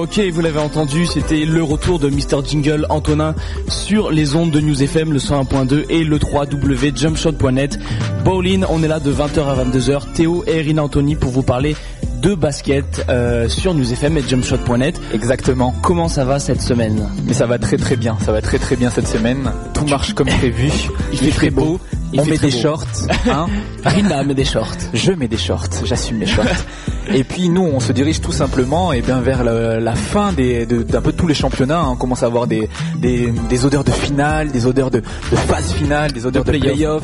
ok, 0.00 0.18
vous 0.32 0.40
l'avez 0.40 0.58
entendu, 0.58 1.04
c'était 1.04 1.44
le 1.44 1.62
retour 1.62 1.98
de 1.98 2.08
Mr 2.08 2.42
Jingle 2.48 2.86
Antonin 2.88 3.34
sur 3.68 4.10
les 4.10 4.34
ondes 4.34 4.50
de 4.50 4.58
News 4.60 4.82
FM, 4.82 5.12
le 5.12 5.18
101.2 5.18 5.84
et 5.90 6.04
le 6.04 6.18
3W 6.18 6.96
jumpshot.net. 6.96 7.78
Bowling, 8.24 8.64
on 8.70 8.82
est 8.82 8.88
là 8.88 8.98
de 8.98 9.12
20h 9.12 9.44
à 9.46 9.62
22h. 9.62 10.12
Théo 10.14 10.42
et 10.46 10.60
Irina 10.60 10.84
Anthony 10.84 11.16
pour 11.16 11.30
vous 11.30 11.42
parler 11.42 11.76
de 12.22 12.34
basket 12.34 13.04
euh, 13.10 13.48
sur 13.48 13.74
News 13.74 13.92
FM 13.92 14.16
et 14.16 14.22
jumpshot.net. 14.26 14.98
Exactement. 15.12 15.74
Comment 15.82 16.08
ça 16.08 16.24
va 16.24 16.38
cette 16.38 16.62
semaine? 16.62 17.06
Mais 17.26 17.34
ça 17.34 17.44
va 17.46 17.58
très 17.58 17.76
très 17.76 17.96
bien, 17.96 18.16
ça 18.24 18.32
va 18.32 18.40
très 18.40 18.58
très 18.58 18.76
bien 18.76 18.88
cette 18.88 19.08
semaine. 19.08 19.52
Tout 19.74 19.84
marche 19.84 20.14
comme 20.14 20.28
prévu. 20.28 20.70
Il 21.12 21.18
fait 21.18 21.30
très 21.30 21.50
beau. 21.50 21.78
Il 22.12 22.20
on 22.20 22.24
fait 22.24 22.30
met 22.32 22.38
des 22.38 22.50
beau. 22.50 22.58
shorts, 22.58 22.86
hein? 23.30 23.46
Irina 23.84 24.22
met 24.24 24.34
des 24.34 24.44
shorts. 24.46 24.76
Je 24.94 25.12
mets 25.12 25.28
des 25.28 25.36
shorts, 25.36 25.68
j'assume 25.84 26.18
mes 26.18 26.26
shorts. 26.26 26.46
Et 27.12 27.24
puis 27.24 27.48
nous, 27.48 27.62
on 27.62 27.80
se 27.80 27.92
dirige 27.92 28.20
tout 28.20 28.32
simplement 28.32 28.92
et 28.92 29.02
bien 29.02 29.20
vers 29.20 29.42
la, 29.44 29.80
la 29.80 29.94
fin 29.94 30.32
des, 30.32 30.64
de- 30.66 30.82
d'un 30.82 31.00
peu 31.02 31.12
tous 31.12 31.26
les 31.26 31.34
championnats. 31.34 31.80
hein. 31.80 31.88
On 31.92 31.96
commence 31.96 32.22
à 32.22 32.26
avoir 32.26 32.46
des, 32.46 32.68
des, 32.98 33.32
des 33.48 33.64
odeurs 33.64 33.84
de 33.84 33.90
finale, 33.90 34.50
des 34.50 34.66
odeurs 34.66 34.90
de, 34.90 35.00
de 35.00 35.36
phase 35.36 35.72
finale, 35.72 36.12
des 36.12 36.26
odeurs 36.26 36.44
de, 36.44 36.52
De 36.52 36.58
play-off. 36.58 36.76
play-off, 36.76 37.02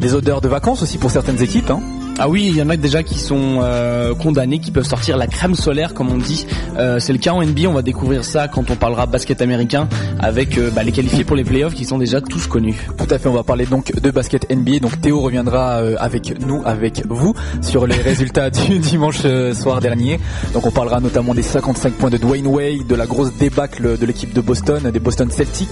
des 0.00 0.14
odeurs 0.14 0.40
de 0.40 0.48
vacances 0.48 0.82
aussi 0.82 0.98
pour 0.98 1.10
certaines 1.10 1.42
équipes. 1.42 1.70
Hein. 1.70 1.80
Ah 2.18 2.28
oui, 2.28 2.46
il 2.48 2.56
y 2.56 2.62
en 2.62 2.68
a 2.68 2.76
déjà 2.76 3.02
qui 3.02 3.18
sont 3.18 3.60
euh, 3.62 4.14
condamnés, 4.14 4.58
qui 4.58 4.70
peuvent 4.70 4.86
sortir 4.86 5.16
la 5.16 5.26
crème 5.26 5.54
solaire, 5.54 5.94
comme 5.94 6.10
on 6.10 6.18
dit. 6.18 6.46
Euh, 6.76 7.00
c'est 7.00 7.12
le 7.12 7.18
cas 7.18 7.32
en 7.32 7.42
NBA. 7.42 7.68
On 7.68 7.72
va 7.72 7.82
découvrir 7.82 8.24
ça 8.24 8.48
quand 8.48 8.70
on 8.70 8.76
parlera 8.76 9.06
basket 9.06 9.40
américain 9.40 9.88
avec 10.20 10.58
euh, 10.58 10.70
bah, 10.70 10.82
les 10.82 10.92
qualifiés 10.92 11.24
pour 11.24 11.36
les 11.36 11.42
playoffs 11.42 11.74
qui 11.74 11.84
sont 11.84 11.98
déjà 11.98 12.20
tous 12.20 12.46
connus. 12.46 12.76
Tout 12.98 13.06
à 13.10 13.18
fait, 13.18 13.28
on 13.28 13.32
va 13.32 13.42
parler 13.42 13.66
donc 13.66 13.92
de 13.92 14.10
basket 14.10 14.48
NBA. 14.54 14.80
Donc 14.80 15.00
Théo 15.00 15.20
reviendra 15.20 15.76
avec 15.98 16.38
nous, 16.46 16.62
avec 16.64 17.02
vous, 17.08 17.34
sur 17.62 17.86
les 17.86 17.96
résultats 17.96 18.50
du 18.50 18.78
dimanche 18.78 19.22
soir 19.54 19.80
dernier. 19.80 20.20
Donc 20.52 20.66
on 20.66 20.70
parlera 20.70 21.00
notamment 21.00 21.34
des 21.34 21.42
55 21.42 21.94
points 21.94 22.10
de 22.10 22.18
Dwayne 22.18 22.46
Wade, 22.46 22.86
de 22.86 22.94
la 22.94 23.06
grosse 23.06 23.32
débâcle 23.34 23.98
de 23.98 24.06
l'équipe 24.06 24.32
de 24.32 24.40
Boston, 24.40 24.90
des 24.92 25.00
Boston 25.00 25.30
Celtics. 25.30 25.70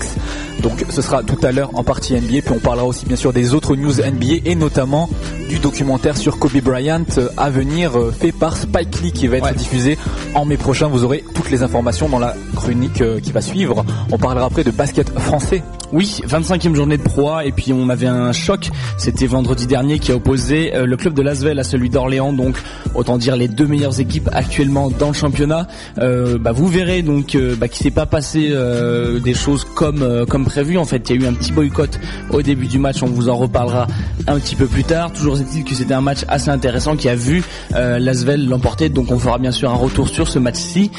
Donc 0.63 0.85
ce 0.89 1.03
sera 1.03 1.23
tout 1.23 1.39
à 1.43 1.53
l'heure 1.53 1.71
en 1.75 1.85
partie 1.85 2.15
NBA. 2.15 2.43
Puis 2.45 2.55
on 2.55 2.61
parlera 2.61 2.87
aussi 2.87 3.05
bien 3.07 3.17
sûr 3.17 3.33
des 3.33 3.55
autres 3.55 3.77
news 3.77 3.93
NBA 3.93 4.47
et 4.47 4.55
notamment 4.55 5.09
du 5.49 5.59
documentaire 5.59 6.17
sur 6.17 6.30
Kobe 6.39 6.61
Bryant 6.63 7.05
euh, 7.19 7.29
à 7.37 7.51
venir 7.51 7.99
euh, 7.99 8.11
fait 8.13 8.33
par 8.33 8.57
Spike 8.57 9.01
Lee 9.01 9.13
qui 9.13 9.27
va 9.27 9.39
être 9.39 9.45
Ouais. 9.45 9.55
diffusé 9.55 9.99
en 10.35 10.45
mai 10.45 10.57
prochain. 10.57 10.89
Vous 10.89 11.05
aurez 11.05 11.25
toutes 11.35 11.51
les 11.51 11.63
informations 11.63 12.09
dans 12.09 12.19
la 12.19 12.35
chronique 12.55 13.01
euh, 13.01 13.21
qui 13.21 13.33
va 13.33 13.41
suivre. 13.41 13.85
On 14.13 14.19
parlera 14.19 14.47
après 14.47 14.65
de 14.65 14.71
basket 14.71 15.11
français 15.19 15.63
Oui, 15.93 16.21
25e 16.25 16.77
journée 16.77 16.99
de 16.99 17.03
Pro 17.03 17.31
A, 17.31 17.45
et 17.45 17.51
puis 17.51 17.73
on 17.73 17.89
avait 17.89 18.07
un 18.07 18.31
choc, 18.31 18.71
c'était 18.97 19.27
vendredi 19.27 19.67
dernier 19.67 19.99
qui 19.99 20.13
a 20.13 20.17
opposé 20.17 20.73
euh, 20.73 20.87
le 20.87 20.97
club 20.97 21.15
de 21.15 21.23
Lasvel 21.23 21.59
à 21.59 21.65
celui 21.65 21.91
d'Orléans, 21.91 22.33
donc 22.33 22.57
autant 22.95 23.19
dire 23.19 23.35
les 23.35 23.49
deux 23.49 23.67
meilleures 23.67 23.99
équipes 23.99 24.29
actuellement 24.33 24.89
dans 24.89 25.09
le 25.09 25.15
championnat. 25.15 25.67
Euh, 25.99 26.39
bah, 26.39 26.53
vous 26.53 26.69
verrez 26.69 27.03
donc 27.03 27.35
euh, 27.35 27.57
bah, 27.57 27.67
qu'il 27.67 27.83
s'est 27.83 27.91
pas 27.91 28.07
passé 28.07 28.51
euh, 28.53 29.19
des 29.19 29.35
choses 29.35 29.65
comme 29.65 30.03
euh, 30.03 30.25
comme 30.27 30.45
prévu. 30.45 30.79
En 30.79 30.85
fait, 30.85 31.11
il 31.11 31.17
y 31.17 31.19
a 31.19 31.27
eu 31.27 31.29
un 31.29 31.35
petit 31.35 31.51
boycott 31.51 31.99
au 32.31 32.41
début 32.41 32.69
du 32.69 32.79
match, 32.79 33.03
on 33.03 33.07
vous 33.07 33.29
en 33.29 33.37
reparlera 33.37 33.89
un 34.29 34.39
petit 34.39 34.55
peu 34.55 34.67
plus 34.67 34.85
tard. 34.85 35.13
Toujours 35.13 35.39
est-il 35.39 35.65
que 35.65 35.75
c'était 35.75 35.95
un 35.95 36.01
match 36.01 36.21
assez 36.29 36.51
intéressant 36.51 36.95
qui 36.95 37.09
a 37.09 37.17
vu 37.17 37.43
Lasvel 37.73 38.49
l'emporter, 38.49 38.91
donc 38.91 39.11
on 39.11 39.19
fera 39.19 39.39
bien 39.39 39.51
sûr 39.51 39.71
un 39.71 39.75
retour 39.75 40.09
sur 40.09 40.29
ce 40.29 40.39
match-ci, 40.39 40.91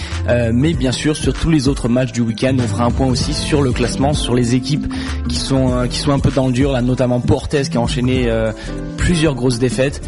mais 0.54 0.74
bien 0.74 0.92
sûr 0.92 1.16
sur 1.16 1.34
tous 1.34 1.50
les 1.50 1.68
autres 1.68 1.88
matchs 1.88 2.12
du 2.12 2.22
week-end, 2.22 2.56
on 2.60 2.68
fera 2.68 2.86
un 2.86 2.92
point 2.92 3.08
aussi 3.08 3.34
sur 3.34 3.62
le 3.62 3.72
classement, 3.72 4.14
sur 4.14 4.36
les 4.36 4.56
équipes 4.56 4.81
qui 5.28 5.36
sont 5.36 5.72
euh, 5.72 5.88
qui 5.88 5.98
sont 5.98 6.12
un 6.12 6.20
peu 6.20 6.32
dans 6.32 6.48
le 6.48 6.54
dur 6.54 6.72
là 6.72 6.82
notamment 6.82 7.20
Portes 7.20 7.70
qui 7.70 7.78
a 7.78 7.82
enchaîné 7.82 8.30
euh, 8.30 8.52
plusieurs 8.98 9.36
grosses 9.36 9.60
défaites. 9.60 10.02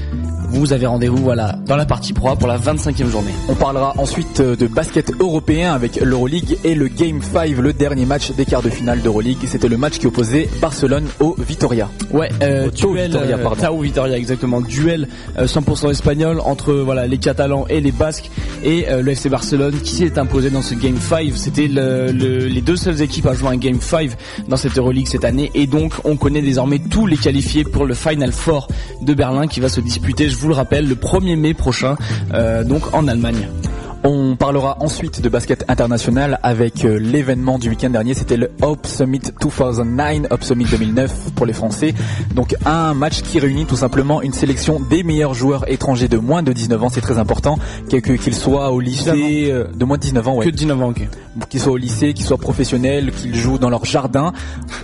Vous 0.53 0.71
avez 0.71 0.85
rendez-vous 0.85 1.17
voilà 1.17 1.55
dans 1.65 1.75
la 1.75 1.85
partie 1.85 2.13
pro 2.13 2.35
pour 2.35 2.47
la 2.47 2.57
25e 2.59 3.09
journée. 3.09 3.31
On 3.49 3.55
parlera 3.55 3.93
ensuite 3.97 4.39
euh, 4.39 4.55
de 4.55 4.67
basket 4.67 5.11
européen 5.19 5.73
avec 5.73 5.95
l'Euroleague 5.99 6.57
et 6.63 6.75
le 6.75 6.87
Game 6.89 7.21
5, 7.21 7.57
le 7.57 7.73
dernier 7.73 8.05
match 8.05 8.31
des 8.31 8.45
quarts 8.45 8.61
de 8.61 8.69
finale 8.69 9.01
d'Euroleague. 9.01 9.39
C'était 9.47 9.67
le 9.67 9.77
match 9.77 9.97
qui 9.97 10.05
opposait 10.07 10.47
Barcelone 10.61 11.05
au 11.19 11.35
Vitoria. 11.39 11.89
Ouais, 12.11 12.29
euh, 12.43 12.69
Tau 12.69 12.91
duel 12.93 13.07
Vitoria, 13.11 13.37
euh, 13.37 13.43
pardon. 13.43 13.61
Tau 13.65 13.79
Vitoria 13.81 14.15
exactement, 14.17 14.61
duel 14.61 15.07
euh, 15.39 15.47
100% 15.47 15.89
espagnol 15.89 16.39
entre 16.45 16.71
voilà 16.73 17.07
les 17.07 17.17
Catalans 17.17 17.65
et 17.67 17.81
les 17.81 17.91
Basques 17.91 18.29
et 18.63 18.85
euh, 18.89 19.01
le 19.01 19.11
FC 19.11 19.29
Barcelone 19.29 19.73
qui 19.83 19.95
s'est 19.95 20.19
imposé 20.19 20.51
dans 20.51 20.61
ce 20.61 20.75
Game 20.75 20.97
5. 20.99 21.31
C'était 21.35 21.67
le- 21.67 22.11
le- 22.11 22.45
les 22.47 22.61
deux 22.61 22.75
seules 22.77 23.01
équipes 23.01 23.25
à 23.25 23.33
jouer 23.33 23.49
un 23.49 23.57
Game 23.57 23.81
5 23.81 24.11
dans 24.47 24.57
cette 24.57 24.77
Euroleague 24.77 25.07
cette 25.07 25.25
année 25.25 25.49
et 25.55 25.65
donc 25.65 25.93
on 26.03 26.15
connaît 26.15 26.41
désormais 26.43 26.77
tous 26.79 27.07
les 27.07 27.17
qualifiés 27.17 27.63
pour 27.63 27.85
le 27.85 27.95
Final 27.95 28.31
Four 28.31 28.67
de 29.01 29.13
Berlin 29.15 29.47
qui 29.47 29.59
va 29.59 29.67
se 29.69 29.81
disputer, 29.81 30.29
je 30.29 30.37
vous 30.37 30.42
le 30.47 30.53
rappelle, 30.53 30.87
le 30.87 30.95
1er 30.95 31.35
mai 31.37 31.53
prochain, 31.53 31.95
euh, 32.33 32.63
donc 32.63 32.93
en 32.93 33.07
Allemagne. 33.07 33.47
On 34.05 34.35
parlera 34.35 34.75
ensuite 34.81 35.21
de 35.21 35.29
basket 35.29 35.63
international 35.69 36.37
avec 36.43 36.83
euh, 36.83 36.99
l'événement 36.99 37.57
du 37.57 37.69
week-end 37.69 37.89
dernier. 37.89 38.13
C'était 38.13 38.35
le 38.35 38.51
Hope 38.61 38.85
Summit 38.85 39.21
2009, 39.39 40.27
Hope 40.29 40.43
Summit 40.43 40.65
2009 40.65 41.31
pour 41.33 41.45
les 41.45 41.53
Français. 41.53 41.93
Donc 42.35 42.53
un 42.65 42.93
match 42.93 43.21
qui 43.21 43.39
réunit 43.39 43.65
tout 43.65 43.77
simplement 43.77 44.21
une 44.21 44.33
sélection 44.33 44.81
des 44.81 45.03
meilleurs 45.03 45.33
joueurs 45.33 45.71
étrangers 45.71 46.09
de 46.09 46.17
moins 46.17 46.43
de 46.43 46.51
19 46.51 46.83
ans. 46.83 46.89
C'est 46.89 46.99
très 46.99 47.17
important, 47.17 47.57
qu'ils 47.89 48.35
soient 48.35 48.71
au 48.71 48.81
lycée, 48.81 49.47
euh, 49.49 49.67
de 49.73 49.85
moins 49.85 49.95
de 49.95 50.01
19 50.01 50.27
ans, 50.27 50.35
ouais. 50.35 50.45
Que 50.47 50.51
de 50.51 50.57
19 50.57 50.81
ans, 50.81 50.89
ok. 50.89 51.07
qu'ils 51.47 51.61
soient 51.61 51.71
au 51.71 51.77
lycée, 51.77 52.13
qu'ils 52.13 52.25
soient 52.25 52.37
professionnels, 52.37 53.13
qu'ils 53.13 53.35
jouent 53.35 53.57
dans 53.57 53.69
leur 53.69 53.85
jardin. 53.85 54.33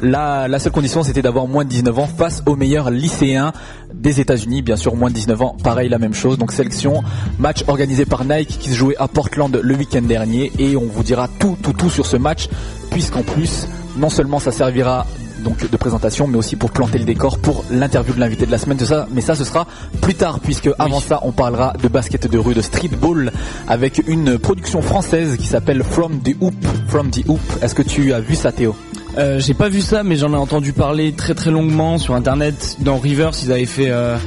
La, 0.01 0.47
la 0.47 0.59
seule 0.59 0.71
condition, 0.71 1.03
c'était 1.03 1.21
d'avoir 1.21 1.45
moins 1.45 1.65
de 1.65 1.69
19 1.69 1.99
ans 1.99 2.07
face 2.07 2.41
aux 2.45 2.55
meilleurs 2.55 2.89
lycéens 2.89 3.51
des 3.93 4.19
États-Unis. 4.19 4.61
Bien 4.61 4.75
sûr, 4.75 4.95
moins 4.95 5.09
de 5.09 5.15
19 5.15 5.41
ans, 5.41 5.57
pareil, 5.63 5.89
la 5.89 5.99
même 5.99 6.13
chose. 6.13 6.37
Donc 6.37 6.51
sélection, 6.51 7.03
match 7.37 7.63
organisé 7.67 8.05
par 8.05 8.25
Nike 8.25 8.59
qui 8.59 8.69
se 8.69 8.75
jouait 8.75 8.97
à 8.97 9.07
Portland 9.07 9.59
le 9.61 9.75
week-end 9.75 10.01
dernier. 10.01 10.51
Et 10.59 10.75
on 10.75 10.85
vous 10.85 11.03
dira 11.03 11.27
tout, 11.39 11.57
tout, 11.61 11.73
tout 11.73 11.89
sur 11.89 12.05
ce 12.05 12.17
match, 12.17 12.49
puisqu'en 12.91 13.23
plus, 13.23 13.67
non 13.97 14.09
seulement 14.09 14.39
ça 14.39 14.51
servira 14.51 15.05
donc 15.43 15.69
de 15.69 15.77
présentation, 15.77 16.27
mais 16.27 16.37
aussi 16.37 16.55
pour 16.55 16.71
planter 16.71 16.97
le 16.97 17.05
décor 17.05 17.39
pour 17.39 17.63
l'interview 17.71 18.13
de 18.13 18.19
l'invité 18.19 18.45
de 18.45 18.51
la 18.51 18.57
semaine. 18.57 18.77
De 18.77 18.85
ça, 18.85 19.07
mais 19.11 19.21
ça, 19.21 19.35
ce 19.35 19.43
sera 19.43 19.67
plus 20.01 20.15
tard, 20.15 20.39
puisque 20.39 20.69
avant 20.79 20.99
ça, 20.99 21.19
on 21.23 21.31
parlera 21.31 21.73
de 21.81 21.87
basket 21.87 22.29
de 22.29 22.37
rue, 22.37 22.53
de 22.53 22.61
streetball, 22.61 23.31
avec 23.67 24.01
une 24.07 24.37
production 24.37 24.81
française 24.81 25.37
qui 25.37 25.47
s'appelle 25.47 25.83
From 25.83 26.19
the 26.19 26.35
Hoop. 26.41 26.53
From 26.87 27.09
the 27.09 27.27
Hoop. 27.27 27.39
Est-ce 27.61 27.75
que 27.75 27.83
tu 27.83 28.13
as 28.13 28.19
vu 28.19 28.35
ça, 28.35 28.51
Théo? 28.51 28.75
Euh, 29.19 29.37
j'ai 29.39 29.53
pas 29.53 29.67
vu 29.67 29.81
ça, 29.81 30.03
mais 30.03 30.15
j'en 30.15 30.31
ai 30.31 30.37
entendu 30.37 30.71
parler 30.71 31.11
très 31.11 31.35
très 31.35 31.51
longuement 31.51 31.97
sur 31.97 32.15
internet. 32.15 32.77
Dans 32.79 32.97
Rivers, 32.97 33.31
ils 33.43 33.51
avaient 33.51 33.65
fait 33.65 33.89
euh, 33.89 34.17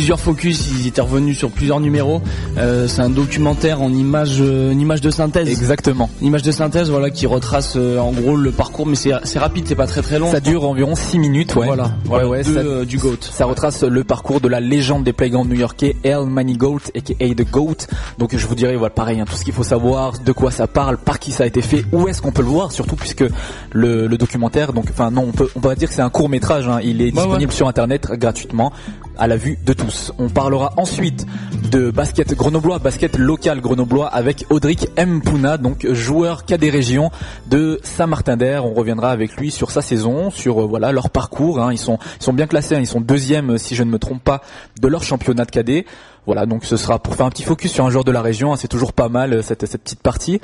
plusieurs 0.00 0.18
focus, 0.18 0.66
ils 0.80 0.86
étaient 0.86 1.02
revenus 1.02 1.36
sur 1.36 1.50
plusieurs 1.50 1.78
numéros. 1.78 2.22
Euh, 2.56 2.88
c'est 2.88 3.02
un 3.02 3.10
documentaire 3.10 3.82
en 3.82 3.92
image, 3.92 4.38
euh, 4.40 4.70
une 4.72 4.80
image 4.80 5.02
de 5.02 5.10
synthèse. 5.10 5.46
Exactement. 5.46 6.08
Une 6.22 6.28
image 6.28 6.40
de 6.42 6.50
synthèse, 6.52 6.88
voilà, 6.88 7.10
qui 7.10 7.26
retrace 7.26 7.74
euh, 7.76 7.98
en 7.98 8.10
gros 8.12 8.34
le 8.34 8.50
parcours, 8.50 8.86
mais 8.86 8.94
c'est 8.96 9.38
rapide, 9.38 9.66
c'est 9.68 9.74
pas 9.74 9.86
très 9.86 10.00
très 10.00 10.18
long. 10.18 10.30
Ça 10.30 10.40
dure 10.40 10.64
environ 10.64 10.94
6 10.94 11.18
minutes, 11.18 11.54
ouais. 11.54 11.66
Voilà, 11.66 11.84
ouais, 11.84 11.90
voilà, 12.06 12.28
ouais, 12.28 12.38
de, 12.44 12.54
ça- 12.80 12.84
du 12.86 12.96
GOAT. 12.96 13.18
Ça 13.20 13.44
retrace 13.44 13.82
le 13.82 14.02
parcours 14.02 14.40
de 14.40 14.48
la 14.48 14.58
légende 14.60 15.04
des 15.04 15.12
playgrounds 15.12 15.50
new-yorkais, 15.52 15.96
Earl 16.02 16.30
Manigault, 16.30 16.80
aka 16.96 17.14
The 17.34 17.50
Goat. 17.50 17.76
Donc 18.16 18.34
je 18.34 18.46
vous 18.46 18.54
dirais, 18.54 18.76
voilà, 18.76 18.94
pareil, 18.94 19.20
hein, 19.20 19.26
tout 19.28 19.36
ce 19.36 19.44
qu'il 19.44 19.52
faut 19.52 19.62
savoir, 19.64 20.14
de 20.18 20.32
quoi 20.32 20.50
ça 20.50 20.66
parle, 20.66 20.96
par 20.96 21.18
qui 21.18 21.30
ça 21.30 21.44
a 21.44 21.46
été 21.46 21.60
fait, 21.60 21.84
où 21.92 22.08
est-ce 22.08 22.22
qu'on 22.22 22.32
peut 22.32 22.40
le 22.40 22.48
voir, 22.48 22.72
surtout 22.72 22.96
puisque 22.96 23.24
le, 23.72 24.06
le 24.06 24.16
documentaire, 24.16 24.72
donc, 24.72 24.86
enfin 24.90 25.10
non, 25.10 25.26
on 25.28 25.32
peut, 25.32 25.50
on 25.56 25.60
peut 25.60 25.68
pas 25.68 25.74
dire 25.74 25.90
que 25.90 25.94
c'est 25.94 26.00
un 26.00 26.08
court 26.08 26.30
métrage, 26.30 26.66
hein, 26.68 26.78
il 26.82 27.02
est 27.02 27.04
Ouais, 27.06 27.10
disponible 27.12 27.52
sur 27.52 27.68
internet 27.68 28.06
gratuitement, 28.12 28.72
à 29.20 29.26
la 29.28 29.36
vue 29.36 29.58
de 29.64 29.72
tous. 29.72 30.12
On 30.18 30.28
parlera 30.28 30.72
ensuite 30.76 31.26
de 31.70 31.90
basket 31.90 32.34
grenoblois, 32.34 32.78
basket 32.78 33.16
local 33.18 33.60
grenoblois 33.60 34.08
avec 34.08 34.46
Audric 34.50 34.88
M. 34.96 35.20
Puna, 35.22 35.58
donc 35.58 35.86
joueur 35.92 36.44
cadet 36.46 36.70
région 36.70 37.10
de 37.48 37.78
Saint-Martin-d'Air. 37.84 38.64
On 38.64 38.72
reviendra 38.74 39.10
avec 39.10 39.36
lui 39.36 39.50
sur 39.50 39.70
sa 39.70 39.82
saison, 39.82 40.30
sur 40.30 40.62
euh, 40.62 40.66
voilà 40.66 40.90
leur 40.90 41.10
parcours. 41.10 41.60
hein. 41.60 41.70
Ils 41.72 41.78
sont 41.78 41.98
ils 42.18 42.24
sont 42.24 42.32
bien 42.32 42.46
classés, 42.46 42.74
hein. 42.74 42.80
ils 42.80 42.86
sont 42.86 43.00
deuxième 43.00 43.58
si 43.58 43.74
je 43.76 43.82
ne 43.84 43.90
me 43.90 43.98
trompe 43.98 44.24
pas 44.24 44.40
de 44.80 44.88
leur 44.88 45.04
championnat 45.04 45.44
de 45.44 45.50
cadet. 45.50 45.84
Voilà, 46.26 46.44
donc 46.46 46.64
ce 46.64 46.76
sera 46.76 46.98
pour 46.98 47.14
faire 47.14 47.26
un 47.26 47.30
petit 47.30 47.42
focus 47.42 47.72
sur 47.72 47.84
un 47.86 47.90
joueur 47.90 48.04
de 48.04 48.12
la 48.12 48.22
région. 48.22 48.52
hein. 48.52 48.56
C'est 48.56 48.68
toujours 48.68 48.92
pas 48.92 49.08
mal 49.08 49.32
euh, 49.34 49.42
cette 49.42 49.66
cette 49.66 49.82
petite 49.82 50.02
partie. 50.02 50.40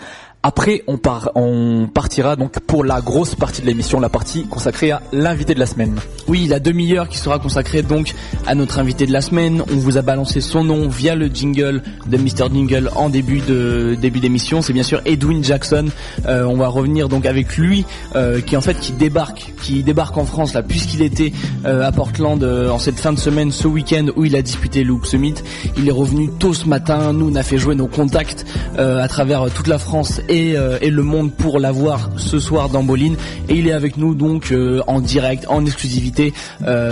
Après, 0.48 0.84
on 0.86 0.96
part, 0.96 1.32
on 1.34 1.88
partira 1.92 2.36
donc 2.36 2.60
pour 2.60 2.84
la 2.84 3.00
grosse 3.00 3.34
partie 3.34 3.62
de 3.62 3.66
l'émission, 3.66 3.98
la 3.98 4.08
partie 4.08 4.46
consacrée 4.46 4.92
à 4.92 5.02
l'invité 5.12 5.54
de 5.54 5.58
la 5.58 5.66
semaine. 5.66 5.98
Oui, 6.28 6.46
la 6.46 6.60
demi-heure 6.60 7.08
qui 7.08 7.18
sera 7.18 7.40
consacrée 7.40 7.82
donc 7.82 8.14
à 8.46 8.54
notre 8.54 8.78
invité 8.78 9.06
de 9.06 9.12
la 9.12 9.22
semaine. 9.22 9.64
On 9.72 9.74
vous 9.74 9.98
a 9.98 10.02
balancé 10.02 10.40
son 10.40 10.62
nom 10.62 10.86
via 10.86 11.16
le 11.16 11.26
jingle 11.26 11.82
de 12.06 12.16
Mr 12.16 12.48
Jingle 12.54 12.92
en 12.94 13.08
début 13.08 13.40
de 13.40 13.96
début 14.00 14.20
d'émission. 14.20 14.62
C'est 14.62 14.72
bien 14.72 14.84
sûr 14.84 15.00
Edwin 15.04 15.42
Jackson. 15.42 15.86
Euh, 16.26 16.44
on 16.44 16.56
va 16.56 16.68
revenir 16.68 17.08
donc 17.08 17.26
avec 17.26 17.56
lui, 17.56 17.84
euh, 18.14 18.40
qui 18.40 18.56
en 18.56 18.60
fait 18.60 18.78
qui 18.78 18.92
débarque, 18.92 19.52
qui 19.60 19.82
débarque 19.82 20.16
en 20.16 20.26
France 20.26 20.54
là, 20.54 20.62
puisqu'il 20.62 21.02
était 21.02 21.32
euh, 21.64 21.82
à 21.82 21.90
Portland 21.90 22.44
en 22.44 22.78
cette 22.78 23.00
fin 23.00 23.12
de 23.12 23.18
semaine, 23.18 23.50
ce 23.50 23.66
week-end 23.66 24.06
où 24.14 24.24
il 24.24 24.36
a 24.36 24.42
disputé 24.42 24.84
le 24.84 24.92
Hoop 24.92 25.06
Summit. 25.06 25.34
Il 25.76 25.88
est 25.88 25.92
revenu 25.92 26.30
tôt 26.38 26.54
ce 26.54 26.68
matin. 26.68 27.12
Nous, 27.12 27.32
on 27.32 27.34
a 27.34 27.42
fait 27.42 27.58
jouer 27.58 27.74
nos 27.74 27.88
contacts 27.88 28.46
à 28.78 29.08
travers 29.08 29.50
toute 29.52 29.66
la 29.66 29.78
France 29.78 30.20
et 30.36 30.90
le 30.90 31.02
monde 31.02 31.32
pour 31.32 31.58
l'avoir 31.58 32.10
ce 32.16 32.38
soir 32.38 32.68
dans 32.68 32.82
Boline. 32.82 33.16
Et 33.48 33.54
il 33.54 33.68
est 33.68 33.72
avec 33.72 33.96
nous 33.96 34.14
donc 34.14 34.52
en 34.86 35.00
direct, 35.00 35.46
en 35.48 35.64
exclusivité 35.64 36.32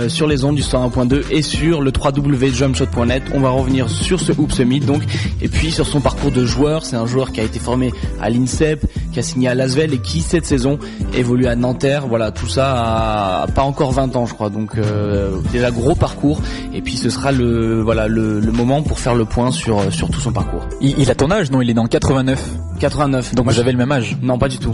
sur 0.07 0.27
les 0.27 0.43
ondes 0.43 0.55
du 0.55 0.61
101.2 0.61 1.23
et 1.31 1.41
sur 1.41 1.81
le 1.81 1.91
www.jumpshot.net. 1.91 3.23
On 3.33 3.39
va 3.39 3.49
revenir 3.49 3.89
sur 3.89 4.19
ce 4.19 4.31
Hoop 4.31 4.51
Summit 4.51 4.79
donc 4.79 5.03
et 5.41 5.47
puis 5.47 5.71
sur 5.71 5.85
son 5.85 6.01
parcours 6.01 6.31
de 6.31 6.45
joueur. 6.45 6.85
C'est 6.85 6.95
un 6.95 7.05
joueur 7.05 7.31
qui 7.31 7.39
a 7.39 7.43
été 7.43 7.59
formé 7.59 7.91
à 8.21 8.29
l'INSEP, 8.29 8.85
qui 9.11 9.19
a 9.19 9.21
signé 9.21 9.47
à 9.47 9.55
Lasvel 9.55 9.93
et 9.93 9.99
qui 9.99 10.21
cette 10.21 10.45
saison 10.45 10.79
évolue 11.13 11.47
à 11.47 11.55
Nanterre. 11.55 12.07
Voilà, 12.07 12.31
tout 12.31 12.47
ça 12.47 13.43
à 13.43 13.47
pas 13.47 13.63
encore 13.63 13.91
20 13.91 14.15
ans 14.15 14.25
je 14.25 14.33
crois. 14.33 14.49
Donc 14.49 14.77
euh, 14.77 15.37
déjà 15.51 15.71
gros 15.71 15.95
parcours 15.95 16.41
et 16.73 16.81
puis 16.81 16.97
ce 16.97 17.09
sera 17.09 17.31
le 17.31 17.81
voilà 17.81 18.07
le, 18.07 18.41
moment 18.55 18.81
pour 18.81 18.99
faire 18.99 19.15
le 19.15 19.25
point 19.25 19.51
sur 19.51 19.91
sur 19.93 20.09
tout 20.09 20.19
son 20.19 20.31
parcours. 20.31 20.65
Il, 20.81 21.09
a 21.09 21.15
ton 21.15 21.29
âge 21.31 21.51
non? 21.51 21.61
Il 21.61 21.69
est 21.69 21.73
dans 21.73 21.87
89. 21.87 22.41
89. 22.79 23.34
Donc 23.35 23.45
moi 23.45 23.53
j'avais 23.53 23.73
le 23.73 23.77
même 23.77 23.91
âge. 23.91 24.15
Non, 24.21 24.37
pas 24.37 24.47
du 24.47 24.57
tout. 24.57 24.73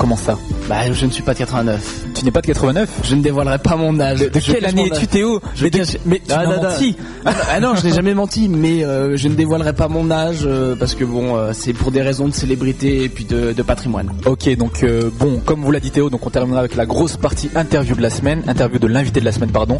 Comment 0.00 0.16
ça 0.16 0.38
Bah, 0.66 0.90
je 0.90 1.04
ne 1.04 1.10
suis 1.10 1.22
pas 1.22 1.34
de 1.34 1.40
89. 1.40 2.06
Tu 2.14 2.24
n'es 2.24 2.30
pas 2.30 2.40
de 2.40 2.46
89 2.46 3.00
Je 3.04 3.14
ne 3.14 3.22
dévoilerai 3.22 3.58
pas 3.58 3.76
mon 3.76 4.00
âge. 4.00 4.20
De, 4.20 4.28
quelle 4.28 4.64
année 4.64 4.86
es-tu 4.86 5.06
Théo 5.06 5.42
Mais, 5.60 5.70
mais 6.06 6.22
tu 6.26 6.32
ah, 6.32 6.46
menti. 6.46 6.96
ah 7.26 7.60
non, 7.60 7.74
je 7.74 7.86
n'ai 7.86 7.92
jamais 7.92 8.14
menti, 8.14 8.48
mais 8.48 8.82
euh, 8.82 9.18
je 9.18 9.28
ne 9.28 9.34
dévoilerai 9.34 9.74
pas 9.74 9.88
mon 9.88 10.10
âge 10.10 10.40
euh, 10.44 10.74
parce 10.74 10.94
que 10.94 11.04
bon, 11.04 11.36
euh, 11.36 11.50
c'est 11.52 11.74
pour 11.74 11.90
des 11.90 12.00
raisons 12.00 12.28
de 12.28 12.32
célébrité 12.32 13.04
et 13.04 13.10
puis 13.10 13.26
de, 13.26 13.52
patrimoine. 13.62 14.10
Ok, 14.24 14.48
donc 14.56 14.82
bon, 15.18 15.38
comme 15.44 15.60
vous 15.60 15.70
l'a 15.70 15.80
dit 15.80 15.90
Théo, 15.90 16.08
donc 16.08 16.26
on 16.26 16.30
terminera 16.30 16.60
avec 16.60 16.76
la 16.76 16.86
grosse 16.86 17.18
partie 17.18 17.50
interview 17.54 17.94
de 17.94 18.00
la 18.00 18.08
semaine, 18.08 18.42
interview 18.46 18.78
de 18.78 18.86
l'invité 18.86 19.20
de 19.20 19.26
la 19.26 19.32
semaine, 19.32 19.50
pardon, 19.50 19.76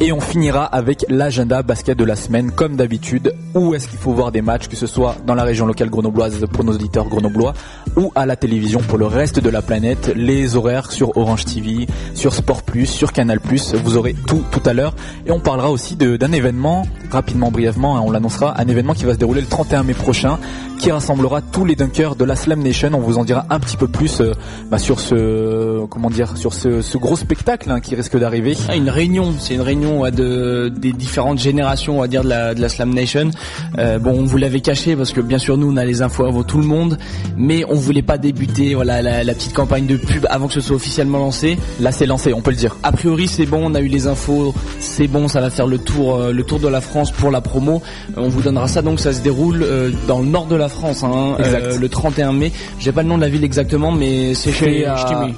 et 0.00 0.12
on 0.12 0.20
finira 0.20 0.66
avec 0.66 1.06
l'agenda 1.08 1.62
basket 1.62 1.96
de 1.96 2.04
la 2.04 2.14
semaine, 2.14 2.50
comme 2.50 2.76
d'habitude. 2.76 3.34
Où 3.54 3.74
est-ce 3.74 3.88
qu'il 3.88 3.98
faut 3.98 4.12
voir 4.12 4.32
des 4.32 4.42
matchs, 4.42 4.68
que 4.68 4.76
ce 4.76 4.86
soit 4.86 5.16
dans 5.26 5.34
la 5.34 5.44
région 5.44 5.64
locale 5.64 5.88
grenobloise 5.88 6.44
pour 6.52 6.62
nos 6.62 6.74
auditeurs 6.74 7.08
grenoblois 7.08 7.54
ou 7.96 8.12
à 8.14 8.26
la 8.26 8.36
télévision 8.36 8.80
pour 8.80 8.98
le 8.98 9.06
reste 9.06 9.40
de 9.40 9.48
la 9.48 9.61
planète, 9.62 10.12
les 10.14 10.56
horaires 10.56 10.92
sur 10.92 11.16
Orange 11.16 11.44
TV, 11.44 11.86
sur 12.14 12.34
Sport 12.34 12.62
Plus, 12.62 12.86
sur 12.86 13.12
Canal 13.12 13.40
Plus. 13.40 13.74
Vous 13.74 13.96
aurez 13.96 14.14
tout 14.14 14.42
tout 14.50 14.62
à 14.66 14.72
l'heure. 14.72 14.94
Et 15.26 15.30
on 15.30 15.40
parlera 15.40 15.70
aussi 15.70 15.96
d'un 15.96 16.32
événement, 16.32 16.86
rapidement, 17.10 17.50
brièvement, 17.50 17.96
hein, 17.96 18.02
on 18.04 18.10
l'annoncera, 18.10 18.60
un 18.60 18.68
événement 18.68 18.94
qui 18.94 19.04
va 19.04 19.14
se 19.14 19.18
dérouler 19.18 19.40
le 19.40 19.46
31 19.46 19.82
mai 19.82 19.94
prochain, 19.94 20.38
qui 20.82 20.90
rassemblera 20.90 21.42
tous 21.42 21.64
les 21.64 21.76
dunkers 21.76 22.16
de 22.16 22.24
la 22.24 22.34
Slam 22.34 22.60
Nation. 22.60 22.90
On 22.92 22.98
vous 22.98 23.16
en 23.16 23.24
dira 23.24 23.46
un 23.50 23.60
petit 23.60 23.76
peu 23.76 23.86
plus 23.86 24.20
euh, 24.20 24.32
bah, 24.68 24.78
sur 24.78 24.98
ce, 24.98 25.86
comment 25.86 26.10
dire, 26.10 26.36
sur 26.36 26.52
ce, 26.52 26.96
gros 26.96 27.14
spectacle 27.14 27.70
hein, 27.70 27.78
qui 27.78 27.94
risque 27.94 28.18
d'arriver. 28.18 28.56
Ah, 28.68 28.74
une 28.74 28.90
réunion, 28.90 29.32
c'est 29.38 29.54
une 29.54 29.60
réunion 29.60 30.10
de 30.10 30.72
des 30.76 30.92
différentes 30.92 31.38
générations, 31.38 31.98
on 31.98 32.00
va 32.00 32.08
dire, 32.08 32.24
de 32.24 32.28
la, 32.30 32.54
de 32.54 32.60
la 32.60 32.68
Slam 32.68 32.92
Nation. 32.92 33.30
Euh, 33.78 34.00
bon, 34.00 34.10
on 34.10 34.24
vous 34.24 34.36
l'avait 34.38 34.60
caché 34.60 34.96
parce 34.96 35.12
que 35.12 35.20
bien 35.20 35.38
sûr 35.38 35.56
nous 35.56 35.70
on 35.72 35.76
a 35.76 35.84
les 35.84 36.02
infos 36.02 36.24
avant 36.24 36.42
tout 36.42 36.58
le 36.58 36.66
monde, 36.66 36.98
mais 37.36 37.64
on 37.68 37.76
voulait 37.76 38.02
pas 38.02 38.18
débuter, 38.18 38.74
voilà, 38.74 39.02
la, 39.02 39.22
la 39.22 39.34
petite 39.34 39.54
campagne 39.54 39.86
de 39.86 39.96
pub 39.96 40.26
avant 40.30 40.48
que 40.48 40.54
ce 40.54 40.60
soit 40.60 40.74
officiellement 40.74 41.18
lancé. 41.18 41.58
Là, 41.78 41.92
c'est 41.92 42.06
lancé, 42.06 42.34
on 42.34 42.40
peut 42.40 42.50
le 42.50 42.56
dire. 42.56 42.76
A 42.82 42.90
priori, 42.90 43.28
c'est 43.28 43.46
bon, 43.46 43.70
on 43.70 43.76
a 43.76 43.80
eu 43.80 43.88
les 43.88 44.08
infos, 44.08 44.52
c'est 44.80 45.06
bon, 45.06 45.28
ça 45.28 45.40
va 45.40 45.50
faire 45.50 45.68
le 45.68 45.78
tour, 45.78 46.16
euh, 46.16 46.32
le 46.32 46.42
tour 46.42 46.58
de 46.58 46.66
la 46.66 46.80
France 46.80 47.12
pour 47.12 47.30
la 47.30 47.40
promo. 47.40 47.82
on 48.16 48.28
vous 48.28 48.42
donnera 48.42 48.66
ça, 48.66 48.82
donc 48.82 48.98
ça 48.98 49.12
se 49.12 49.20
déroule 49.20 49.64
dans 50.08 50.18
le 50.18 50.26
nord 50.26 50.46
de 50.46 50.56
la 50.56 50.71
France, 50.72 51.02
hein, 51.04 51.36
euh, 51.40 51.78
le 51.78 51.88
31 51.88 52.32
mai. 52.32 52.52
J'ai 52.78 52.92
pas 52.92 53.02
le 53.02 53.08
nom 53.08 53.16
de 53.16 53.22
la 53.22 53.28
ville 53.28 53.44
exactement, 53.44 53.92
mais 53.92 54.34
c'est 54.34 54.52
chez 54.52 54.86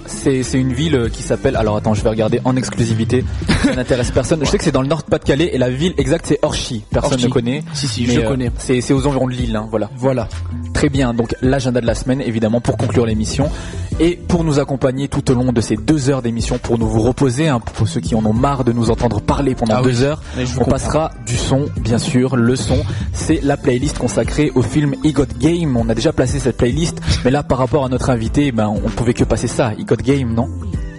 C'est 0.06 0.58
une 0.58 0.72
ville 0.72 1.10
qui 1.12 1.22
s'appelle. 1.22 1.56
Alors 1.56 1.76
attends, 1.76 1.94
je 1.94 2.02
vais 2.02 2.10
regarder 2.10 2.40
en 2.44 2.56
exclusivité. 2.56 3.24
ça 3.62 3.74
n'intéresse 3.76 4.10
personne. 4.10 4.40
Je 4.44 4.50
sais 4.50 4.58
que 4.58 4.64
c'est 4.64 4.72
dans 4.72 4.82
le 4.82 4.88
nord 4.88 5.02
de 5.02 5.10
Pas-de-Calais 5.10 5.50
et 5.52 5.58
la 5.58 5.70
ville 5.70 5.94
exacte 5.98 6.26
c'est 6.26 6.38
Orchy. 6.42 6.84
Personne 6.90 7.20
ne 7.20 7.28
connaît. 7.28 7.62
Si 7.72 7.86
si, 7.86 8.06
je 8.06 8.20
connais. 8.20 8.50
C'est 8.58 8.92
aux 8.92 9.06
environs 9.06 9.26
de 9.26 9.32
Lille, 9.32 9.56
hein, 9.56 9.66
voilà. 9.70 9.90
Voilà. 9.96 10.28
Très 10.72 10.88
bien. 10.88 11.14
Donc 11.14 11.34
l'agenda 11.42 11.80
de 11.80 11.86
la 11.86 11.94
semaine, 11.94 12.20
évidemment, 12.20 12.60
pour 12.60 12.76
conclure 12.76 13.06
l'émission. 13.06 13.50
Et 14.00 14.16
pour 14.16 14.42
nous 14.42 14.58
accompagner 14.58 15.06
tout 15.06 15.30
au 15.30 15.34
long 15.34 15.52
de 15.52 15.60
ces 15.60 15.76
deux 15.76 16.10
heures 16.10 16.20
d'émission, 16.20 16.58
pour 16.58 16.78
nous 16.78 16.88
vous 16.88 17.00
reposer, 17.00 17.48
hein, 17.48 17.60
pour 17.60 17.86
ceux 17.86 18.00
qui 18.00 18.16
en 18.16 18.24
ont 18.26 18.32
marre 18.32 18.64
de 18.64 18.72
nous 18.72 18.90
entendre 18.90 19.20
parler 19.20 19.54
pendant 19.54 19.76
ah 19.76 19.82
deux 19.82 20.02
heures, 20.02 20.20
on 20.58 20.64
passera 20.64 21.12
du 21.26 21.36
son, 21.36 21.66
bien 21.80 21.98
sûr. 21.98 22.34
Le 22.36 22.56
son, 22.56 22.78
c'est 23.12 23.40
la 23.42 23.56
playlist 23.56 23.98
consacrée 23.98 24.50
au 24.54 24.62
film 24.62 24.94
I 25.04 25.12
Got 25.12 25.26
Game. 25.38 25.76
On 25.76 25.88
a 25.88 25.94
déjà 25.94 26.12
placé 26.12 26.40
cette 26.40 26.56
playlist, 26.56 27.00
mais 27.24 27.30
là, 27.30 27.44
par 27.44 27.58
rapport 27.58 27.84
à 27.84 27.88
notre 27.88 28.10
invité, 28.10 28.50
ben, 28.50 28.66
on 28.68 28.88
ne 28.88 28.94
pouvait 28.94 29.14
que 29.14 29.24
passer 29.24 29.46
ça. 29.46 29.72
I 29.78 29.84
Got 29.84 29.96
Game, 29.96 30.34
non? 30.34 30.48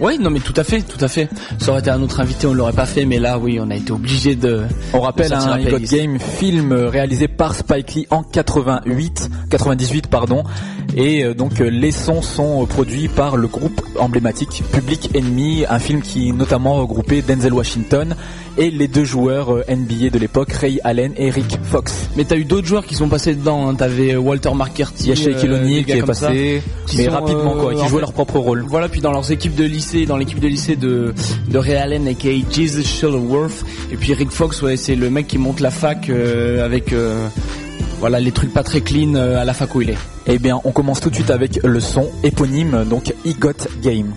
Oui, 0.00 0.18
non 0.18 0.30
mais 0.30 0.40
tout 0.40 0.54
à 0.56 0.64
fait, 0.64 0.82
tout 0.82 1.02
à 1.02 1.08
fait. 1.08 1.28
Ça 1.58 1.70
aurait 1.70 1.80
été 1.80 1.90
un 1.90 2.02
autre 2.02 2.20
invité, 2.20 2.46
on 2.46 2.54
l'aurait 2.54 2.72
pas 2.72 2.86
fait, 2.86 3.04
mais 3.04 3.18
là, 3.18 3.38
oui, 3.38 3.58
on 3.60 3.70
a 3.70 3.76
été 3.76 3.92
obligé 3.92 4.34
de. 4.34 4.62
On 4.92 5.00
rappelle 5.00 5.32
un 5.32 5.52
hein, 5.52 5.64
God 5.64 5.82
Game, 5.82 6.18
film 6.18 6.72
réalisé 6.72 7.28
par 7.28 7.54
Spike 7.54 7.94
Lee 7.94 8.06
en 8.10 8.22
88, 8.22 9.30
98 9.50 10.06
pardon, 10.08 10.44
et 10.94 11.24
euh, 11.24 11.34
donc 11.34 11.60
euh, 11.60 11.68
les 11.68 11.92
sons 11.92 12.22
sont 12.22 12.62
euh, 12.62 12.66
produits 12.66 13.08
par 13.08 13.36
le 13.36 13.48
groupe 13.48 13.80
emblématique 13.98 14.62
Public 14.72 15.10
Enemy, 15.16 15.64
un 15.68 15.78
film 15.78 16.02
qui 16.02 16.32
notamment 16.32 16.74
regroupait 16.76 17.22
Denzel 17.22 17.52
Washington 17.52 18.14
et 18.58 18.70
les 18.70 18.88
deux 18.88 19.04
joueurs 19.04 19.56
NBA 19.68 20.10
de 20.10 20.18
l'époque, 20.18 20.52
Ray 20.52 20.80
Allen 20.82 21.12
et 21.16 21.28
Rick 21.30 21.58
Fox. 21.62 22.08
Mais 22.16 22.24
t'as 22.24 22.36
eu 22.36 22.44
d'autres 22.44 22.66
joueurs 22.66 22.86
qui 22.86 22.94
sont 22.94 23.08
passés 23.08 23.34
dedans. 23.34 23.68
Hein. 23.68 23.74
T'avais 23.74 24.16
Walter 24.16 24.50
McCarthy, 24.54 25.14
Shaquille 25.14 25.52
O'Neal 25.52 25.84
qui 25.84 25.92
est 25.92 26.02
passé, 26.02 26.62
mais 26.96 27.08
rapidement 27.08 27.54
quoi, 27.54 27.74
qui 27.74 27.86
jouaient 27.88 28.00
leur 28.00 28.14
propre 28.14 28.38
rôle. 28.38 28.64
Voilà, 28.66 28.88
puis 28.88 29.00
dans 29.00 29.12
leurs 29.12 29.30
équipes 29.30 29.54
de 29.54 29.64
lycée 29.64 29.85
dans 30.06 30.16
l'équipe 30.16 30.40
de 30.40 30.48
lycée 30.48 30.76
de, 30.76 31.14
de 31.48 31.58
Ray 31.58 31.76
Allen, 31.76 32.08
aka 32.08 32.28
Jesus 32.50 32.82
Shuttleworth. 32.82 33.64
Et 33.92 33.96
puis 33.96 34.14
Rick 34.14 34.30
Fox, 34.30 34.60
ouais, 34.62 34.76
c'est 34.76 34.96
le 34.96 35.10
mec 35.10 35.28
qui 35.28 35.38
monte 35.38 35.60
la 35.60 35.70
fac 35.70 36.10
euh, 36.10 36.64
avec 36.64 36.92
euh, 36.92 37.28
voilà 38.00 38.18
les 38.18 38.32
trucs 38.32 38.52
pas 38.52 38.64
très 38.64 38.80
clean 38.80 39.14
euh, 39.14 39.40
à 39.40 39.44
la 39.44 39.54
fac 39.54 39.74
où 39.74 39.82
il 39.82 39.90
est. 39.90 39.98
Eh 40.26 40.38
bien, 40.38 40.60
on 40.64 40.72
commence 40.72 41.00
tout 41.00 41.10
de 41.10 41.14
suite 41.14 41.30
avec 41.30 41.60
le 41.62 41.80
son 41.80 42.10
éponyme, 42.24 42.84
donc 42.84 43.14
He 43.24 43.38
Got 43.38 43.68
Game. 43.80 44.12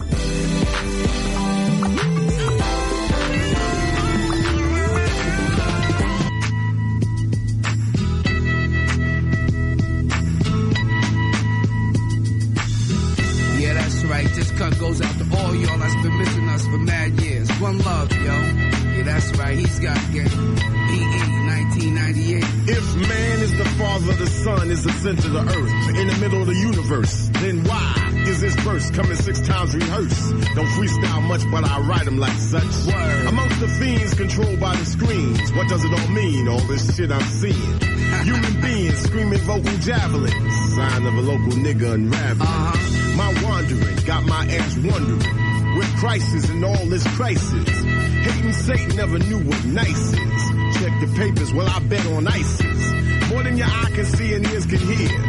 Like 32.19 32.37
such. 32.37 32.93
Word. 32.93 33.27
Amongst 33.27 33.59
the 33.59 33.67
fiends 33.67 34.13
controlled 34.13 34.59
by 34.59 34.75
the 34.75 34.85
screens, 34.85 35.51
what 35.53 35.67
does 35.69 35.83
it 35.83 35.91
all 35.93 36.07
mean? 36.09 36.47
All 36.47 36.59
this 36.67 36.95
shit 36.95 37.11
I'm 37.11 37.21
seeing. 37.21 37.79
Human 38.23 38.61
beings 38.61 38.97
screaming 38.99 39.39
vocal 39.39 39.77
javelins, 39.79 40.75
sign 40.75 41.05
of 41.05 41.13
a 41.15 41.21
local 41.21 41.53
nigga 41.53 41.93
unraveling. 41.93 42.41
Uh-huh. 42.41 43.15
My 43.15 43.43
wandering 43.43 43.95
got 44.05 44.25
my 44.25 44.45
ass 44.45 44.75
wondering, 44.77 45.77
with 45.77 45.95
crisis 45.97 46.49
and 46.49 46.63
all 46.63 46.85
this 46.85 47.05
crisis. 47.15 47.69
Hating 47.69 48.53
Satan 48.53 48.95
never 48.97 49.17
knew 49.19 49.39
what 49.39 49.65
nice 49.65 50.13
is. 50.13 50.79
Check 50.79 50.93
the 50.99 51.13
papers, 51.15 51.53
well 51.53 51.67
I 51.69 51.79
bet 51.79 52.05
on 52.07 52.27
ISIS. 52.27 53.29
More 53.29 53.43
than 53.43 53.57
your 53.57 53.67
eye 53.67 53.91
can 53.93 54.05
see 54.05 54.33
and 54.33 54.45
ears 54.47 54.65
can 54.65 54.79
hear. 54.79 55.28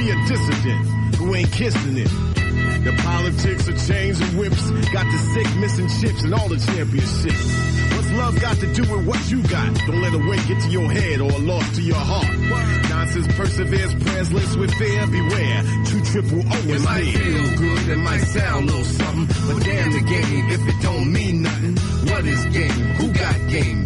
Be 0.00 0.08
a 0.08 0.16
dissident 0.26 0.86
who 1.16 1.34
ain't 1.34 1.52
kissing 1.52 1.98
it. 1.98 2.08
The 2.84 2.94
politics 3.04 3.68
of 3.68 3.76
chains 3.86 4.18
and 4.18 4.38
whips 4.38 4.70
got 4.96 5.04
the 5.04 5.18
sick 5.34 5.56
missing 5.56 5.88
chips 6.00 6.24
and 6.24 6.32
all 6.32 6.48
the 6.48 6.56
championships. 6.56 7.44
What's 7.92 8.10
love 8.12 8.40
got 8.40 8.56
to 8.64 8.72
do 8.72 8.80
with 8.90 9.06
what 9.06 9.20
you 9.30 9.42
got? 9.42 9.74
Don't 9.84 10.00
let 10.00 10.14
a 10.14 10.18
weight 10.26 10.40
get 10.48 10.62
to 10.62 10.70
your 10.70 10.90
head 10.90 11.20
or 11.20 11.30
a 11.30 11.38
loss 11.38 11.76
to 11.76 11.82
your 11.82 12.00
heart. 12.00 12.32
Nonsense 12.88 13.28
perseveres, 13.36 13.94
prayers 14.02 14.32
laced 14.32 14.56
with 14.58 14.72
fear. 14.76 15.06
Beware, 15.06 15.62
two 15.84 16.00
triple 16.00 16.40
O 16.48 16.56
It 16.64 16.76
is 16.76 16.82
might 16.82 17.04
near. 17.04 17.12
feel 17.12 17.58
good, 17.58 17.88
it 17.90 17.98
might 17.98 18.24
sound 18.24 18.70
a 18.70 18.72
little 18.72 18.84
something, 18.84 19.26
but 19.52 19.62
damn 19.62 19.92
the 19.92 20.00
game 20.00 20.48
if 20.48 20.66
it 20.66 20.80
don't 20.80 21.12
mean 21.12 21.42
nothing. 21.42 21.76
What 22.08 22.24
is 22.24 22.42
game? 22.46 22.86
Who 22.96 23.12
got 23.12 23.36
game? 23.50 23.79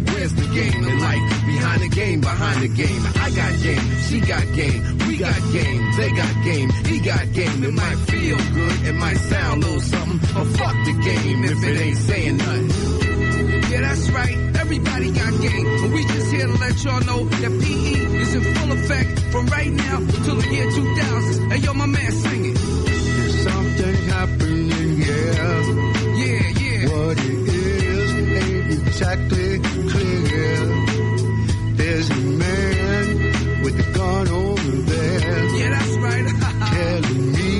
Game 0.55 0.83
in 0.85 0.99
life? 0.99 1.45
Behind 1.45 1.81
the 1.81 1.89
game, 1.89 2.21
behind 2.21 2.61
the 2.61 2.67
game. 2.69 3.01
I 3.25 3.29
got 3.31 3.51
game, 3.61 3.85
she 4.07 4.19
got 4.21 4.45
game, 4.55 4.97
we 5.07 5.17
got 5.17 5.39
game, 5.51 5.91
they 5.97 6.11
got 6.11 6.33
game, 6.43 6.69
he 6.85 6.99
got 6.99 7.33
game. 7.33 7.63
It 7.63 7.73
might 7.73 7.99
feel 8.09 8.37
good, 8.37 8.87
it 8.87 8.95
might 8.95 9.17
sound 9.17 9.63
a 9.63 9.67
little 9.67 9.81
something, 9.81 10.19
but 10.33 10.45
fuck 10.57 10.75
the 10.85 10.93
game 11.03 11.43
if 11.43 11.63
it 11.63 11.81
ain't 11.81 11.97
saying 11.97 12.37
nothing. 12.37 12.69
Yeah, 13.71 13.81
that's 13.81 14.09
right. 14.11 14.37
Everybody 14.55 15.11
got 15.11 15.41
game. 15.41 15.65
But 15.81 15.91
we 15.91 16.05
just 16.05 16.31
here 16.31 16.47
to 16.47 16.53
let 16.53 16.83
y'all 16.85 17.01
know 17.01 17.25
that 17.25 17.51
PE 17.51 18.17
is 18.21 18.35
in 18.35 18.43
full 18.55 18.71
effect 18.71 19.19
from 19.31 19.47
right 19.47 19.71
now 19.71 19.97
till 20.23 20.35
the 20.35 20.47
year 20.49 20.71
2000. 20.71 21.51
Hey, 21.51 21.57
yo, 21.57 21.73
my 21.73 21.85
man, 21.85 22.11
sing 22.11 22.45
it. 22.45 22.55
There's 22.55 23.43
something 23.43 23.95
happening, 24.05 25.01
yeah. 25.01 25.61
Yeah, 26.15 26.47
yeah. 26.63 26.89
What 26.89 27.17
it 27.19 27.49
is 27.49 28.11
ain't 28.13 28.87
exactly 28.87 29.59
clear. 29.89 30.04
A 33.79 33.91
gun 33.97 34.27
over 34.29 34.71
there 34.91 35.45
Yeah, 35.59 35.69
that's 35.69 35.95
right. 36.05 36.25
telling 36.75 37.31
me 37.33 37.53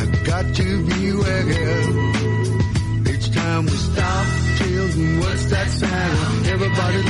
I 0.00 0.04
got 0.24 0.54
to 0.54 0.84
beware. 0.84 1.82
Each 3.14 3.30
time 3.32 3.64
we 3.64 3.76
stop, 3.90 4.26
children, 4.58 5.18
what's 5.20 5.44
that 5.46 5.68
sound? 5.68 6.46
Everybody 6.46 7.02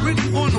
that 0.00 0.06
are 0.06 0.14
written 0.14 0.36
on 0.36 0.49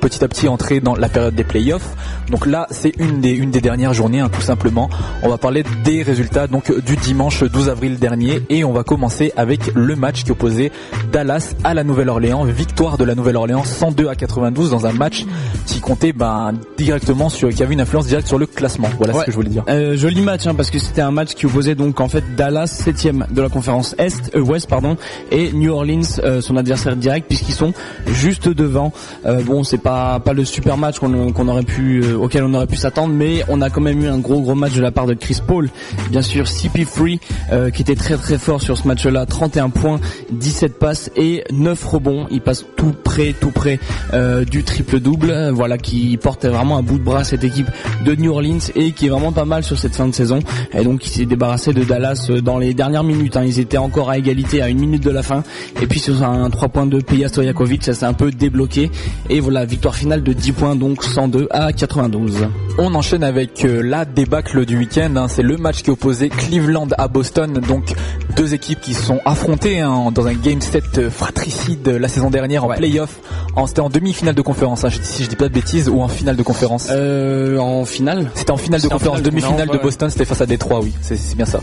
petit 0.01 0.25
à 0.25 0.29
petit 0.29 0.49
entrer 0.49 0.81
dans 0.81 0.95
la 0.97 1.09
période 1.09 1.35
des 1.35 1.45
playoffs. 1.45 1.95
Donc 2.31 2.47
là, 2.47 2.67
c'est 2.71 2.93
une 2.99 3.21
des 3.21 3.31
une 3.31 3.51
des 3.51 3.61
dernières 3.61 3.93
journées, 3.95 4.21
hein, 4.21 4.29
tout 4.33 4.41
simplement. 4.41 4.89
On 5.23 5.29
va 5.29 5.39
parler 5.39 5.63
des 5.85 6.03
résultats 6.03 6.47
donc 6.47 6.73
du 6.85 6.97
dimanche 6.97 7.45
12 7.45 7.69
avril 7.69 7.99
dernier 7.99 8.43
et 8.49 8.65
on 8.65 8.73
va 8.73 8.83
commencer 8.83 9.33
avec 9.37 9.61
le 9.75 9.97
match 9.97 10.25
qui 10.25 10.33
opposait 10.33 10.73
Dallas 11.13 11.55
à 11.65 11.75
la 11.75 11.85
Nouvelle-Orléans. 11.85 12.45
Victoire 12.45 12.99
de 12.99 13.05
la 13.05 13.15
Nouvelle-Orléans 13.15 13.65
102 13.65 14.09
à 14.09 14.15
92 14.15 14.71
dans 14.71 14.87
un 14.87 14.93
match 14.93 15.25
qui 15.67 15.81
comptait 15.81 16.13
ben, 16.13 16.53
directement 16.79 17.29
sur 17.29 17.49
qui 17.51 17.63
avait 17.63 17.75
une 17.75 17.81
influence 17.81 18.07
directe 18.07 18.27
sur 18.29 18.39
le 18.39 18.47
classement. 18.47 18.89
Voilà 18.99 19.15
Ouais. 19.15 19.21
ce 19.21 19.27
que 19.27 19.33
je 19.33 19.37
voulais 19.37 19.51
dire. 19.51 19.65
Euh, 19.69 19.97
joli 19.97 20.21
match 20.23 20.47
hein, 20.47 20.55
parce 20.55 20.71
que 20.71 20.79
c'était 20.79 21.01
un 21.03 21.11
match 21.11 21.35
qui 21.35 21.47
opposait 21.47 21.75
donc 21.75 22.01
en 22.01 22.09
fait 22.09 22.23
Dallas 22.37 22.69
7 22.69 23.01
de 23.33 23.43
la 23.43 23.49
conférence 23.49 23.95
Est, 23.99 24.35
euh, 24.37 24.41
Ouest 24.41 24.69
pardon, 24.69 24.97
et 25.33 25.53
New 25.53 25.73
Orleans 25.73 26.01
euh, 26.23 26.41
son 26.41 26.57
adversaire 26.57 26.97
direct 26.97 27.27
puisqu'ils 27.29 27.55
sont 27.55 27.73
juste 28.07 28.49
devant. 28.49 28.93
Euh, 29.27 29.43
bon 29.43 29.65
c'est 29.65 29.79
pas 29.79 29.90
pas 30.25 30.33
le 30.33 30.45
super 30.45 30.77
match 30.77 30.99
qu'on 30.99 31.49
aurait 31.49 31.63
pu 31.63 32.03
euh, 32.03 32.17
auquel 32.17 32.45
on 32.45 32.55
aurait 32.55 32.67
pu 32.67 32.77
s'attendre, 32.77 33.15
mais 33.15 33.43
on 33.49 33.61
a 33.61 33.71
quand 33.71 33.81
même 33.81 34.03
eu 34.03 34.09
un 34.09 34.19
gros 34.19 34.41
gros 34.41 34.55
match 34.55 34.75
de 34.75 34.83
la 34.83 34.91
part 34.91 35.07
de 35.07 35.15
Chris 35.15 35.39
Paul. 35.47 35.69
Bien 36.11 36.23
sûr, 36.23 36.45
CP3 36.45 37.19
euh, 37.53 37.71
qui 37.71 37.83
était 37.83 37.95
très 37.95 38.17
très 38.17 38.39
fort 38.39 38.61
sur 38.61 38.77
ce 38.77 38.87
match-là, 38.87 39.27
31 39.27 39.71
points, 39.71 40.01
17 40.33 40.79
passes 40.79 41.11
et 41.17 41.45
9 41.53 41.85
rebonds. 41.85 42.27
Il 42.31 42.41
passe 42.41 42.65
tout 42.77 42.95
près 43.05 43.35
tout 43.39 43.51
près 43.51 43.79
euh, 44.13 44.45
du 44.45 44.63
triple 44.65 45.01
double. 45.01 45.51
Voilà 45.53 45.79
qui 45.79 46.17
porte 46.17 46.45
vraiment 46.47 46.77
un 46.79 46.83
bout 46.83 46.99
de 46.99 47.05
bras 47.05 47.25
cette 47.25 47.45
équipe 47.45 47.69
de 48.05 48.15
New 48.15 48.33
Orleans 48.33 48.59
et 48.75 48.93
qui 48.93 49.07
est 49.07 49.11
vraiment 49.11 49.33
pas 49.33 49.45
mal 49.45 49.63
sur 49.65 49.79
cette 49.79 49.95
fin 49.95 50.07
de 50.09 50.15
saison. 50.15 50.41
Et 50.73 50.85
donc 50.85 51.07
il 51.07 51.11
s'est 51.11 51.27
débarrassé 51.27 51.73
de 51.73 51.85
Dallas 51.85 52.31
dans 52.43 52.59
les 52.59 52.75
dernières 52.75 53.05
minutes. 53.05 53.37
hein. 53.37 53.45
Ils 53.45 53.59
étaient 53.61 53.79
encore 53.79 54.11
à 54.11 54.19
égalité 54.19 54.63
à 54.63 54.69
une 54.69 54.79
minute 54.79 55.03
de 55.03 55.11
la 55.11 55.23
fin. 55.23 55.43
Et 55.81 55.87
puis 55.87 56.01
sur 56.01 56.23
un 56.23 56.49
3 56.51 56.69
points 56.69 56.87
de 56.87 57.01
Peja 57.01 57.29
Stojakovic, 57.29 57.85
ça 57.85 57.95
s'est 57.95 58.07
un 58.07 58.13
peu 58.13 58.31
débloqué. 58.31 58.91
Et 59.29 59.41
voilà, 59.41 59.67
finale 59.89 60.23
de 60.23 60.33
10 60.33 60.53
points, 60.53 60.77
donc 60.77 61.03
102 61.03 61.49
à 61.51 61.73
92. 61.73 62.47
On 62.79 62.95
enchaîne 62.95 63.25
avec 63.25 63.65
euh, 63.65 63.83
la 63.83 64.05
débâcle 64.05 64.65
du 64.67 64.79
week-end. 64.79 65.11
hein. 65.17 65.27
C'est 65.29 65.43
le 65.43 65.57
match 65.57 65.83
qui 65.83 65.91
opposait 65.91 66.29
Cleveland 66.29 66.89
à 66.99 67.09
Boston. 67.09 67.61
Donc 67.67 67.93
deux 68.37 68.55
équipes 68.55 68.81
qui 68.81 68.95
se 68.95 69.03
sont 69.03 69.21
affrontées 69.25 69.81
hein, 69.81 70.11
dans 70.15 70.27
un 70.27 70.35
game 70.35 70.61
set 70.61 70.85
euh, 70.99 71.11
fratricide 71.11 71.87
euh, 71.89 71.99
la 71.99 72.09
saison 72.09 72.31
dernière 72.31 72.65
en 72.65 72.69
playoff. 72.69 73.19
En- 73.57 73.67
C'était 73.67 73.81
en 73.81 73.91
demi-finale 73.91 74.35
de 74.35 74.43
conférence, 74.43 74.85
hein, 74.85 74.89
si 75.03 75.25
je 75.25 75.29
dis 75.29 75.37
pas 75.37 75.49
de 75.49 75.55
bêtises, 75.55 75.89
ou 75.89 76.01
en 76.01 76.09
finale 76.09 76.37
de 76.37 76.43
conférence? 76.43 76.89
Euh, 76.91 77.59
en 77.59 77.85
finale 77.85 78.31
C'était 78.35 78.51
en 78.53 78.57
finale 78.57 78.81
de 78.81 78.89
conférence, 78.89 79.19
finale 79.19 79.23
de 79.23 79.31
demi-finale 79.31 79.69
de 79.69 79.73
ouais. 79.73 79.83
Boston, 79.83 80.09
c'était 80.11 80.25
face 80.25 80.41
à 80.41 80.47
Détroit, 80.47 80.81
oui, 80.83 80.93
c'est 81.01 81.19
bien 81.37 81.47
ça. 81.47 81.61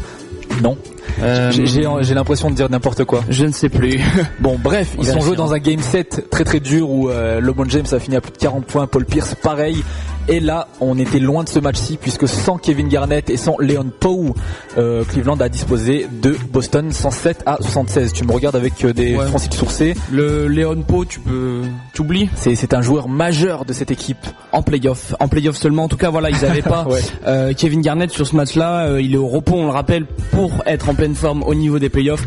Non, 0.61 0.77
Euh, 1.21 1.51
j'ai 1.51 2.13
l'impression 2.13 2.49
de 2.49 2.55
dire 2.55 2.69
n'importe 2.69 3.03
quoi. 3.05 3.23
Je 3.29 3.45
ne 3.45 3.51
sais 3.51 3.69
plus. 3.69 3.99
Bon, 4.39 4.57
bref, 4.61 4.95
ils 4.99 5.09
On 5.09 5.13
sont 5.13 5.21
joués 5.21 5.35
dans 5.35 5.53
un 5.53 5.59
game 5.59 5.79
set 5.79 6.29
très 6.29 6.43
très 6.43 6.59
dur 6.59 6.89
où 6.89 7.09
euh, 7.09 7.39
LeBron 7.41 7.65
James 7.69 7.85
a 7.91 7.99
fini 7.99 8.15
à 8.15 8.21
plus 8.21 8.31
de 8.31 8.37
40 8.37 8.65
points, 8.65 8.87
Paul 8.87 9.05
Pierce 9.05 9.35
pareil. 9.35 9.83
Et 10.29 10.41
là, 10.41 10.67
on 10.81 10.99
était 10.99 11.19
loin 11.19 11.43
de 11.45 11.49
ce 11.49 11.59
match-ci 11.59 11.95
puisque 11.95 12.27
sans 12.27 12.57
Kevin 12.57 12.89
Garnett 12.89 13.29
et 13.29 13.37
sans 13.37 13.55
Leon 13.59 13.89
Powe, 13.97 14.33
euh, 14.77 15.05
Cleveland 15.05 15.37
a 15.39 15.47
disposé 15.47 16.07
de 16.21 16.35
Boston 16.51 16.91
107 16.91 17.43
à 17.45 17.57
76. 17.61 18.11
Tu 18.11 18.25
me 18.25 18.33
regardes 18.33 18.57
avec 18.57 18.83
euh, 18.83 18.91
des 18.93 19.15
Ouais. 19.15 19.25
fonciers 19.27 19.51
sourcés. 19.53 19.93
Le 20.11 20.47
Léon 20.47 20.81
Po, 20.85 21.05
tu 21.05 21.21
peux, 21.21 21.61
t'oublies 21.93 22.29
C'est 22.35 22.55
c'est 22.55 22.73
un 22.73 22.81
joueur 22.81 23.07
majeur 23.07 23.63
de 23.63 23.71
cette 23.71 23.89
équipe. 23.91 24.17
en 24.51 24.61
playoff, 24.63 25.13
en 25.21 25.27
playoff 25.29 25.55
seulement. 25.55 25.83
En 25.85 25.87
tout 25.87 25.97
cas, 25.97 26.09
voilà, 26.09 26.29
ils 26.29 26.41
n'avaient 26.41 26.61
pas 26.61 26.85
Ouais. 26.87 26.99
euh, 27.25 27.53
Kevin 27.55 27.81
Garnett 27.81 28.11
sur 28.11 28.27
ce 28.27 28.35
match-là. 28.35 28.87
Euh, 28.87 29.01
il 29.01 29.13
est 29.13 29.17
au 29.17 29.27
repos, 29.27 29.55
on 29.55 29.65
le 29.65 29.71
rappelle, 29.71 30.05
pour 30.31 30.51
être 30.65 30.89
en 30.89 30.93
pleine 30.95 31.15
forme 31.15 31.41
au 31.43 31.55
niveau 31.55 31.79
des 31.79 31.89
playoffs. 31.89 32.25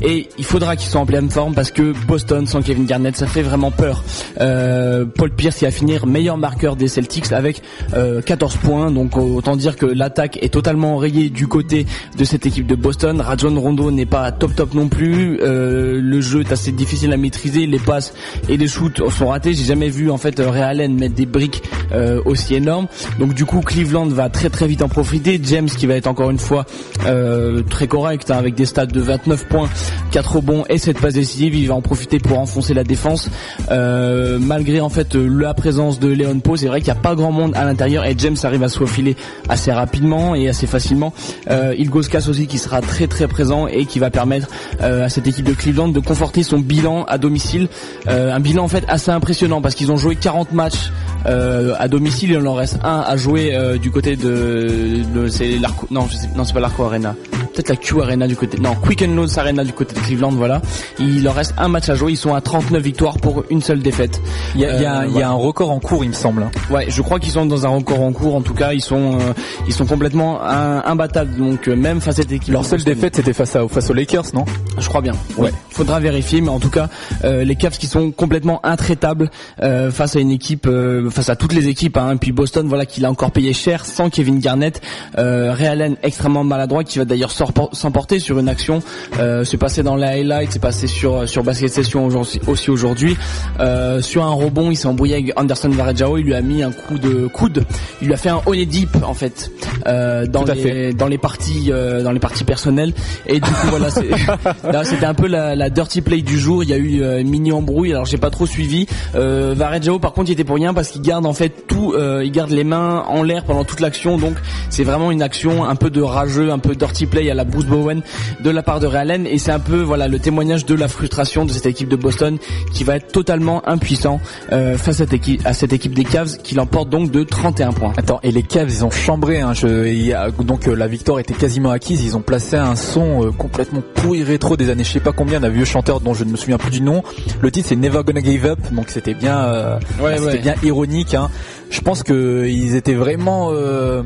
Et 0.00 0.28
il 0.38 0.44
faudra 0.44 0.76
qu'ils 0.76 0.90
soient 0.90 1.00
en 1.00 1.06
pleine 1.06 1.30
forme 1.30 1.54
parce 1.54 1.70
que 1.70 1.92
Boston 2.06 2.46
sans 2.46 2.62
Kevin 2.62 2.86
Garnett, 2.86 3.16
ça 3.16 3.26
fait 3.26 3.42
vraiment 3.42 3.70
peur. 3.70 4.02
Euh, 4.40 5.04
Paul 5.04 5.30
Pierce 5.30 5.58
qui 5.58 5.64
va 5.64 5.70
finir 5.70 6.06
meilleur 6.06 6.38
marqueur 6.38 6.76
des 6.76 6.88
Celtics 6.88 7.32
avec 7.32 7.62
euh, 7.94 8.20
14 8.22 8.56
points. 8.56 8.90
Donc 8.90 9.16
autant 9.16 9.56
dire 9.56 9.76
que 9.76 9.86
l'attaque 9.86 10.38
est 10.42 10.52
totalement 10.52 10.94
enrayée 10.94 11.30
du 11.30 11.46
côté 11.46 11.86
de 12.16 12.24
cette 12.24 12.46
équipe 12.46 12.66
de 12.66 12.74
Boston. 12.74 13.20
Rajon 13.20 13.58
Rondo 13.60 13.90
n'est 13.90 14.06
pas 14.06 14.32
top 14.32 14.54
top 14.54 14.74
non 14.74 14.88
plus. 14.88 15.38
Euh, 15.40 16.00
le 16.00 16.20
jeu 16.20 16.40
est 16.40 16.52
assez 16.52 16.72
difficile 16.72 17.12
à 17.12 17.16
maîtriser. 17.16 17.66
Les 17.66 17.78
passes 17.78 18.14
et 18.48 18.56
les 18.56 18.68
shoots 18.68 19.08
sont 19.10 19.28
ratés. 19.28 19.54
J'ai 19.54 19.64
jamais 19.64 19.88
vu 19.88 20.10
en 20.10 20.18
fait 20.18 20.40
euh, 20.40 20.50
Ray 20.50 20.62
Allen 20.62 20.98
mettre 20.98 21.14
des 21.14 21.26
briques 21.26 21.62
euh, 21.92 22.20
aussi 22.24 22.54
énormes. 22.54 22.86
Donc 23.18 23.34
du 23.34 23.44
coup 23.44 23.60
Cleveland 23.60 24.06
va 24.06 24.28
très 24.28 24.50
très 24.50 24.66
vite 24.66 24.82
en 24.82 24.88
profiter. 24.88 25.40
James 25.42 25.68
qui 25.68 25.86
va 25.86 25.94
être 25.94 26.06
encore 26.06 26.30
une 26.30 26.38
fois 26.38 26.66
euh, 27.06 27.62
très 27.62 27.86
correct 27.86 28.30
hein, 28.30 28.36
avec 28.36 28.54
des 28.54 28.66
stats 28.66 28.86
de 28.86 29.00
29 29.00 29.46
points, 29.46 29.68
4 30.10 30.36
rebonds 30.36 30.64
et 30.68 30.78
7 30.78 30.98
passes 31.00 31.14
décisives. 31.14 31.54
Il 31.54 31.68
va 31.68 31.74
en 31.74 31.80
profiter 31.82 32.18
pour 32.18 32.38
enfoncer 32.38 32.74
la 32.74 32.84
défense. 32.84 33.30
Euh, 33.70 34.38
malgré 34.40 34.80
en 34.80 34.88
fait 34.88 35.14
la 35.14 35.54
présence 35.54 35.98
de 36.00 36.08
Léon 36.08 36.40
Poe, 36.40 36.56
c'est 36.56 36.66
vrai 36.66 36.80
qu'il 36.80 36.92
n'y 36.92 36.98
a 36.98 37.02
pas 37.02 37.14
grand 37.14 37.32
monde 37.32 37.52
à 37.54 37.64
l'intérieur 37.64 38.04
et 38.04 38.14
James 38.18 38.36
arrive 38.42 38.62
à 38.62 38.68
se 38.68 38.78
faufiler 38.78 39.16
assez 39.48 39.72
rapidement 39.72 40.34
et 40.34 40.48
assez 40.48 40.66
facilement. 40.66 41.12
Euh, 41.50 41.74
Ilgoskas 41.78 42.26
aussi 42.28 42.46
qui 42.46 42.58
sera 42.58 42.80
très 42.80 43.06
très 43.06 43.28
présent 43.28 43.66
et 43.66 43.86
qui 43.86 43.98
va 43.98 44.10
permettre 44.10 44.48
euh, 44.82 45.04
à 45.04 45.08
cette 45.08 45.26
équipe 45.26 45.44
de 45.46 45.54
Cleveland 45.54 45.88
de 45.88 46.00
conforter 46.00 46.42
son 46.42 46.58
bilan 46.58 47.04
à 47.04 47.18
domicile. 47.18 47.68
Euh, 48.08 48.32
un 48.34 48.40
bilan 48.40 48.64
en 48.64 48.68
fait 48.68 48.84
assez 48.88 49.10
impressionnant 49.10 49.60
parce 49.62 49.74
qu'ils 49.74 49.90
ont 49.92 49.96
joué 49.96 50.16
40 50.16 50.52
matchs 50.52 50.90
euh, 51.26 51.74
à 51.78 51.88
domicile, 51.88 52.30
il 52.32 52.46
en 52.48 52.54
reste 52.54 52.78
un 52.82 53.00
à 53.06 53.16
jouer 53.16 53.54
euh, 53.54 53.78
du 53.78 53.90
côté 53.90 54.16
de, 54.16 55.02
de- 55.14 55.28
c'est 55.28 55.58
l'Arco, 55.58 55.86
non, 55.90 56.08
non 56.36 56.44
c'est 56.44 56.52
pas 56.52 56.60
l'Arco 56.60 56.82
Arena, 56.84 57.14
peut-être 57.52 57.68
la 57.68 57.76
Q 57.76 58.00
Arena 58.00 58.26
du 58.26 58.36
côté, 58.36 58.58
non 58.58 58.74
Quick 58.74 59.02
and 59.02 59.14
Loans 59.14 59.36
Arena 59.36 59.64
du 59.64 59.72
côté 59.72 59.94
de 59.94 60.00
Cleveland, 60.00 60.32
voilà. 60.32 60.60
Il 60.98 61.22
leur 61.24 61.34
reste 61.34 61.54
un 61.58 61.68
match 61.68 61.88
à 61.88 61.94
jouer, 61.94 62.12
ils 62.12 62.16
sont 62.16 62.34
à 62.34 62.40
39 62.40 62.82
victoires 62.82 63.18
pour 63.18 63.44
une 63.50 63.60
seule 63.62 63.80
défaite. 63.80 64.20
Il 64.54 64.60
y 64.60 64.64
a, 64.66 64.80
y 64.80 64.86
Euh, 64.86 65.18
y 65.18 65.22
a 65.22 65.28
un 65.28 65.32
record 65.34 65.70
en 65.70 65.78
cours, 65.80 66.04
il 66.04 66.08
me 66.10 66.14
semble. 66.14 66.42
hein. 66.42 66.50
Ouais, 66.70 66.86
je 66.88 67.02
crois 67.02 67.18
qu'ils 67.20 67.32
sont 67.32 67.46
dans 67.46 67.64
un 67.66 67.70
record 67.70 68.00
en 68.00 68.12
cours. 68.12 68.34
En 68.34 68.42
tout 68.42 68.54
cas, 68.54 68.72
ils 68.72 68.80
sont 68.80 69.18
euh, 69.20 69.32
ils 69.66 69.72
sont 69.74 69.86
complètement 69.86 70.42
un- 70.42 70.82
imbattables. 70.84 71.36
Donc 71.36 71.68
euh, 71.68 71.76
même 71.76 72.00
face 72.00 72.18
à 72.18 72.22
cette 72.22 72.32
équipe. 72.32 72.52
Leur 72.52 72.64
seule 72.64 72.82
défaite, 72.82 73.16
c'était 73.16 73.32
face, 73.32 73.56
à, 73.56 73.66
face 73.68 73.90
aux 73.90 73.94
Lakers, 73.94 74.24
non? 74.34 74.44
Je 74.78 74.88
crois 74.88 75.00
bien. 75.00 75.12
Ouais. 75.36 75.44
Ouais. 75.46 75.52
Faudra 75.70 76.00
vérifier, 76.00 76.40
mais 76.40 76.48
en 76.50 76.60
tout 76.60 76.70
cas, 76.70 76.88
les 77.24 77.56
Cavs 77.56 77.76
qui 77.78 77.86
sont 77.86 78.10
complètement 78.10 78.60
intraitables 78.64 79.30
face 79.60 80.16
à 80.16 80.20
une 80.20 80.30
équipe, 80.30 80.68
face 81.10 81.28
à 81.30 81.36
toutes 81.36 81.52
les 81.54 81.68
équipes. 81.68 81.96
Hein. 81.96 82.12
Et 82.14 82.16
puis 82.16 82.32
Boston, 82.32 82.66
voilà, 82.68 82.86
qui 82.86 83.00
l'a 83.00 83.10
encore 83.10 83.30
payé 83.30 83.52
cher 83.52 83.84
sans 83.84 84.10
Kevin 84.10 84.38
Garnett. 84.38 84.80
Euh, 85.18 85.52
Ray 85.56 85.66
Allen 85.66 85.96
extrêmement 86.02 86.44
maladroit, 86.44 86.84
qui 86.84 86.98
va 86.98 87.04
d'ailleurs 87.04 87.30
s'emporter 87.72 88.18
sur 88.20 88.38
une 88.38 88.48
action. 88.48 88.80
Euh, 89.18 89.44
c'est 89.44 89.56
passé 89.56 89.82
dans 89.82 89.96
les 89.96 90.04
highlights, 90.06 90.52
c'est 90.52 90.58
passé 90.62 90.86
sur 90.86 91.28
sur 91.28 91.42
Basket 91.42 91.70
Session 91.72 92.04
aujourd'hui- 92.06 92.40
aussi 92.46 92.70
aujourd'hui. 92.70 93.16
Euh, 93.60 94.00
sur 94.00 94.24
un 94.24 94.30
rebond, 94.32 94.70
il 94.70 94.76
s'est 94.76 94.86
embrouillé 94.88 95.14
avec 95.14 95.32
Anderson 95.40 95.68
Varejao. 95.70 96.18
Il 96.18 96.24
lui 96.24 96.34
a 96.34 96.40
mis 96.42 96.62
un 96.62 96.72
coup 96.72 96.98
de 96.98 97.26
coude. 97.26 97.64
Il 98.00 98.06
lui 98.08 98.14
a 98.14 98.16
fait 98.16 98.28
un 98.30 98.40
honey 98.46 98.66
deep 98.66 98.96
en 99.04 99.14
fait 99.14 99.50
euh, 99.86 100.26
dans 100.26 100.44
les 100.44 100.54
fait. 100.54 100.92
dans 100.92 101.08
les 101.08 101.18
parties 101.18 101.70
euh, 101.70 102.02
dans 102.02 102.12
les 102.12 102.20
parties 102.20 102.44
personnelles. 102.44 102.92
Et 103.26 103.40
du 103.40 103.50
coup 103.50 103.66
voilà, 103.70 103.88
c'était 104.84 105.06
un 105.06 105.14
peu 105.14 105.26
la, 105.26 105.54
la 105.56 105.70
dirty 105.70 106.00
play 106.02 106.22
du 106.22 106.38
jour. 106.38 106.62
Il 106.64 106.70
y 106.70 106.72
a 106.72 106.76
eu 106.78 107.02
euh, 107.02 107.20
une 107.20 107.28
mini 107.30 107.52
embrouille. 107.52 107.92
Alors 107.92 108.04
j'ai 108.06 108.18
pas 108.18 108.30
trop 108.30 108.46
suivi. 108.46 108.86
Euh, 109.14 109.54
Varejao 109.56 109.98
par 109.98 110.12
contre 110.12 110.30
il 110.30 110.32
était 110.34 110.44
pour 110.44 110.56
rien 110.56 110.74
parce 110.74 110.88
qu'il 110.90 111.02
garde 111.02 111.26
en 111.26 111.32
fait 111.32 111.66
tout. 111.66 111.92
euh, 111.94 112.22
il 112.24 112.30
garde 112.32 112.50
les 112.50 112.64
mains 112.64 113.04
en 113.08 113.22
l'air 113.22 113.44
pendant 113.44 113.64
toute 113.64 113.80
l'action. 113.80 114.18
Donc 114.18 114.34
c'est 114.70 114.84
vraiment 114.84 115.10
une 115.10 115.22
action 115.22 115.64
un 115.64 115.74
peu 115.76 115.90
de 115.90 116.00
rageux, 116.02 116.50
un 116.50 116.58
peu 116.58 116.74
dirty 116.74 117.06
play 117.06 117.30
à 117.32 117.34
la 117.34 117.44
Bruce 117.44 117.66
Bowen 117.66 118.02
de 118.42 118.50
la 118.50 118.62
part 118.62 118.78
de 118.80 118.86
Ray 118.86 119.00
Allen. 119.02 119.26
Et 119.26 119.38
c'est 119.38 119.50
un 119.52 119.58
peu 119.58 119.80
voilà 119.82 120.06
le 120.08 120.18
témoignage 120.18 120.64
de 120.66 120.74
la 120.74 120.88
frustration 120.88 121.44
de 121.44 121.50
cette 121.50 121.66
équipe 121.66 121.88
de 121.88 121.96
Boston 121.96 122.38
qui 122.72 122.84
va 122.84 122.96
être 122.96 123.10
totalement 123.12 123.68
impuissant 123.68 124.20
euh, 124.52 124.76
face 124.78 124.96
à 124.96 124.98
cette 125.04 125.12
équipe, 125.12 125.40
à 125.44 125.52
cette 125.52 125.72
équipe 125.72 125.94
des 125.94 126.04
Cavs 126.04 126.36
qui 126.42 126.54
l'emporte 126.54 126.88
donc 126.88 127.10
de 127.10 127.24
31 127.24 127.72
points. 127.72 127.92
Attends, 127.96 128.20
et 128.22 128.30
les 128.30 128.42
Cavs, 128.42 128.68
ils 128.70 128.84
ont 128.84 128.90
chambré. 128.90 129.40
Hein, 129.40 129.52
je, 129.54 129.86
il 129.88 130.06
y 130.06 130.12
a- 130.12 130.30
donc 130.30 130.68
euh, 130.68 130.74
la 130.76 130.86
victoire 130.86 131.18
était 131.18 131.34
quasiment 131.34 131.70
acquise. 131.70 132.02
Ils 132.04 132.16
ont 132.16 132.22
placé 132.22 132.56
un 132.56 132.76
son 132.76 133.24
euh, 133.26 133.30
complètement 133.32 133.82
pourri 133.94 134.22
rétro 134.22 134.56
des 134.56 134.70
années 134.70 134.84
je 134.84 134.92
sais 134.92 135.00
pas 135.00 135.12
combien 135.12 135.40
d'un 135.40 135.48
vieux 135.48 135.64
chanteur 135.64 136.00
dont 136.00 136.14
je 136.14 136.24
ne 136.24 136.30
me 136.30 136.36
souviens 136.36 136.58
plus 136.58 136.70
du 136.70 136.80
nom. 136.82 137.02
Le 137.40 137.50
titre 137.50 137.68
c'est 137.68 137.76
Never 137.76 138.02
Gonna 138.04 138.20
Give 138.20 138.44
Up, 138.46 138.58
donc 138.72 138.90
c'était 138.90 139.14
bien, 139.14 139.38
euh, 139.44 139.78
Ouais, 140.00 140.18
c'était 140.18 140.38
bien 140.38 140.54
ironique. 140.62 141.14
Hein. 141.14 141.30
Je 141.70 141.80
pense 141.80 142.02
que 142.02 142.46
ils 142.46 142.74
étaient 142.76 142.94
vraiment, 142.94 143.48
euh, 143.52 144.02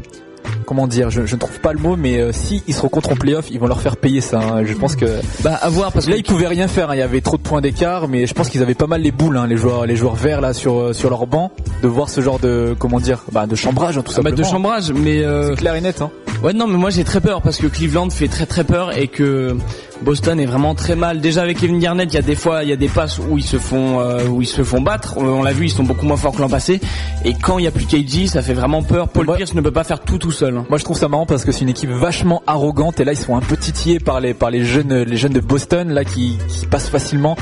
comment 0.66 0.86
dire, 0.86 1.10
je, 1.10 1.26
je 1.26 1.34
ne 1.34 1.40
trouve 1.40 1.60
pas 1.60 1.72
le 1.72 1.78
mot, 1.78 1.96
mais 1.96 2.20
euh, 2.20 2.32
si 2.32 2.62
ils 2.66 2.74
se 2.74 2.80
rencontrent 2.82 3.12
en 3.12 3.16
playoff, 3.16 3.46
ils 3.50 3.58
vont 3.60 3.66
leur 3.66 3.80
faire 3.80 3.96
payer 3.96 4.20
ça. 4.20 4.38
hein. 4.40 4.64
Je 4.64 4.72
pense 4.74 4.96
que 4.96 5.06
Bah 5.42 5.58
à 5.60 5.68
voir 5.68 5.92
parce 5.92 6.06
que 6.06 6.10
là 6.10 6.16
ils 6.16 6.24
pouvaient 6.24 6.46
rien 6.48 6.68
faire. 6.68 6.90
hein. 6.90 6.94
Il 6.96 6.98
y 6.98 7.02
avait 7.02 7.20
trop 7.20 7.36
de 7.36 7.42
points 7.42 7.60
d'écart, 7.60 8.08
mais 8.08 8.26
je 8.26 8.34
pense 8.34 8.48
qu'ils 8.48 8.62
avaient 8.62 8.74
pas 8.74 8.86
mal 8.86 9.00
les 9.02 9.12
boules, 9.12 9.36
hein, 9.36 9.46
les 9.46 9.56
joueurs, 9.56 9.86
les 9.86 9.96
joueurs 9.96 10.14
verts 10.16 10.40
là 10.40 10.52
sur 10.52 10.78
euh, 10.80 10.92
sur 10.92 11.10
leur 11.10 11.26
banc, 11.26 11.50
de 11.82 11.88
voir 11.88 12.08
ce 12.08 12.20
genre 12.20 12.38
de 12.38 12.74
comment 12.78 13.00
dire, 13.00 13.24
bah, 13.32 13.46
de 13.46 13.54
chambrage 13.54 13.94
tout 14.04 14.12
Ah 14.16 14.22
bah, 14.22 14.30
de 14.30 14.42
chambrage, 14.42 14.92
mais 14.92 15.22
euh, 15.22 15.54
clair 15.54 15.74
et 15.74 15.80
net. 15.80 16.02
Hein. 16.02 16.10
Ouais 16.42 16.52
non 16.52 16.66
mais 16.66 16.76
moi 16.76 16.90
j'ai 16.90 17.02
très 17.02 17.20
peur 17.20 17.40
parce 17.42 17.56
que 17.56 17.66
Cleveland 17.66 18.10
fait 18.10 18.28
très 18.28 18.46
très 18.46 18.62
peur 18.62 18.96
et 18.96 19.08
que 19.08 19.56
Boston 20.02 20.38
est 20.38 20.44
vraiment 20.46 20.74
très 20.74 20.94
mal. 20.94 21.20
Déjà 21.20 21.42
avec 21.42 21.58
Kevin 21.58 21.78
Garnett, 21.80 22.12
il 22.12 22.14
y 22.14 22.18
a 22.18 22.22
des 22.22 22.34
fois 22.36 22.62
il 22.62 22.68
y 22.68 22.72
a 22.72 22.76
des 22.76 22.88
passes 22.88 23.18
où 23.18 23.38
ils 23.38 23.42
se 23.44 23.56
font 23.58 24.00
euh, 24.00 24.26
où 24.28 24.42
ils 24.42 24.46
se 24.46 24.62
font 24.62 24.80
battre. 24.82 25.16
Euh, 25.18 25.22
On 25.22 25.42
l'a 25.42 25.52
vu, 25.52 25.64
ils 25.66 25.70
sont 25.70 25.82
beaucoup 25.82 26.04
moins 26.06 26.18
forts 26.18 26.34
que 26.36 26.40
l'an 26.42 26.48
passé. 26.48 26.80
Et 27.24 27.32
quand 27.34 27.58
il 27.58 27.64
y 27.64 27.66
a 27.66 27.70
plus 27.70 27.86
KG, 27.86 28.26
ça 28.28 28.42
fait 28.42 28.52
vraiment 28.52 28.82
peur. 28.82 29.08
Paul 29.08 29.24
Moi- 29.26 29.36
Pierce 29.36 29.54
ne 29.54 29.60
peut 29.62 29.70
pas 29.72 29.82
faire 29.84 30.00
tout 30.00 30.18
tout 30.18 30.30
seul. 30.30 30.56
hein. 30.58 30.66
Moi 30.68 30.78
je 30.78 30.84
trouve 30.84 30.96
ça 30.98 31.08
marrant 31.08 31.26
parce 31.26 31.44
que 31.44 31.52
c'est 31.52 31.62
une 31.62 31.70
équipe 31.70 31.90
vachement 31.90 32.42
arrogante 32.46 33.00
et 33.00 33.04
là 33.04 33.12
ils 33.12 33.18
sont 33.18 33.34
un 33.36 33.40
peu 33.40 33.56
titillés 33.56 33.98
par 33.98 34.20
les 34.20 34.34
par 34.34 34.50
les 34.50 34.64
jeunes 34.64 35.02
les 35.02 35.16
jeunes 35.16 35.32
de 35.32 35.40
Boston 35.40 35.88
là 35.88 36.04
qui, 36.04 36.36
qui 36.48 36.66
passent 36.66 36.90
facilement. 36.90 37.34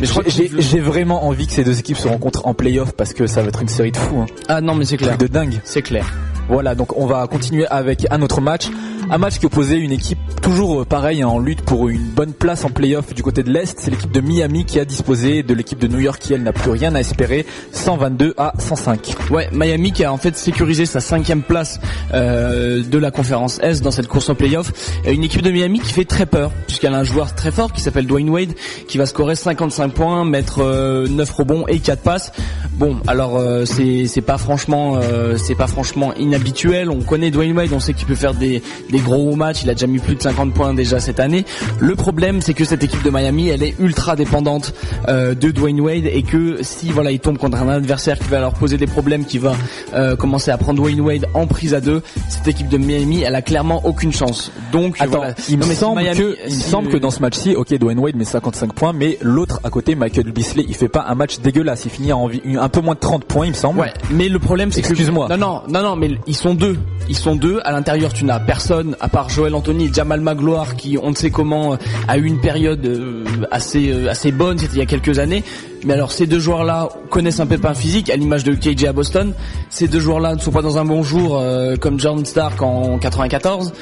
Mais 0.00 0.06
je 0.06 0.12
crois 0.12 0.24
que 0.24 0.30
J'ai 0.30 0.80
vraiment 0.80 1.26
envie 1.26 1.46
que 1.46 1.52
ces 1.52 1.62
deux 1.62 1.78
équipes 1.78 1.98
se 1.98 2.08
rencontrent 2.08 2.46
en 2.46 2.54
playoff 2.54 2.92
parce 2.92 3.12
que 3.12 3.26
ça 3.26 3.42
va 3.42 3.48
être 3.48 3.60
une 3.60 3.68
série 3.68 3.92
de 3.92 3.98
fous, 3.98 4.20
hein. 4.22 4.26
Ah 4.48 4.62
non 4.62 4.74
mais 4.74 4.86
c'est 4.86 4.96
clair. 4.96 5.18
de 5.18 5.26
dingue. 5.26 5.60
C'est 5.62 5.82
clair. 5.82 6.06
Voilà, 6.50 6.74
donc 6.74 6.96
on 6.96 7.06
va 7.06 7.28
continuer 7.28 7.64
avec 7.68 8.08
un 8.10 8.22
autre 8.22 8.40
match. 8.40 8.68
Un 9.12 9.18
match 9.18 9.40
qui 9.40 9.46
opposait 9.46 9.78
une 9.78 9.90
équipe 9.90 10.20
toujours 10.40 10.82
euh, 10.82 10.84
pareil 10.84 11.20
hein, 11.20 11.26
en 11.26 11.40
lutte 11.40 11.62
pour 11.62 11.88
une 11.88 12.02
bonne 12.02 12.32
place 12.32 12.64
en 12.64 12.70
playoff 12.70 13.12
du 13.12 13.24
côté 13.24 13.42
de 13.42 13.50
l'Est. 13.50 13.76
C'est 13.80 13.90
l'équipe 13.90 14.12
de 14.12 14.20
Miami 14.20 14.64
qui 14.64 14.78
a 14.78 14.84
disposé 14.84 15.42
de 15.42 15.52
l'équipe 15.52 15.80
de 15.80 15.88
New 15.88 15.98
York 15.98 16.20
qui 16.20 16.32
elle 16.32 16.44
n'a 16.44 16.52
plus 16.52 16.70
rien 16.70 16.94
à 16.94 17.00
espérer. 17.00 17.44
122 17.72 18.34
à 18.36 18.52
105. 18.56 19.30
Ouais, 19.32 19.48
Miami 19.52 19.90
qui 19.90 20.04
a 20.04 20.12
en 20.12 20.16
fait 20.16 20.36
sécurisé 20.36 20.86
sa 20.86 21.00
cinquième 21.00 21.42
place 21.42 21.80
euh, 22.14 22.84
de 22.84 22.98
la 22.98 23.10
conférence 23.10 23.58
S 23.62 23.82
dans 23.82 23.90
cette 23.90 24.06
course 24.06 24.28
en 24.28 24.36
playoff. 24.36 24.72
Une 25.04 25.24
équipe 25.24 25.42
de 25.42 25.50
Miami 25.50 25.80
qui 25.80 25.92
fait 25.92 26.04
très 26.04 26.26
peur, 26.26 26.52
puisqu'elle 26.68 26.94
a 26.94 26.98
un 26.98 27.04
joueur 27.04 27.34
très 27.34 27.50
fort 27.50 27.72
qui 27.72 27.80
s'appelle 27.80 28.06
Dwayne 28.06 28.30
Wade, 28.30 28.52
qui 28.86 28.96
va 28.96 29.06
scorer 29.06 29.34
55 29.34 29.92
points, 29.92 30.24
mettre 30.24 30.62
euh, 30.62 31.08
9 31.08 31.30
rebonds 31.32 31.66
et 31.66 31.80
4 31.80 32.00
passes. 32.02 32.32
Bon, 32.74 32.96
alors 33.08 33.36
euh, 33.36 33.64
c'est 33.64 34.22
pas 34.22 34.38
franchement 34.38 34.98
euh, 35.02 35.36
c'est 35.36 35.56
pas 35.56 35.66
franchement 35.66 36.14
inhabituel. 36.14 36.90
On 36.90 37.02
connaît 37.02 37.30
Dwayne 37.30 37.56
Wade, 37.56 37.72
on 37.72 37.80
sait 37.80 37.92
qu'il 37.92 38.06
peut 38.06 38.14
faire 38.14 38.34
des 38.34 38.62
gros 39.00 39.34
matchs. 39.36 39.62
Il 39.62 39.70
a 39.70 39.74
déjà 39.74 39.86
mis 39.86 39.98
plus 39.98 40.14
de 40.16 40.22
50 40.22 40.52
points 40.54 40.74
déjà 40.74 41.00
cette 41.00 41.20
année. 41.20 41.44
Le 41.78 41.94
problème, 41.96 42.40
c'est 42.40 42.54
que 42.54 42.64
cette 42.64 42.82
équipe 42.84 43.02
de 43.02 43.10
Miami, 43.10 43.48
elle 43.48 43.62
est 43.62 43.74
ultra 43.78 44.16
dépendante 44.16 44.74
euh, 45.08 45.34
de 45.34 45.50
Dwayne 45.50 45.80
Wade 45.80 46.06
et 46.06 46.22
que 46.22 46.58
si 46.62 46.90
voilà, 46.90 47.10
il 47.10 47.20
tombe 47.20 47.38
contre 47.38 47.58
un 47.58 47.68
adversaire 47.68 48.18
qui 48.18 48.28
va 48.28 48.40
leur 48.40 48.54
poser 48.54 48.76
des 48.76 48.86
problèmes, 48.86 49.24
qui 49.24 49.38
va 49.38 49.54
euh, 49.94 50.16
commencer 50.16 50.50
à 50.50 50.58
prendre 50.58 50.80
Dwayne 50.80 51.00
Wade 51.00 51.26
en 51.34 51.46
prise 51.46 51.74
à 51.74 51.80
deux, 51.80 52.02
cette 52.28 52.48
équipe 52.48 52.68
de 52.68 52.78
Miami, 52.78 53.22
elle 53.22 53.34
a 53.34 53.42
clairement 53.42 53.84
aucune 53.86 54.12
chance. 54.12 54.52
Donc 54.72 54.96
Attends, 55.00 55.18
voilà. 55.18 55.34
il 55.48 55.56
me 55.56 55.62
Non, 55.62 55.66
mais 55.68 55.74
si 55.74 55.80
semble 55.80 56.00
Miami- 56.02 56.18
que 56.18 56.36
il 56.46 56.54
me 56.54 56.60
si, 56.60 56.70
semble 56.70 56.88
que 56.88 56.96
dans 56.96 57.10
ce 57.10 57.20
match-ci, 57.20 57.54
ok, 57.56 57.74
Dwayne 57.78 57.98
Wade 57.98 58.16
met 58.16 58.24
55 58.24 58.72
points, 58.74 58.92
mais 58.92 59.18
l'autre 59.22 59.60
à 59.64 59.70
côté, 59.70 59.94
Michael 59.94 60.32
Bisley, 60.32 60.64
il 60.68 60.74
fait 60.74 60.88
pas 60.88 61.06
un 61.08 61.14
match 61.14 61.40
dégueulasse. 61.40 61.84
Il 61.84 61.90
finit 61.90 62.12
à 62.12 62.16
un 62.16 62.68
peu 62.68 62.80
moins 62.80 62.94
de 62.94 63.00
30 63.00 63.24
points, 63.24 63.46
il 63.46 63.50
me 63.50 63.54
semble. 63.54 63.80
Ouais, 63.80 63.92
mais 64.10 64.28
le 64.28 64.38
problème 64.38 64.70
c'est 64.72 64.82
que 64.82 64.88
Excuse-moi. 64.88 65.28
Non 65.30 65.36
non 65.36 65.62
non 65.68 65.82
non, 65.82 65.96
mais 65.96 66.10
ils 66.26 66.36
sont 66.36 66.54
deux. 66.54 66.76
Ils 67.08 67.16
sont 67.16 67.36
deux. 67.36 67.60
À 67.64 67.72
l'intérieur, 67.72 68.12
tu 68.12 68.24
n'as 68.24 68.40
personne 68.40 68.89
à 69.00 69.08
part 69.08 69.28
Joël 69.28 69.54
Anthony 69.54 69.86
et 69.86 69.92
Jamal 69.92 70.20
Magloire 70.20 70.76
qui, 70.76 70.98
on 71.00 71.10
ne 71.10 71.14
sait 71.14 71.30
comment, 71.30 71.74
euh, 71.74 71.76
a 72.08 72.18
eu 72.18 72.24
une 72.24 72.40
période 72.40 72.84
euh, 72.84 73.24
assez 73.50 73.90
euh, 73.90 74.10
assez 74.10 74.32
bonne. 74.32 74.58
C'était 74.58 74.74
il 74.74 74.78
y 74.78 74.82
a 74.82 74.86
quelques 74.86 75.18
années. 75.18 75.44
Mais 75.84 75.94
alors 75.94 76.12
ces 76.12 76.26
deux 76.26 76.38
joueurs-là 76.38 76.88
connaissent 77.08 77.40
un 77.40 77.46
pépin 77.46 77.74
physique, 77.74 78.10
à 78.10 78.16
l'image 78.16 78.44
de 78.44 78.54
KJ 78.54 78.84
à 78.84 78.92
Boston. 78.92 79.32
Ces 79.70 79.88
deux 79.88 80.00
joueurs-là 80.00 80.34
ne 80.34 80.40
sont 80.40 80.50
pas 80.50 80.62
dans 80.62 80.78
un 80.78 80.84
bon 80.84 81.02
jour 81.02 81.38
euh, 81.38 81.76
comme 81.76 81.98
John 81.98 82.24
Stark 82.24 82.60
en 82.62 82.98
94. 82.98 83.72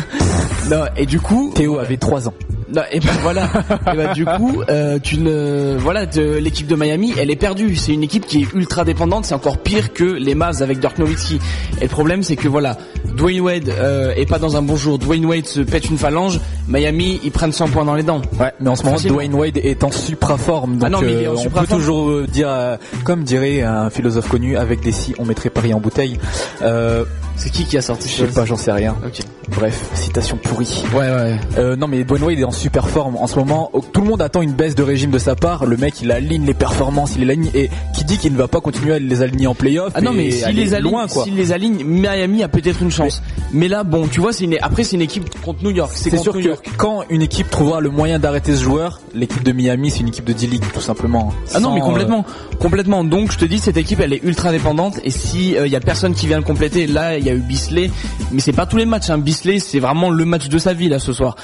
non, 0.70 0.84
et 0.96 1.06
du 1.06 1.20
coup, 1.20 1.52
Théo 1.54 1.78
avait 1.78 1.96
3 1.96 2.28
ans. 2.28 2.34
Non, 2.74 2.82
et 2.92 3.00
ben 3.00 3.10
voilà. 3.22 3.48
et 3.92 3.96
ben 3.96 4.12
du 4.12 4.24
coup, 4.24 4.62
euh, 4.68 4.98
tu 5.02 5.18
ne, 5.18 5.76
voilà, 5.78 6.06
de- 6.06 6.36
l'équipe 6.38 6.66
de 6.66 6.74
Miami, 6.76 7.14
elle 7.18 7.30
est 7.30 7.36
perdue. 7.36 7.76
C'est 7.76 7.92
une 7.92 8.02
équipe 8.02 8.26
qui 8.26 8.42
est 8.42 8.52
ultra 8.54 8.84
dépendante. 8.84 9.24
C'est 9.24 9.34
encore 9.34 9.58
pire 9.58 9.92
que 9.92 10.04
les 10.04 10.34
Mavs 10.34 10.62
avec 10.62 10.78
Dirk 10.80 10.98
Nowitzki. 10.98 11.40
Et 11.80 11.84
le 11.84 11.88
problème, 11.88 12.22
c'est 12.22 12.36
que 12.36 12.48
voilà, 12.48 12.76
Dwayne 13.16 13.40
Wade 13.40 13.68
euh, 13.70 14.12
est 14.16 14.26
pas 14.28 14.38
dans 14.38 14.56
un 14.56 14.62
bon 14.62 14.76
jour. 14.76 14.98
Dwayne 14.98 15.24
Wade 15.26 15.46
se 15.46 15.60
pète 15.60 15.88
une 15.88 15.98
phalange. 15.98 16.40
Miami, 16.68 17.20
ils 17.24 17.30
prennent 17.32 17.52
100 17.52 17.68
points 17.68 17.84
dans 17.84 17.94
les 17.94 18.02
dents. 18.02 18.20
Ouais, 18.38 18.52
mais 18.60 18.68
en 18.70 18.76
ce 18.76 18.84
moment. 18.84 18.96
Dwayne 19.02 19.34
Wade 19.34 19.56
est 19.56 19.82
en 19.84 19.90
supra 19.90 20.36
forme. 20.36 20.74
Donc 20.78 20.84
Ah 20.86 20.90
non, 20.90 21.00
mais 21.00 21.12
il 21.12 21.22
est 21.22 21.28
en 21.28 21.32
euh, 21.34 21.36
on 21.46 21.50
peut 21.50 21.66
toujours 21.66 22.10
euh, 22.10 22.26
dire, 22.30 22.48
euh, 22.50 22.76
comme 23.04 23.24
dirait 23.24 23.62
un 23.62 23.88
philosophe 23.90 24.28
connu, 24.28 24.56
avec 24.56 24.80
des 24.80 24.92
si, 24.92 25.14
on 25.18 25.24
mettrait 25.24 25.50
Paris 25.50 25.72
en 25.72 25.80
bouteille. 25.80 26.18
Euh, 26.62 27.04
C'est 27.38 27.50
qui 27.50 27.64
qui 27.64 27.78
a 27.78 27.82
sorti 27.82 28.08
je 28.08 28.26
sais 28.26 28.32
pas, 28.32 28.44
j'en 28.44 28.56
sais 28.56 28.72
rien. 28.72 28.96
Ok. 29.06 29.20
Bref, 29.50 29.90
citation 29.94 30.36
pourrie. 30.36 30.84
Ouais, 30.92 30.98
ouais. 31.08 31.36
Euh, 31.56 31.76
non 31.76 31.86
mais 31.86 32.04
Dwayne 32.04 32.24
Wade 32.24 32.38
est 32.38 32.44
en 32.44 32.50
super 32.50 32.88
forme 32.88 33.16
en 33.16 33.26
ce 33.26 33.36
moment. 33.38 33.70
Oh, 33.72 33.80
Tout 33.92 34.02
le 34.02 34.08
monde 34.08 34.20
attend 34.20 34.42
une 34.42 34.52
baisse 34.52 34.74
de 34.74 34.82
régime 34.82 35.10
de 35.10 35.18
sa 35.18 35.36
part. 35.36 35.64
Le 35.64 35.76
mec 35.76 36.02
il 36.02 36.10
aligne 36.12 36.44
les 36.44 36.52
performances, 36.54 37.12
il 37.16 37.24
les 37.24 37.30
aligne 37.32 37.50
et 37.54 37.70
qui 37.94 38.04
dit 38.04 38.18
qu'il 38.18 38.32
ne 38.32 38.38
va 38.38 38.48
pas 38.48 38.60
continuer 38.60 38.94
à 38.94 38.98
les 38.98 39.22
aligner 39.22 39.46
en 39.46 39.54
playoff 39.54 39.92
Ah 39.94 40.00
non 40.00 40.12
mais 40.12 40.30
s'il 40.30 40.56
les 40.56 40.74
aligne, 40.74 40.90
loin 40.90 41.06
quoi. 41.06 41.24
s'il 41.24 41.36
les 41.36 41.52
aligne, 41.52 41.82
Miami 41.84 42.42
a 42.42 42.48
peut-être 42.48 42.82
une 42.82 42.90
chance. 42.90 43.22
Mais, 43.52 43.68
là, 43.68 43.82
bon, 43.82 44.06
tu 44.08 44.20
vois, 44.20 44.32
c'est 44.34 44.44
une, 44.44 44.58
après 44.60 44.84
c'est 44.84 44.96
une 44.96 45.02
équipe 45.02 45.24
contre 45.40 45.62
New 45.64 45.70
York. 45.70 45.92
C'est 45.94 46.14
sûr 46.18 46.34
New 46.34 46.42
que 46.42 46.46
York. 46.48 46.68
quand 46.76 47.04
une 47.08 47.22
équipe 47.22 47.48
trouvera 47.48 47.80
le 47.80 47.88
moyen 47.88 48.18
d'arrêter 48.18 48.54
ce 48.54 48.62
joueur, 48.62 49.00
l'équipe 49.14 49.42
de 49.42 49.52
Miami 49.52 49.90
c'est 49.90 50.00
une 50.00 50.08
équipe 50.08 50.24
de 50.24 50.32
D-League 50.34 50.64
tout 50.74 50.80
simplement. 50.80 51.32
Ah 51.54 51.60
non 51.60 51.72
mais 51.72 51.80
euh, 51.80 51.84
complètement, 51.84 52.24
complètement. 52.58 53.04
Donc 53.04 53.32
je 53.32 53.38
te 53.38 53.44
dis 53.44 53.58
cette 53.58 53.76
équipe 53.76 54.00
elle 54.00 54.12
est 54.12 54.22
ultra 54.24 54.50
dépendante 54.52 54.98
et 55.04 55.10
si 55.10 55.52
il 55.52 55.66
y 55.68 55.76
a 55.76 55.80
personne 55.80 56.14
qui 56.14 56.26
vient 56.26 56.36
le 56.38 56.42
compléter, 56.44 56.86
là 56.86 57.16
il 57.16 57.27
y 57.28 57.32
a 57.32 57.34
eu 57.34 57.40
Bisley, 57.40 57.90
mais 58.32 58.40
c'est 58.40 58.52
pas 58.52 58.66
tous 58.66 58.76
les 58.76 58.86
matchs. 58.86 59.10
Hein. 59.10 59.18
Bisley 59.18 59.58
c'est 59.58 59.80
vraiment 59.80 60.10
le 60.10 60.24
match 60.24 60.48
de 60.48 60.58
sa 60.58 60.72
vie 60.72 60.88
là 60.88 60.98
ce 60.98 61.12
soir. 61.12 61.36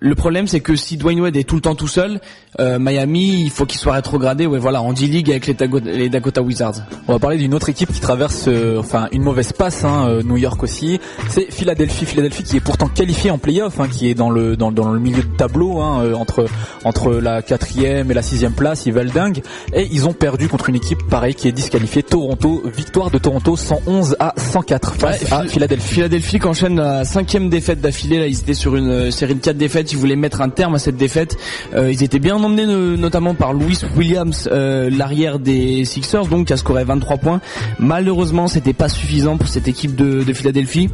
Le 0.00 0.14
problème 0.14 0.46
c'est 0.46 0.60
que 0.60 0.76
si 0.76 0.96
Dwayne 0.96 1.20
Wade 1.20 1.36
est 1.36 1.44
tout 1.44 1.54
le 1.56 1.60
temps 1.60 1.74
tout 1.74 1.88
seul, 1.88 2.20
euh, 2.60 2.78
Miami 2.78 3.42
il 3.42 3.50
faut 3.50 3.66
qu'il 3.66 3.78
soit 3.78 3.92
rétrogradé. 3.94 4.46
Ouais 4.46 4.58
voilà 4.58 4.82
en 4.82 4.92
D-League 4.92 5.30
avec 5.30 5.46
les, 5.46 5.54
Dago- 5.54 5.80
les 5.84 6.08
Dakota 6.08 6.42
Wizards. 6.42 6.74
On 7.08 7.12
va 7.12 7.18
parler 7.18 7.36
d'une 7.38 7.54
autre 7.54 7.68
équipe 7.68 7.92
qui 7.92 8.00
traverse, 8.00 8.44
euh, 8.48 8.78
enfin 8.78 9.08
une 9.12 9.22
mauvaise 9.22 9.52
passe, 9.52 9.84
hein, 9.84 10.06
euh, 10.08 10.22
New 10.22 10.36
York 10.36 10.62
aussi. 10.62 11.00
C'est 11.28 11.50
Philadelphie, 11.52 12.04
Philadelphie 12.06 12.42
qui 12.44 12.56
est 12.56 12.60
pourtant 12.60 12.88
qualifiée 12.88 13.30
en 13.30 13.38
playoff, 13.38 13.80
hein, 13.80 13.88
qui 13.90 14.08
est 14.08 14.14
dans 14.14 14.30
le 14.30 14.56
dans, 14.56 14.72
dans 14.72 14.92
le 14.92 15.00
milieu 15.00 15.22
de 15.22 15.36
tableau, 15.36 15.80
hein, 15.80 16.02
euh, 16.04 16.14
entre 16.14 16.46
entre 16.84 17.12
la 17.14 17.42
quatrième 17.42 18.10
et 18.10 18.14
la 18.14 18.22
sixième 18.22 18.52
place, 18.52 18.86
ils 18.86 18.92
valent 18.92 19.12
dingue. 19.12 19.42
Et 19.72 19.88
ils 19.90 20.06
ont 20.06 20.12
perdu 20.12 20.48
contre 20.48 20.68
une 20.68 20.76
équipe 20.76 21.06
pareil 21.10 21.34
qui 21.34 21.48
est 21.48 21.52
disqualifiée, 21.52 22.02
Toronto. 22.02 22.62
Victoire 22.76 23.10
de 23.10 23.18
Toronto 23.18 23.56
111 23.56 24.16
à 24.20 24.34
104 24.36 24.94
face 24.94 25.22
Ouais, 25.22 25.32
à 25.32 25.40
Phil- 25.42 25.50
Philadelphie. 25.50 25.94
Philadelphie 25.94 26.38
qui 26.38 26.46
enchaîne 26.46 26.76
la 26.76 27.04
cinquième 27.04 27.48
défaite 27.50 27.80
d'affilée. 27.80 28.18
Là, 28.18 28.26
ils 28.26 28.38
étaient 28.38 28.54
sur 28.54 28.76
une 28.76 28.88
euh, 28.90 29.10
série 29.10 29.34
de 29.34 29.40
quatre 29.40 29.56
défaites. 29.56 29.87
Ils 29.92 29.98
voulaient 29.98 30.16
mettre 30.16 30.40
un 30.40 30.48
terme 30.48 30.74
à 30.74 30.78
cette 30.78 30.96
défaite. 30.96 31.36
Euh, 31.74 31.90
ils 31.92 32.02
étaient 32.02 32.18
bien 32.18 32.36
emmenés 32.36 32.66
no- 32.66 32.96
notamment 32.96 33.34
par 33.34 33.52
Louis 33.52 33.78
Williams, 33.96 34.48
euh, 34.52 34.90
l'arrière 34.90 35.38
des 35.38 35.84
Sixers, 35.84 36.26
donc 36.26 36.46
qui 36.48 36.52
a 36.52 36.56
scoré 36.56 36.84
23 36.84 37.16
points. 37.18 37.40
Malheureusement, 37.78 38.48
c'était 38.48 38.72
pas 38.72 38.88
suffisant 38.88 39.36
pour 39.36 39.48
cette 39.48 39.68
équipe 39.68 39.94
de 39.96 40.32
Philadelphie 40.32 40.90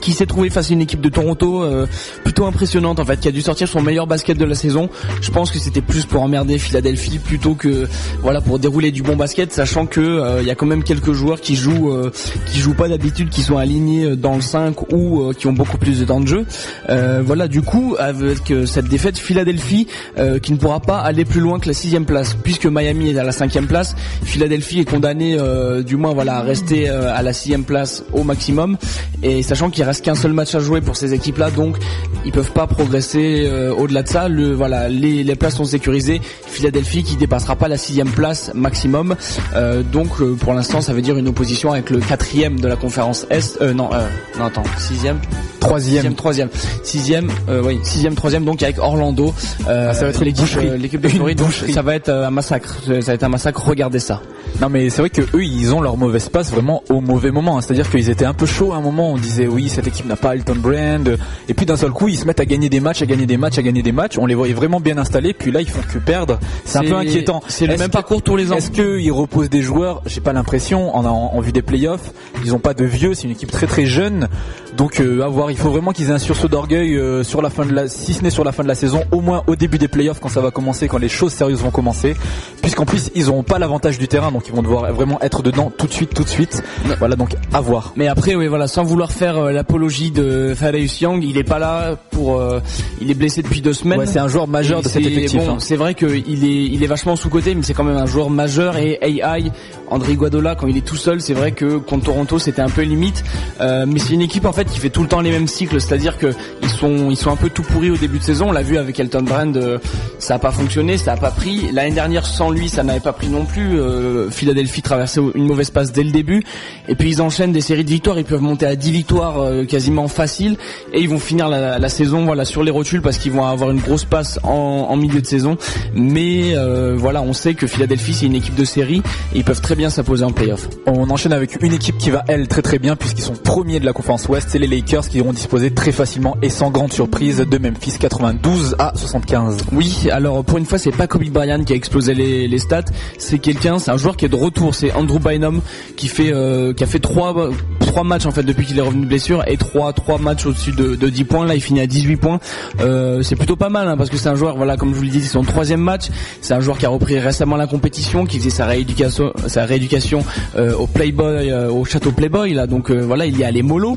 qui 0.00 0.12
s'est 0.12 0.26
trouvé 0.26 0.50
face 0.50 0.70
à 0.70 0.74
une 0.74 0.80
équipe 0.80 1.00
de 1.00 1.08
Toronto 1.08 1.62
euh, 1.62 1.86
plutôt 2.24 2.46
impressionnante 2.46 3.00
en 3.00 3.04
fait, 3.04 3.20
qui 3.20 3.28
a 3.28 3.32
dû 3.32 3.42
sortir 3.42 3.68
son 3.68 3.82
meilleur 3.82 4.06
basket 4.06 4.38
de 4.38 4.44
la 4.44 4.54
saison. 4.54 4.88
Je 5.20 5.30
pense 5.30 5.50
que 5.50 5.58
c'était 5.58 5.80
plus 5.80 6.04
pour 6.06 6.22
emmerder 6.22 6.58
Philadelphie 6.58 7.18
plutôt 7.18 7.54
que 7.54 7.86
voilà 8.20 8.40
pour 8.40 8.58
dérouler 8.58 8.90
du 8.90 9.02
bon 9.02 9.16
basket, 9.16 9.52
sachant 9.52 9.86
que 9.86 10.00
euh, 10.00 10.40
il 10.42 10.46
y 10.46 10.50
a 10.50 10.54
quand 10.54 10.66
même 10.66 10.84
quelques 10.84 11.12
joueurs 11.12 11.40
qui 11.40 11.56
jouent 11.56 11.92
euh, 11.92 12.10
qui 12.46 12.58
jouent 12.58 12.74
pas 12.74 12.88
d'habitude, 12.88 13.28
qui 13.30 13.42
sont 13.42 13.56
alignés 13.56 14.16
dans 14.16 14.34
le 14.34 14.42
5 14.42 14.92
ou 14.92 15.22
euh, 15.22 15.32
qui 15.32 15.46
ont 15.46 15.52
beaucoup 15.52 15.78
plus 15.78 16.00
de 16.00 16.04
temps 16.04 16.20
de 16.20 16.26
jeu. 16.26 16.46
Euh, 16.88 17.22
voilà, 17.24 17.48
du 17.48 17.62
coup 17.62 17.96
avec 17.98 18.50
euh, 18.50 18.66
cette 18.66 18.88
défaite, 18.88 19.18
Philadelphie 19.18 19.86
euh, 20.18 20.38
qui 20.38 20.52
ne 20.52 20.56
pourra 20.58 20.80
pas 20.80 20.98
aller 20.98 21.24
plus 21.24 21.40
loin 21.40 21.58
que 21.58 21.68
la 21.68 21.74
sixième 21.74 22.04
place, 22.04 22.34
puisque 22.42 22.66
Miami 22.66 23.10
est 23.10 23.18
à 23.18 23.24
la 23.24 23.32
cinquième 23.32 23.66
place. 23.66 23.94
Philadelphie 24.22 24.80
est 24.80 24.84
condamné 24.84 25.36
euh, 25.38 25.82
du 25.82 25.96
moins 25.96 26.12
voilà 26.12 26.36
à 26.38 26.42
rester 26.42 26.88
euh, 26.88 27.14
à 27.14 27.22
la 27.22 27.32
sixième 27.32 27.64
place 27.64 28.04
au 28.12 28.24
maximum 28.24 28.76
et 29.22 29.42
sachant 29.42 29.67
qu'il 29.70 29.84
reste 29.84 30.04
qu'un 30.04 30.14
seul 30.14 30.32
match 30.32 30.54
à 30.54 30.60
jouer 30.60 30.80
pour 30.80 30.96
ces 30.96 31.14
équipes-là, 31.14 31.50
donc 31.50 31.76
ils 32.24 32.32
peuvent 32.32 32.52
pas 32.52 32.66
progresser 32.66 33.46
euh, 33.46 33.72
au-delà 33.74 34.02
de 34.02 34.08
ça. 34.08 34.28
Le 34.28 34.52
voilà, 34.54 34.88
les, 34.88 35.24
les 35.24 35.34
places 35.36 35.56
sont 35.56 35.64
sécurisées. 35.64 36.20
Philadelphie 36.46 37.02
qui 37.04 37.16
dépassera 37.16 37.56
pas 37.56 37.68
la 37.68 37.76
sixième 37.76 38.08
place 38.10 38.50
maximum, 38.54 39.14
Euh, 39.54 39.82
donc 39.82 40.20
euh, 40.20 40.34
pour 40.34 40.54
l'instant 40.54 40.80
ça 40.80 40.92
veut 40.92 41.02
dire 41.02 41.16
une 41.16 41.28
opposition 41.28 41.72
avec 41.72 41.90
le 41.90 41.98
quatrième 42.00 42.60
de 42.60 42.68
la 42.68 42.76
conférence 42.76 43.26
Est. 43.30 43.58
Euh, 43.60 43.72
non, 43.72 43.90
euh, 43.92 44.06
non 44.38 44.46
attends, 44.46 44.62
sixième, 44.78 45.18
Troisième. 45.60 45.94
sixième, 45.96 46.14
troisième, 46.14 46.48
sixième, 46.84 47.28
oui, 47.64 47.78
sixième, 47.82 48.14
troisième, 48.14 48.44
donc 48.44 48.62
avec 48.62 48.78
Orlando. 48.78 49.34
Ah, 49.66 49.92
ça 49.92 50.02
va 50.04 50.10
être 50.10 50.24
l'équipe, 50.24 51.00
de 51.00 51.08
Floride. 51.08 51.38
donc. 51.38 51.52
Ça 51.72 51.82
va 51.82 51.94
être 51.96 52.08
un 52.10 52.30
massacre. 52.30 52.76
Ça 52.86 52.92
va 53.00 53.12
être 53.14 53.24
un 53.24 53.28
massacre. 53.28 53.66
Regardez 53.66 53.98
ça. 53.98 54.20
Non 54.60 54.68
mais 54.68 54.88
c'est 54.88 55.02
vrai 55.02 55.10
que 55.10 55.22
eux 55.22 55.44
ils 55.44 55.74
ont 55.74 55.80
leur 55.80 55.96
mauvaise 55.96 56.28
passe 56.28 56.50
vraiment 56.50 56.82
au 56.88 57.00
mauvais 57.00 57.30
moment. 57.30 57.58
hein. 57.58 57.60
C'est-à-dire 57.60 57.90
qu'ils 57.90 58.08
étaient 58.08 58.24
un 58.24 58.34
peu 58.34 58.46
chauds 58.46 58.72
à 58.72 58.76
un 58.76 58.80
moment. 58.80 59.12
On 59.12 59.16
disait 59.18 59.46
oui 59.48 59.68
cette 59.68 59.86
équipe 59.86 60.06
n'a 60.06 60.16
pas 60.16 60.34
Elton 60.34 60.56
Brand. 60.56 61.18
Et 61.48 61.54
puis 61.54 61.66
d'un 61.66 61.76
seul 61.76 61.90
coup 61.90 62.08
ils 62.08 62.16
se 62.16 62.24
mettent 62.24 62.40
à 62.40 62.44
gagner 62.44 62.68
des 62.68 62.80
matchs, 62.80 63.02
à 63.02 63.06
gagner 63.06 63.26
des 63.26 63.36
matchs, 63.36 63.58
à 63.58 63.62
gagner 63.62 63.82
des 63.82 63.92
matchs. 63.92 64.18
On 64.18 64.26
les 64.26 64.34
voyait 64.34 64.54
vraiment 64.54 64.80
bien 64.80 64.98
installés. 64.98 65.32
Puis 65.32 65.50
là 65.50 65.60
ils 65.60 65.68
font 65.68 65.82
que 65.92 65.98
perdre. 65.98 66.38
C'est 66.64 66.78
un 66.78 66.82
peu 66.82 66.96
inquiétant. 66.96 67.42
C'est 67.48 67.66
le 67.66 67.76
même 67.76 67.90
parcours 67.90 68.22
tous 68.22 68.36
les 68.36 68.52
ans. 68.52 68.56
Est-ce 68.56 68.70
qu'ils 68.70 69.12
reposent 69.12 69.50
des 69.50 69.62
joueurs? 69.62 70.02
J'ai 70.06 70.20
pas 70.20 70.32
l'impression. 70.32 70.94
En, 70.94 71.04
en, 71.04 71.34
en 71.34 71.40
vue 71.40 71.52
des 71.52 71.62
playoffs, 71.62 72.12
ils 72.44 72.54
ont 72.54 72.58
pas 72.58 72.74
de 72.74 72.84
vieux. 72.84 73.14
C'est 73.14 73.24
une 73.24 73.32
équipe 73.32 73.50
très 73.50 73.66
très 73.66 73.86
jeune. 73.86 74.28
Donc 74.76 75.00
euh, 75.00 75.22
à 75.22 75.28
voir. 75.28 75.50
Il 75.50 75.56
faut 75.56 75.70
vraiment 75.70 75.92
qu'ils 75.92 76.10
aient 76.10 76.12
un 76.12 76.18
sursaut 76.18 76.48
d'orgueil 76.48 76.96
euh, 76.96 77.24
sur 77.24 77.42
la 77.42 77.50
fin 77.50 77.64
de 77.64 77.72
la, 77.72 77.88
si 77.88 78.14
ce 78.14 78.22
n'est 78.22 78.30
sur 78.30 78.44
la 78.44 78.52
fin 78.52 78.62
de 78.62 78.68
la 78.68 78.74
saison, 78.74 79.04
au 79.12 79.20
moins 79.20 79.42
au 79.46 79.56
début 79.56 79.78
des 79.78 79.88
playoffs 79.88 80.20
quand 80.20 80.28
ça 80.28 80.40
va 80.40 80.50
commencer, 80.50 80.88
quand 80.88 80.98
les 80.98 81.08
choses 81.08 81.32
sérieuses 81.32 81.60
vont 81.60 81.70
commencer. 81.70 82.14
Puisqu'en 82.62 82.84
plus 82.84 83.10
ils 83.14 83.26
n'auront 83.26 83.42
pas 83.42 83.58
l'avantage 83.58 83.98
du 83.98 84.08
terrain, 84.08 84.30
donc 84.30 84.46
ils 84.48 84.54
vont 84.54 84.62
devoir 84.62 84.92
vraiment 84.92 85.20
être 85.20 85.42
dedans 85.42 85.72
tout 85.76 85.86
de 85.86 85.92
suite, 85.92 86.14
tout 86.14 86.24
de 86.24 86.28
suite. 86.28 86.62
Voilà 86.98 87.16
donc 87.16 87.36
à 87.52 87.60
voir. 87.60 87.92
Mais 87.96 88.08
après, 88.08 88.34
oui, 88.34 88.46
voilà, 88.46 88.68
sans 88.68 88.84
vouloir 88.84 89.12
faire 89.12 89.37
euh, 89.44 89.52
l'apologie 89.52 90.10
de 90.10 90.54
Thaddeus 90.58 91.00
Young, 91.00 91.24
il 91.24 91.38
est 91.38 91.44
pas 91.44 91.58
là 91.58 91.96
pour, 92.10 92.38
euh, 92.38 92.60
il 93.00 93.10
est 93.10 93.14
blessé 93.14 93.42
depuis 93.42 93.60
deux 93.60 93.72
semaines. 93.72 93.98
Ouais, 93.98 94.06
c'est 94.06 94.18
un 94.18 94.28
joueur 94.28 94.48
majeur 94.48 94.80
Et 94.80 94.82
de 94.82 94.88
cet 94.88 95.04
effectif. 95.04 95.44
Bon, 95.44 95.54
hein. 95.54 95.56
c'est 95.58 95.76
vrai 95.76 95.94
qu'il 95.94 96.44
est, 96.44 96.64
il 96.64 96.82
est 96.82 96.86
vachement 96.86 97.16
sous 97.16 97.28
côté, 97.28 97.54
mais 97.54 97.62
c'est 97.62 97.74
quand 97.74 97.84
même 97.84 97.96
un 97.96 98.06
joueur 98.06 98.30
majeur. 98.30 98.76
Et 98.76 98.98
AI, 99.02 99.50
André 99.90 100.14
Guadola, 100.14 100.54
quand 100.54 100.66
il 100.66 100.76
est 100.76 100.84
tout 100.84 100.96
seul, 100.96 101.20
c'est 101.20 101.34
vrai 101.34 101.52
que 101.52 101.78
contre 101.78 102.06
Toronto, 102.06 102.38
c'était 102.38 102.62
un 102.62 102.68
peu 102.68 102.82
limite. 102.82 103.24
Euh, 103.60 103.86
mais 103.86 103.98
c'est 103.98 104.14
une 104.14 104.20
équipe 104.20 104.44
en 104.44 104.52
fait 104.52 104.66
qui 104.66 104.78
fait 104.78 104.90
tout 104.90 105.02
le 105.02 105.08
temps 105.08 105.20
les 105.20 105.30
mêmes 105.30 105.48
cycles, 105.48 105.80
c'est-à-dire 105.80 106.18
que 106.18 106.32
ils 106.62 106.68
sont, 106.68 107.10
ils 107.10 107.16
sont 107.16 107.30
un 107.30 107.36
peu 107.36 107.50
tout 107.50 107.62
pourris 107.62 107.90
au 107.90 107.96
début 107.96 108.18
de 108.18 108.24
saison. 108.24 108.48
On 108.48 108.52
l'a 108.52 108.62
vu 108.62 108.76
avec 108.76 108.98
Elton 109.00 109.22
Brand, 109.22 109.56
euh, 109.56 109.78
ça 110.18 110.34
a 110.34 110.38
pas 110.38 110.50
fonctionné, 110.50 110.98
ça 110.98 111.12
a 111.12 111.16
pas 111.16 111.30
pris. 111.30 111.70
L'année 111.72 111.94
dernière, 111.94 112.26
sans 112.26 112.50
lui, 112.50 112.68
ça 112.68 112.82
n'avait 112.82 113.00
pas 113.00 113.12
pris 113.12 113.28
non 113.28 113.44
plus. 113.44 113.78
Euh, 113.78 114.30
Philadelphie 114.30 114.82
traversait 114.82 115.20
une 115.34 115.46
mauvaise 115.46 115.70
passe 115.70 115.92
dès 115.92 116.04
le 116.04 116.10
début, 116.10 116.44
et 116.88 116.94
puis 116.94 117.10
ils 117.10 117.22
enchaînent 117.22 117.52
des 117.52 117.60
séries 117.60 117.84
de 117.84 117.90
victoires. 117.90 118.18
Ils 118.18 118.24
peuvent 118.24 118.42
monter 118.42 118.66
à 118.66 118.76
10 118.76 118.90
victoires 118.90 119.27
euh, 119.36 119.64
quasiment 119.64 120.08
faciles 120.08 120.56
et 120.92 121.00
ils 121.00 121.08
vont 121.08 121.18
finir 121.18 121.48
la, 121.48 121.78
la 121.78 121.88
saison 121.88 122.24
voilà 122.24 122.44
sur 122.44 122.62
les 122.62 122.70
rotules 122.70 123.02
parce 123.02 123.18
qu'ils 123.18 123.32
vont 123.32 123.44
avoir 123.44 123.70
une 123.70 123.80
grosse 123.80 124.04
passe 124.04 124.38
en, 124.42 124.86
en 124.88 124.96
milieu 124.96 125.20
de 125.20 125.26
saison. 125.26 125.56
Mais 125.94 126.56
euh, 126.56 126.94
voilà, 126.96 127.22
on 127.22 127.32
sait 127.32 127.54
que 127.54 127.66
Philadelphie 127.66 128.14
c'est 128.14 128.26
une 128.26 128.34
équipe 128.34 128.54
de 128.54 128.64
série 128.64 129.02
et 129.34 129.38
ils 129.38 129.44
peuvent 129.44 129.60
très 129.60 129.74
bien 129.74 129.90
s'imposer 129.90 130.24
en 130.24 130.32
playoff. 130.32 130.68
On 130.86 131.10
enchaîne 131.10 131.32
avec 131.32 131.62
une 131.62 131.72
équipe 131.72 131.98
qui 131.98 132.10
va 132.10 132.24
elle 132.28 132.48
très 132.48 132.62
très 132.62 132.78
bien 132.78 132.96
puisqu'ils 132.96 133.22
sont 133.22 133.34
premiers 133.34 133.80
de 133.80 133.84
la 133.84 133.92
conférence 133.92 134.28
Ouest, 134.28 134.48
c'est 134.50 134.58
les 134.58 134.66
Lakers 134.66 135.08
qui 135.08 135.18
iront 135.18 135.32
disposer 135.32 135.70
très 135.72 135.92
facilement 135.92 136.36
et 136.42 136.50
sans 136.50 136.70
grande 136.70 136.92
surprise 136.92 137.38
de 137.38 137.58
Memphis 137.58 137.98
92 137.98 138.76
à 138.78 138.92
75. 138.94 139.58
Oui, 139.72 140.08
alors 140.10 140.44
pour 140.44 140.58
une 140.58 140.64
fois 140.64 140.78
c'est 140.78 140.90
pas 140.92 141.06
Kobe 141.06 141.24
Bryant 141.28 141.62
qui 141.64 141.72
a 141.72 141.76
explosé 141.76 142.14
les, 142.14 142.48
les 142.48 142.58
stats, 142.58 142.84
c'est 143.18 143.38
quelqu'un, 143.38 143.78
c'est 143.78 143.90
un 143.90 143.96
joueur 143.96 144.16
qui 144.16 144.24
est 144.24 144.28
de 144.28 144.36
retour, 144.36 144.74
c'est 144.74 144.92
Andrew 144.92 145.18
Bynum 145.18 145.60
qui 145.96 146.08
fait 146.08 146.32
euh, 146.32 146.72
qui 146.72 146.84
a 146.84 146.86
fait 146.86 146.98
trois 147.00 147.50
trois 147.88 148.04
matchs 148.04 148.26
en 148.26 148.30
fait 148.30 148.42
depuis 148.42 148.66
qu'il 148.66 148.78
est 148.78 148.82
revenu 148.82 149.02
de 149.02 149.06
blessure 149.08 149.42
et 149.46 149.56
trois 149.56 149.92
trois 149.92 150.18
matchs 150.18 150.46
au-dessus 150.46 150.72
de, 150.72 150.94
de 150.94 151.08
10 151.08 151.24
points. 151.24 151.46
Là, 151.46 151.54
il 151.54 151.60
finit 151.62 151.80
à 151.80 151.86
18 151.86 152.16
points. 152.16 152.38
Euh, 152.80 153.22
c'est 153.22 153.36
plutôt 153.36 153.56
pas 153.56 153.70
mal 153.70 153.88
hein, 153.88 153.96
parce 153.96 154.10
que 154.10 154.16
c'est 154.16 154.28
un 154.28 154.34
joueur, 154.34 154.56
voilà, 154.56 154.76
comme 154.76 154.90
je 154.92 154.96
vous 154.96 155.04
le 155.04 155.08
dis, 155.08 155.22
c'est 155.22 155.32
son 155.32 155.42
troisième 155.42 155.80
match. 155.80 156.08
C'est 156.42 156.54
un 156.54 156.60
joueur 156.60 156.76
qui 156.78 156.86
a 156.86 156.90
repris 156.90 157.18
récemment 157.18 157.56
la 157.56 157.66
compétition, 157.66 158.26
qui 158.26 158.38
faisait 158.38 158.50
sa 158.50 158.66
rééducation, 158.66 159.32
sa 159.46 159.64
rééducation 159.64 160.24
euh, 160.56 160.74
au 160.74 160.86
Playboy, 160.86 161.50
euh, 161.50 161.70
au 161.70 161.84
château 161.84 162.12
Playboy 162.12 162.52
là. 162.54 162.66
Donc 162.66 162.90
euh, 162.90 163.00
voilà, 163.00 163.24
il 163.26 163.36
y 163.38 163.44
a 163.44 163.50
les 163.50 163.62
mollo 163.62 163.96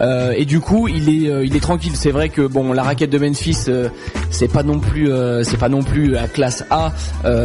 Euh, 0.00 0.32
et 0.36 0.44
du 0.44 0.60
coup, 0.60 0.88
il 0.88 1.08
est 1.08 1.28
euh, 1.30 1.44
il 1.44 1.54
est 1.56 1.60
tranquille. 1.60 1.92
C'est 1.94 2.10
vrai 2.10 2.28
que 2.28 2.42
bon, 2.42 2.72
la 2.72 2.82
raquette 2.82 3.10
de 3.10 3.18
Memphis, 3.18 3.68
c'est 4.30 4.52
pas 4.52 4.62
non 4.62 4.78
plus 4.78 5.10
c'est 5.42 5.58
pas 5.58 5.68
non 5.68 5.82
plus 5.82 6.16
à 6.16 6.28
classe 6.28 6.64
A 6.70 6.92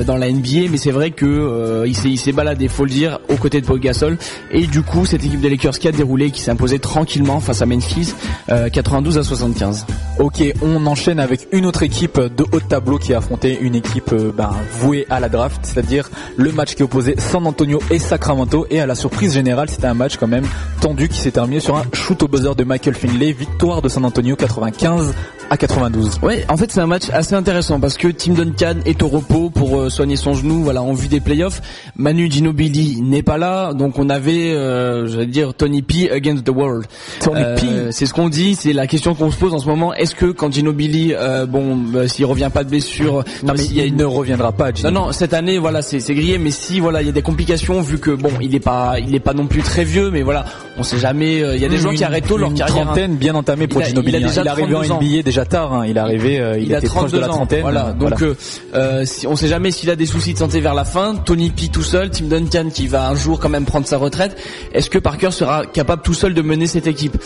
dans 0.06 0.16
la 0.18 0.32
NBA, 0.32 0.70
mais 0.72 0.78
c'est 0.78 0.92
vrai 0.92 1.12
que 1.12 1.84
il 1.86 1.96
s'est 1.96 2.10
il 2.10 2.18
s'est 2.18 2.32
baladé, 2.32 2.68
faut 2.68 2.86
le 2.86 2.92
dire, 2.92 3.20
aux 3.30 3.36
côtés 3.36 3.62
de 3.62 3.66
Paul 3.66 3.80
Gasol. 3.80 4.18
Et 4.52 4.68
du 4.68 4.82
coup, 4.82 5.06
cette 5.06 5.24
équipe 5.26 5.42
des 5.42 5.50
Lakers 5.50 5.78
qui 5.80 5.88
a 5.88 5.92
déroulé, 5.98 6.32
qui 6.32 6.42
s'est 6.42 6.52
imposée 6.52 6.80
tranquillement 6.80 7.42
face 7.42 7.62
à 7.62 7.66
Memphis, 7.66 8.14
euh, 8.50 8.70
92 8.70 9.18
à 9.18 9.24
75. 9.24 9.86
Ok, 10.20 10.42
on 10.62 10.86
enchaîne 10.86 11.20
avec 11.20 11.48
une 11.52 11.66
autre 11.66 11.84
équipe 11.84 12.20
de 12.20 12.44
haut 12.52 12.60
de 12.60 12.66
tableau 12.66 12.98
qui 12.98 13.14
a 13.14 13.18
affronté 13.18 13.58
une 13.60 13.76
équipe 13.76 14.14
euh, 14.14 14.32
ben, 14.36 14.52
vouée 14.80 15.06
à 15.10 15.20
la 15.20 15.30
draft, 15.30 15.60
c'est-à-dire 15.64 16.10
le 16.38 16.52
match 16.52 16.76
qui 16.76 16.84
opposait 16.84 17.16
San 17.18 17.46
Antonio 17.46 17.80
et 17.92 18.00
Sacramento. 18.00 18.66
Et 18.70 18.80
à 18.80 18.86
la 18.86 18.96
surprise 18.96 19.34
générale, 19.34 19.70
c'était 19.70 19.88
un 19.88 19.94
match 19.94 20.18
quand 20.18 20.28
même 20.28 20.46
tendu 20.80 21.10
qui 21.10 21.20
s'est 21.20 21.32
terminé 21.32 21.60
sur 21.60 21.76
un 21.76 21.84
shoot 21.94 22.22
au 22.24 22.28
buzzer 22.28 22.56
de 22.56 22.64
Michael 22.64 22.96
Finley, 22.96 23.34
victoire 23.34 23.82
de 23.82 23.90
San 23.90 24.06
Antonio 24.06 24.36
95 24.36 25.14
à 25.50 25.58
92. 25.58 26.20
Ouais, 26.22 26.46
en 26.50 26.58
fait 26.58 26.72
c'est 26.72 26.82
un 26.82 26.88
match 26.88 27.10
assez 27.12 27.34
intéressant 27.34 27.80
parce 27.80 27.98
que 27.98 28.08
Tim 28.10 28.34
Duncan 28.34 28.76
est 28.86 29.02
au 29.02 29.08
repos 29.08 29.50
pour 29.50 29.80
euh, 29.80 29.90
soigner 29.90 30.16
son 30.16 30.34
genou, 30.34 30.64
voilà, 30.64 30.82
en 30.82 30.94
vue 30.94 31.08
des 31.08 31.20
playoffs. 31.20 31.62
Manu 31.96 32.30
Ginobili 32.30 33.02
n'est 33.02 33.24
pas 33.24 33.38
là, 33.38 33.74
donc 33.74 33.98
on 33.98 34.10
avait, 34.10 34.54
euh, 34.54 35.08
j'allais 35.08 35.26
dire 35.26 35.54
Tony 35.54 35.77
P 35.82 36.10
against 36.10 36.44
the 36.46 36.50
world. 36.50 36.86
Tony 37.20 37.42
P. 37.56 37.68
C'est 37.92 38.06
ce 38.06 38.14
qu'on 38.14 38.30
dit, 38.30 38.56
c'est 38.56 38.74
la 38.74 38.88
question 38.88 39.14
qu'on 39.16 39.32
se 39.32 39.38
pose 39.38 39.54
en 39.54 39.60
ce 39.60 39.68
moment. 39.68 39.94
Est-ce 39.94 40.16
que 40.16 40.28
quand 40.28 40.52
Ginobili, 40.54 41.14
euh, 41.14 41.46
bon, 41.46 41.76
bah, 41.76 42.08
s'il 42.08 42.26
revient 42.26 42.50
pas 42.54 42.64
de 42.64 42.70
blessure, 42.70 43.24
Non 43.44 43.54
mais 43.58 43.64
il 43.66 43.96
ne 43.96 44.06
reviendra 44.06 44.52
pas. 44.52 44.72
Gino. 44.74 44.90
non 44.92 45.06
non 45.08 45.12
cette 45.12 45.34
année 45.34 45.58
voilà 45.58 45.82
c'est 45.82 46.00
grillé 46.14 46.38
mais 46.38 46.52
si 46.52 46.80
voilà 46.80 47.02
il 47.02 47.06
y 47.06 47.10
a 47.10 47.14
des 47.14 47.22
complications 47.22 47.82
vu 47.82 48.00
que 48.00 48.12
bon 48.12 48.30
il 48.42 48.54
est 48.56 48.60
pas 48.60 48.96
il 49.00 49.14
est 49.16 49.20
pas 49.20 49.34
non 49.34 49.48
plus 49.48 49.62
très 49.62 49.84
vieux 49.84 50.10
mais 50.12 50.22
voilà 50.24 50.46
on 50.78 50.84
sait 50.84 50.98
jamais 51.00 51.42
euh, 51.42 51.56
il 51.56 51.62
y 51.62 51.66
a 51.66 51.70
des 51.70 51.78
gens 51.78 51.94
qui 51.94 52.04
arrêtent 52.04 52.28
tôt 52.28 52.38
leur 52.38 52.50
une 52.50 52.56
carrière 52.58 52.78
hein. 52.84 52.86
trentaine 52.86 53.16
bien 53.16 53.34
entamée 53.36 53.68
pour 53.68 53.82
Il 53.82 53.86
a- 53.86 53.88
Ginobili. 53.88 54.18
il 54.18 54.24
a 54.24 54.26
hein. 54.26 54.30
déjà 54.30 54.42
il 54.42 54.46
est 54.48 54.50
arrivé 54.50 54.76
en 54.76 54.82
32 54.82 54.92
ans. 54.94 55.00
NBA 55.02 55.22
déjà 55.24 55.46
tard. 55.46 55.74
hein. 55.74 55.86
Il 55.88 55.96
est 55.98 56.00
arrivé, 56.00 56.40
euh, 56.40 56.58
il, 56.58 56.66
il, 56.68 56.76
a 56.76 56.80
était 56.80 56.88
proche 56.88 57.10
32 57.12 57.18
de 57.18 57.22
la 57.22 57.28
ans. 57.30 57.36
trentaine. 57.36 57.62
Voilà. 57.62 57.94
Donc 57.94 58.10
Voilà. 58.18 58.18
euh, 58.24 58.34
euh, 58.76 59.06
si, 59.06 59.28
on 59.28 59.36
sait 59.36 59.48
jamais 59.48 59.72
s'il 59.72 59.90
a 59.90 59.96
des 59.96 60.06
soucis 60.06 60.34
de 60.34 60.38
santé 60.40 60.60
vers 60.60 60.74
la 60.74 60.86
fin. 60.86 61.16
Tony 61.16 61.50
P 61.50 61.68
tout 61.70 61.84
seul, 61.84 62.10
Tim 62.10 62.26
Duncan 62.26 62.70
qui 62.74 62.88
va 62.88 63.08
un 63.10 63.16
jour 63.16 63.40
quand 63.40 63.50
même 63.50 63.66
prendre 63.66 63.86
sa 63.88 63.98
retraite. 63.98 64.38
Est-ce 64.74 64.90
que 64.90 65.00
Parker 65.00 65.32
sera 65.32 65.66
capable 65.74 66.02
tout 66.02 66.14
seul 66.14 66.34
de 66.34 66.42
mener 66.42 66.68
cette 66.68 66.88
équipe 66.88 67.18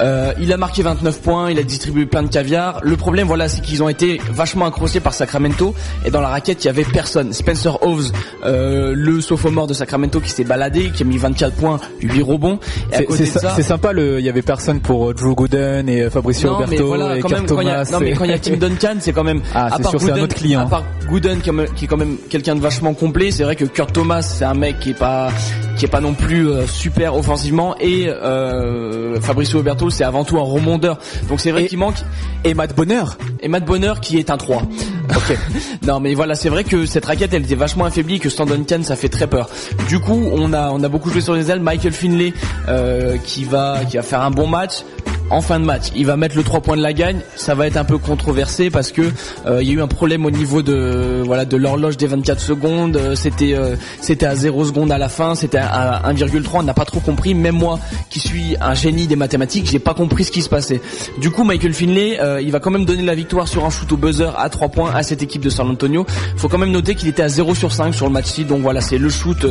Euh, 0.00 0.32
Il 0.40 0.52
a 0.52 0.56
marqué 0.56 0.82
29 0.82 1.20
points, 1.22 1.50
il 1.52 1.58
a 1.58 1.62
distribué 1.62 2.04
plein 2.06 2.22
de 2.24 2.28
caviar. 2.28 2.80
Le 2.82 2.96
problème 2.96 3.26
voilà 3.28 3.48
c'est 3.48 3.60
qu'ils 3.62 3.82
ont 3.82 3.88
été 3.88 4.20
vachement 4.32 4.66
accrochés 4.66 4.98
par 5.00 5.14
Sacramento 5.14 5.72
et 6.04 6.10
dans 6.10 6.20
la 6.20 6.28
raquette 6.28 6.64
il 6.64 6.66
y 6.66 6.70
avait 6.70 6.82
personne. 6.84 7.32
Spencer 7.32 7.78
Hoves, 7.82 8.10
euh, 8.44 8.92
le 8.96 9.20
sophomore 9.20 9.66
de 9.68 9.74
Sacramento 9.74 10.20
qui 10.20 10.30
s'est 10.30 10.42
baladé, 10.44 10.90
qui 10.90 11.02
a 11.04 11.06
mis 11.06 11.16
24 11.18 11.54
points, 11.54 11.78
8 12.02 12.22
rebonds. 12.22 12.58
C'est- 12.92 13.26
ça- 13.26 13.62
sympa. 13.62 13.92
Le, 13.92 14.18
il 14.18 14.24
y 14.24 14.28
avait 14.28 14.42
personne 14.42 14.80
pour 14.80 15.10
euh, 15.10 15.14
Drew 15.14 15.34
Gooden 15.34 15.88
et 15.88 16.10
Fabricio 16.10 16.48
non, 16.50 16.58
mais 16.58 16.64
Roberto 16.64 16.86
voilà, 16.86 17.16
et 17.16 17.20
quand 17.20 17.28
Kurt 17.28 17.40
même, 17.40 17.48
quand 17.48 17.60
y 17.62 17.68
a, 17.70 17.84
Thomas. 17.84 17.90
non, 17.92 18.00
mais 18.00 18.12
quand 18.14 18.24
il 18.24 18.30
y 18.30 18.34
a 18.34 18.38
Tim 18.38 18.56
Duncan, 18.60 18.96
c'est 19.00 19.12
quand 19.12 19.22
même, 19.24 19.40
Ah, 19.54 19.66
à 19.66 19.76
c'est 19.76 19.82
part 19.82 19.90
sûr, 19.92 20.00
c'est 20.00 20.10
un 20.10 20.14
Gooden- 20.14 20.22
autre 20.24 20.34
client. 20.34 20.60
À 20.60 20.66
part 20.66 20.84
Gooden, 21.08 21.40
qui 21.40 21.50
est- 21.50 21.74
qui 21.76 21.84
est 21.84 21.88
quand 21.88 21.96
même 21.96 22.16
quelqu'un 22.28 22.56
de 22.56 22.60
vachement 22.60 22.94
complet, 22.94 23.30
c'est 23.30 23.44
vrai 23.44 23.54
que 23.56 23.64
Kurt 23.64 23.92
Thomas, 23.92 24.22
c'est 24.22 24.44
un 24.44 24.54
mec 24.54 24.80
qui 24.80 24.90
est 24.90 24.98
pas, 24.98 25.28
qui 25.76 25.84
est 25.84 25.88
pas 25.88 26.00
non 26.00 26.14
plus 26.14 26.48
euh, 26.48 26.66
super 26.66 27.16
offensivement, 27.16 27.76
et 27.80 28.08
euh, 28.08 29.20
Fabricio 29.20 29.58
Roberto, 29.58 29.90
c'est 29.90 30.04
avant 30.04 30.24
tout 30.24 30.38
un 30.38 30.42
remondeur. 30.42 30.98
Donc 31.28 31.40
c'est 31.40 31.50
vrai 31.50 31.66
qu'il 31.66 31.78
manque, 31.78 31.96
et 32.44 32.54
Matt 32.54 32.74
Bonheur. 32.76 33.16
et 33.40 33.48
Matt 33.48 33.64
Bonheur 33.64 34.00
qui 34.00 34.18
est 34.18 34.30
un 34.30 34.36
3. 34.36 34.62
Ok. 35.16 35.38
non 35.86 36.00
mais 36.00 36.14
voilà, 36.14 36.34
c'est 36.34 36.48
vrai 36.48 36.64
que 36.64 36.86
cette 36.86 37.04
raquette 37.04 37.32
elle 37.34 37.42
était 37.44 37.54
vachement 37.54 37.84
affaiblie, 37.84 38.18
que 38.18 38.30
Stan 38.30 38.46
Duncan 38.46 38.82
ça 38.82 38.96
fait 38.96 39.10
très 39.10 39.26
peur. 39.26 39.48
Du 39.88 40.00
coup, 40.00 40.28
on 40.32 40.52
a 40.52 40.70
on 40.70 40.82
a 40.82 40.88
beaucoup 40.88 41.10
joué 41.10 41.20
sur 41.20 41.34
les 41.34 41.50
ailes. 41.50 41.60
Michael 41.60 41.92
Finlay 41.92 42.32
euh, 42.68 43.16
qui 43.18 43.44
va 43.44 43.80
qui 43.88 43.96
va 43.96 44.02
faire 44.02 44.22
un 44.22 44.30
bon 44.30 44.46
match. 44.46 44.82
En 45.30 45.40
fin 45.40 45.58
de 45.58 45.64
match, 45.64 45.84
il 45.96 46.04
va 46.04 46.16
mettre 46.16 46.36
le 46.36 46.42
3 46.42 46.60
points 46.60 46.76
de 46.76 46.82
la 46.82 46.92
gagne. 46.92 47.20
Ça 47.34 47.54
va 47.54 47.66
être 47.66 47.78
un 47.78 47.84
peu 47.84 47.96
controversé 47.96 48.68
parce 48.70 48.92
que 48.92 49.02
euh, 49.46 49.62
il 49.62 49.68
y 49.68 49.70
a 49.70 49.74
eu 49.74 49.80
un 49.80 49.88
problème 49.88 50.26
au 50.26 50.30
niveau 50.30 50.62
de 50.62 51.22
voilà 51.24 51.46
de 51.46 51.56
l'horloge 51.56 51.96
des 51.96 52.06
24 52.06 52.40
secondes. 52.40 52.96
Euh, 52.96 53.14
C'était 53.14 53.54
euh, 53.54 53.74
c'était 54.00 54.26
à 54.26 54.36
0 54.36 54.66
secondes 54.66 54.92
à 54.92 54.98
la 54.98 55.08
fin. 55.08 55.34
C'était 55.34 55.58
à 55.58 56.02
1,3. 56.12 56.50
On 56.54 56.62
n'a 56.62 56.74
pas 56.74 56.84
trop 56.84 57.00
compris. 57.00 57.34
Même 57.34 57.56
moi, 57.56 57.80
qui 58.10 58.20
suis 58.20 58.54
un 58.60 58.74
génie 58.74 59.06
des 59.06 59.16
mathématiques, 59.16 59.66
j'ai 59.66 59.78
pas 59.78 59.94
compris 59.94 60.24
ce 60.24 60.30
qui 60.30 60.42
se 60.42 60.50
passait. 60.50 60.82
Du 61.18 61.30
coup, 61.30 61.42
Michael 61.42 61.72
Finlay, 61.72 62.18
il 62.42 62.52
va 62.52 62.60
quand 62.60 62.70
même 62.70 62.84
donner 62.84 63.02
la 63.02 63.14
victoire 63.14 63.48
sur 63.48 63.64
un 63.64 63.70
shoot 63.70 63.90
au 63.92 63.96
buzzer 63.96 64.38
à 64.38 64.48
3 64.50 64.68
points 64.68 64.92
à 64.94 65.02
cette 65.02 65.22
équipe 65.22 65.42
de 65.42 65.50
San 65.50 65.68
Antonio. 65.68 66.04
Faut 66.36 66.48
quand 66.48 66.58
même 66.58 66.70
noter 66.70 66.94
qu'il 66.94 67.08
était 67.08 67.22
à 67.22 67.28
0 67.28 67.54
sur 67.54 67.72
5 67.72 67.94
sur 67.94 68.06
le 68.06 68.12
match-ci. 68.12 68.44
Donc 68.44 68.60
voilà, 68.60 68.80
c'est 68.82 68.98
le 68.98 69.08
shoot, 69.08 69.46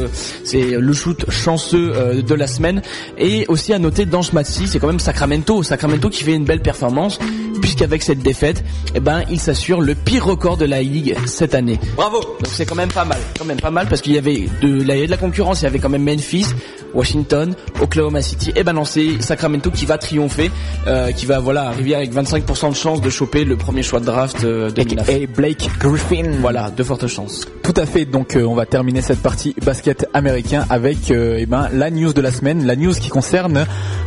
c'est 0.45 0.77
le 0.77 0.93
shoot 0.93 1.25
chanceux 1.29 2.21
de 2.21 2.35
la 2.35 2.47
semaine. 2.47 2.81
Et 3.17 3.45
aussi 3.47 3.73
à 3.73 3.79
noter 3.79 4.05
dans 4.05 4.21
ce 4.21 4.33
match-ci, 4.33 4.67
c'est 4.67 4.79
quand 4.79 4.87
même 4.87 4.99
Sacramento, 4.99 5.62
Sacramento 5.63 6.09
qui 6.09 6.23
fait 6.23 6.33
une 6.33 6.45
belle 6.45 6.61
performance 6.61 7.19
puisqu'avec 7.61 8.03
cette 8.03 8.19
défaite, 8.19 8.63
eh 8.93 8.99
ben, 8.99 9.23
il 9.29 9.39
s'assure 9.39 9.79
le 9.79 9.95
pire 9.95 10.25
record 10.25 10.57
de 10.57 10.65
la 10.65 10.81
ligue 10.81 11.15
cette 11.25 11.55
année. 11.55 11.79
Bravo. 11.95 12.19
Donc 12.19 12.47
c'est 12.47 12.65
quand 12.65 12.75
même 12.75 12.91
pas 12.91 13.05
mal, 13.05 13.19
quand 13.37 13.45
même 13.45 13.59
pas 13.59 13.71
mal 13.71 13.87
parce 13.87 14.01
qu'il 14.01 14.13
y 14.13 14.17
avait 14.17 14.47
de, 14.61 14.83
là, 14.83 14.95
il 14.95 14.95
y 14.95 14.99
avait 14.99 15.05
de 15.05 15.11
la 15.11 15.17
concurrence, 15.17 15.61
il 15.61 15.63
y 15.63 15.67
avait 15.67 15.79
quand 15.79 15.89
même 15.89 16.03
Memphis, 16.03 16.47
Washington, 16.93 17.55
Oklahoma 17.81 18.21
City. 18.21 18.51
Et 18.55 18.63
ben 18.63 18.73
non, 18.73 18.85
c'est 18.85 19.21
Sacramento 19.21 19.71
qui 19.71 19.85
va 19.85 19.97
triompher, 19.97 20.51
euh, 20.87 21.11
qui 21.11 21.25
va 21.25 21.39
voilà 21.39 21.67
arriver 21.67 21.95
avec 21.95 22.13
25% 22.13 22.69
de 22.69 22.75
chance 22.75 23.01
de 23.01 23.09
choper 23.09 23.45
le 23.45 23.55
premier 23.55 23.81
choix 23.81 23.99
de 23.99 24.05
draft 24.05 24.43
euh, 24.43 24.69
2009. 24.71 25.09
Et 25.09 25.27
Blake 25.27 25.69
Griffin. 25.79 26.31
Voilà, 26.41 26.69
de 26.69 26.83
fortes 26.83 27.07
chances. 27.07 27.47
Tout 27.63 27.73
à 27.77 27.85
fait. 27.85 28.05
Donc 28.05 28.35
euh, 28.35 28.43
on 28.43 28.55
va 28.55 28.65
terminer 28.65 29.01
cette 29.01 29.21
partie 29.21 29.55
basket 29.65 30.05
américain 30.13 30.65
avec 30.69 31.11
euh, 31.11 31.37
eh 31.39 31.45
ben 31.45 31.69
la 31.71 31.89
news 31.89 32.11
de 32.11 32.21
la 32.21 32.31
semaine, 32.31 32.65
la 32.65 32.75
news 32.75 32.93
qui 32.93 33.09
concerne 33.09 33.65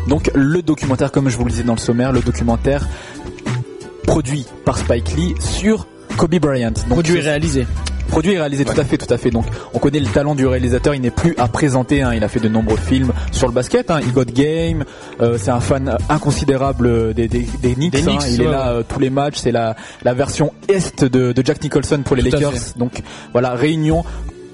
donc 0.08 0.30
le 0.34 0.62
documentaire 0.62 1.10
comme 1.10 1.28
je 1.28 1.36
vous 1.36 1.44
le 1.46 1.52
disais 1.52 1.64
dans 1.64 1.74
le 1.74 1.80
sommaire, 1.80 2.12
le 2.12 2.20
documentaire 2.20 2.86
produit 4.06 4.46
par 4.64 4.78
Spike 4.78 5.14
Lee 5.16 5.34
sur 5.40 5.86
Kobe 6.16 6.36
Bryant. 6.36 6.70
Donc, 6.70 6.88
Produit 6.88 7.16
et 7.16 7.20
réalisé. 7.20 7.66
Produit 8.08 8.32
et 8.34 8.38
réalisé, 8.38 8.64
tout 8.64 8.80
à 8.80 8.84
fait, 8.84 8.96
tout 8.96 9.12
à 9.12 9.18
fait. 9.18 9.30
Donc, 9.30 9.46
on 9.74 9.78
connaît 9.80 9.98
le 9.98 10.06
talent 10.06 10.36
du 10.36 10.46
réalisateur. 10.46 10.94
Il 10.94 11.00
n'est 11.00 11.10
plus 11.10 11.34
à 11.38 11.48
présenter. 11.48 12.02
hein. 12.02 12.12
Il 12.14 12.22
a 12.22 12.28
fait 12.28 12.38
de 12.38 12.48
nombreux 12.48 12.76
films 12.76 13.12
sur 13.32 13.48
le 13.48 13.52
basket. 13.52 13.90
Hein. 13.90 13.98
Il 14.02 14.12
got 14.12 14.24
game. 14.26 14.84
Euh, 15.20 15.36
c'est 15.40 15.50
un 15.50 15.58
fan 15.60 15.96
inconsidérable 16.08 17.14
des, 17.14 17.26
des, 17.26 17.46
des 17.60 17.74
Knicks. 17.74 17.92
Des 17.92 18.08
hein. 18.08 18.18
Il 18.30 18.42
est 18.42 18.44
là 18.44 18.68
euh, 18.68 18.82
tous 18.88 19.00
les 19.00 19.10
matchs. 19.10 19.38
C'est 19.38 19.50
la, 19.50 19.74
la 20.04 20.14
version 20.14 20.52
est 20.68 21.04
de, 21.04 21.32
de 21.32 21.44
Jack 21.44 21.60
Nicholson 21.64 22.02
pour 22.04 22.14
les 22.14 22.22
Tout 22.30 22.36
Lakers. 22.38 22.52
Donc, 22.76 23.02
voilà, 23.32 23.54
réunion. 23.54 24.04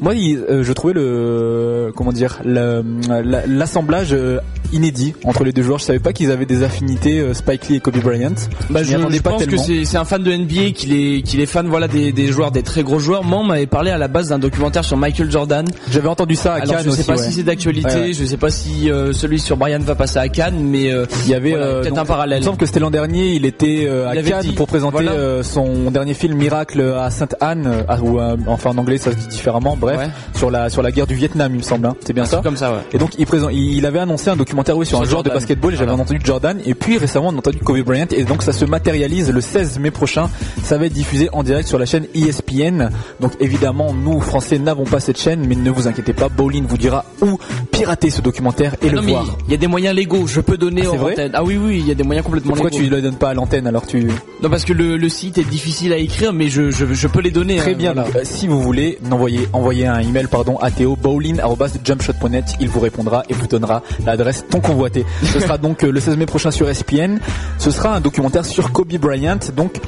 Moi, 0.03 0.15
il- 0.15 0.39
euh, 0.51 0.63
je 0.65 0.73
trouvais 0.73 0.93
le 0.95 1.93
comment 1.97 2.13
dire 2.13 2.41
l'assemblage 2.45 4.09
euh, 4.13 4.39
inédit 4.73 5.15
entre 5.25 5.45
les 5.45 5.53
deux 5.53 5.63
joueurs. 5.63 5.79
Je 5.79 5.85
savais 5.85 5.99
pas 5.99 6.13
qu'ils 6.13 6.31
avaient 6.31 6.47
des 6.47 6.63
affinités 6.63 7.21
euh, 7.21 7.35
Spike 7.35 7.69
Lee 7.69 7.77
et 7.77 7.81
Kobe 7.81 7.99
Bryant. 7.99 8.31
Bah, 8.71 8.83
je 8.83 8.91
je, 8.91 8.97
attendais 8.97 9.17
je 9.19 9.23
pas 9.23 9.31
pense 9.31 9.45
que 9.45 9.51
tellement. 9.51 9.63
c'est 9.63 9.85
c'est 9.85 9.97
un 9.99 10.05
fan 10.05 10.23
de 10.23 10.33
NBA 10.33 10.71
qu'il 10.75 10.93
est 10.95 11.23
qu'il 11.23 11.41
est 11.41 11.47
fan 11.47 11.67
voilà 11.69 11.89
des, 11.89 12.13
des 12.13 12.27
joueurs 12.29 12.51
des 12.51 12.63
très 12.63 12.83
gros 12.83 12.99
joueurs. 12.99 13.25
Moi 13.25 13.39
on 13.41 13.45
m'avait 13.45 13.67
parlé 13.67 13.91
à 13.91 13.99
la 13.99 14.09
base 14.09 14.29
d'un 14.31 14.39
documentaire 14.39 14.85
sur 14.85 14.97
Michael 14.97 15.31
Jordan. 15.31 15.67
J'avais 15.91 16.09
entendu 16.09 16.35
ça 16.35 16.55
à 16.55 16.57
Alors 16.63 16.75
Cannes 16.77 16.85
je 16.85 16.91
sais 16.91 17.01
aussi. 17.01 17.05
pas 17.11 17.17
ouais. 17.17 17.23
si 17.23 17.33
c'est 17.33 17.43
d'actualité, 17.43 17.89
Ouais, 17.89 18.01
ouais. 18.01 18.13
je 18.13 18.25
sais 18.25 18.37
pas 18.37 18.51
si 18.51 18.91
euh, 18.91 19.13
celui 19.13 19.39
sur 19.39 19.57
Brian 19.57 19.79
va 19.81 19.95
passer 19.95 20.19
à 20.19 20.29
Cannes, 20.29 20.59
mais 20.61 20.93
euh, 20.93 21.05
Il 21.27 21.31
y 21.31 21.35
avait 21.35 21.51
voilà, 21.51 21.81
peut-être 21.81 21.99
un 21.99 22.05
parallèle. 22.05 22.39
Il 22.39 22.43
me 22.43 22.47
semble 22.47 22.59
que 22.59 22.67
c'était 22.67 22.81
l'an 22.81 22.91
dernier. 22.91 23.35
Il 23.35 23.45
était 23.47 23.89
à 23.89 24.15
Il 24.15 24.25
Cannes 24.25 24.41
dit, 24.43 24.53
pour 24.53 24.67
présenter 24.67 25.05
voilà. 25.05 25.43
son 25.43 25.91
dernier 25.91 26.15
film 26.15 26.35
Miracle 26.37 26.81
à 26.99 27.11
Sainte 27.11 27.35
Anne, 27.41 27.85
ou 28.03 28.19
enfin 28.47 28.71
en 28.71 28.79
anglais 28.79 28.99
ça 28.99 29.11
se 29.13 29.17
dit 29.17 29.27
différemment. 29.29 29.77
Bref, 29.79 29.92
Ouais. 29.97 30.09
sur 30.35 30.51
la 30.51 30.71
sur 30.71 30.83
la 30.83 30.91
guerre 30.93 31.07
du 31.07 31.15
Vietnam, 31.15 31.53
il 31.55 31.59
me 31.59 31.63
semble. 31.63 31.87
hein. 31.87 31.97
C'est 32.05 32.13
bien 32.13 32.25
ça. 32.25 32.41
comme 32.43 32.57
ça 32.57 32.73
ouais. 32.73 32.81
Et 32.93 32.99
donc 32.99 33.11
il, 33.19 33.27
présente, 33.27 33.51
il 33.53 33.85
avait 33.87 33.99
annoncé 34.01 34.31
un 34.31 34.37
documentaire 34.37 34.77
oui, 34.77 34.87
sur, 34.87 34.99
Sur 34.99 35.07
un 35.07 35.11
joueur 35.11 35.23
de 35.23 35.31
basketball 35.31 35.75
et 35.75 35.77
j'avais 35.77 35.93
entendu 35.93 36.21
Jordan 36.25 36.59
et 36.65 36.75
puis 36.75 36.99
récemment 36.99 37.29
on 37.29 37.35
a 37.35 37.39
entendu 37.39 37.59
Kobe 37.59 37.81
Bryant 37.81 38.07
et 38.11 38.25
donc 38.25 38.43
ça 38.43 38.53
se 38.53 38.65
matérialise 38.65 39.31
le 39.31 39.41
16 39.41 39.79
mai 39.79 39.91
prochain 39.91 40.29
ça 40.65 40.79
va 40.79 40.87
être 40.87 40.93
diffusé 40.93 41.29
en 41.33 41.43
direct 41.43 41.69
sur 41.69 41.79
la 41.79 41.87
chaîne 41.87 42.07
ESPN 42.15 42.91
donc 43.21 43.33
évidemment 43.41 43.93
nous 43.93 44.21
français 44.21 44.59
n'avons 44.59 44.85
pas 44.85 45.01
cette 45.01 45.19
chaîne 45.21 45.45
mais 45.47 45.55
ne 45.55 45.71
vous 45.71 45.87
inquiétez 45.89 46.13
pas 46.13 46.29
Bowling 46.29 46.67
vous 46.67 46.79
dira 46.79 47.05
où 47.21 47.39
pirater 47.71 48.11
ce 48.11 48.21
documentaire 48.21 48.75
et 48.83 48.87
Ah 48.89 48.93
le 48.93 49.01
non, 49.01 49.09
voir. 49.09 49.39
il 49.47 49.51
y 49.53 49.55
a 49.55 49.59
des 49.59 49.67
moyens 49.67 49.95
légaux, 49.95 50.27
je 50.27 50.41
peux 50.41 50.57
donner 50.57 50.83
Ah, 50.87 50.91
en 50.93 50.97
vrai 50.97 51.13
antenne. 51.13 51.31
Ah 51.35 51.45
oui 51.45 51.57
oui, 51.63 51.79
il 51.81 51.89
y 51.89 51.91
a 51.91 51.95
des 51.95 52.03
moyens 52.05 52.25
complètement 52.25 52.53
Pourquoi 52.53 52.71
légaux. 52.71 52.85
tu 52.85 52.91
le 52.91 53.03
donnes 53.03 53.17
pas 53.17 53.31
à 53.31 53.35
l'antenne 53.35 53.67
alors 53.67 53.87
tu 53.87 54.09
Non 54.43 54.51
parce 54.51 54.65
que 54.65 54.73
le, 54.73 54.97
le 54.97 55.09
site 55.09 55.39
est 55.39 55.49
difficile 55.49 55.93
à 55.93 55.97
écrire 55.97 56.33
mais 56.33 56.49
je, 56.49 56.71
je, 56.71 56.87
je 56.93 57.09
peux 57.09 57.21
les 57.21 57.31
donner. 57.31 57.57
Très 57.57 57.73
hein, 57.73 57.77
bien. 57.77 57.93
voilà. 57.95 58.09
euh, 58.17 58.21
si 58.25 58.47
vous 58.47 58.61
voulez, 58.61 58.99
envoyez, 59.11 59.49
envoyez 59.53 59.72
un 59.81 60.01
email 60.01 60.27
pardon 60.27 60.57
à 60.59 60.71
Théo 60.71 60.97
bowling@jumpshot.net. 60.97 62.45
Il 62.61 62.69
vous 62.69 62.81
répondra 62.81 63.23
et 63.29 63.35
vous 63.35 63.47
donnera 63.47 63.83
l'adresse 64.05 64.45
ton 64.49 64.61
convoité. 64.61 65.05
Ce 65.23 65.41
sera 65.41 65.59
donc 65.59 65.83
euh, 65.83 65.91
le 65.91 65.99
16 65.99 66.17
mai 66.17 66.27
prochain 66.27 66.51
sur 66.51 66.69
ESPN. 66.69 67.19
Ce 67.59 67.71
sera 67.71 67.97
un 67.97 68.01
documentaire 68.01 68.45
sur 68.45 68.73
Kobe 68.73 68.93
Bryant. 68.99 69.39
Donc 69.57 69.81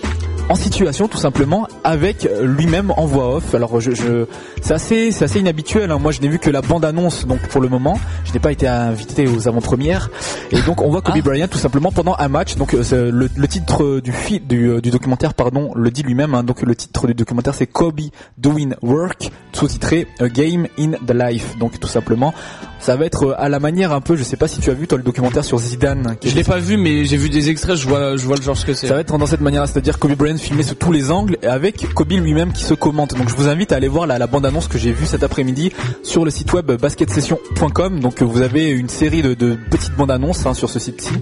en 0.51 0.57
situation 0.57 1.09
tout 1.09 1.17
simplement 1.19 1.67
avec 1.85 2.29
lui-même 2.43 2.93
en 2.97 3.07
voix 3.07 3.37
off. 3.37 3.55
Alors 3.55 3.81
je, 3.81 3.93
je 3.93 4.27
c'est 4.61 4.75
assez 4.75 5.11
c'est 5.11 5.25
assez 5.25 5.41
inhabituel. 5.41 5.91
hein. 5.91 5.99
Moi 5.99 6.13
je 6.13 6.21
n'ai 6.21 6.29
vu 6.29 6.39
que 6.39 6.51
la 6.51 6.61
bande 6.61 6.85
annonce 6.85 7.27
donc 7.27 7.41
pour 7.49 7.61
le 7.63 7.69
moment. 7.69 7.99
Je 8.27 8.33
n'ai 8.33 8.39
pas 8.41 8.53
été 8.53 8.69
invité 8.69 9.27
aux 9.27 9.49
avant-premières 9.49 10.11
et 10.53 10.61
donc 10.63 10.83
on 10.83 10.91
voit 10.91 11.01
Kobe 11.01 11.15
Ah. 11.19 11.23
Bryant 11.23 11.49
tout 11.49 11.59
simplement 11.59 11.91
pendant 11.93 12.15
un 12.19 12.29
match. 12.29 12.57
Donc 12.57 12.75
euh, 12.75 13.11
le, 13.11 13.29
le 13.35 13.49
titre 13.49 14.01
du, 14.01 14.13
du 14.41 14.69
euh, 14.71 14.81
du 14.83 14.91
documentaire 14.91 15.33
pardon 15.35 15.73
le 15.75 15.91
dit 15.91 16.03
lui-même. 16.03 16.35
hein. 16.35 16.45
Donc 16.45 16.61
le 16.63 16.77
titre 16.77 17.07
du 17.07 17.15
documentaire 17.15 17.55
c'est 17.55 17.67
Kobe 17.67 18.01
Doing 18.37 18.71
Work 18.83 19.31
sous-titré 19.53 20.07
A 20.21 20.29
Game 20.29 20.67
in 20.79 20.93
the 21.07 21.13
Life. 21.15 21.57
Donc 21.59 21.81
tout 21.81 21.89
simplement 21.89 22.35
ça 22.81 22.97
va 22.97 23.07
être 23.07 23.29
euh, 23.29 23.35
à 23.43 23.49
la 23.49 23.61
manière 23.61 23.93
un 23.93 24.03
peu. 24.03 24.15
Je 24.15 24.23
sais 24.23 24.37
pas 24.37 24.47
si 24.49 24.61
tu 24.61 24.69
as 24.71 24.75
vu 24.75 24.87
toi 24.87 24.99
le 24.99 25.05
documentaire 25.05 25.43
sur 25.45 25.59
Zidane. 25.59 26.17
qui 26.21 26.29
Je 26.29 26.35
l'ai 26.37 26.45
pas 26.45 26.59
vu 26.59 26.77
mais 26.77 27.07
j'ai 27.07 27.17
vu 27.17 27.31
des 27.31 27.49
extraits, 27.49 27.77
je 27.77 27.89
vois 27.89 28.17
je 28.19 28.27
vois 28.27 28.37
le 28.37 28.43
genre 28.43 28.57
ce 28.59 28.67
que 28.67 28.75
c'est. 28.75 28.89
ça 28.89 28.95
va 28.95 29.01
être 29.01 29.17
dans 29.17 29.27
cette 29.27 29.41
manière, 29.41 29.67
c'est-à-dire 29.67 29.99
Kobe 29.99 30.13
Bryant 30.13 30.34
filmé 30.39 30.63
sous 30.63 30.75
tous 30.75 30.93
les 30.93 31.11
angles 31.11 31.39
et 31.43 31.47
avec 31.47 31.93
Kobe 31.95 32.13
lui-même 32.13 32.53
qui 32.53 32.65
se 32.65 32.75
commente. 32.75 33.15
Donc 33.15 33.29
je 33.29 33.35
vous 33.35 33.49
invite 33.49 33.73
à 33.73 33.77
aller 33.77 33.89
voir 33.89 34.07
la, 34.07 34.27
bande-annonce 34.27 34.69
que 34.69 34.79
j'ai 34.79 34.93
vue 34.93 35.07
cet 35.07 35.23
après-midi 35.23 35.73
sur 36.03 36.25
le 36.25 36.31
site 36.31 36.53
web 36.53 36.71
basketsession.com. 36.73 38.01
Donc 38.01 38.23
vous 38.23 38.43
avez 38.43 38.71
une 38.71 38.89
série 38.89 39.23
de, 39.23 39.35
de 39.35 39.57
petites 39.71 39.95
bandes-annonces 39.95 40.47
hein, 40.47 40.55
sur 40.55 40.71
ce 40.71 40.79
site-ci. 40.79 41.15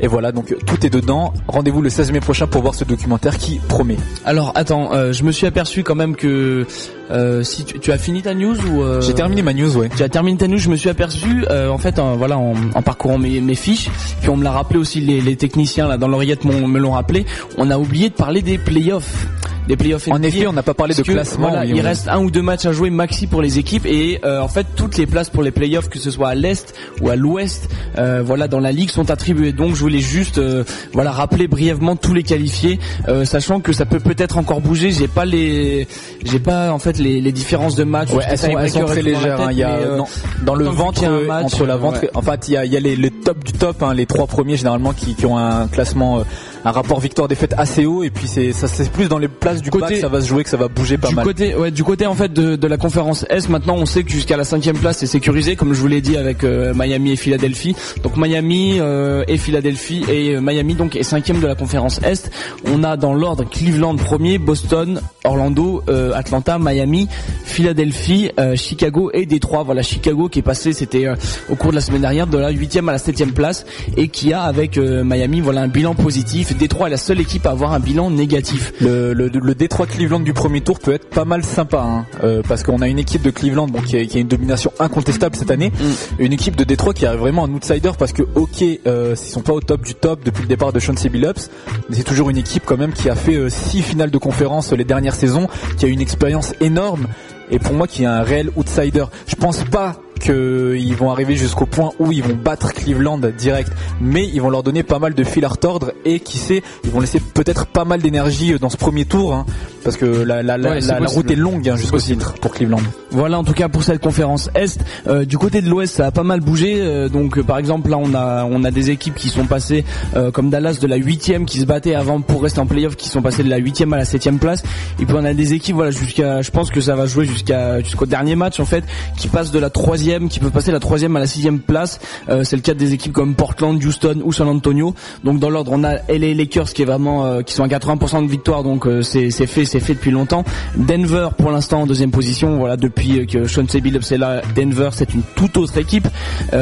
Et 0.00 0.06
voilà, 0.06 0.32
donc 0.32 0.54
tout 0.66 0.86
est 0.86 0.90
dedans. 0.90 1.32
Rendez-vous 1.48 1.80
le 1.82 1.88
16 1.88 2.12
mai 2.12 2.20
prochain 2.20 2.46
pour 2.46 2.62
voir 2.62 2.74
ce 2.74 2.84
documentaire 2.84 3.38
qui 3.38 3.60
promet. 3.68 3.96
Alors 4.24 4.52
attends, 4.54 4.92
euh, 4.92 5.12
je 5.12 5.24
me 5.24 5.32
suis 5.32 5.46
aperçu 5.46 5.82
quand 5.82 5.94
même 5.94 6.16
que 6.16 6.66
euh, 7.10 7.42
si 7.42 7.64
tu, 7.64 7.78
tu 7.78 7.92
as 7.92 7.98
fini 7.98 8.22
ta 8.22 8.34
news 8.34 8.56
ou 8.66 8.82
euh, 8.82 9.00
J'ai 9.00 9.14
terminé 9.14 9.42
ma 9.42 9.52
news, 9.52 9.76
ouais. 9.76 9.88
Tu 9.96 10.02
as 10.02 10.08
terminé 10.08 10.36
ta 10.38 10.48
news, 10.48 10.58
je 10.58 10.68
me 10.70 10.76
suis 10.76 10.88
aperçu 10.88 11.44
en 11.50 11.78
fait 11.78 12.00
voilà 12.16 12.38
en, 12.38 12.54
en 12.74 12.82
parcourant 12.82 13.18
mes, 13.18 13.40
mes 13.40 13.54
fiches, 13.54 13.88
puis 14.20 14.30
on 14.30 14.36
me 14.36 14.44
l'a 14.44 14.52
rappelé 14.52 14.78
aussi 14.78 15.00
les, 15.00 15.20
les 15.20 15.36
techniciens 15.36 15.86
là 15.88 15.96
dans 15.96 16.08
l'oreillette 16.08 16.44
me 16.44 16.78
l'ont 16.78 16.92
rappelé, 16.92 17.24
on 17.56 17.70
a 17.70 17.78
oublié 17.78 18.08
de 18.08 18.14
parler 18.14 18.42
des 18.42 18.58
playoffs. 18.58 19.26
Des 19.68 19.78
playoffs 19.78 20.08
En 20.10 20.22
effet, 20.22 20.46
on 20.46 20.52
n'a 20.52 20.62
pas 20.62 20.74
parlé 20.74 20.94
de 20.94 21.00
que, 21.00 21.10
classement. 21.10 21.48
voilà, 21.48 21.64
il 21.64 21.80
reste 21.80 22.06
un 22.08 22.20
ou 22.20 22.30
deux 22.30 22.42
matchs 22.42 22.66
à 22.66 22.72
jouer 22.72 22.90
maxi 22.90 23.26
pour 23.26 23.40
les 23.40 23.58
équipes 23.58 23.86
et 23.86 24.20
en 24.24 24.48
fait 24.48 24.66
toutes 24.76 24.98
les 24.98 25.06
places 25.06 25.30
pour 25.30 25.42
les 25.42 25.50
playoffs, 25.52 25.88
que 25.88 25.98
ce 25.98 26.10
soit 26.10 26.28
à 26.28 26.34
l'est 26.34 26.74
ou 27.00 27.08
à 27.08 27.16
l'ouest, 27.16 27.68
voilà 27.96 28.48
dans 28.48 28.60
la 28.60 28.72
ligue 28.72 28.90
sont 28.90 29.10
attribuées. 29.10 29.52
Donc 29.52 29.74
je 29.74 29.83
voulais 29.84 30.00
juste 30.00 30.38
euh, 30.38 30.64
voilà 30.92 31.12
rappeler 31.12 31.46
brièvement 31.48 31.96
tous 31.96 32.12
les 32.14 32.22
qualifiés, 32.22 32.78
euh, 33.08 33.24
sachant 33.24 33.60
que 33.60 33.72
ça 33.72 33.86
peut 33.86 34.00
peut-être 34.00 34.36
encore 34.38 34.60
bouger. 34.60 34.90
J'ai 34.90 35.08
pas 35.08 35.24
les 35.24 35.86
j'ai 36.24 36.38
pas 36.40 36.72
en 36.72 36.78
fait 36.78 36.98
les, 36.98 37.20
les 37.20 37.32
différences 37.32 37.76
de. 37.76 37.84
Ouais, 38.14 38.24
elles 38.28 38.38
sont, 38.38 38.58
elles 38.58 38.70
sont 38.70 38.78
tiebreakers 38.80 38.86
très 38.90 39.02
légères. 39.02 39.40
hein. 39.40 39.48
tête, 39.48 39.56
y 39.58 39.62
a, 39.62 39.70
euh, 39.76 39.96
non, 39.98 40.04
dans 40.44 40.54
le 40.54 40.64
ventre, 40.66 41.00
qu'il 41.00 41.08
y 41.08 41.10
a 41.10 41.14
un 41.14 41.20
match, 41.20 41.44
entre 41.44 41.66
la 41.66 41.76
ventre, 41.76 42.02
ouais. 42.02 42.10
en 42.14 42.22
fait, 42.22 42.48
il 42.48 42.54
y 42.54 42.56
a, 42.56 42.64
y 42.64 42.76
a 42.76 42.80
les, 42.80 42.96
les 42.96 43.10
top 43.10 43.44
du 43.44 43.52
top, 43.52 43.82
hein, 43.82 43.94
les 43.94 44.06
trois 44.06 44.26
premiers 44.26 44.56
généralement 44.56 44.92
qui, 44.92 45.14
qui 45.14 45.26
ont 45.26 45.36
un 45.38 45.68
classement, 45.68 46.18
euh, 46.18 46.22
un 46.64 46.70
rapport 46.70 46.98
victoire-défaite 47.00 47.54
assez 47.58 47.84
haut, 47.86 48.02
et 48.04 48.10
puis 48.10 48.26
c'est 48.26 48.52
ça 48.52 48.68
c'est 48.68 48.90
plus 48.90 49.08
dans 49.08 49.18
les 49.18 49.28
places 49.28 49.60
du 49.62 49.70
Côté- 49.70 49.94
que 49.94 50.00
ça 50.00 50.08
va 50.08 50.20
se 50.20 50.26
jouer, 50.28 50.44
que 50.44 50.50
ça 50.50 50.56
va 50.56 50.68
bouger 50.68 50.96
pas 50.98 51.08
du 51.08 51.14
mal. 51.14 51.24
côté 51.24 51.54
ouais 51.54 51.70
du 51.70 51.84
côté 51.84 52.06
en 52.06 52.14
fait 52.14 52.32
de, 52.32 52.56
de 52.56 52.66
la 52.66 52.76
conférence 52.76 53.26
S 53.28 53.48
maintenant 53.48 53.74
on 53.76 53.86
sait 53.86 54.02
que 54.02 54.10
jusqu'à 54.10 54.36
la 54.36 54.44
cinquième 54.44 54.78
place 54.78 54.98
c'est 54.98 55.06
sécurisé 55.06 55.56
comme 55.56 55.74
je 55.74 55.80
vous 55.80 55.86
l'ai 55.88 56.00
dit 56.00 56.16
avec 56.16 56.42
euh, 56.44 56.72
Miami 56.74 57.12
et 57.12 57.16
Philadelphie. 57.16 57.76
Donc 58.02 58.16
Miami 58.16 58.78
euh, 58.80 59.24
et 59.28 59.36
Philadelphie 59.36 60.04
et 60.08 60.36
euh, 60.36 60.40
Miami 60.40 60.74
donc 60.74 60.96
est 60.96 61.02
cinquième 61.02 61.40
de 61.40 61.46
la 61.46 61.54
conférence 61.54 62.00
Est. 62.02 62.30
On 62.66 62.82
a 62.82 62.96
dans 62.96 63.14
l'ordre 63.14 63.44
Cleveland 63.44 63.96
premier 63.96 64.38
Boston 64.38 65.00
Orlando 65.24 65.82
euh, 65.88 66.12
Atlanta 66.14 66.58
Miami 66.58 67.08
Philadelphie 67.44 68.30
euh, 68.40 68.56
Chicago 68.56 69.10
et 69.14 69.26
Détroit. 69.26 69.62
Voilà 69.62 69.82
Chicago 69.82 70.28
qui 70.28 70.38
est 70.40 70.42
passé 70.42 70.72
c'était 70.72 71.06
au 71.50 71.54
cours 71.56 71.70
de 71.70 71.76
la 71.76 71.80
semaine 71.80 72.00
dernière 72.02 72.26
de 72.26 72.38
la 72.38 72.50
huitième 72.50 72.88
à 72.88 72.92
la 72.92 72.98
septième 72.98 73.32
place 73.32 73.64
et 73.96 74.08
qui 74.08 74.32
a 74.32 74.42
avec 74.42 74.76
Miami 74.78 75.40
voilà 75.40 75.60
un 75.62 75.68
bilan 75.68 75.94
positif 75.94 76.53
Détroit 76.54 76.88
est 76.88 76.90
la 76.90 76.96
seule 76.96 77.20
équipe 77.20 77.46
à 77.46 77.50
avoir 77.50 77.72
un 77.72 77.80
bilan 77.80 78.10
négatif. 78.10 78.72
Le, 78.80 79.12
le, 79.12 79.28
le 79.28 79.54
Détroit 79.54 79.86
Cleveland 79.86 80.20
du 80.20 80.32
premier 80.32 80.60
tour 80.60 80.78
peut 80.78 80.92
être 80.92 81.08
pas 81.08 81.24
mal 81.24 81.44
sympa, 81.44 81.82
hein, 81.82 82.06
euh, 82.22 82.42
parce 82.46 82.62
qu'on 82.62 82.80
a 82.80 82.88
une 82.88 82.98
équipe 82.98 83.22
de 83.22 83.30
Cleveland 83.30 83.66
bon, 83.66 83.80
qui, 83.80 83.96
a, 83.96 84.04
qui 84.04 84.18
a 84.18 84.20
une 84.20 84.28
domination 84.28 84.72
incontestable 84.78 85.36
cette 85.36 85.50
année, 85.50 85.72
une 86.18 86.32
équipe 86.32 86.56
de 86.56 86.64
Détroit 86.64 86.94
qui 86.94 87.04
est 87.04 87.16
vraiment 87.16 87.44
un 87.44 87.52
outsider 87.52 87.92
parce 87.98 88.12
que 88.12 88.22
ok, 88.34 88.64
euh, 88.86 89.14
ils 89.14 89.30
sont 89.30 89.42
pas 89.42 89.52
au 89.52 89.60
top 89.60 89.82
du 89.82 89.94
top 89.94 90.24
depuis 90.24 90.42
le 90.42 90.48
départ 90.48 90.72
de 90.72 90.80
Chauncey 90.80 91.08
Billups, 91.08 91.50
mais 91.88 91.96
c'est 91.96 92.04
toujours 92.04 92.30
une 92.30 92.38
équipe 92.38 92.64
quand 92.64 92.76
même 92.76 92.92
qui 92.92 93.08
a 93.10 93.14
fait 93.14 93.36
euh, 93.36 93.48
six 93.48 93.82
finales 93.82 94.10
de 94.10 94.18
conférence 94.18 94.72
les 94.72 94.84
dernières 94.84 95.14
saisons, 95.14 95.48
qui 95.76 95.84
a 95.84 95.88
une 95.88 96.00
expérience 96.00 96.54
énorme 96.60 97.06
et 97.50 97.58
pour 97.58 97.74
moi 97.74 97.86
qui 97.86 98.04
est 98.04 98.06
un 98.06 98.22
réel 98.22 98.50
outsider. 98.56 99.04
Je 99.26 99.36
pense 99.36 99.64
pas 99.64 99.96
qu'ils 100.24 100.96
vont 100.96 101.10
arriver 101.10 101.36
jusqu'au 101.36 101.66
point 101.66 101.90
où 101.98 102.10
ils 102.12 102.22
vont 102.22 102.34
battre 102.34 102.72
Cleveland 102.72 103.18
direct, 103.36 103.70
mais 104.00 104.26
ils 104.32 104.40
vont 104.40 104.50
leur 104.50 104.62
donner 104.62 104.82
pas 104.82 104.98
mal 104.98 105.14
de 105.14 105.24
fil 105.24 105.44
à 105.44 105.48
retordre 105.48 105.92
et 106.04 106.20
qui 106.20 106.38
sait, 106.38 106.62
ils 106.84 106.90
vont 106.90 107.00
laisser 107.00 107.20
peut-être 107.20 107.66
pas 107.66 107.84
mal 107.84 108.00
d'énergie 108.00 108.54
dans 108.58 108.70
ce 108.70 108.76
premier 108.76 109.04
tour, 109.04 109.34
hein, 109.34 109.46
parce 109.82 109.96
que 109.96 110.06
la, 110.06 110.42
la, 110.42 110.54
Ouais, 110.56 110.80
la- 110.80 111.00
la 111.00 111.06
route 111.06 111.30
est 111.30 111.36
longue 111.36 111.68
hein, 111.68 111.76
jusqu'au 111.76 111.98
titre 111.98 112.34
pour 112.40 112.52
Cleveland. 112.52 112.80
Voilà 113.10 113.38
en 113.38 113.44
tout 113.44 113.52
cas 113.52 113.68
pour 113.68 113.84
cette 113.84 114.00
conférence 114.00 114.48
Est. 114.54 114.80
Euh, 115.06 115.24
du 115.24 115.36
côté 115.38 115.60
de 115.62 115.68
l'Ouest, 115.68 115.94
ça 115.96 116.06
a 116.06 116.10
pas 116.10 116.22
mal 116.24 116.40
bougé. 116.40 116.76
Euh, 116.80 117.08
donc 117.08 117.38
euh, 117.38 117.42
par 117.42 117.58
exemple 117.58 117.90
là 117.90 117.98
on 117.98 118.14
a 118.14 118.44
on 118.44 118.64
a 118.64 118.70
des 118.70 118.90
équipes 118.90 119.14
qui 119.14 119.28
sont 119.28 119.44
passées 119.44 119.84
euh, 120.16 120.30
comme 120.30 120.48
Dallas 120.50 120.78
de 120.80 120.86
la 120.86 120.96
huitième 120.96 121.44
qui 121.44 121.60
se 121.60 121.64
battaient 121.66 121.94
avant 121.94 122.20
pour 122.20 122.42
rester 122.42 122.60
en 122.60 122.66
playoff, 122.66 122.96
qui 122.96 123.08
sont 123.08 123.22
passées 123.22 123.42
de 123.44 123.50
la 123.50 123.58
huitième 123.58 123.92
à 123.92 123.96
la 123.98 124.04
septième 124.04 124.38
place. 124.38 124.62
Et 125.00 125.04
puis 125.06 125.14
on 125.18 125.24
a 125.24 125.34
des 125.34 125.52
équipes 125.54 125.74
voilà 125.76 125.90
jusqu'à, 125.90 126.40
je 126.42 126.50
pense 126.50 126.70
que 126.70 126.80
ça 126.80 126.94
va 126.96 127.06
jouer 127.06 127.26
jusqu'à 127.26 127.80
jusqu'au 127.80 128.06
dernier 128.06 128.36
match 128.36 128.58
en 128.60 128.64
fait, 128.64 128.84
qui 129.16 129.28
passent 129.28 129.50
de 129.50 129.58
la 129.58 129.70
troisième, 129.70 130.13
qui 130.28 130.40
peuvent 130.40 130.50
passer 130.50 130.68
de 130.68 130.74
la 130.76 130.80
troisième 130.80 131.16
à 131.16 131.18
la 131.18 131.26
sixième 131.26 131.58
place. 131.58 132.00
Euh, 132.28 132.44
c'est 132.44 132.56
le 132.56 132.62
cas 132.62 132.74
des 132.74 132.92
équipes 132.92 133.12
comme 133.12 133.34
Portland, 133.34 133.82
Houston 133.82 134.20
ou 134.24 134.32
San 134.32 134.48
Antonio. 134.48 134.94
Donc 135.24 135.40
dans 135.40 135.50
l'ordre 135.50 135.72
on 135.74 135.84
a 135.84 135.96
LA 136.08 136.34
Lakers 136.34 136.72
qui 136.72 136.82
est 136.82 136.84
vraiment 136.84 137.26
euh, 137.26 137.42
qui 137.42 137.54
sont 137.54 137.64
à 137.64 137.68
80% 137.68 138.24
de 138.24 138.30
victoire 138.30 138.62
donc 138.62 138.86
euh, 138.86 139.02
c'est 139.02 139.30
fait 139.30 139.64
c'est 139.64 139.80
fait 139.80 139.94
depuis 139.94 140.10
longtemps. 140.10 140.44
Denver 140.76 141.30
pour 141.36 141.50
l'instant 141.50 141.82
en 141.82 141.86
deuxième 141.86 142.10
position 142.10 142.58
voilà 142.58 142.76
depuis 142.76 143.26
que 143.26 143.46
Sean 143.46 143.64
Billups 143.64 144.12
est 144.12 144.18
là 144.18 144.42
Denver 144.54 144.90
c'est 144.92 145.14
une 145.14 145.22
toute 145.34 145.56
autre 145.56 145.76
équipe. 145.78 146.08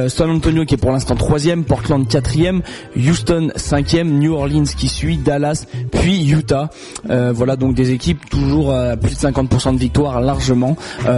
San 0.08 0.30
Antonio 0.30 0.64
qui 0.64 0.74
est 0.74 0.78
pour 0.78 0.92
l'instant 0.92 1.14
troisième, 1.14 1.64
Portland 1.64 2.06
quatrième, 2.08 2.62
Houston 2.96 3.50
cinquième, 3.56 4.18
New 4.18 4.32
Orleans 4.34 4.64
qui 4.76 4.88
suit, 4.88 5.18
Dallas 5.18 5.66
puis 5.90 6.28
Utah. 6.30 6.70
Voilà 7.08 7.56
donc 7.56 7.74
des 7.74 7.90
équipes 7.90 8.28
toujours 8.30 8.72
à 8.72 8.96
plus 8.96 9.14
de 9.14 9.20
50% 9.20 9.74
de 9.74 9.78
victoire 9.78 10.20
largement. 10.20 10.76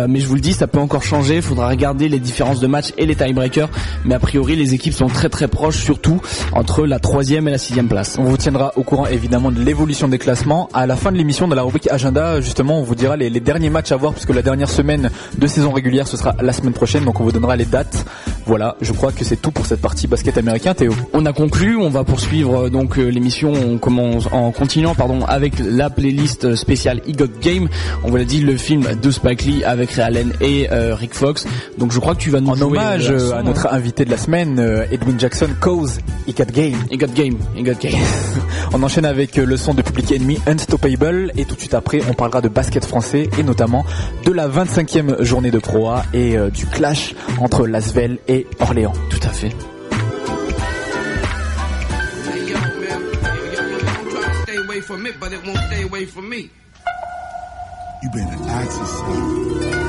Mais 0.09 0.21
je 0.21 0.27
vous 0.27 0.35
le 0.35 0.41
dis 0.41 0.53
ça 0.53 0.67
peut 0.67 0.79
encore 0.79 1.03
changer. 1.03 1.37
Il 1.37 1.43
faudra 1.43 1.69
regarder 1.69 2.09
les 2.09 2.19
différences 2.25 2.61
de 2.61 2.67
match 2.67 2.93
et 2.99 3.07
les 3.07 3.15
tiebreakers. 3.15 3.69
Mais 4.05 4.15
a 4.15 4.19
priori 4.19 4.57
les 4.57 4.75
équipes 4.75 4.95
sont 4.95 5.07
très 5.07 5.29
très 5.29 5.47
proches 5.47 5.79
surtout 5.85 6.21
entre 6.53 6.87
la 6.87 6.99
troisième 6.99 7.47
et 7.49 7.51
la 7.53 7.59
sixième 7.59 7.89
place. 7.89 8.17
On 8.19 8.25
vous 8.25 8.37
tiendra 8.37 8.73
au 8.77 8.83
courant 8.83 9.07
évidemment 9.07 9.53
de 9.53 9.61
l'évolution 9.61 10.09
des 10.09 10.19
classements. 10.19 10.69
À 10.73 10.87
la 10.87 10.97
fin 10.97 11.13
de 11.13 11.17
l'émission, 11.17 11.47
dans 11.47 11.55
la 11.55 11.63
rubrique 11.63 11.89
agenda, 11.91 12.41
justement, 12.41 12.81
on 12.81 12.83
vous 12.83 12.95
dira 12.95 13.17
les, 13.17 13.31
les 13.31 13.41
derniers 13.41 13.71
matchs 13.71 13.93
à 13.93 13.97
voir 13.97 14.13
puisque 14.13 14.35
la 14.35 14.43
dernière 14.43 14.71
semaine 14.71 15.11
de 15.39 15.47
saison 15.47 15.71
régulière 15.71 16.09
ce 16.09 16.17
sera 16.17 16.35
la 16.41 16.53
semaine 16.53 16.73
prochaine, 16.73 17.05
donc 17.05 17.21
on 17.21 17.25
vous 17.25 17.33
donnera 17.33 17.57
les 17.57 17.65
dates. 17.65 18.05
Voilà, 18.47 18.77
je 18.81 18.93
crois 18.93 19.11
que 19.13 19.25
c'est 19.25 19.37
tout 19.41 19.51
pour 19.51 19.65
cette 19.67 19.81
partie 19.81 20.07
basket 20.07 20.37
américain, 20.37 20.75
Théo. 20.75 20.93
On 21.13 21.25
a 21.27 21.33
conclu, 21.33 21.77
on 21.77 21.89
va 21.89 22.05
poursuivre 22.05 22.65
euh, 22.67 22.71
donc 22.71 22.99
euh, 22.99 23.09
l'émission 23.09 23.53
on 23.53 23.79
commence 23.79 24.27
en 24.33 24.51
continuant 24.53 24.95
pardon 24.95 25.25
avec 25.25 25.55
la 25.59 25.89
playlist 25.91 26.55
spéciale 26.55 27.01
E 27.09 27.13
Got 27.13 27.29
Game. 27.41 27.69
On 28.05 28.11
vous 28.11 28.17
l'a 28.17 28.25
dit 28.25 28.41
le 28.41 28.57
film 28.57 28.85
de 29.01 29.11
Spike 29.11 29.45
Lee 29.45 29.65
avec 29.65 29.93
Ray 29.93 30.05
Allen 30.05 30.33
et 30.41 30.69
euh, 30.71 30.95
Rick 30.95 31.15
Fox. 31.15 31.47
Donc 31.79 31.93
je 31.93 31.99
crois 32.01 32.15
que 32.15 32.21
tu 32.21 32.31
vas 32.31 32.41
nous 32.41 32.51
En 32.51 32.61
hommage 32.61 33.11
euh, 33.11 33.33
à 33.33 33.43
notre 33.43 33.73
invité 33.73 34.05
de 34.05 34.11
la 34.11 34.19
semaine, 34.19 34.59
euh, 34.59 34.85
Edwin 34.91 35.19
Jackson, 35.19 35.49
Cause, 35.61 35.99
Icat 36.27 36.45
Game. 36.47 36.75
hein. 36.75 36.87
E 36.93 36.97
Got 36.97 37.13
Game, 37.15 37.37
E 37.59 37.63
Game. 37.63 37.93
On 38.73 38.83
enchaîne 38.83 39.05
avec 39.07 39.39
euh, 39.39 39.45
le 39.47 39.57
son 39.57 39.73
de 39.75 39.83
Public 39.83 40.13
Enemy 40.13 40.39
Unstoppable 40.47 41.33
et 41.37 41.45
tout 41.45 41.55
de 41.55 41.61
suite 41.61 41.75
après 41.75 42.01
on 42.11 42.15
parlera 42.15 42.41
de 42.41 42.49
basket 42.49 42.85
français 42.85 43.29
et 43.39 43.43
notamment 43.43 43.85
de 44.25 44.33
la 44.33 44.49
25e 44.49 45.23
journée 45.23 45.51
de 45.51 45.59
Pro 45.59 45.89
A 45.91 46.05
et 46.13 46.37
euh, 46.37 46.51
du 46.51 46.67
clash 46.67 47.15
entre 47.41 47.67
Lasvel 47.67 48.19
et 48.29 48.34
Orléans. 48.61 48.95
Tout 49.11 49.21
à 49.23 49.31
fait. 49.31 49.53
You 58.03 58.11
better 58.11 58.37
ask 58.51 58.79
yourself. 58.79 59.87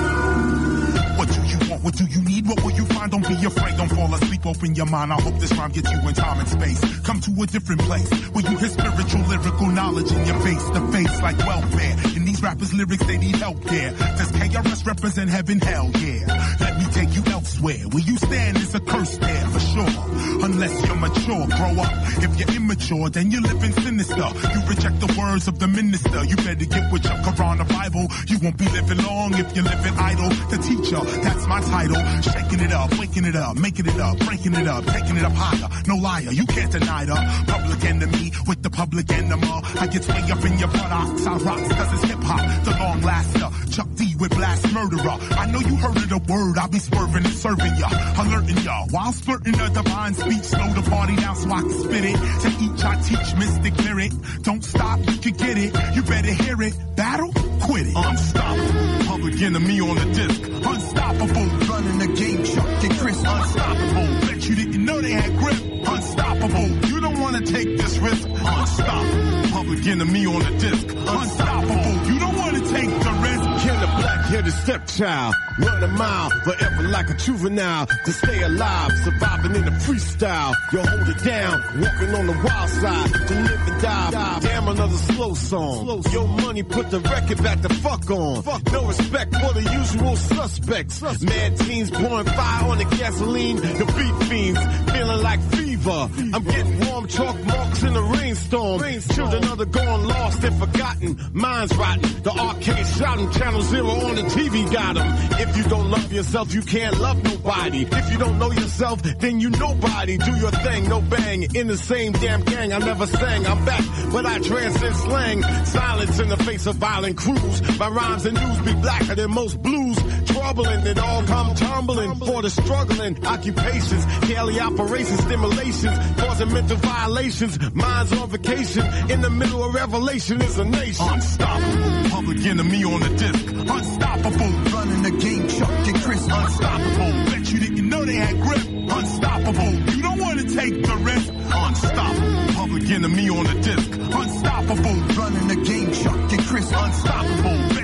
What 1.17 1.27
do 1.29 1.41
you 1.41 1.69
want? 1.69 1.83
What 1.83 1.95
do 1.97 2.05
you 2.05 2.21
need? 2.21 2.47
What 2.47 2.63
will 2.63 2.71
you 2.71 2.85
find? 2.85 3.11
Don't 3.11 3.27
be 3.27 3.35
afraid. 3.45 3.75
Don't 3.77 3.89
fall 3.89 4.13
asleep. 4.13 4.45
Open 4.45 4.75
your 4.75 4.85
mind. 4.85 5.11
I 5.11 5.19
hope 5.19 5.37
this 5.39 5.51
rhyme 5.53 5.71
gets 5.71 5.91
you 5.91 5.99
in 6.07 6.13
time 6.13 6.39
and 6.39 6.47
space. 6.47 6.79
Come 7.01 7.19
to 7.21 7.31
a 7.41 7.45
different 7.47 7.81
place 7.81 8.09
where 8.31 8.43
you 8.49 8.57
hear 8.57 8.69
spiritual, 8.69 9.21
lyrical 9.27 9.67
knowledge 9.67 10.11
in 10.11 10.25
your 10.25 10.39
face 10.41 10.69
to 10.69 10.81
face 10.91 11.21
like 11.21 11.37
welfare. 11.39 11.95
In 12.15 12.25
these 12.25 12.41
rappers' 12.41 12.73
lyrics, 12.73 13.05
they 13.05 13.17
need 13.17 13.35
help, 13.35 13.57
yeah. 13.71 13.91
Does 14.17 14.31
KRS 14.31 14.85
represent 14.85 15.29
heaven? 15.29 15.59
Hell, 15.59 15.89
yeah. 15.95 16.55
Let 16.59 16.77
me 16.77 16.85
take 16.93 17.13
you 17.15 17.21
elsewhere. 17.55 17.87
Where 17.89 18.03
you 18.03 18.17
stand 18.17 18.57
is 18.57 18.75
a 18.75 18.79
curse 18.79 19.17
there, 19.17 19.45
for 19.47 19.59
sure. 19.59 20.43
Unless 20.43 20.85
you're 20.85 20.95
mature, 20.95 21.47
grow 21.47 21.83
up. 21.83 21.93
If 22.23 22.39
you're 22.39 22.57
immature, 22.57 23.09
then 23.09 23.31
you're 23.31 23.41
living 23.41 23.71
sinister. 23.71 24.15
You 24.15 24.59
reject 24.67 24.99
the 24.99 25.15
words 25.17 25.47
of 25.47 25.59
the 25.59 25.67
minister. 25.67 26.23
You 26.23 26.35
better 26.37 26.65
get 26.65 26.91
with 26.91 27.03
your 27.03 27.13
Quran 27.13 27.61
or 27.61 27.65
Bible. 27.65 28.07
You 28.27 28.39
won't 28.39 28.57
be 28.57 28.65
living 28.65 29.03
long 29.03 29.33
if 29.33 29.55
you're 29.55 29.65
living 29.65 29.93
idle. 29.97 30.29
The 30.49 30.57
teacher, 30.57 30.99
that's 31.21 31.47
my 31.47 31.61
title. 31.61 32.01
Shaking 32.21 32.61
it 32.61 32.71
up, 32.71 32.97
waking 32.99 33.25
it 33.25 33.35
up, 33.35 33.57
making 33.57 33.87
it 33.87 33.99
up, 33.99 34.17
breaking 34.19 34.53
it 34.53 34.67
up, 34.67 34.85
taking 34.85 35.17
it 35.17 35.23
up 35.23 35.33
higher. 35.35 35.69
No 35.87 35.95
liar, 35.95 36.31
you 36.31 36.45
can't 36.45 36.71
deny 36.71 37.05
the 37.05 37.15
public 37.47 37.83
enemy 37.85 38.31
with 38.47 38.63
the 38.63 38.69
public 38.69 39.11
enema. 39.11 39.61
I 39.79 39.87
get 39.87 40.07
way 40.07 40.31
up 40.31 40.43
in 40.45 40.59
your 40.59 40.69
buttocks. 40.69 41.25
I 41.25 41.37
rocks 41.37 41.73
cause 41.73 41.93
it's 41.93 42.03
hip 42.11 42.23
hop, 42.23 42.65
the 42.65 42.71
long 42.71 43.01
laster. 43.01 43.49
Chuck 43.71 43.87
D 43.95 44.15
with 44.19 44.31
blast 44.31 44.71
murderer. 44.73 45.17
I 45.37 45.51
know 45.51 45.59
you 45.59 45.75
heard 45.75 45.97
of 45.97 46.09
the 46.09 46.17
word, 46.31 46.57
I'll 46.57 46.69
be 46.69 46.79
swerving 46.79 47.25
and 47.25 47.33
serving 47.45 47.75
ya. 47.77 47.89
Alerting 48.21 48.57
ya 48.65 48.85
while 48.89 49.13
splurting 49.13 49.59
a 49.59 49.69
divine 49.69 50.13
speech. 50.13 50.43
Slow 50.43 50.69
the 50.73 50.89
party 50.89 51.15
down 51.15 51.35
so 51.35 51.49
I 51.51 51.61
can 51.61 51.77
spit 51.83 52.05
it. 52.05 52.17
To 52.43 52.49
each 52.65 52.83
I 52.83 52.93
teach 53.07 53.29
mystic 53.37 53.77
lyric. 53.85 54.11
Don't 54.41 54.63
stop, 54.63 54.99
you 54.99 55.17
can 55.25 55.33
get 55.33 55.57
it. 55.57 55.71
You 55.95 56.01
better 56.01 56.33
hear 56.33 56.61
it. 56.61 56.73
Battle, 56.95 57.31
quit 57.61 57.87
it. 57.87 57.95
Unstoppable. 57.95 59.05
Public 59.05 59.41
enemy 59.41 59.79
on 59.81 59.95
the 60.01 60.07
disc. 60.19 60.41
Unstoppable. 60.73 61.45
Running 61.69 61.97
the 61.99 62.11
game, 62.21 62.43
Chuck 62.43 62.83
and 62.87 62.97
Chris. 62.99 63.19
Unstoppable. 63.19 64.07
Bet 64.25 64.49
you 64.49 64.55
didn't 64.55 64.85
know 64.85 65.01
they 65.01 65.11
had 65.11 65.37
grip. 65.37 65.61
Unstoppable. 65.87 66.67
You 66.89 66.99
don't 66.99 67.19
want 67.19 67.35
to 67.37 67.43
take 67.53 67.77
this 67.77 67.97
risk. 67.99 68.27
Unstoppable. 68.27 69.49
Public 69.51 69.85
enemy 69.87 70.25
on 70.25 70.41
the 70.41 70.53
disc. 70.57 70.85
Unstoppable. 70.89 71.93
You 72.09 72.19
don't 72.19 72.37
want 72.37 72.55
to 72.57 72.63
take 72.73 72.89
the 72.89 73.13
risk. 73.21 73.44
The 73.85 74.01
black-headed 74.01 74.53
stepchild 74.53 75.35
run 75.59 75.83
a 75.83 75.87
mile 75.87 76.31
forever 76.43 76.83
like 76.89 77.07
a 77.07 77.13
juvenile 77.13 77.85
to 77.85 78.11
stay 78.11 78.41
alive, 78.41 78.91
surviving 79.03 79.55
in 79.57 79.65
the 79.65 79.71
freestyle? 79.85 80.55
You 80.71 80.79
hold 80.79 81.07
it 81.07 81.23
down, 81.23 81.61
walking 81.79 82.15
on 82.15 82.25
the 82.25 82.33
wild 82.33 82.69
side 82.71 83.27
to 83.27 83.35
live 83.43 83.67
and 83.67 83.81
die. 83.83 84.39
Damn, 84.39 84.67
another 84.69 84.97
slow 84.97 85.35
song. 85.35 86.03
Your 86.11 86.27
money 86.27 86.63
put 86.63 86.89
the 86.89 86.99
record 86.99 87.43
back 87.43 87.61
the 87.61 87.69
fuck 87.75 88.09
on. 88.09 88.43
No 88.71 88.87
respect 88.87 89.35
for 89.35 89.53
the 89.53 89.61
usual 89.61 90.15
suspects. 90.15 91.01
Mad 91.21 91.59
teens 91.59 91.91
pouring 91.91 92.25
fire 92.25 92.67
on 92.67 92.79
the 92.79 92.85
gasoline. 92.85 93.57
The 93.57 93.85
beat 93.85 94.27
fiends 94.27 94.59
feeling 94.93 95.21
like 95.21 95.41
fever. 95.51 96.09
I'm 96.33 96.43
getting 96.43 96.87
warm 96.87 97.05
chalk 97.05 97.37
marks 97.45 97.83
in 97.83 97.93
the 97.93 98.01
rainstorm. 98.01 98.81
Children 99.13 99.43
of 99.43 99.59
the 99.59 99.67
gone 99.67 100.07
lost 100.07 100.43
and 100.43 100.57
forgotten. 100.57 101.19
Minds 101.33 101.75
rotten. 101.77 102.23
The 102.23 102.31
arcade 102.31 102.87
shot 102.87 103.19
'em. 103.19 103.31
Zero 103.75 103.89
on 104.07 104.15
the 104.15 104.21
TV 104.23 104.71
got 104.71 104.95
'em. 104.97 105.07
If 105.37 105.57
you 105.57 105.63
don't 105.63 105.91
love 105.91 106.09
yourself, 106.13 106.53
you 106.53 106.61
can't 106.61 106.97
love 106.97 107.21
nobody. 107.21 107.81
If 107.81 108.11
you 108.11 108.17
don't 108.17 108.39
know 108.39 108.51
yourself, 108.51 109.01
then 109.03 109.41
you 109.41 109.49
nobody. 109.49 110.17
Do 110.17 110.31
your 110.37 110.51
thing, 110.51 110.87
no 110.87 111.01
bang. 111.01 111.43
In 111.53 111.67
the 111.67 111.77
same 111.77 112.13
damn 112.13 112.41
gang, 112.43 112.71
I 112.71 112.79
never 112.79 113.05
sang. 113.05 113.45
I'm 113.45 113.65
back, 113.65 113.83
but 114.13 114.25
I 114.25 114.39
transcend 114.39 114.95
slang. 114.95 115.43
Silence 115.65 116.19
in 116.19 116.29
the 116.29 116.37
face 116.37 116.65
of 116.67 116.75
violent 116.77 117.17
crews. 117.17 117.61
My 117.77 117.89
rhymes 117.89 118.25
and 118.25 118.37
news 118.39 118.59
be 118.59 118.73
blacker 118.81 119.15
than 119.15 119.31
most 119.31 119.61
blues. 119.61 119.97
Troubling, 120.45 120.85
it 120.85 120.99
all 120.99 121.23
come 121.23 121.55
tumbling 121.55 122.15
for 122.17 122.43
the 122.43 122.51
struggling 122.51 123.25
occupations. 123.25 124.05
Daily 124.27 124.59
operations, 124.59 125.19
stimulations, 125.21 125.97
causing 126.21 126.53
mental 126.53 126.77
violations. 126.77 127.73
Minds 127.73 128.13
on 128.13 128.29
vacation. 128.29 128.85
In 129.09 129.21
the 129.21 129.31
middle 129.31 129.63
of 129.63 129.73
revelation 129.73 130.39
is 130.43 130.59
a 130.59 130.65
nation. 130.65 131.03
Unstoppable. 131.09 132.09
Public 132.11 132.45
enemy 132.45 132.83
on 132.83 132.99
the 132.99 133.09
disc. 133.09 133.45
Unstoppable. 133.53 134.51
Running 134.69 135.01
the 135.01 135.11
game, 135.17 135.47
Chuck 135.47 135.87
and 135.87 136.01
Chris. 136.03 136.23
Unstoppable. 136.29 137.11
Bet 137.25 137.51
you 137.51 137.59
didn't 137.59 137.89
know 137.89 138.05
they 138.05 138.13
had 138.13 138.39
grip. 138.39 138.67
Unstoppable. 138.97 139.73
You 139.95 140.01
don't 140.03 140.19
want 140.21 140.39
to 140.41 140.55
take 140.55 140.75
the 140.79 140.95
risk. 141.01 141.33
Unstoppable. 141.33 142.53
Public 142.53 142.91
enemy 142.91 143.29
on 143.29 143.45
the 143.45 143.61
disc. 143.61 143.91
Unstoppable. 143.91 144.95
Running 145.17 145.47
the 145.47 145.55
game, 145.65 145.91
Chuck 145.91 146.31
and 146.33 146.45
Chris. 146.45 146.71
Unstoppable. 146.71 147.74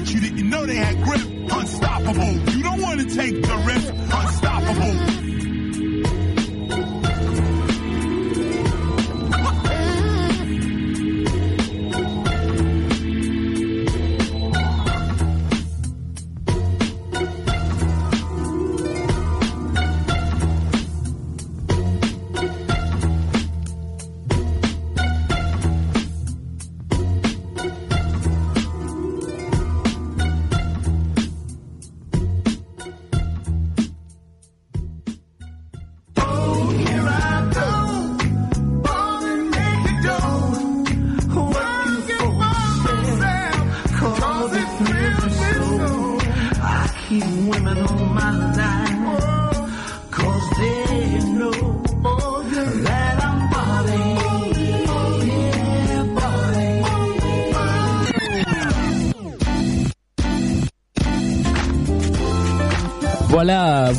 Know 0.51 0.65
they 0.65 0.75
had 0.75 1.01
grip. 1.01 1.21
Unstoppable. 1.49 2.33
You 2.53 2.61
don't 2.61 2.81
want 2.81 2.99
to 2.99 3.15
take 3.15 3.41
the 3.41 3.63
risk. 3.65 3.93
Unstoppable. 3.93 5.20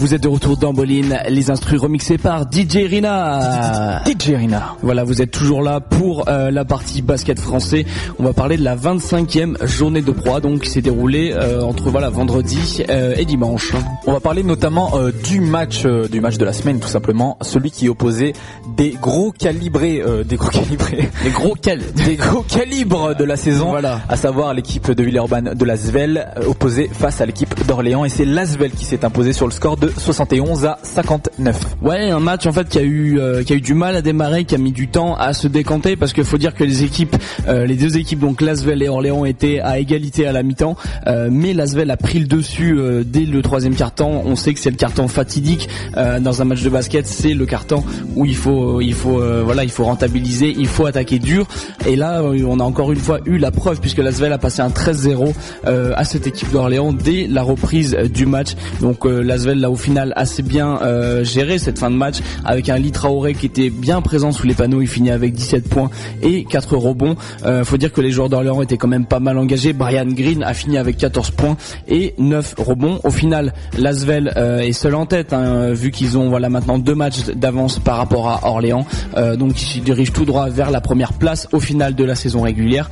Vous 0.03 0.15
êtes 0.15 0.23
de 0.25 0.29
retour 0.29 0.57
dans 0.57 0.73
Boline, 0.73 1.17
les 1.29 1.53
instrus 1.53 1.81
remixés 1.81 2.19
par 2.19 2.43
DJ 2.51 2.89
Rina. 2.89 4.03
DJ 4.05 4.31
Rina. 4.35 4.75
Voilà, 4.83 5.05
vous 5.05 5.23
êtes 5.23 5.31
toujours 5.31 5.63
là 5.63 5.79
pour 5.79 6.29
euh, 6.29 6.51
la 6.51 6.65
partie 6.65 7.03
basket 7.03 7.39
français. 7.39 7.87
On 8.19 8.25
va 8.25 8.33
parler 8.33 8.57
de 8.57 8.65
la 8.65 8.75
25e 8.75 9.65
journée 9.65 10.03
de 10.03 10.11
proie, 10.11 10.41
donc 10.41 10.63
qui 10.63 10.71
s'est 10.71 10.83
déroulée 10.83 11.31
euh, 11.33 11.63
entre 11.63 11.89
voilà 11.91 12.11
vendredi 12.11 12.83
euh, 12.91 13.15
et 13.17 13.25
dimanche. 13.25 13.75
On 14.05 14.13
va 14.13 14.19
parler 14.19 14.43
notamment 14.43 14.91
du 15.23 15.41
match 15.41 15.87
du 15.87 16.21
match 16.21 16.37
de 16.37 16.45
la 16.45 16.53
semaine 16.53 16.81
tout 16.81 16.89
simplement, 16.89 17.39
celui 17.41 17.71
qui 17.71 17.89
opposait 17.89 18.33
des 18.77 18.97
gros 19.01 19.31
calibrés 19.31 20.03
euh, 20.05 20.25
des 20.25 20.37
gros 20.37 20.49
calibrés 20.51 21.09
Les 21.25 21.31
gros 21.31 21.55
cal. 21.55 21.79
des 22.07 22.17
gros 22.17 22.43
calibres 22.43 23.15
de 23.15 23.23
la 23.23 23.37
saison, 23.37 23.69
Voilà. 23.71 24.01
à 24.09 24.17
savoir 24.17 24.53
l'équipe 24.53 24.91
de 24.91 25.03
Villeurbanne 25.03 25.55
de 25.55 25.65
Lasvel 25.65 26.27
opposée 26.49 26.91
face 26.93 27.21
à 27.21 27.27
l'équipe 27.27 27.55
d'Orléans 27.67 28.05
et 28.05 28.09
c'est 28.09 28.25
Lasvel 28.25 28.73
qui 28.73 28.85
s'est 28.85 29.05
imposé 29.05 29.33
sur 29.33 29.47
le 29.47 29.53
score 29.53 29.77
de 29.77 29.92
71 29.99 30.65
à 30.65 30.79
59. 30.83 31.77
Ouais, 31.83 32.11
un 32.11 32.21
match 32.21 32.47
en 32.47 32.53
fait 32.53 32.69
qui 32.69 32.79
a 32.79 32.83
eu 32.83 33.19
euh, 33.19 33.43
qui 33.43 33.53
a 33.53 33.57
eu 33.57 33.61
du 33.61 33.75
mal 33.75 33.97
à 33.97 34.03
démarrer, 34.03 34.45
qui 34.45 34.55
a 34.55 34.59
mis 34.59 34.73
du 34.73 34.89
temps 34.89 35.15
à 35.17 35.33
se 35.33 35.49
décanter 35.49 35.97
parce 35.97 36.13
qu'il 36.13 36.25
faut 36.25 36.39
dire 36.39 36.55
que 36.55 36.65
les 36.65 36.85
équipes, 36.85 37.17
euh, 37.49 37.67
les 37.67 37.77
deux 37.77 37.97
équipes 37.97 38.21
donc 38.21 38.41
Lasvel 38.41 38.83
et 38.83 38.89
Orléans 38.89 39.25
étaient 39.25 39.61
à 39.61 39.79
égalité 39.79 40.27
à 40.27 40.33
la 40.33 40.43
mi-temps, 40.43 40.77
euh, 41.07 41.29
mais 41.31 41.53
Lasvel 41.53 41.91
a 41.91 41.97
pris 41.97 42.19
le 42.19 42.27
dessus 42.27 42.79
euh, 42.79 43.03
dès 43.05 43.25
le 43.25 43.43
troisième 43.43 43.75
quart-temps. 43.75 44.23
On 44.25 44.37
sait 44.37 44.55
que 44.55 44.61
c'est 44.61 44.71
le 44.71 44.77
quart-temps 44.77 45.09
fatidique 45.09 45.69
euh, 45.97 46.21
dans 46.21 46.43
un 46.43 46.45
match 46.45 46.63
de 46.63 46.71
basket, 46.71 47.07
c'est 47.07 47.35
le 47.35 47.47
quart-temps 47.47 47.85
où 48.17 48.25
il 48.25 48.37
faut 48.37 48.81
il 48.81 48.95
faut 48.95 49.21
euh, 49.21 49.43
voilà 49.45 49.65
il 49.65 49.71
faut 49.71 49.85
rentabiliser, 49.85 50.55
il 50.57 50.69
faut 50.69 50.87
attaquer 50.87 51.19
dur. 51.19 51.47
Et 51.87 51.97
là, 51.97 52.21
euh, 52.21 52.45
on 52.47 52.61
a 52.61 52.65
encore 52.65 52.93
une 52.93 52.99
fois 52.99 53.21
eu 53.27 53.39
la 53.39 53.51
preuve 53.51 53.81
puisque 53.81 53.99
Lasvel 53.99 54.33
a 54.33 54.39
passé 54.39 54.63
un 54.63 54.69
13-0 54.69 55.33
euh, 55.67 55.93
à 55.97 56.05
cette 56.05 56.27
équipe 56.27 56.51
d'Orléans 56.51 56.93
dès 56.93 57.27
la 57.27 57.43
reprise 57.43 57.95
euh, 57.99 58.09
du 58.09 58.27
match. 58.27 58.55
Donc 58.81 59.07
euh, 59.07 59.23
Lasvel 59.23 59.61
l'a 59.61 59.71
au 59.71 59.77
final 59.83 60.13
assez 60.17 60.43
bien 60.43 60.79
euh, 60.83 61.25
géré 61.25 61.59
cette 61.59 61.79
fin 61.79 61.91
de 61.91 61.97
match 61.97 62.21
avec 62.45 62.69
un 62.69 62.79
Lee 62.79 62.93
Traoré 62.93 63.35
qui 63.35 63.47
était 63.47 63.71
bien 63.71 64.01
présent 64.01 64.33
sous 64.33 64.47
les 64.47 64.55
panneaux. 64.55 64.81
Il 64.81 64.89
finit 64.89 65.11
avec 65.11 65.33
17 65.33 65.69
points 65.69 65.91
et 66.23 66.45
4 66.45 66.77
rebonds. 66.77 67.17
Euh, 67.45 67.65
faut 67.65 67.77
dire 67.77 67.93
que 67.93 68.01
les 68.01 68.11
joueurs 68.11 68.29
d'Orléans 68.29 68.63
étaient 68.63 68.77
quand 68.77 68.89
même 68.89 69.07
pas 69.07 69.21
mal 69.21 69.39
engagés. 69.39 69.73
Brian 69.73 70.07
Green 70.07 70.43
a 70.43 70.55
fini 70.55 70.79
avec 70.79 70.97
14 70.97 71.31
points 71.31 71.57
et 71.89 72.15
9 72.19 72.55
rebonds. 72.59 73.01
Au 73.05 73.11
final, 73.11 73.53
Lasvel 73.79 74.33
euh, 74.37 74.61
est 74.61 74.73
seul 74.73 74.95
en 74.95 75.07
tête 75.07 75.33
hein, 75.33 75.73
vu 75.73 75.91
qu'ils 75.91 76.17
ont 76.17 76.29
voilà 76.29 76.49
maintenant 76.49 76.79
deux 76.79 76.95
matchs 76.95 77.25
d'avance 77.35 77.79
par 77.79 77.97
rapport 77.97 78.29
à 78.29 78.49
Orléans. 78.49 78.87
Euh, 79.17 79.37
donc 79.37 79.61
ils 79.61 79.67
se 79.67 79.79
dirigent 79.81 80.13
tout 80.13 80.25
droit 80.25 80.49
vers 80.49 80.71
la 80.71 80.81
première 80.81 81.13
place 81.13 81.49
au 81.53 81.61
final 81.61 81.95
de 81.95 82.05
la 82.05 82.15
saison 82.15 82.43
régulière. 82.43 82.91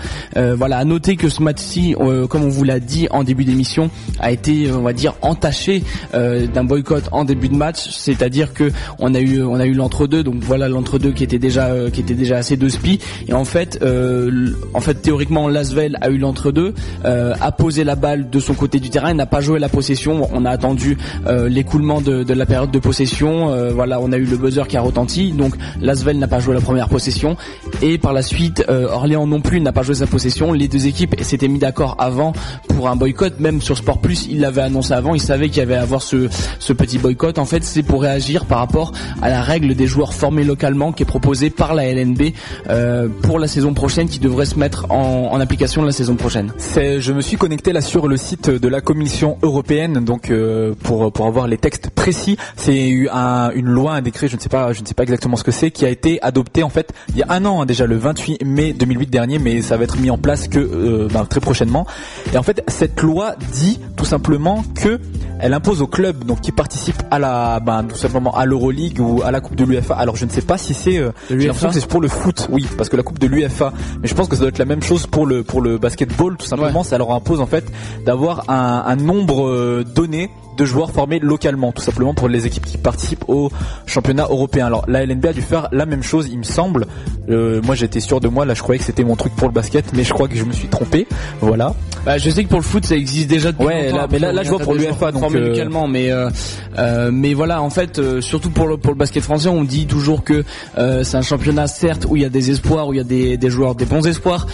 Voilà, 0.57 0.79
à 0.79 0.85
noter 0.85 1.17
que 1.17 1.29
ce 1.29 1.43
match-ci, 1.43 1.95
comme 2.29 2.45
on 2.45 2.49
vous 2.49 2.65
l'a 2.65 2.81
dit 2.81 3.07
en 3.11 3.25
début 3.25 3.45
d'émission, 3.45 3.91
a 4.19 4.33
été 4.33 4.71
on 4.73 4.83
va 4.83 4.93
dire, 4.93 5.15
entaché 5.23 5.83
d'un 6.13 6.65
en 7.13 7.25
début 7.25 7.49
de 7.49 7.57
match. 7.57 7.89
C'est-à-dire 7.91 8.53
que 8.53 8.71
on 8.99 9.15
a 9.15 9.21
eu, 9.21 9.43
on 9.43 9.57
a 9.57 9.67
eu 9.67 9.75
l'entre-deux. 9.75 10.23
Donc 10.23 10.43
voilà 10.43 10.69
l'entre-deux 10.69 11.13
qui 11.13 11.25
était 11.25 11.39
déjà, 11.39 11.67
euh, 11.67 11.91
qui 11.91 12.01
était 12.01 12.15
déjà 12.15 12.37
assez 12.37 12.57
de 12.57 12.69
spi. 12.69 12.99
Et 13.29 13.33
en 13.33 13.45
fait, 13.45 13.79
euh, 13.83 14.51
en 14.75 14.81
fait, 14.81 14.95
théoriquement, 14.95 15.49
Lasvel 15.49 15.99
a 16.01 16.11
eu 16.11 16.19
l'entre-deux, 16.19 16.75
euh, 17.05 17.35
a 17.41 17.53
posé 17.53 17.85
la 17.85 17.97
balle 17.97 18.31
de 18.31 18.41
son 18.41 18.55
côté 18.55 18.81
du 18.81 18.91
terrain, 18.91 19.13
n'a 19.15 19.27
pas 19.27 19.41
joué 19.41 19.59
la 19.59 19.69
possession. 19.69 20.29
On 20.33 20.45
a 20.45 20.51
attendu 20.51 20.99
euh, 21.27 21.49
l'écoulement 21.49 22.01
de, 22.01 22.33
la 22.33 22.47
période 22.47 22.71
de 22.71 22.79
possession. 22.79 23.51
Voilà, 23.75 24.01
on 24.01 24.13
a 24.13 24.17
eu 24.17 24.25
le 24.25 24.37
buzzer 24.37 24.67
qui 24.69 24.77
a 24.77 24.81
retenti. 24.81 25.33
Donc 25.33 25.55
Lasvel 25.81 26.19
n'a 26.19 26.29
pas 26.29 26.41
joué 26.41 26.55
la 26.55 26.61
première 26.61 26.89
possession. 26.89 27.37
Et 27.83 27.99
par 27.99 28.13
la 28.13 28.23
suite, 28.23 28.65
Orléans 28.69 29.27
non 29.27 29.41
plus 29.41 29.61
n'a 29.61 29.73
pas 29.73 29.83
joué 29.83 29.97
sa 29.97 30.07
possession. 30.07 30.53
Les 30.53 30.69
deux 30.69 30.87
équipes 30.87 31.15
s'étaient 31.23 31.49
mis 31.49 31.59
d'accord 31.59 31.97
avant 31.99 32.33
pour 32.69 32.89
un 32.89 32.97
boycott. 32.97 33.41
Même 33.41 33.61
sur 33.61 33.77
Sport 33.77 33.99
Plus, 33.99 34.27
ils 34.31 34.41
l'avaient 34.41 34.63
annoncé 34.63 34.93
avant. 34.93 35.15
Ils 35.15 35.21
savaient 35.21 35.49
qu'il 35.49 35.59
y 35.59 35.63
avait 35.63 35.75
à 35.75 35.83
avoir 35.83 36.03
ce, 36.03 36.29
ce 36.61 36.73
petit 36.73 36.99
boycott. 36.99 37.39
En 37.39 37.45
fait, 37.45 37.65
c'est 37.65 37.83
pour 37.83 38.03
réagir 38.03 38.45
par 38.45 38.59
rapport 38.59 38.93
à 39.21 39.29
la 39.29 39.43
règle 39.43 39.75
des 39.75 39.89
joueurs 39.89 40.15
formés 40.15 40.45
localement 40.45 40.93
qui 40.93 41.03
est 41.03 41.07
proposée 41.07 41.51
par 41.51 41.75
la 41.75 41.93
LNB 41.93 42.33
euh, 42.69 43.09
pour 43.23 43.41
la 43.41 43.49
saison 43.49 43.75
prochaine, 43.75 44.09
qui 44.09 44.21
devrait 44.21 44.47
se 44.47 44.59
mettre 44.59 44.87
en, 44.91 45.41
application 45.41 45.83
la 45.83 45.91
saison 45.91 46.17
prochaine. 46.17 46.53
Je 46.77 47.13
me 47.13 47.23
suis 47.23 47.39
connecté 47.39 47.73
là 47.73 47.81
sur 47.81 48.07
le 48.07 48.19
site 48.19 48.51
de 48.51 48.69
la 48.69 48.83
Commission 48.83 49.39
européenne, 49.43 50.05
donc 50.05 50.31
euh, 50.31 50.75
pour 50.83 51.11
pour 51.11 51.27
avoir 51.27 51.49
les 51.49 51.57
textes 51.57 51.91
précis. 51.91 52.37
C'est 52.57 52.89
une 52.89 53.67
loi, 53.69 53.95
un 53.95 54.03
décret, 54.03 54.29
je 54.29 54.37
ne 54.37 54.41
sais 54.41 54.51
pas, 54.51 54.73
je 54.75 54.83
ne 54.83 54.87
sais 54.87 54.95
pas 54.95 55.03
exactement 55.03 55.37
ce 55.37 55.45
que 55.45 55.51
c'est, 55.51 55.71
qui 55.71 55.87
a 55.87 55.89
été 55.89 56.21
adopté 56.23 56.63
en 56.63 56.69
fait 56.69 56.93
il 57.09 57.17
y 57.17 57.23
a 57.23 57.27
un 57.31 57.45
an 57.45 57.63
hein, 57.63 57.67
déjà, 57.67 57.87
le 57.87 57.97
28 57.97 58.45
mai 58.45 58.73
2008 58.73 59.11
dernier, 59.11 59.39
mais 59.39 59.63
ça 59.63 59.77
va 59.77 59.85
être 59.85 59.99
mis 59.99 60.11
en 60.11 60.19
place 60.19 60.49
que 60.49 60.59
euh, 60.59 61.09
ben, 61.13 61.25
très 61.25 61.41
prochainement. 61.41 61.87
Et 62.33 62.37
en 62.37 62.43
fait, 62.43 62.63
cette 62.69 63.01
loi 63.03 63.35
dit 63.53 63.81
tout 63.97 64.05
simplement 64.05 64.65
que 64.75 65.01
elle 65.41 65.55
impose 65.55 65.81
aux 65.81 65.87
clubs 65.87 66.25
donc 66.25 66.41
qui 66.51 66.57
participent 66.57 67.03
à 67.13 67.19
la, 67.19 67.61
ben, 67.61 67.85
tout 67.85 67.97
simplement 67.97 68.37
à 68.37 68.45
l'Euroleague 68.45 69.01
ou 69.01 69.23
à 69.23 69.31
la 69.31 69.41
Coupe 69.41 69.55
de 69.55 69.65
l'UFA. 69.65 69.95
Alors 69.95 70.17
je 70.17 70.25
ne 70.25 70.31
sais 70.31 70.43
pas 70.43 70.59
si 70.59 70.75
c'est, 70.75 70.99
euh, 70.99 71.13
j'ai 71.29 71.47
l'impression 71.47 71.69
que 71.69 71.75
c'est 71.75 71.87
pour 71.87 72.01
le 72.01 72.09
foot, 72.09 72.49
oui, 72.51 72.67
parce 72.77 72.89
que 72.89 72.97
la 72.97 73.05
Coupe 73.05 73.21
de 73.21 73.29
l'UFA, 73.29 73.73
mais 74.03 74.09
je 74.09 74.15
pense 74.15 74.29
que 74.29 74.35
ça 74.35 74.41
doit 74.41 74.49
être 74.49 74.59
la 74.59 74.65
même 74.65 74.83
chose 74.83 75.07
pour 75.07 75.27
le 75.27 75.45
pour 75.45 75.61
le 75.61 75.79
basketball. 75.79 76.37
Tout 76.37 76.47
simplement, 76.47 76.83
ça 76.83 76.99
leur 76.99 77.13
impose 77.13 77.41
en 77.41 77.47
fait 77.47 77.65
d'avoir 78.05 78.51
un, 78.51 78.83
un 78.87 78.97
nombre 78.97 79.47
euh, 79.47 79.85
donné 79.85 80.31
de 80.61 80.65
joueurs 80.67 80.91
formés 80.91 81.19
localement, 81.21 81.73
tout 81.73 81.81
simplement 81.83 82.13
pour 82.13 82.29
les 82.29 82.47
équipes 82.47 82.67
qui 82.67 82.77
participent 82.77 83.25
au 83.29 83.51
championnat 83.87 84.27
européen. 84.29 84.67
Alors 84.67 84.85
la 84.89 85.05
LNB 85.07 85.25
a 85.27 85.33
dû 85.33 85.41
faire 85.41 85.69
la 85.73 85.87
même 85.87 86.03
chose, 86.03 86.29
il 86.31 86.39
me 86.39 86.43
semble. 86.45 86.87
Euh, 87.31 87.63
moi 87.65 87.75
j'étais 87.75 88.01
sûr 88.01 88.21
de 88.21 88.29
moi, 88.29 88.45
là 88.45 88.53
je 88.55 88.63
croyais 88.63 88.79
que 88.79 88.85
c'était 88.85 89.05
mon 89.05 89.17
truc 89.17 89.35
pour 89.37 89.49
le 89.49 89.55
basket, 89.55 89.87
mais 89.95 90.05
je 90.05 90.13
crois 90.13 90.29
que 90.29 90.37
je 90.37 90.45
me 90.45 90.53
suis 90.53 90.69
trompé. 90.69 91.07
Voilà. 91.41 91.75
Bah, 92.05 92.19
je 92.19 92.29
sais 92.31 92.45
que 92.45 92.49
pour 92.49 92.59
le 92.59 92.65
foot 92.65 92.85
ça 92.85 92.95
existe 92.95 93.29
déjà 93.29 93.53
depuis 93.53 93.67
Ouais, 93.67 93.85
longtemps. 93.87 93.97
là- 93.99 94.07
mais 94.11 94.19
là- 94.19 94.29
Après, 94.29 94.37
là, 94.37 94.43
je 94.43 94.49
vois 94.51 94.59
pour 94.59 94.79
joueurs 94.79 95.13
donc, 95.13 95.21
formés 95.21 95.39
euh, 95.39 95.49
localement, 95.49 95.89
mais 95.89 96.11
euh, 96.11 97.11
mais 97.13 97.33
voilà 97.35 97.63
en 97.63 97.71
fait 97.71 98.21
surtout 98.21 98.51
pour 98.51 98.67
le 98.69 98.77
pour 98.77 98.93
le 98.93 98.99
basket 98.99 99.23
français 99.23 99.49
on 99.49 99.65
dit 99.65 99.87
toujours 99.87 100.25
que 100.25 100.45
c'est 100.77 101.17
un 101.17 101.23
championnat 101.23 101.67
certes 101.67 102.07
où 102.09 102.17
il 102.17 102.23
y 102.23 102.25
a 102.25 102.29
des 102.29 102.51
espoirs 102.51 102.89
où 102.89 102.95
il 102.95 102.97
y 102.99 103.01
a 103.01 103.05
des, 103.05 103.37
des 103.37 103.51
joueurs 103.51 103.75
des 103.75 103.85
bons 103.87 104.07
espoirs 104.07 104.47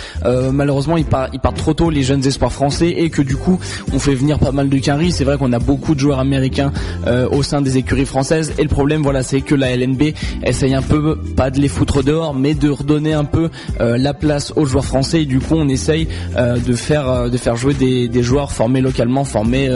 malheureusement 0.53 0.97
ils 0.97 1.05
partent 1.05 1.31
ils 1.33 1.41
partent 1.41 1.57
trop 1.57 1.75
tôt 1.75 1.91
les 1.91 2.03
jeunes 2.03 2.25
espoirs 2.27 2.53
français 2.53 2.89
et 2.91 3.11
que 3.11 3.23
du 3.23 3.37
coup 3.37 3.59
on 3.93 3.99
fait 3.99 4.15
venir 4.15 4.39
pas 4.39 4.53
mal 4.53 4.69
de 4.69 4.79
quinries 4.79 5.13
c'est 5.13 5.25
vrai 5.25 5.37
qu'on 5.39 5.53
a 5.53 5.59
beaucoup 5.59 5.95
de 5.97 6.01
joueurs 6.01 6.21
américains 6.21 6.73
euh, 7.07 7.29
au 7.31 7.43
sein 7.43 7.61
des 7.61 7.77
écuries 7.77 8.07
françaises. 8.07 8.53
Et 8.59 8.63
le 8.63 8.69
problème 8.69 9.03
voilà 9.03 9.23
c'est 9.23 9.41
que 9.41 9.55
la 9.55 9.75
LNB 9.77 10.15
essaye 10.45 10.75
un 10.75 10.83
peu 10.83 11.19
pas 11.37 11.51
de 11.51 11.61
les 11.61 11.69
foutre 11.69 12.05
dehors 12.05 12.35
mais 12.35 12.55
de 12.55 12.71
redonner 12.71 13.13
un 13.13 13.25
peu 13.25 13.51
euh, 13.81 13.99
la 13.99 14.15
place 14.15 14.53
aux 14.57 14.67
joueurs 14.67 14.85
français. 14.85 15.23
Et 15.23 15.27
du 15.27 15.41
coup 15.41 15.55
on 15.57 15.69
essaye 15.69 16.09
euh, 16.37 16.59
de 16.59 16.75
faire 16.75 17.31
de 17.31 17.37
faire 17.37 17.57
jouer 17.57 17.75
des, 17.75 18.23
joueurs 18.23 18.53
formés 18.53 18.81
localement 18.81 19.25
formés 19.25 19.69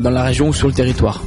dans 0.00 0.10
la 0.10 0.22
région 0.22 0.48
ou 0.48 0.52
sur 0.52 0.68
le 0.68 0.74
territoire 0.74 1.22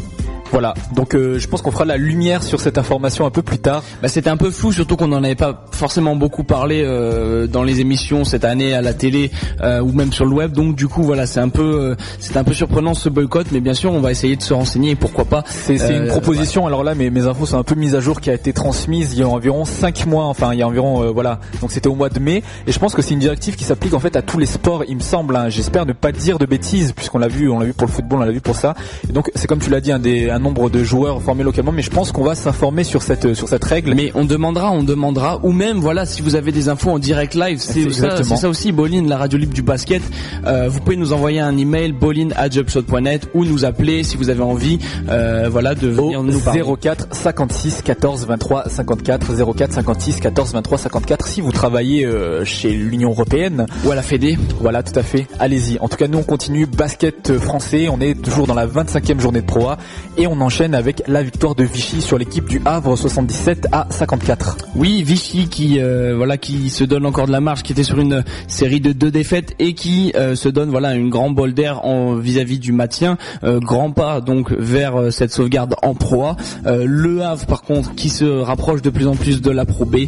Voilà. 0.52 0.74
Donc 0.95 1.16
euh, 1.16 1.38
je 1.39 1.47
pense 1.47 1.62
qu'on 1.62 1.72
fera 1.72 1.86
la 1.86 1.97
lumière 1.97 2.43
sur 2.43 2.60
cette 2.60 2.78
information 2.78 3.26
un 3.26 3.30
peu 3.30 3.41
plus 3.41 3.60
tard. 3.60 3.84
bah, 4.02 4.08
c'était 4.08 4.30
un 4.30 4.38
peu 4.38 4.50
flou, 4.52 4.72
surtout 4.72 4.95
qu'on 4.95 5.08
n'en 5.08 5.24
avait 5.24 5.36
pas 5.36 5.66
forcément 5.72 6.16
beaucoup 6.16 6.43
parlé 6.43 6.82
euh, 6.84 7.47
dans 7.47 7.64
les 7.64 7.80
émissions 7.82 8.24
cette 8.26 8.43
année 8.45 8.74
à 8.74 8.82
la 8.82 8.93
télé 8.93 9.32
euh, 9.62 9.80
ou 9.82 9.91
même 9.91 10.12
sur 10.12 10.26
le 10.26 10.32
web. 10.34 10.52
Donc 10.54 10.76
du 10.76 10.88
coup, 10.88 11.04
voilà, 11.04 11.26
c'est 11.26 11.39
un 11.39 11.50
peu, 11.50 11.62
euh, 11.91 11.95
c'est 12.20 12.38
un 12.38 12.43
peu 12.43 12.54
surprenant 12.54 12.93
ce 12.93 13.10
boycott, 13.10 13.47
mais 13.52 13.60
bien 13.60 13.74
sûr, 13.74 13.91
on 13.91 14.00
va 14.02 14.12
essayer 14.12 14.36
de 14.36 14.41
se 14.41 14.54
renseigner 14.54 14.91
et 14.91 14.95
pourquoi 14.95 15.26
pas. 15.26 15.43
C'est 15.47 15.78
c'est 15.78 15.93
Euh, 15.93 16.02
une 16.04 16.08
proposition. 16.08 16.66
Alors 16.68 16.84
là, 16.84 16.95
mes, 16.95 17.10
mes 17.10 17.26
infos 17.28 17.45
sont 17.45 17.58
un 17.58 17.64
peu 17.64 17.76
mises 17.76 17.95
à 17.95 18.00
jour, 18.00 18.20
qui 18.22 18.30
a 18.30 18.34
été 18.34 18.54
transmise 18.54 19.14
il 19.14 19.20
y 19.20 19.24
a 19.24 19.28
environ 19.28 19.66
5 19.66 20.06
mois. 20.08 20.26
Enfin, 20.26 20.54
il 20.54 20.60
y 20.60 20.62
a 20.64 20.68
environ 20.68 21.04
euh, 21.04 21.12
voilà. 21.12 21.39
Donc 21.62 21.72
c'était 21.72 21.88
au 21.89 21.95
mois 21.95 22.10
de 22.10 22.20
mai. 22.20 22.43
Et 22.68 22.72
je 22.72 22.80
pense 22.80 22.95
que 22.95 23.02
c'est 23.02 23.14
une 23.14 23.20
directive 23.20 23.56
qui 23.56 23.64
s'applique 23.64 23.93
en 23.93 24.00
fait 24.00 24.16
à 24.16 24.22
tous 24.22 24.38
les 24.39 24.45
sports. 24.45 24.84
Il 24.88 24.95
me 24.97 25.02
semble. 25.02 25.36
hein. 25.36 25.50
J'espère 25.50 25.86
ne 25.86 25.93
pas 25.93 26.12
dire 26.12 26.39
de 26.39 26.45
bêtises, 26.45 26.91
puisqu'on 26.93 27.20
l'a 27.20 27.28
vu, 27.28 27.50
on 27.50 27.60
l'a 27.60 27.66
vu 27.66 27.74
pour 27.74 27.88
le 27.88 27.91
football, 27.93 28.20
on 28.20 28.26
l'a 28.26 28.32
vu 28.32 28.41
pour 28.41 28.56
ça. 28.56 28.74
Et 29.08 29.14
donc 29.14 29.30
c'est 29.36 29.47
comme 29.47 29.60
tu 29.60 29.70
l'as 29.70 29.82
dit, 29.82 29.91
un, 29.91 30.00
des, 30.00 30.30
un 30.30 30.38
nombre 30.39 30.69
de 30.69 30.83
joueurs 30.83 31.21
formés 31.21 31.43
localement. 31.43 31.71
Mais 31.71 31.81
je 31.81 31.89
pense 31.91 32.11
qu'on 32.11 32.23
va 32.23 32.35
s'informer 32.35 32.83
sur 32.83 33.01
cette 33.01 33.33
sur 33.33 33.47
cette 33.47 33.63
règle. 33.63 33.93
Mais 33.95 34.11
on 34.15 34.25
demandera, 34.25 34.71
on 34.71 34.83
demandera, 34.83 35.39
ou 35.43 35.51
même 35.51 35.77
voilà, 35.77 36.05
si 36.05 36.21
vous 36.21 36.35
avez 36.35 36.51
des 36.51 36.69
infos 36.69 36.91
en 36.91 36.99
direct 36.99 37.35
live, 37.35 37.59
c'est 37.59 37.89
ça, 37.91 38.23
ça 38.23 38.49
aussi, 38.49 38.71
Bolin, 38.71 39.05
la 39.07 39.17
radio 39.17 39.37
libre 39.37 39.53
du 39.53 39.61
basket. 39.61 40.01
Euh, 40.45 40.69
vous 40.69 40.79
pouvez 40.79 40.95
nous 40.95 41.13
envoyer 41.13 41.39
un 41.39 41.57
email 41.57 41.91
bolin@jobshot.net 41.91 43.29
ou 43.33 43.45
nous 43.45 43.65
appeler 43.65 44.03
si 44.03 44.17
vous 44.17 44.29
avez 44.29 44.41
envie, 44.41 44.79
euh, 45.09 45.47
voilà, 45.51 45.75
de 45.75 45.87
venir 45.87 46.23
nous 46.23 46.39
parler. 46.39 46.61
04 46.81 47.07
56 47.11 47.81
14 47.83 48.25
23 48.27 48.69
54 48.69 49.53
04 49.55 49.73
56 49.73 50.19
14 50.19 50.53
23 50.53 50.77
54 50.77 51.27
si 51.27 51.41
vous 51.41 51.51
travaillez 51.51 52.05
euh, 52.05 52.45
chez 52.45 52.71
l'Union 52.71 53.09
européenne 53.11 53.65
Ou 53.85 53.91
à 53.91 53.95
la 53.95 54.01
Fédé. 54.01 54.37
Voilà, 54.59 54.83
tout 54.83 54.97
à 54.97 55.03
fait. 55.03 55.27
Allez-y. 55.39 55.79
En 55.79 55.87
tout 55.87 55.97
cas, 55.97 56.07
nous, 56.07 56.19
on 56.19 56.23
continue 56.23 56.65
basket 56.65 57.37
français. 57.37 57.87
On 57.89 57.99
est 58.01 58.19
toujours 58.21 58.47
dans 58.47 58.53
la 58.53 58.67
25e 58.67 59.19
journée 59.19 59.41
de 59.41 59.45
Pro 59.45 59.67
A 59.67 59.77
et 60.17 60.27
on 60.27 60.28
enchaîne 60.39 60.75
avec 60.75 61.03
la 61.07 61.23
victoire 61.23 61.55
de 61.55 61.63
Vichy 61.63 62.01
sur 62.01 62.17
l'équipe 62.17 62.47
du 62.47 62.61
Havre 62.65 62.95
77 62.95 63.67
à 63.71 63.88
54. 63.89 64.57
Oui, 64.75 65.03
Vichy 65.03 65.47
qui 65.47 65.80
euh, 65.80 66.13
voilà 66.15 66.38
qui 66.38 66.69
se 66.69 66.84
donne 66.84 67.05
encore 67.05 67.27
de 67.27 67.32
la 67.32 67.41
marge, 67.41 67.63
qui 67.63 67.71
était 67.71 67.84
sur 67.84 67.99
une 67.99 68.23
série 68.47 68.80
de 68.80 68.91
deux 68.91 69.11
défaites 69.11 69.55
et 69.59 69.73
qui 69.73 70.11
euh, 70.15 70.36
se 70.36 70.49
donne 70.49 70.69
voilà 70.69 70.93
une 70.93 71.09
grande 71.09 71.36
bol 71.36 71.53
d'air 71.53 71.86
en 71.86 72.15
vis-à-vis 72.15 72.59
du 72.59 72.71
maintien, 72.71 73.17
Euh, 73.43 73.59
grand 73.59 73.91
pas 73.91 74.21
donc 74.21 74.51
vers 74.51 75.11
cette 75.11 75.32
sauvegarde 75.32 75.75
en 75.82 75.93
Pro 75.93 76.23
A. 76.25 76.38
Euh, 76.65 76.86
le 76.88 77.21
Havre 77.21 77.45
par 77.45 77.61
contre 77.61 77.95
qui 77.95 78.09
se 78.09 78.25
rapproche 78.25 78.82
de 78.82 78.89
plus 78.89 79.07
en 79.07 79.15
plus 79.15 79.41
de 79.41 79.51
la 79.51 79.65
Pro 79.65 79.86
B, 79.86 80.07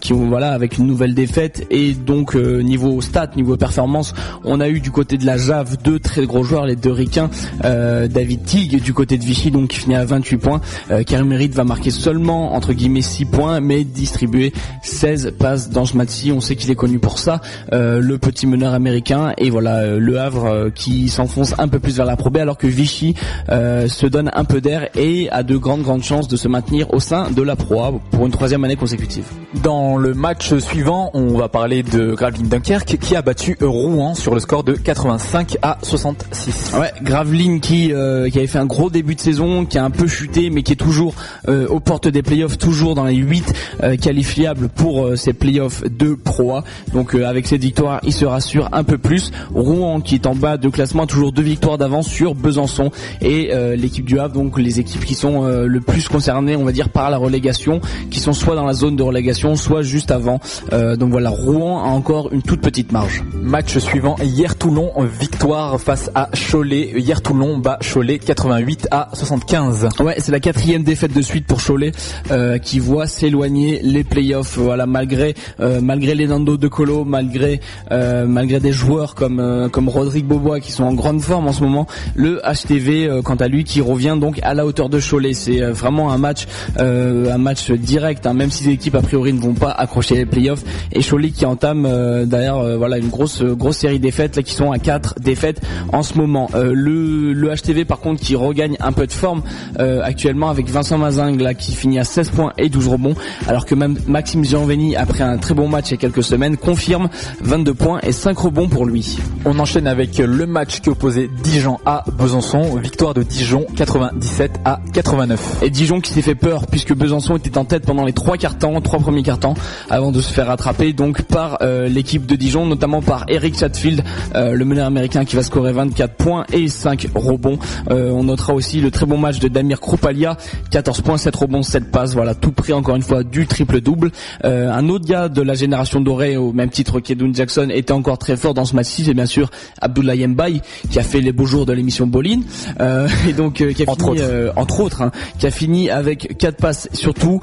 qui 0.00 0.12
voilà 0.12 0.52
avec 0.52 0.78
une 0.78 0.86
nouvelle 0.86 1.14
défaite 1.14 1.66
et 1.70 1.92
donc 1.92 2.34
niveau 2.34 3.00
stats, 3.00 3.30
niveau 3.36 3.56
performance, 3.56 4.14
on 4.44 4.60
a 4.60 4.68
eu 4.68 4.80
du 4.80 4.90
côté 4.90 5.16
de 5.16 5.26
la 5.26 5.36
Jave 5.36 5.76
deux 5.82 5.98
très 5.98 6.26
gros 6.26 6.42
joueurs, 6.42 6.66
les 6.66 6.76
deux 6.76 6.92
ricains, 6.92 7.30
David 7.62 8.44
Tig 8.44 8.82
du 8.82 8.92
côté 8.92 9.18
de 9.18 9.24
Vichy 9.24 9.45
donc 9.50 9.68
qui 9.68 9.78
finit 9.78 9.96
à 9.96 10.04
28 10.04 10.36
points, 10.38 10.60
euh, 10.90 11.02
Karim 11.02 11.28
Merit 11.28 11.48
va 11.48 11.64
marquer 11.64 11.90
seulement 11.90 12.54
entre 12.54 12.72
guillemets 12.72 13.02
6 13.02 13.26
points 13.26 13.60
mais 13.60 13.84
distribuer 13.84 14.52
16 14.82 15.34
passes 15.38 15.70
dans 15.70 15.84
ce 15.84 15.96
match-ci, 15.96 16.32
on 16.32 16.40
sait 16.40 16.56
qu'il 16.56 16.70
est 16.70 16.76
connu 16.76 16.98
pour 16.98 17.18
ça, 17.18 17.40
euh, 17.72 18.00
le 18.00 18.18
petit 18.18 18.46
meneur 18.46 18.74
américain 18.74 19.32
et 19.38 19.50
voilà 19.50 19.78
euh, 19.78 19.98
le 19.98 20.18
Havre 20.18 20.46
euh, 20.46 20.70
qui 20.70 21.08
s'enfonce 21.08 21.54
un 21.58 21.68
peu 21.68 21.78
plus 21.78 21.96
vers 21.96 22.06
la 22.06 22.16
Pro 22.16 22.30
B 22.30 22.38
alors 22.38 22.58
que 22.58 22.66
Vichy 22.66 23.14
se 23.48 24.06
donne 24.06 24.30
un 24.34 24.44
peu 24.44 24.60
d'air 24.60 24.88
et 24.94 25.28
a 25.30 25.42
de 25.42 25.56
grandes 25.56 25.82
grandes 25.82 26.02
chances 26.02 26.28
de 26.28 26.36
se 26.36 26.48
maintenir 26.48 26.92
au 26.92 27.00
sein 27.00 27.30
de 27.30 27.42
la 27.42 27.56
Pro 27.56 27.82
A 27.82 27.92
pour 28.10 28.26
une 28.26 28.32
troisième 28.32 28.64
année 28.64 28.76
consécutive. 28.76 29.24
Dans 29.62 29.96
le 29.96 30.14
match 30.14 30.54
suivant, 30.58 31.10
on 31.14 31.36
va 31.36 31.48
parler 31.48 31.82
de 31.82 32.14
Gravelines 32.14 32.48
Dunkerque 32.48 32.98
qui 32.98 33.16
a 33.16 33.22
battu 33.22 33.56
Rouen 33.60 34.14
sur 34.14 34.34
le 34.34 34.40
score 34.40 34.64
de 34.64 34.72
85 34.72 35.58
à 35.62 35.78
66. 35.82 36.72
Ouais, 36.78 36.92
Gravelines 37.02 37.60
qui 37.60 37.88
qui 37.88 38.38
avait 38.38 38.46
fait 38.46 38.58
un 38.58 38.66
gros 38.66 38.90
début 38.90 39.14
de 39.14 39.20
saison, 39.20 39.35
qui 39.68 39.78
a 39.78 39.84
un 39.84 39.90
peu 39.90 40.06
chuté, 40.06 40.48
mais 40.50 40.62
qui 40.62 40.72
est 40.72 40.76
toujours 40.76 41.14
euh, 41.48 41.66
aux 41.68 41.80
portes 41.80 42.08
des 42.08 42.22
playoffs, 42.22 42.56
toujours 42.56 42.94
dans 42.94 43.04
les 43.04 43.16
8 43.16 43.52
euh, 43.82 43.96
qualifiables 43.96 44.68
pour 44.68 45.04
euh, 45.04 45.16
ces 45.16 45.34
playoffs 45.34 45.84
de 45.84 46.14
Pro. 46.14 46.60
Donc 46.92 47.14
avec 47.14 47.46
cette 47.46 47.60
victoire, 47.62 48.00
il 48.02 48.12
se 48.12 48.24
rassure 48.24 48.68
un 48.72 48.84
peu 48.84 48.98
plus. 48.98 49.32
Rouen 49.54 50.00
qui 50.00 50.14
est 50.14 50.26
en 50.26 50.34
bas 50.34 50.56
de 50.56 50.68
classement, 50.68 51.06
toujours 51.06 51.32
deux 51.32 51.42
victoires 51.42 51.76
d'avance 51.76 52.08
sur 52.08 52.34
Besançon 52.34 52.90
et 53.20 53.50
l'équipe 53.76 54.04
du 54.04 54.18
Havre, 54.18 54.34
donc 54.34 54.58
les 54.58 54.78
équipes 54.78 55.04
qui 55.04 55.14
sont 55.14 55.42
le 55.46 55.80
plus 55.80 56.08
concernées, 56.08 56.54
on 56.54 56.64
va 56.64 56.72
dire, 56.72 56.88
par 56.88 57.10
la 57.10 57.16
relégation, 57.16 57.80
qui 58.10 58.20
sont 58.20 58.32
soit 58.32 58.54
dans 58.54 58.64
la 58.64 58.74
zone 58.74 58.94
de 58.94 59.02
relégation, 59.02 59.56
soit 59.56 59.82
juste 59.82 60.10
avant. 60.10 60.40
Donc 60.72 61.10
voilà, 61.10 61.30
Rouen 61.30 61.82
a 61.82 61.88
encore 61.88 62.32
une 62.32 62.42
toute 62.42 62.60
petite 62.60 62.92
marge. 62.92 63.24
Match 63.42 63.76
suivant, 63.78 64.16
hier 64.22 64.56
Toulon, 64.56 64.92
victoire 65.18 65.80
face 65.80 66.10
à 66.14 66.28
Cholet. 66.32 66.92
Hier 66.96 67.20
Toulon 67.22 67.58
bat 67.58 67.78
Cholet 67.82 68.18
88 68.18 68.88
à 68.90 69.08
75. 69.26 69.88
Ouais, 69.98 70.14
c'est 70.18 70.30
la 70.30 70.38
quatrième 70.38 70.84
défaite 70.84 71.12
de 71.12 71.20
suite 71.20 71.46
pour 71.46 71.60
Cholet 71.60 71.90
euh, 72.30 72.58
qui 72.58 72.78
voit 72.78 73.08
s'éloigner 73.08 73.80
les 73.82 74.04
playoffs. 74.04 74.56
Voilà, 74.56 74.86
malgré 74.86 75.34
euh, 75.58 75.80
malgré 75.82 76.14
les 76.14 76.28
Nando 76.28 76.56
de 76.56 76.68
Colo, 76.68 77.04
malgré 77.04 77.60
euh, 77.90 78.24
malgré 78.26 78.60
des 78.60 78.70
joueurs 78.70 79.16
comme 79.16 79.68
comme 79.72 79.88
Rodrigue 79.88 80.26
Bobois 80.26 80.60
qui 80.60 80.70
sont 80.70 80.84
en 80.84 80.94
grande 80.94 81.20
forme 81.20 81.48
en 81.48 81.52
ce 81.52 81.60
moment, 81.60 81.88
le 82.14 82.40
HTV 82.40 83.20
quant 83.24 83.34
à 83.34 83.48
lui 83.48 83.64
qui 83.64 83.80
revient 83.80 84.16
donc 84.20 84.38
à 84.42 84.54
la 84.54 84.64
hauteur 84.64 84.88
de 84.88 85.00
Cholet. 85.00 85.34
C'est 85.34 85.60
vraiment 85.60 86.12
un 86.12 86.18
match 86.18 86.46
un 86.78 87.38
match 87.38 87.72
direct, 87.72 88.26
hein, 88.26 88.34
même 88.34 88.52
si 88.52 88.64
les 88.64 88.74
équipes 88.74 88.94
a 88.94 89.02
priori 89.02 89.32
ne 89.32 89.40
vont 89.40 89.54
pas 89.54 89.72
accrocher 89.72 90.14
les 90.14 90.26
playoffs. 90.26 90.62
Et 90.92 91.02
Cholet 91.02 91.30
qui 91.30 91.46
entame 91.46 91.82
d'ailleurs 92.26 92.78
voilà 92.78 92.98
une 92.98 93.08
grosse 93.08 93.42
grosse 93.42 93.78
série 93.78 93.98
défaites 93.98 94.36
là 94.36 94.44
qui 94.44 94.54
sont 94.54 94.70
à 94.70 94.78
4 94.78 95.16
défaites 95.20 95.60
en 95.92 96.04
ce 96.04 96.14
moment. 96.14 96.48
Le, 96.54 97.32
le 97.32 97.54
HTV 97.54 97.84
par 97.84 97.98
contre 97.98 98.22
qui 98.22 98.36
regagne 98.36 98.76
un 98.78 98.92
peu 98.92 99.06
de 99.06 99.15
forme 99.16 99.42
euh, 99.78 100.00
actuellement 100.02 100.50
avec 100.50 100.68
Vincent 100.68 100.98
Mazingue 100.98 101.40
là 101.40 101.54
qui 101.54 101.72
finit 101.72 101.98
à 101.98 102.04
16 102.04 102.30
points 102.30 102.52
et 102.58 102.68
12 102.68 102.88
rebonds 102.88 103.14
alors 103.46 103.64
que 103.64 103.74
même 103.74 103.98
Maxime 104.06 104.44
Gianveni 104.44 104.96
après 104.96 105.24
un 105.24 105.38
très 105.38 105.54
bon 105.54 105.68
match 105.68 105.88
il 105.88 105.92
y 105.92 105.94
a 105.94 105.98
quelques 105.98 106.22
semaines 106.22 106.56
confirme 106.56 107.08
22 107.40 107.74
points 107.74 108.00
et 108.02 108.12
5 108.12 108.36
rebonds 108.38 108.68
pour 108.68 108.86
lui. 108.86 109.18
On 109.44 109.58
enchaîne 109.58 109.86
avec 109.86 110.18
le 110.18 110.46
match 110.46 110.80
qui 110.80 110.88
opposait 110.88 111.28
Dijon 111.42 111.78
à 111.86 112.04
Besançon. 112.18 112.76
Victoire 112.76 113.14
de 113.14 113.22
Dijon 113.22 113.66
97 113.76 114.60
à 114.64 114.80
89. 114.92 115.62
Et 115.62 115.70
Dijon 115.70 116.00
qui 116.00 116.12
s'est 116.12 116.22
fait 116.22 116.34
peur 116.34 116.66
puisque 116.66 116.94
Besançon 116.94 117.36
était 117.36 117.56
en 117.58 117.64
tête 117.64 117.84
pendant 117.84 118.04
les 118.04 118.12
trois 118.12 118.36
quarts 118.36 118.58
temps, 118.58 118.80
trois 118.80 118.98
premiers 118.98 119.22
quarts 119.22 119.38
temps, 119.38 119.54
avant 119.90 120.12
de 120.12 120.20
se 120.20 120.32
faire 120.32 120.46
rattraper 120.46 120.92
donc 120.92 121.22
par 121.22 121.58
euh, 121.62 121.88
l'équipe 121.88 122.26
de 122.26 122.36
Dijon, 122.36 122.66
notamment 122.66 123.02
par 123.02 123.24
Eric 123.28 123.58
Chatfield, 123.58 124.02
euh, 124.34 124.52
le 124.52 124.64
meneur 124.64 124.86
américain 124.86 125.24
qui 125.24 125.36
va 125.36 125.42
scorer 125.42 125.72
24 125.72 126.14
points 126.14 126.44
et 126.52 126.68
5 126.68 127.08
rebonds. 127.14 127.58
On 127.88 128.24
notera 128.24 128.54
aussi 128.54 128.80
le 128.80 128.90
très 128.96 129.06
bon 129.06 129.18
match 129.18 129.38
de 129.38 129.48
Damir 129.48 129.80
Kroupalia, 129.80 130.36
14 130.70 131.02
points, 131.02 131.18
7 131.18 131.36
rebonds, 131.36 131.62
7 131.62 131.90
passes. 131.90 132.14
Voilà, 132.14 132.34
tout 132.34 132.52
près 132.52 132.72
encore 132.72 132.96
une 132.96 133.02
fois 133.02 133.22
du 133.22 133.46
triple 133.46 133.80
double. 133.80 134.10
un 134.42 134.88
autre 134.88 135.06
gars 135.06 135.28
de 135.28 135.42
la 135.42 135.54
génération 135.54 136.00
dorée 136.00 136.36
au 136.36 136.52
même 136.52 136.70
titre 136.70 137.00
qu'Edwin 137.00 137.34
Jackson 137.34 137.68
était 137.70 137.92
encore 137.92 138.18
très 138.18 138.36
fort 138.36 138.54
dans 138.54 138.64
ce 138.64 138.74
match-ci, 138.74 139.04
c'est 139.04 139.14
bien 139.14 139.26
sûr 139.26 139.50
Abdoulaye 139.80 140.26
Mbaye 140.26 140.60
qui 140.90 140.98
a 140.98 141.02
fait 141.02 141.20
les 141.20 141.32
beaux 141.32 141.46
jours 141.46 141.66
de 141.66 141.72
l'émission 141.72 142.06
Bolin 142.06 142.40
et 143.28 143.32
donc 143.32 143.54
qui 143.54 143.64
a 143.64 143.68
fini, 143.68 143.90
autres, 143.90 144.52
entre 144.56 144.80
autres 144.80 145.02
hein, 145.02 145.10
qui 145.38 145.46
a 145.46 145.50
fini 145.50 145.90
avec 145.90 146.36
4 146.38 146.56
passes 146.56 146.88
surtout, 146.92 147.40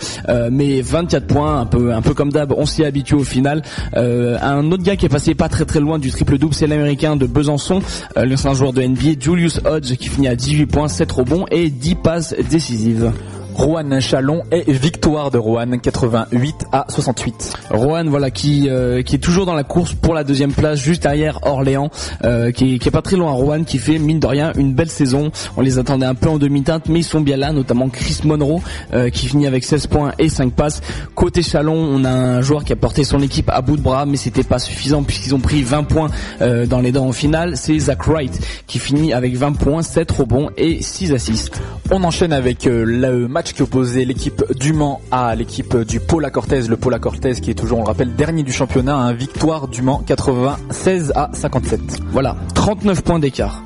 mais 0.51 0.81
24 0.81 1.27
points, 1.27 1.59
un 1.59 1.65
peu 1.65 1.93
un 1.93 2.01
peu 2.01 2.13
comme 2.13 2.31
d'hab, 2.31 2.53
on 2.57 2.65
s'y 2.65 2.81
est 2.81 2.85
habitué 2.85 3.15
au 3.15 3.23
final. 3.23 3.61
Euh, 3.95 4.37
un 4.41 4.71
autre 4.71 4.83
gars 4.83 4.95
qui 4.95 5.05
est 5.05 5.09
passé 5.09 5.35
pas 5.35 5.49
très 5.49 5.65
très 5.65 5.79
loin 5.79 5.99
du 5.99 6.11
triple 6.11 6.37
double, 6.37 6.53
c'est 6.53 6.67
l'américain 6.67 7.15
de 7.15 7.25
Besançon, 7.25 7.81
euh, 8.17 8.25
l'ancien 8.25 8.53
joueur 8.53 8.73
de 8.73 8.81
NBA, 8.81 9.19
Julius 9.19 9.59
Hodge, 9.65 9.95
qui 9.95 10.09
finit 10.09 10.27
à 10.27 10.35
18 10.35 10.65
points, 10.65 10.87
7 10.87 11.11
rebonds 11.11 11.42
et 11.51 11.69
10 11.69 11.95
passes 11.95 12.35
décisives. 12.49 13.11
Rouen 13.55 13.99
Chalon 13.99 14.43
et 14.51 14.71
victoire 14.71 15.29
de 15.29 15.37
Rouen 15.37 15.77
88 15.77 16.65
à 16.71 16.85
68. 16.89 17.53
Rouen 17.69 18.05
voilà 18.05 18.31
qui 18.31 18.67
euh, 18.69 19.03
qui 19.03 19.15
est 19.15 19.19
toujours 19.19 19.45
dans 19.45 19.53
la 19.53 19.63
course 19.63 19.93
pour 19.93 20.13
la 20.13 20.23
deuxième 20.23 20.51
place 20.51 20.79
juste 20.79 21.03
derrière 21.03 21.39
Orléans 21.43 21.89
euh, 22.23 22.51
qui, 22.51 22.79
qui 22.79 22.87
est 22.87 22.91
pas 22.91 23.01
très 23.01 23.15
loin 23.15 23.31
Rouen 23.31 23.63
qui 23.63 23.77
fait 23.77 23.99
mine 23.99 24.19
de 24.19 24.27
rien 24.27 24.53
une 24.57 24.73
belle 24.73 24.89
saison. 24.89 25.31
On 25.55 25.61
les 25.61 25.77
attendait 25.77 26.05
un 26.05 26.15
peu 26.15 26.29
en 26.29 26.37
demi-teinte 26.37 26.89
mais 26.89 26.99
ils 26.99 27.05
sont 27.05 27.21
bien 27.21 27.37
là 27.37 27.51
notamment 27.51 27.89
Chris 27.89 28.21
Monroe 28.23 28.61
euh, 28.93 29.09
qui 29.09 29.27
finit 29.27 29.45
avec 29.45 29.63
16 29.63 29.87
points 29.87 30.13
et 30.17 30.29
5 30.29 30.53
passes. 30.53 30.81
Côté 31.15 31.43
Chalon, 31.43 31.75
on 31.75 32.03
a 32.05 32.11
un 32.11 32.41
joueur 32.41 32.63
qui 32.63 32.73
a 32.73 32.75
porté 32.75 33.03
son 33.03 33.21
équipe 33.21 33.49
à 33.49 33.61
bout 33.61 33.77
de 33.77 33.81
bras 33.81 34.05
mais 34.05 34.17
c'était 34.17 34.43
pas 34.43 34.59
suffisant 34.59 35.03
puisqu'ils 35.03 35.35
ont 35.35 35.39
pris 35.39 35.61
20 35.61 35.83
points 35.83 36.09
dans 36.39 36.79
les 36.79 36.91
dents 36.91 37.07
en 37.07 37.11
finale, 37.11 37.55
c'est 37.55 37.77
Zach 37.77 38.07
Wright 38.07 38.39
qui 38.67 38.79
finit 38.79 39.13
avec 39.13 39.35
20 39.35 39.53
points, 39.53 39.81
7 39.81 40.09
rebonds 40.11 40.49
et 40.57 40.81
6 40.81 41.13
assists. 41.13 41.61
On 41.91 42.03
enchaîne 42.03 42.33
avec 42.33 42.65
le 42.65 43.27
match 43.27 43.42
qui 43.51 43.61
opposait 43.61 44.05
l'équipe 44.05 44.43
du 44.57 44.73
Mans 44.73 45.01
à 45.11 45.35
l'équipe 45.35 45.75
du 45.77 45.99
Paula 45.99 46.29
Cortez. 46.29 46.61
Le 46.61 46.77
Paula 46.77 46.99
Cortez 46.99 47.33
qui 47.35 47.51
est 47.51 47.55
toujours, 47.55 47.79
on 47.79 47.81
le 47.81 47.87
rappelle, 47.87 48.15
dernier 48.15 48.43
du 48.43 48.51
championnat, 48.51 48.95
un 48.95 49.13
victoire 49.13 49.67
du 49.67 49.81
Mans 49.81 50.03
96 50.05 51.11
à 51.15 51.29
57. 51.33 51.81
Voilà, 52.11 52.37
39 52.53 53.01
points 53.01 53.19
d'écart. 53.19 53.61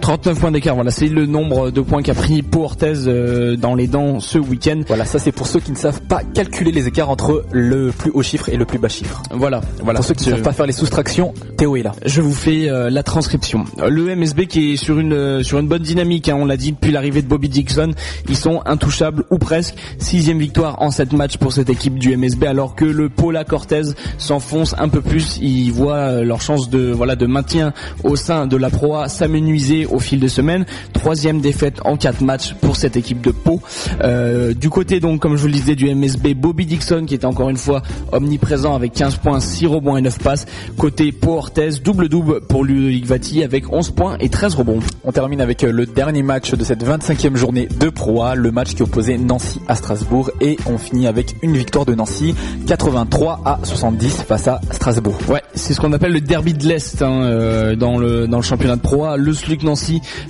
39 0.00 0.40
points 0.40 0.50
d'écart, 0.50 0.74
voilà, 0.74 0.90
c'est 0.90 1.08
le 1.08 1.26
nombre 1.26 1.70
de 1.70 1.80
points 1.80 2.02
qu'a 2.02 2.14
pris 2.14 2.42
Pau 2.42 2.64
Orthez 2.64 3.06
euh, 3.06 3.56
dans 3.56 3.74
les 3.74 3.86
dents 3.86 4.20
ce 4.20 4.38
week-end. 4.38 4.80
Voilà, 4.86 5.04
ça 5.04 5.18
c'est 5.18 5.32
pour 5.32 5.46
ceux 5.46 5.60
qui 5.60 5.72
ne 5.72 5.76
savent 5.76 6.00
pas 6.02 6.22
calculer 6.22 6.72
les 6.72 6.86
écarts 6.86 7.10
entre 7.10 7.44
le 7.52 7.90
plus 7.90 8.10
haut 8.12 8.22
chiffre 8.22 8.48
et 8.48 8.56
le 8.56 8.64
plus 8.64 8.78
bas 8.78 8.88
chiffre. 8.88 9.22
Voilà, 9.30 9.60
voilà. 9.82 9.98
Pour 9.98 10.06
ceux 10.06 10.14
qui 10.14 10.28
ne 10.28 10.34
savent 10.34 10.42
pas 10.42 10.52
faire 10.52 10.66
les 10.66 10.72
soustractions, 10.72 11.34
Théo 11.56 11.76
est 11.76 11.82
là. 11.82 11.92
Je 12.06 12.20
vous 12.20 12.32
fais 12.32 12.68
euh, 12.68 12.90
la 12.90 13.02
transcription. 13.02 13.64
Le 13.86 14.14
MSB 14.14 14.46
qui 14.46 14.72
est 14.72 14.76
sur 14.76 14.98
une 14.98 15.12
euh, 15.12 15.42
sur 15.42 15.58
une 15.58 15.68
bonne 15.68 15.82
dynamique, 15.82 16.28
hein, 16.28 16.36
on 16.38 16.44
l'a 16.44 16.56
dit 16.56 16.72
depuis 16.72 16.92
l'arrivée 16.92 17.22
de 17.22 17.28
Bobby 17.28 17.48
Dixon, 17.48 17.90
ils 18.28 18.36
sont 18.36 18.62
intouchables 18.66 19.24
ou 19.30 19.38
presque. 19.38 19.74
Sixième 19.98 20.38
victoire 20.38 20.80
en 20.80 20.90
sept 20.90 21.12
matchs 21.12 21.36
pour 21.36 21.52
cette 21.52 21.70
équipe 21.70 21.98
du 21.98 22.16
MSB, 22.16 22.44
alors 22.44 22.74
que 22.74 22.84
le 22.84 23.08
Paula 23.08 23.44
Cortez 23.44 23.82
s'enfonce 24.18 24.74
un 24.78 24.88
peu 24.88 25.00
plus. 25.00 25.38
Ils 25.42 25.70
voient 25.70 26.22
leur 26.22 26.40
chance 26.40 26.70
de 26.70 26.92
voilà 26.92 27.16
de 27.16 27.26
maintien 27.26 27.72
au 28.04 28.16
sein 28.16 28.46
de 28.46 28.56
la 28.56 28.70
proie 28.70 29.08
s'amenuiser 29.08 29.86
au 29.90 29.98
fil 29.98 30.20
de 30.20 30.28
semaine. 30.28 30.66
Troisième 30.92 31.40
défaite 31.40 31.80
en 31.84 31.96
quatre 31.96 32.20
matchs 32.20 32.54
pour 32.54 32.76
cette 32.76 32.96
équipe 32.96 33.20
de 33.20 33.30
Pau. 33.30 33.60
Euh, 34.02 34.54
du 34.54 34.70
côté 34.70 35.00
donc, 35.00 35.20
comme 35.20 35.36
je 35.36 35.42
vous 35.42 35.48
le 35.48 35.52
disais, 35.52 35.74
du 35.74 35.92
MSB, 35.94 36.34
Bobby 36.34 36.66
Dixon 36.66 37.04
qui 37.06 37.14
était 37.14 37.26
encore 37.26 37.50
une 37.50 37.56
fois 37.56 37.82
omniprésent 38.12 38.74
avec 38.74 38.92
15 38.92 39.16
points, 39.16 39.40
6 39.40 39.66
rebonds 39.66 39.96
et 39.96 40.02
9 40.02 40.18
passes. 40.18 40.46
Côté 40.76 41.12
Pau 41.12 41.34
Orthez, 41.34 41.70
double-double 41.82 42.42
pour 42.42 42.64
Ludovic 42.64 43.06
Vati 43.06 43.42
avec 43.42 43.72
11 43.72 43.90
points 43.90 44.16
et 44.20 44.28
13 44.28 44.54
rebonds. 44.54 44.80
On 45.04 45.12
termine 45.12 45.40
avec 45.40 45.64
euh, 45.64 45.72
le 45.72 45.86
dernier 45.86 46.22
match 46.22 46.52
de 46.52 46.64
cette 46.64 46.84
25e 46.84 47.36
journée 47.36 47.66
de 47.66 47.88
Pro 47.88 48.22
A, 48.22 48.34
le 48.34 48.50
match 48.50 48.74
qui 48.74 48.82
opposait 48.82 49.18
Nancy 49.18 49.60
à 49.68 49.74
Strasbourg 49.74 50.30
et 50.40 50.56
on 50.66 50.78
finit 50.78 51.06
avec 51.06 51.36
une 51.42 51.56
victoire 51.56 51.84
de 51.84 51.94
Nancy, 51.94 52.34
83 52.66 53.40
à 53.44 53.58
70 53.62 54.22
face 54.22 54.48
à 54.48 54.60
Strasbourg. 54.70 55.18
Ouais, 55.28 55.42
c'est 55.54 55.74
ce 55.74 55.80
qu'on 55.80 55.92
appelle 55.92 56.12
le 56.12 56.20
derby 56.20 56.54
de 56.54 56.66
l'Est 56.66 57.02
hein, 57.02 57.22
euh, 57.22 57.76
dans, 57.76 57.98
le, 57.98 58.26
dans 58.26 58.38
le 58.38 58.42
championnat 58.42 58.76
de 58.76 58.80
Pro 58.80 59.04
A. 59.04 59.16
Le 59.16 59.32
SLUC 59.32 59.62
Nancy 59.62 59.77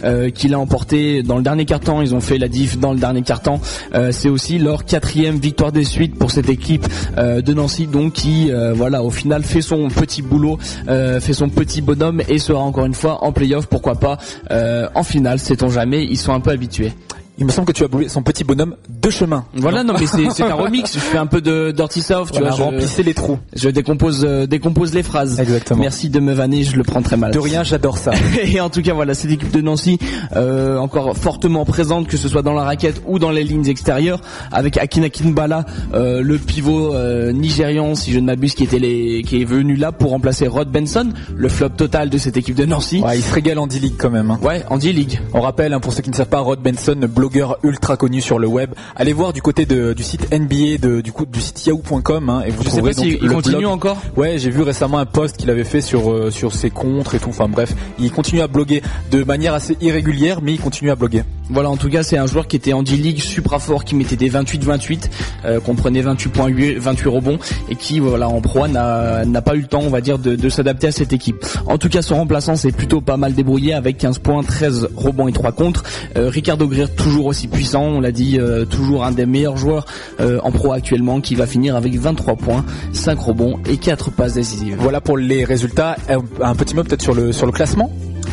euh, 0.05 0.31
qui 0.31 0.49
l'a 0.49 0.59
emporté 0.59 1.23
dans 1.23 1.37
le 1.37 1.43
dernier 1.43 1.65
quart-temps. 1.65 2.03
Ils 2.03 2.15
ont 2.15 2.21
fait 2.21 2.39
la 2.39 2.49
diff 2.49 2.79
dans 2.79 2.93
le 2.93 2.99
dernier 2.99 3.23
quart-temps. 3.23 3.61
Euh, 3.95 4.13
c'est 4.13 4.29
aussi 4.29 4.59
leur 4.59 4.85
quatrième 4.85 5.39
victoire 5.39 5.73
des 5.73 5.85
suites 5.85 6.17
pour 6.19 6.31
cette 6.31 6.49
équipe 6.49 6.87
euh, 7.17 7.41
de 7.41 7.55
Nancy, 7.55 7.87
donc 7.87 8.15
qui, 8.15 8.51
voilà, 8.75 9.03
au 9.03 9.11
final 9.11 9.43
fait 9.43 9.61
son 9.61 9.89
petit 9.89 10.23
boulot, 10.23 10.59
fait 10.87 11.33
son 11.33 11.49
petit 11.49 11.83
bonhomme 11.83 12.23
et 12.29 12.39
sera 12.39 12.61
encore 12.61 12.87
une 12.87 12.95
fois 12.95 13.25
en 13.25 13.33
playoff. 13.33 13.67
Pourquoi 13.67 13.97
pas 13.97 14.19
en 14.51 15.03
finale, 15.03 15.39
sait-on 15.39 15.69
jamais. 15.69 16.05
Ils 16.05 16.17
sont 16.17 16.33
un 16.33 16.41
peu 16.41 16.51
habitués. 16.51 16.93
Il 17.39 17.47
me 17.47 17.53
semble 17.53 17.69
que 17.69 17.73
tu 17.73 17.85
as 17.85 17.89
brûlé 17.89 18.09
son 18.09 18.23
petit 18.23 18.45
bonhomme 18.45 18.75
de 18.89 19.11
chemin. 19.11 19.45
Voilà, 19.55 19.85
non, 19.85 19.95
mais 19.99 20.07
c'est 20.07 20.43
un 20.43 20.55
remix. 20.55 20.95
Je 20.95 20.99
fais 20.99 21.19
un 21.19 21.27
peu 21.27 21.41
de 21.41 21.71
Dirty 21.71 22.03
South, 22.03 22.33
tu 22.33 22.41
vois. 22.41 22.51
Je 22.51 22.63
remplissais 22.63 23.03
les 23.03 23.15
trous. 23.15 23.39
Je 23.55 23.69
décompose, 23.69 24.25
euh, 24.25 24.47
décompose 24.47 24.93
les 24.93 25.03
phrases. 25.03 25.39
Exactement. 25.39 25.81
Merci 25.81 26.11
de 26.11 26.19
me 26.21 26.33
vanner, 26.33 26.65
je 26.65 26.77
le 26.77 26.83
prends 26.83 27.03
très 27.03 27.17
mal. 27.17 27.33
De 27.33 27.39
rien, 27.39 27.63
j'adore 27.63 27.97
ça. 27.99 28.11
Et 28.43 28.61
en 28.61 28.71
tout 28.71 28.83
cas, 28.83 28.93
voilà, 28.93 29.15
cette 29.15 29.31
équipe 29.31 29.53
de 29.53 29.61
Nancy, 29.61 29.99
euh, 30.35 30.79
encore 30.79 31.17
fortement 31.17 31.65
présente, 31.65 32.09
que 32.09 32.17
ce 32.17 32.29
soit 32.29 32.43
dans 32.43 32.55
la 32.55 32.65
raquette 32.65 33.03
ou 33.07 33.19
dans 33.19 33.31
les 33.31 33.45
lignes 33.45 33.69
extérieures, 33.69 34.21
avec 34.51 34.77
Akina 34.77 35.09
Kinbala, 35.09 35.65
euh, 35.95 36.23
le 36.23 36.39
pivot 36.39 36.95
euh, 36.95 37.33
nigérian, 37.33 37.95
si 37.95 38.13
je 38.13 38.19
ne 38.19 38.27
m'abuse, 38.27 38.55
qui 38.55 38.65
était 38.65 38.79
les, 38.79 39.23
qui 39.23 39.43
est 39.43 39.45
venu 39.45 39.77
là 39.77 39.93
pour 39.93 40.11
remplacer 40.11 40.49
Rod 40.49 40.71
Benson, 40.71 41.11
le 41.37 41.49
flop 41.49 41.71
total 41.71 42.11
de 42.11 42.19
cette 42.19 42.37
équipe 42.37 42.57
de 42.57 42.65
Nancy. 42.65 43.01
Ouais, 43.01 43.19
il 43.19 43.23
se 43.23 43.33
régale 43.33 43.59
en 43.59 43.67
D-League 43.67 43.95
quand 43.97 44.11
même. 44.11 44.31
Hein. 44.31 44.41
Ouais, 44.43 44.65
en 44.71 44.79
D-League. 44.79 45.21
On 45.35 45.41
rappelle, 45.41 45.73
hein, 45.73 45.81
pour 45.81 45.93
ceux 45.93 46.03
qui 46.03 46.11
ne 46.11 46.17
savent 46.17 46.29
pas, 46.29 46.41
Rod 46.41 46.61
Benson, 46.61 47.09
blogueur 47.29 47.59
ultra 47.63 47.97
connu 47.97 48.21
sur 48.21 48.39
le 48.39 48.47
web. 48.47 48.71
Allez 48.97 49.13
voir 49.13 49.33
du 49.33 49.43
côté 49.43 49.67
de, 49.67 49.93
du 49.93 50.03
site 50.03 50.33
NBA, 50.33 50.79
de, 50.81 51.01
du 51.01 51.13
coup 51.13 51.27
du 51.27 51.41
site 51.41 51.67
yahoo.com 51.67 52.31
hein, 52.31 52.43
et 52.47 52.51
vous 52.51 52.63
Je 52.63 52.69
trouverez 52.69 52.95
sais 52.95 53.03
pas 53.03 53.07
donc 53.07 53.21
il 53.21 53.29
le 53.29 53.35
continue 53.35 53.57
blog. 53.59 53.73
encore 53.73 53.99
Ouais, 54.17 54.39
j'ai 54.39 54.51
vu 54.51 54.63
récemment 54.63 54.99
un 54.99 55.07
post 55.07 55.37
qu'il 55.37 55.51
avait 55.51 55.65
fait 55.65 55.83
sur 55.83 56.11
euh, 56.11 56.31
sur 56.31 56.55
ses 56.55 56.71
contres 56.71 57.15
et 57.15 57.19
tout. 57.19 57.29
Enfin 57.29 57.49
bref, 57.49 57.75
il 57.99 58.11
continue 58.11 58.41
à 58.41 58.49
bloguer 58.49 58.83
de 59.11 59.25
manière 59.25 59.53
assez 59.53 59.77
irrégulière, 59.81 60.41
mais 60.43 60.55
il 60.55 60.61
continue 60.61 60.91
à 60.91 60.97
bloguer. 60.97 61.23
Voilà, 61.51 61.71
en 61.71 61.77
tout 61.79 61.89
cas, 61.89 62.03
c'est 62.03 62.19
un 62.19 62.27
joueur 62.27 62.47
qui 62.47 62.57
était 62.57 62.75
en 62.75 62.83
D-League 62.83 63.21
supra 63.21 63.59
fort, 63.59 63.85
qui 63.85 63.95
mettait 63.95 64.17
des 64.17 64.29
28-28, 64.31 65.09
euh, 65.47 65.61
comprenait 65.61 66.03
28.8, 66.03 66.77
28 66.77 67.09
rebonds, 67.09 67.39
et 67.71 67.75
qui, 67.75 68.01
voilà, 68.01 68.29
en 68.29 68.43
proie 68.43 68.69
n'a 68.69 69.25
n'a 69.25 69.41
pas 69.41 69.55
eu 69.55 69.61
le 69.61 69.67
temps, 69.67 69.81
on 69.81 69.89
va 69.89 70.03
dire, 70.03 70.19
de, 70.19 70.37
de 70.37 70.49
s'adapter 70.51 70.89
à 70.89 70.93
cette 70.93 71.15
équipe. 71.15 71.45
En 71.67 71.79
tout 71.79 71.89
cas, 71.89 72.03
son 72.03 72.17
remplaçant 72.17 72.55
s'est 72.55 72.73
plutôt 72.73 73.01
pas 73.01 73.17
mal 73.17 73.33
débrouillé 73.33 73.73
avec 73.73 73.97
15 73.97 74.19
points, 74.19 74.43
13 74.43 74.89
rebonds 74.95 75.29
et 75.29 75.33
3 75.33 75.53
contre. 75.53 75.85
Euh, 76.17 76.29
Ricardo 76.29 76.67
Greer, 76.67 76.89
toujours 76.95 77.18
aussi 77.27 77.49
puissant, 77.49 77.83
on 77.83 78.01
l'a 78.01 78.13
dit, 78.13 78.39
euh, 78.39 78.65
toujours 78.65 79.05
un 79.05 79.13
des 79.13 79.27
meilleurs 79.27 79.57
joueurs 79.57 79.87
euh, 80.21 80.39
en 80.43 80.51
pro 80.51 80.73
actuellement, 80.73 81.21
qui 81.21 81.35
va 81.35 81.47
finir 81.47 81.77
avec 81.77 81.95
23 81.99 82.37
points, 82.37 82.65
5 82.93 83.19
rebonds 83.19 83.59
et 83.67 83.77
4 83.77 84.11
passes 84.11 84.35
décisives. 84.35 84.77
Voilà 84.79 85.01
pour 85.01 85.17
les 85.19 85.45
résultats. 85.45 85.97
Un, 86.09 86.23
un 86.43 86.55
petit 86.55 86.75
mot 86.75 86.85
peut-être 86.85 87.03
sur 87.03 87.15
le 87.15 87.33
sur 87.33 87.47
le 87.47 87.53
classement. 87.53 87.91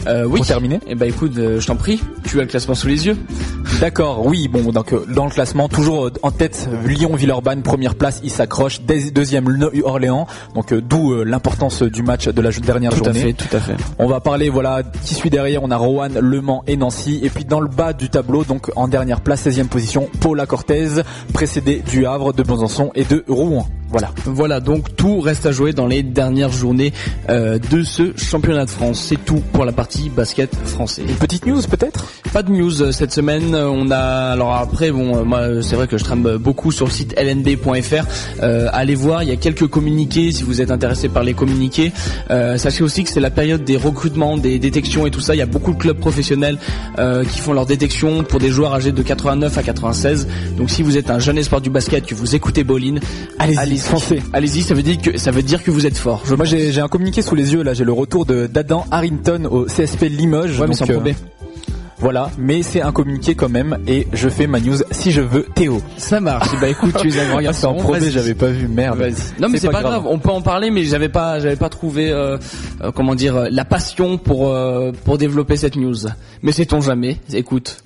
Euh, 0.07 0.25
oui. 0.25 0.37
Pour 0.37 0.45
terminer 0.47 0.79
Eh 0.87 0.95
ben 0.95 1.07
écoute, 1.09 1.33
euh, 1.37 1.59
je 1.59 1.67
t'en 1.67 1.75
prie, 1.75 2.01
tu 2.23 2.39
as 2.39 2.43
le 2.43 2.47
classement 2.47 2.75
sous 2.75 2.87
les 2.87 3.07
yeux. 3.07 3.17
D'accord, 3.81 4.25
oui, 4.25 4.47
bon, 4.47 4.71
donc 4.71 4.93
euh, 4.93 5.05
dans 5.13 5.25
le 5.25 5.31
classement, 5.31 5.67
toujours 5.67 6.09
en 6.21 6.31
tête, 6.31 6.69
Lyon-Villeurbanne, 6.85 7.61
première 7.61 7.95
place, 7.95 8.21
il 8.23 8.29
s'accroche, 8.29 8.81
Deuxi- 8.81 9.11
deuxième 9.11 9.47
Orléans, 9.83 10.27
donc 10.53 10.73
d'où 10.73 11.23
l'importance 11.23 11.81
du 11.83 12.03
match 12.03 12.27
de 12.27 12.41
la 12.41 12.51
dernière 12.51 12.91
Tout 12.91 13.01
à 13.01 13.05
journée. 13.05 13.19
fait, 13.19 13.33
tout 13.33 13.55
à 13.55 13.59
fait. 13.59 13.75
On 13.99 14.07
va 14.07 14.19
parler, 14.19 14.49
voilà, 14.49 14.81
qui 15.03 15.15
suit 15.15 15.29
derrière, 15.29 15.61
on 15.63 15.71
a 15.71 15.77
Rouen, 15.77 16.09
Le 16.19 16.41
Mans 16.41 16.63
et 16.67 16.77
Nancy, 16.77 17.19
et 17.23 17.29
puis 17.29 17.43
dans 17.43 17.59
le 17.59 17.67
bas 17.67 17.91
du 17.93 18.09
tableau, 18.09 18.43
donc 18.43 18.71
en 18.75 18.87
dernière 18.87 19.21
place, 19.21 19.45
16e 19.45 19.67
position, 19.67 20.07
Paula 20.21 20.45
Cortez, 20.45 20.87
précédé 21.33 21.83
du 21.89 22.05
Havre, 22.05 22.31
de 22.31 22.43
Besançon 22.43 22.91
et 22.95 23.03
de 23.03 23.23
Rouen. 23.27 23.67
Voilà. 23.89 24.11
Voilà, 24.25 24.59
donc 24.59 24.95
tout 24.95 25.19
reste 25.19 25.45
à 25.45 25.51
jouer 25.51 25.71
dans 25.71 25.87
les 25.87 26.03
dernières 26.03 26.51
journées 26.51 26.91
euh, 27.29 27.59
de 27.71 27.83
ce 27.83 28.13
championnat 28.17 28.65
de 28.65 28.69
France. 28.69 29.05
C'est 29.07 29.23
tout 29.23 29.41
pour 29.53 29.63
la 29.63 29.71
partie 29.71 30.09
basket 30.09 30.53
français. 30.65 31.03
Une 31.07 31.15
petite 31.15 31.45
news 31.45 31.61
peut-être? 31.61 32.05
Pas 32.33 32.43
de 32.43 32.51
news 32.51 32.81
euh, 32.81 32.91
cette 32.91 33.13
semaine. 33.13 33.55
On 33.55 33.91
a 33.91 34.31
alors 34.31 34.55
après 34.55 34.91
bon, 34.91 35.17
euh, 35.17 35.23
moi 35.23 35.39
euh, 35.39 35.61
c'est 35.61 35.75
vrai 35.75 35.87
que 35.87 35.97
je 35.97 36.03
trame 36.03 36.37
beaucoup 36.37 36.71
sur 36.71 36.85
le 36.85 36.91
site 36.91 37.15
lnb.fr. 37.19 38.05
Euh, 38.43 38.67
allez 38.73 38.95
voir, 38.95 39.23
il 39.23 39.29
y 39.29 39.31
a 39.31 39.35
quelques 39.37 39.67
communiqués 39.67 40.31
si 40.31 40.43
vous 40.43 40.61
êtes 40.61 40.71
intéressé 40.71 41.07
par 41.07 41.23
les 41.23 41.33
communiqués. 41.33 41.91
Euh, 42.31 42.57
sachez 42.57 42.83
aussi 42.83 43.03
que 43.03 43.09
c'est 43.09 43.19
la 43.19 43.31
période 43.31 43.63
des 43.63 43.77
recrutements, 43.77 44.37
des 44.37 44.59
détections 44.59 45.05
et 45.05 45.11
tout 45.11 45.21
ça. 45.21 45.35
Il 45.35 45.37
y 45.37 45.43
a 45.43 45.45
beaucoup 45.45 45.71
de 45.73 45.77
clubs 45.77 45.97
professionnels 45.97 46.57
euh, 46.99 47.23
qui 47.23 47.39
font 47.39 47.53
leur 47.53 47.65
détection 47.65 48.23
pour 48.23 48.39
des 48.39 48.49
joueurs 48.49 48.73
âgés 48.73 48.91
de 48.91 49.01
89 49.01 49.57
à 49.57 49.63
96. 49.63 50.27
Donc 50.57 50.69
si 50.69 50.83
vous 50.83 50.97
êtes 50.97 51.09
un 51.09 51.19
jeune 51.19 51.37
espoir 51.37 51.61
du 51.61 51.69
basket, 51.69 52.05
que 52.05 52.15
vous 52.15 52.35
écoutez 52.35 52.63
Bolin, 52.63 52.95
Allez-y, 53.39 53.74
foncez. 53.83 54.21
Allez-y, 54.33 54.63
ça 54.63 54.73
veut 54.73 54.83
dire 54.83 54.97
que 55.01 55.17
ça 55.17 55.31
veut 55.31 55.43
dire 55.43 55.63
que 55.63 55.71
vous 55.71 55.85
êtes 55.85 55.97
fort. 55.97 56.21
Je 56.25 56.35
Moi 56.35 56.45
j'ai 56.45 56.79
un 56.79 56.87
communiqué 56.87 57.21
sous 57.21 57.35
les 57.35 57.53
yeux 57.53 57.63
là, 57.63 57.73
j'ai 57.73 57.83
le 57.83 57.91
retour 57.91 58.25
de 58.25 58.47
d'Adam 58.47 58.85
Harrington 58.91 59.47
au 59.49 59.65
CSP 59.65 60.03
Limoges. 60.03 60.59
Ouais, 60.59 60.67
mais 60.67 60.75
donc, 60.75 60.87
c'est 60.87 60.95
en 60.95 61.05
euh. 61.05 61.13
Voilà, 61.97 62.29
mais 62.37 62.61
c'est 62.61 62.81
un 62.81 62.91
communiqué 62.91 63.35
quand 63.35 63.47
même 63.47 63.77
et 63.87 64.05
je 64.11 64.27
fais 64.27 64.47
ma 64.47 64.59
news 64.59 64.77
si 64.91 65.11
je 65.11 65.21
veux 65.21 65.43
Théo. 65.55 65.81
Ça 65.97 66.19
marche. 66.19 66.49
bah 66.59 66.67
écoute, 66.67 66.93
tu 66.99 67.07
es 67.09 67.19
un 67.19 67.29
grand 67.29 67.37
Ah, 67.37 67.53
c'est 67.53 67.67
garçon. 67.67 67.67
en 67.69 67.99
j'avais 68.09 68.33
pas 68.33 68.49
vu, 68.49 68.67
merde. 68.67 68.99
Vas-y. 68.99 69.13
Non 69.39 69.47
mais 69.47 69.57
c'est 69.57 69.69
pas, 69.69 69.81
grave. 69.81 70.03
on 70.05 70.19
peut 70.19 70.29
en 70.29 70.41
parler 70.41 70.71
mais 70.71 70.83
j'avais 70.83 71.09
pas 71.09 71.39
j'avais 71.39 71.55
pas 71.55 71.69
trouvé 71.69 72.11
euh, 72.11 72.37
euh, 72.81 72.91
comment 72.91 73.15
dire 73.15 73.47
la 73.49 73.65
passion 73.65 74.17
pour 74.17 74.49
euh, 74.49 74.91
pour 75.05 75.17
développer 75.17 75.55
cette 75.55 75.77
news. 75.77 75.95
Mais 76.41 76.51
sait-on 76.51 76.81
jamais? 76.81 77.17
Écoute. 77.33 77.77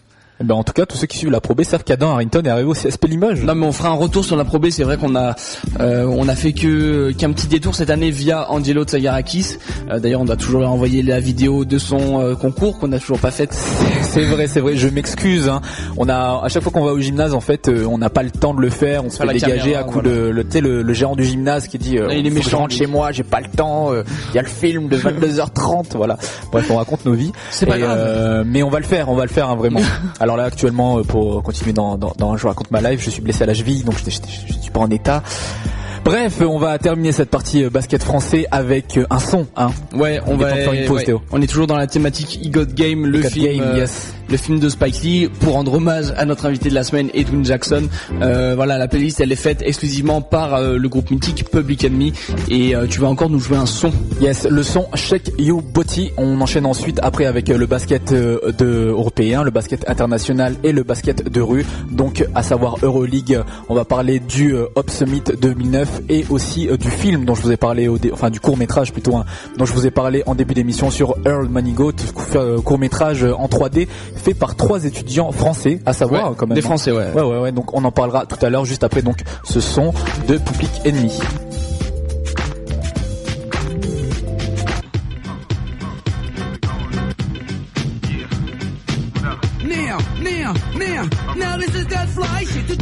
Ben, 0.41 0.55
en 0.55 0.63
tout 0.63 0.71
cas, 0.73 0.85
tous 0.85 0.95
ceux 0.97 1.07
qui 1.07 1.17
suivent 1.17 1.31
la 1.31 1.41
Pro 1.41 1.53
B 1.53 1.63
savent 1.63 1.83
qu'Adam 1.83 2.11
Harrington 2.11 2.41
est 2.45 2.49
arrivé 2.49 2.67
au 2.69 2.73
CSP 2.73 3.07
Limoges. 3.07 3.43
Non 3.43 3.55
mais 3.55 3.65
on 3.65 3.71
fera 3.73 3.89
un 3.89 3.93
retour 3.95 4.23
sur 4.23 4.37
la 4.37 4.45
Pro 4.45 4.57
B, 4.57 4.67
c'est 4.69 4.83
vrai 4.83 4.95
qu'on 4.97 5.15
a 5.15 5.35
euh, 5.81 6.05
on 6.05 6.27
a 6.29 6.35
fait 6.35 6.53
que 6.53 7.11
qu'un 7.11 7.31
petit 7.33 7.47
détour 7.47 7.75
cette 7.75 7.89
année 7.89 8.09
via 8.09 8.49
Angelo 8.49 8.83
Tsagarakis. 8.85 9.57
Euh, 9.89 9.99
d'ailleurs, 9.99 10.21
on 10.21 10.25
doit 10.25 10.37
toujours 10.37 10.61
lui 10.61 10.67
envoyer 10.67 11.03
la 11.03 11.19
vidéo 11.19 11.65
de 11.65 11.77
son 11.77 12.21
euh, 12.21 12.35
concours 12.35 12.79
qu'on 12.79 12.87
n'a 12.87 12.99
toujours 12.99 13.19
pas 13.19 13.31
faite. 13.31 13.53
C'est 14.01 14.23
vrai, 14.25 14.47
c'est 14.47 14.61
vrai. 14.61 14.75
Je 14.77 14.87
m'excuse. 14.87 15.49
Hein. 15.49 15.61
On 15.97 16.07
a 16.07 16.41
à 16.43 16.47
chaque 16.49 16.63
fois 16.63 16.71
qu'on 16.71 16.85
va 16.85 16.93
au 16.93 16.99
gymnase, 16.99 17.33
en 17.33 17.41
fait, 17.41 17.67
euh, 17.67 17.85
on 17.85 17.97
n'a 17.97 18.09
pas 18.09 18.23
le 18.23 18.31
temps 18.31 18.53
de 18.53 18.61
le 18.61 18.69
faire. 18.69 19.03
On 19.05 19.09
se 19.09 19.17
fait 19.17 19.27
dégager 19.27 19.57
caméra, 19.73 19.79
à 19.81 19.83
coup 19.83 19.93
voilà. 20.01 20.09
de 20.09 20.15
le, 20.29 20.43
le, 20.61 20.81
le 20.83 20.93
gérant 20.93 21.15
du 21.17 21.25
gymnase 21.25 21.67
qui 21.67 21.77
dit 21.77 21.97
euh, 21.97 22.13
il 22.13 22.25
est 22.25 22.29
méchant, 22.29 22.67
chez 22.69 22.87
moi, 22.87 23.11
j'ai 23.11 23.23
pas 23.23 23.41
le 23.41 23.49
temps. 23.49 23.91
Il 23.93 24.35
y 24.35 24.39
a 24.39 24.41
le 24.41 24.47
film 24.47 24.87
de 24.87 24.97
22h30. 25.29 25.95
Voilà. 25.97 26.17
Bref, 26.51 26.69
on 26.71 26.77
raconte 26.77 27.05
nos 27.05 27.13
vies. 27.13 27.31
C'est 27.51 27.65
pas 27.65 27.77
grave. 27.77 27.97
euh, 27.99 28.43
mais 28.45 28.63
on 28.63 28.69
va 28.69 28.79
le 28.79 28.85
faire, 28.85 29.09
on 29.09 29.15
va 29.15 29.23
le 29.23 29.29
faire 29.29 29.49
hein, 29.49 29.55
vraiment. 29.55 29.81
Alors 30.19 30.28
là, 30.35 30.43
actuellement, 30.43 30.99
euh, 30.99 31.03
pour 31.03 31.41
continuer 31.43 31.73
dans, 31.73 31.97
dans, 31.97 32.13
dans 32.17 32.37
je 32.37 32.47
raconte 32.47 32.71
ma 32.71 32.81
life, 32.81 33.01
je 33.03 33.09
suis 33.09 33.21
blessé 33.21 33.43
à 33.43 33.47
la 33.47 33.53
cheville, 33.53 33.83
donc 33.83 33.95
je, 33.97 34.09
je 34.09 34.53
suis 34.53 34.71
pas 34.71 34.81
en 34.81 34.89
état. 34.89 35.23
Bref, 36.03 36.41
on 36.41 36.57
va 36.57 36.77
terminer 36.77 37.11
cette 37.11 37.29
partie 37.29 37.63
euh, 37.63 37.69
basket 37.69 38.01
français 38.03 38.45
avec 38.51 38.97
euh, 38.97 39.05
un 39.09 39.19
son. 39.19 39.45
Hein. 39.55 39.69
Ouais, 39.93 40.19
on 40.27 40.37
va 40.37 40.55
faire 40.55 40.73
une 40.73 40.85
pause, 40.85 40.99
ouais. 40.99 41.05
Théo. 41.05 41.21
On 41.31 41.41
est 41.41 41.47
toujours 41.47 41.67
dans 41.67 41.77
la 41.77 41.87
thématique 41.87 42.39
E 42.45 42.49
God 42.49 42.73
Game, 42.73 43.05
le 43.05 43.21
film 43.21 43.45
Game, 43.45 43.61
euh, 43.61 43.77
yes. 43.77 44.13
le 44.29 44.37
film 44.37 44.59
de 44.59 44.69
Spike 44.69 45.01
Lee 45.03 45.29
pour 45.39 45.53
rendre 45.53 45.73
hommage 45.73 46.13
à 46.17 46.25
notre 46.25 46.45
invité 46.45 46.69
de 46.69 46.73
la 46.73 46.83
semaine 46.83 47.09
Edwin 47.13 47.43
Jackson. 47.43 47.89
Euh, 48.21 48.53
voilà, 48.55 48.77
la 48.77 48.87
playlist 48.87 49.19
elle 49.19 49.31
est 49.31 49.35
faite 49.35 49.61
exclusivement 49.65 50.21
par 50.21 50.55
euh, 50.55 50.77
le 50.77 50.89
groupe 50.89 51.11
mythique 51.11 51.49
Public 51.49 51.83
Enemy 51.83 52.13
et 52.49 52.73
tu 52.89 52.99
vas 52.99 53.07
encore 53.07 53.29
nous 53.29 53.39
jouer 53.39 53.57
un 53.57 53.65
son. 53.65 53.91
Yes, 54.21 54.47
le 54.49 54.63
son 54.63 54.87
Shake 54.93 55.31
You 55.37 55.61
Body. 55.61 56.11
On 56.17 56.39
enchaîne 56.41 56.65
ensuite 56.65 56.99
après 57.03 57.25
avec 57.25 57.49
le 57.49 57.65
basket 57.65 58.13
de 58.13 58.87
européen, 58.89 59.43
le 59.43 59.51
basket 59.51 59.87
international 59.89 60.55
et 60.63 60.71
le 60.71 60.83
basket 60.83 61.29
de 61.29 61.41
rue. 61.41 61.65
Donc 61.91 62.25
à 62.35 62.43
savoir 62.43 62.77
Euroleague, 62.81 63.41
on 63.67 63.75
va 63.75 63.85
parler 63.85 64.19
du 64.19 64.55
Hop 64.75 64.89
Summit 64.89 65.23
2009 65.41 65.88
et 66.09 66.25
aussi 66.29 66.67
euh, 66.69 66.77
du 66.77 66.89
film 66.89 67.25
dont 67.25 67.35
je 67.35 67.41
vous 67.41 67.51
ai 67.51 67.57
parlé 67.57 67.87
au 67.87 67.97
dé- 67.97 68.11
enfin 68.11 68.29
du 68.29 68.39
court-métrage 68.39 68.91
plutôt 68.93 69.15
hein, 69.15 69.25
dont 69.57 69.65
je 69.65 69.73
vous 69.73 69.85
ai 69.85 69.91
parlé 69.91 70.23
en 70.25 70.35
début 70.35 70.53
d'émission 70.53 70.89
sur 70.89 71.15
Earl 71.25 71.47
Manigault, 71.49 71.91
euh, 72.35 72.59
court-métrage 72.61 73.23
en 73.23 73.47
3D 73.47 73.87
fait 74.15 74.33
par 74.33 74.55
trois 74.55 74.85
étudiants 74.85 75.31
français, 75.31 75.79
à 75.85 75.93
savoir 75.93 76.29
Ouais, 76.31 76.35
quand 76.37 76.47
même. 76.47 76.55
des 76.55 76.61
hein. 76.61 76.67
Français, 76.67 76.91
ouais. 76.91 77.11
Ouais 77.13 77.21
ouais 77.21 77.39
ouais, 77.39 77.51
donc 77.51 77.73
on 77.73 77.83
en 77.83 77.91
parlera 77.91 78.25
tout 78.25 78.43
à 78.45 78.49
l'heure 78.49 78.65
juste 78.65 78.83
après 78.83 79.01
donc 79.01 79.17
ce 79.43 79.59
son 79.59 79.93
de 80.27 80.37
Public 80.37 80.71
Enemy. 80.85 81.11
Now, 89.63 89.99
now, 90.21 90.53
now, 90.75 91.09
now 91.35 91.57
this 91.57 91.75
is 91.75 91.85
that 91.87 92.07
fly 92.09 92.43
shit, 92.45 92.67
the 92.67 92.75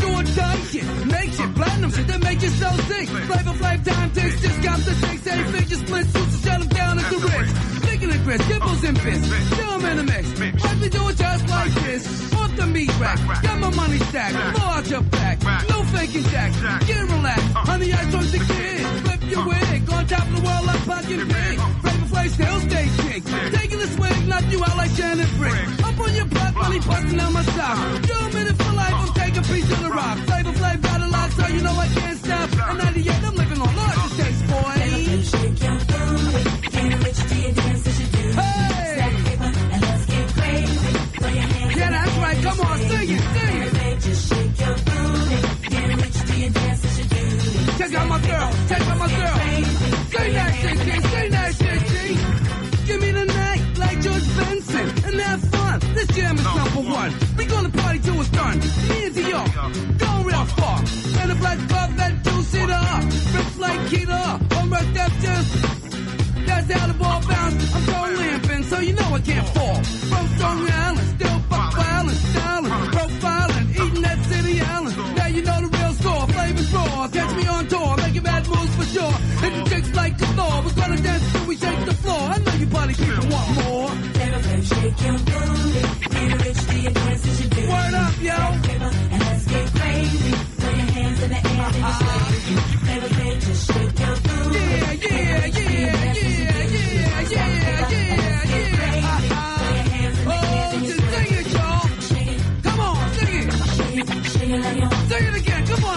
platinum 1.77 1.91
shit 1.91 2.07
that 2.07 2.23
make 2.23 2.41
you 2.41 2.49
so 2.49 2.69
sick. 2.89 3.07
Flavor 3.07 3.55
Flav 3.61 3.85
time 3.85 4.11
takes 4.11 4.41
discounts 4.41 4.85
to 4.85 4.93
six, 4.95 5.27
eight 5.27 5.47
figure 5.47 5.77
split 5.77 6.05
suits 6.05 6.43
shut 6.43 6.59
them 6.59 6.69
down 6.69 6.99
at 6.99 7.09
the 7.11 7.17
rich. 7.17 7.49
Thinking 7.87 8.09
of 8.09 8.23
Chris, 8.23 8.41
Gibbles 8.41 8.83
and 8.87 8.99
Fist, 8.99 9.55
show 9.55 9.71
'em 9.75 9.85
in 9.85 9.99
a 9.99 10.03
mix. 10.03 10.25
Watch 10.63 10.77
me 10.81 10.89
do 10.89 11.09
it 11.09 11.17
just 11.17 11.49
like 11.49 11.73
this. 11.85 12.33
Off 12.33 12.55
the 12.55 12.67
meat 12.67 12.99
rack, 12.99 13.19
got 13.43 13.59
my 13.59 13.69
money 13.75 13.99
stacked, 14.09 14.55
blow 14.55 14.69
out 14.75 14.89
your 14.89 15.01
back. 15.01 15.37
No 15.69 15.83
faking 15.93 16.23
jack, 16.33 16.51
get 16.87 17.03
relaxed. 17.03 17.53
Honey, 17.69 17.93
I 17.93 18.03
told 18.11 18.29
the 18.35 18.41
kid, 18.51 18.81
flip 19.03 19.21
your 19.31 19.45
wig, 19.45 19.93
on 19.93 20.07
top 20.07 20.25
of 20.27 20.35
the 20.35 20.41
world 20.47 20.65
like 20.65 20.83
pocket 20.85 21.19
pig. 21.33 21.57
Flavor 21.83 22.07
Flav 22.11 22.29
still 22.37 22.59
stay 22.69 22.87
kick. 23.03 23.23
Taking 23.59 23.79
the 23.79 23.87
swing, 23.95 24.27
knock 24.27 24.45
you 24.51 24.63
out 24.63 24.77
like 24.77 24.91
Shannon 24.97 25.29
Brick. 25.37 25.67
Up 25.87 25.99
on 25.99 26.13
your 26.15 26.25
butt, 26.25 26.53
money 26.55 26.79
busting 26.79 27.19
out 27.19 27.31
my 27.31 27.43
sock. 27.43 27.77
Two 28.09 28.23
minutes 28.37 28.59
for 28.63 28.73
life, 28.73 28.93
I'm 28.93 29.13
taking 29.13 29.37
a 29.37 29.47
piece 29.53 29.69
of 29.71 29.79
the 29.83 29.89
rock. 29.89 30.17
Flavor 30.27 30.53
Flav 30.59 30.86
got 31.35 31.39
a 31.39 31.43
lot, 31.43 31.47
so 31.47 31.47
you 31.53 31.61
know 31.61 31.71
I 31.71 31.87
can't 31.87 32.17
stop. 32.19 32.69
And 32.69 32.77
98, 32.77 33.23
I'm 33.23 33.35
living 33.35 33.61
on 33.61 33.75
large 33.75 33.97
estates, 33.97 34.41
boy. 34.43 34.57
Hey! 34.77 35.17
Yeah, 41.77 41.89
that's 41.91 42.17
right. 42.17 42.37
Come 42.43 42.59
on, 42.59 42.77
sing 42.79 43.09
it, 43.09 43.21
sing 43.21 43.61
it. 43.61 43.73
Check 47.77 47.93
out 47.93 48.07
my 48.07 48.19
girl, 48.19 48.51
check 48.67 48.81
out 48.81 48.97
my 48.97 49.07
girl. 49.07 49.37
Sing 50.09 50.33
that 50.33 50.55
shit, 50.55 50.77
G, 50.77 50.91
sing 51.07 51.31
that 51.31 51.55
shit, 51.55 51.79
G. 51.87 51.93
Give 52.87 52.99
me 53.01 53.11
the 53.11 53.25
night 53.25 53.77
like 53.77 54.01
George 54.01 54.37
Benson 54.37 54.89
and 55.05 55.21
have 55.21 55.46
fun. 55.79 55.93
This 55.93 56.07
jam 56.07 56.35
is 56.37 56.43
number 56.43 56.81
one. 56.89 57.13
We 57.37 57.45
gonna 57.45 57.69
party 57.69 57.99
till 57.99 58.19
it's 58.21 58.29
done. 58.29 58.59
Me 58.59 59.05
and 59.05 59.15
Dior, 59.15 59.97
going 59.99 60.25
real 60.25 60.45
far. 60.45 60.79
And 61.19 61.31
the 61.31 61.35
black 61.35 61.57
Corvette 61.69 62.23
two-seater, 62.23 62.83
rips 63.35 63.57
like 63.57 63.79
Keita, 63.89 64.57
on 64.57 64.69
rock 64.69 64.87
that 64.93 65.11
just. 65.21 65.77
That's 66.45 66.71
how 66.71 66.87
the 66.87 66.93
ball 66.93 67.21
bounce. 67.27 67.75
I'm 67.75 67.83
so 67.83 68.21
limping, 68.21 68.63
so 68.63 68.79
you 68.79 68.93
know 68.93 69.09
I 69.13 69.19
can't 69.19 69.49
fall. 69.49 69.75
From 69.83 70.27
Strong 70.35 70.71
Island, 70.71 71.07
still 71.15 71.39
buck 71.49 71.73
violent, 71.73 72.17
styling, 72.17 72.71
profiling, 72.95 73.69
eating 73.71 74.01
that 74.01 74.19
city 74.25 74.61
island. 74.61 74.97
Now 75.17 75.27
you 75.27 75.41
know 75.43 75.61
the 75.61 75.77
real 75.77 75.93
score, 75.93 76.27
flavors 76.27 76.73
raw. 76.73 77.07
Catch 77.07 77.35
me 77.35 77.47
on 77.47 77.67
tour, 77.67 77.97
making 77.97 78.23
bad 78.23 78.47
moves 78.47 78.75
for 78.75 78.85
sure. 78.85 79.11
Hit 79.41 79.53
the 79.55 79.69
chicks 79.69 79.93
like 79.95 80.17
galore. 80.17 80.61
We're 80.63 80.75
gonna 80.81 81.01
dance 81.01 81.31
till 81.31 81.45
we 81.47 81.55
shake 81.57 81.85
the 81.85 81.93
floor. 81.93 82.19
I 82.19 82.37
know 82.39 82.53
you 82.53 82.67
party 82.67 82.93
people 82.93 83.27
want 83.29 83.65
more. 83.65 84.06
Shake. 84.67 84.99
Word 87.67 87.93
up, 87.93 88.21
yo. 88.21 88.35
And 88.35 89.21
let's 89.23 89.45
get 89.45 89.67
crazy. 89.75 90.29
Your 90.29 90.71
hands 90.95 91.23
in 91.23 91.29
the 91.29 91.37
air 91.37 91.71
just 93.39 93.67
shake 93.67 93.99
your 93.99 94.15
booty. 94.25 94.59
Yeah, 94.59 94.95
yeah, 94.95 95.47
yeah, 95.47 95.49
yeah, 95.49 97.31
yeah, 97.31 97.31
yeah, 97.31 97.33
yeah, 97.33 97.89
yeah. 98.99 100.27
Oh, 100.27 100.79
just 100.83 101.03
sing 101.11 101.33
it, 101.39 101.47
y'all. 101.53 101.87
Come 102.63 102.79
on, 102.79 103.13
sing 103.13 103.37
it. 103.37 103.51
Sing 105.09 105.25
it 105.27 105.35
again, 105.37 105.63
come 105.67 105.83
on. 105.85 105.96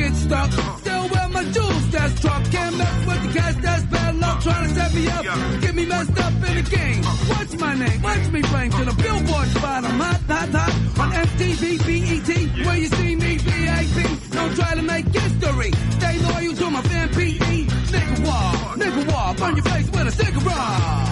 Gets 0.00 0.20
stuck. 0.20 0.50
Still 0.78 1.08
wear 1.10 1.28
my 1.28 1.44
jewels, 1.52 1.90
that's 1.90 2.20
truck. 2.22 2.42
Can't 2.50 2.74
mess 2.78 3.06
with 3.06 3.22
the 3.22 3.38
cash, 3.38 3.54
that's 3.56 3.84
bad 3.84 4.16
luck. 4.16 4.40
Trying 4.40 4.68
to 4.68 4.74
set 4.74 4.94
me 4.94 5.08
up. 5.08 5.24
Get 5.60 5.74
me 5.74 5.84
messed 5.84 6.18
up 6.18 6.32
in 6.32 6.54
the 6.56 6.66
game. 6.74 7.04
What's 7.04 7.54
my 7.58 7.74
name? 7.74 8.00
Watch 8.00 8.30
me 8.30 8.40
flame 8.40 8.70
to 8.70 8.84
the 8.86 8.94
billboard 9.02 9.48
spot. 9.48 9.84
I'm 9.84 10.00
hot, 10.00 10.20
hot, 10.26 10.48
hot. 10.48 11.00
On 11.00 11.12
MTV, 11.12 11.62
BET, 11.86 12.66
where 12.66 12.78
you 12.78 12.86
see 12.86 13.14
me, 13.14 13.36
VIP. 13.36 14.30
Don't 14.30 14.54
try 14.56 14.74
to 14.74 14.82
make 14.82 15.06
history. 15.08 15.70
Stay 15.98 16.18
loyal 16.18 16.54
to 16.56 16.70
my 16.70 16.80
fan, 16.80 17.08
PE. 17.10 17.56
Nigga 17.92 18.24
war, 18.24 18.76
nigga 18.80 19.02
war. 19.12 19.34
Burn 19.34 19.56
your 19.56 19.64
face 19.66 19.90
with 19.90 20.06
a 20.06 20.12
cigarette. 20.12 21.10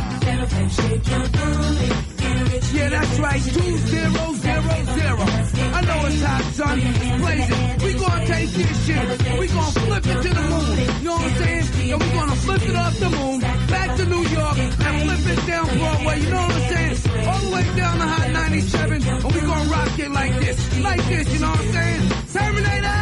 Yeah, 2.73 2.89
that's 2.91 3.19
right. 3.19 3.43
Two 3.43 3.77
zero 3.89 4.33
zero 4.35 4.75
zero. 4.97 5.25
I 5.73 5.81
know 5.89 6.07
it's 6.07 6.23
hot, 6.23 6.45
son. 6.53 6.79
Blaze 7.21 7.51
it. 7.51 7.83
We 7.83 7.95
gonna 7.95 8.27
take 8.27 8.51
this 8.51 8.87
shit. 8.87 9.39
We 9.39 9.47
gonna 9.49 9.73
flip 9.73 10.07
it 10.07 10.23
to 10.23 10.29
the 10.29 10.43
moon. 10.43 10.79
Yo, 11.89 11.97
we're 11.97 12.13
gonna 12.13 12.37
flip 12.37 12.63
it 12.69 12.77
off 12.77 12.99
the 12.99 13.09
moon, 13.09 13.41
back 13.41 13.97
to 13.97 14.05
New 14.05 14.23
York, 14.29 14.59
and 14.59 15.03
flip 15.03 15.39
it 15.39 15.47
down 15.47 15.67
Broadway. 15.79 16.21
You 16.21 16.31
know 16.31 16.43
what 16.43 16.53
I'm 16.53 16.69
saying? 16.69 17.29
All 17.29 17.41
the 17.41 17.51
way 17.55 17.65
down 17.77 17.97
to 17.97 18.05
Hot 18.05 18.31
97, 18.31 19.03
and 19.09 19.25
we 19.25 19.41
gonna 19.41 19.71
rock 19.71 19.99
it 19.99 20.11
like 20.11 20.35
this, 20.39 20.79
like 20.81 21.05
this. 21.07 21.33
You 21.33 21.39
know 21.41 21.51
what 21.51 21.61
I'm 21.61 21.73
saying? 21.73 22.03
Terminator. 22.35 22.99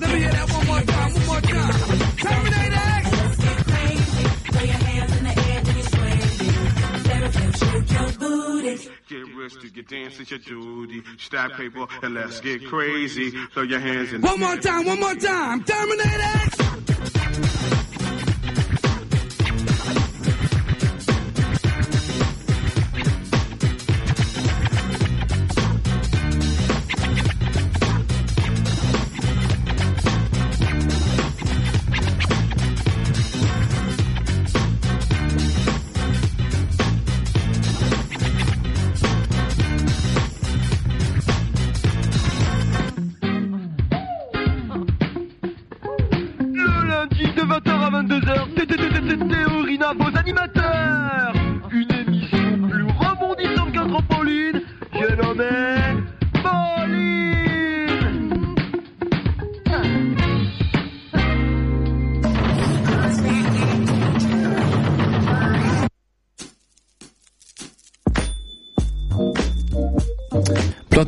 Let 0.00 0.08
me 0.10 0.18
hear 0.20 0.30
that 0.30 0.50
one 0.50 0.66
more 0.66 0.80
time, 0.80 1.12
one 1.12 1.26
more 1.26 1.40
time. 1.42 2.16
Terminator 2.16 2.89
Get 9.40 9.54
rich 9.54 9.62
to 9.62 9.70
get 9.70 9.88
dance 9.88 10.20
is 10.20 10.30
your 10.30 10.38
duty. 10.38 11.02
Stack 11.16 11.52
paper 11.52 11.86
and 12.02 12.12
let's 12.12 12.40
get 12.40 12.66
crazy. 12.66 13.30
Throw 13.54 13.62
your 13.62 13.80
hands 13.80 14.12
in 14.12 14.20
One 14.20 14.38
more 14.38 14.56
time, 14.56 14.84
one 14.84 15.00
more 15.00 15.14
time. 15.14 15.64
Terminator 15.64 16.20
X. 16.20 16.60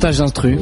Plantage 0.03 0.17
d'instru. 0.17 0.57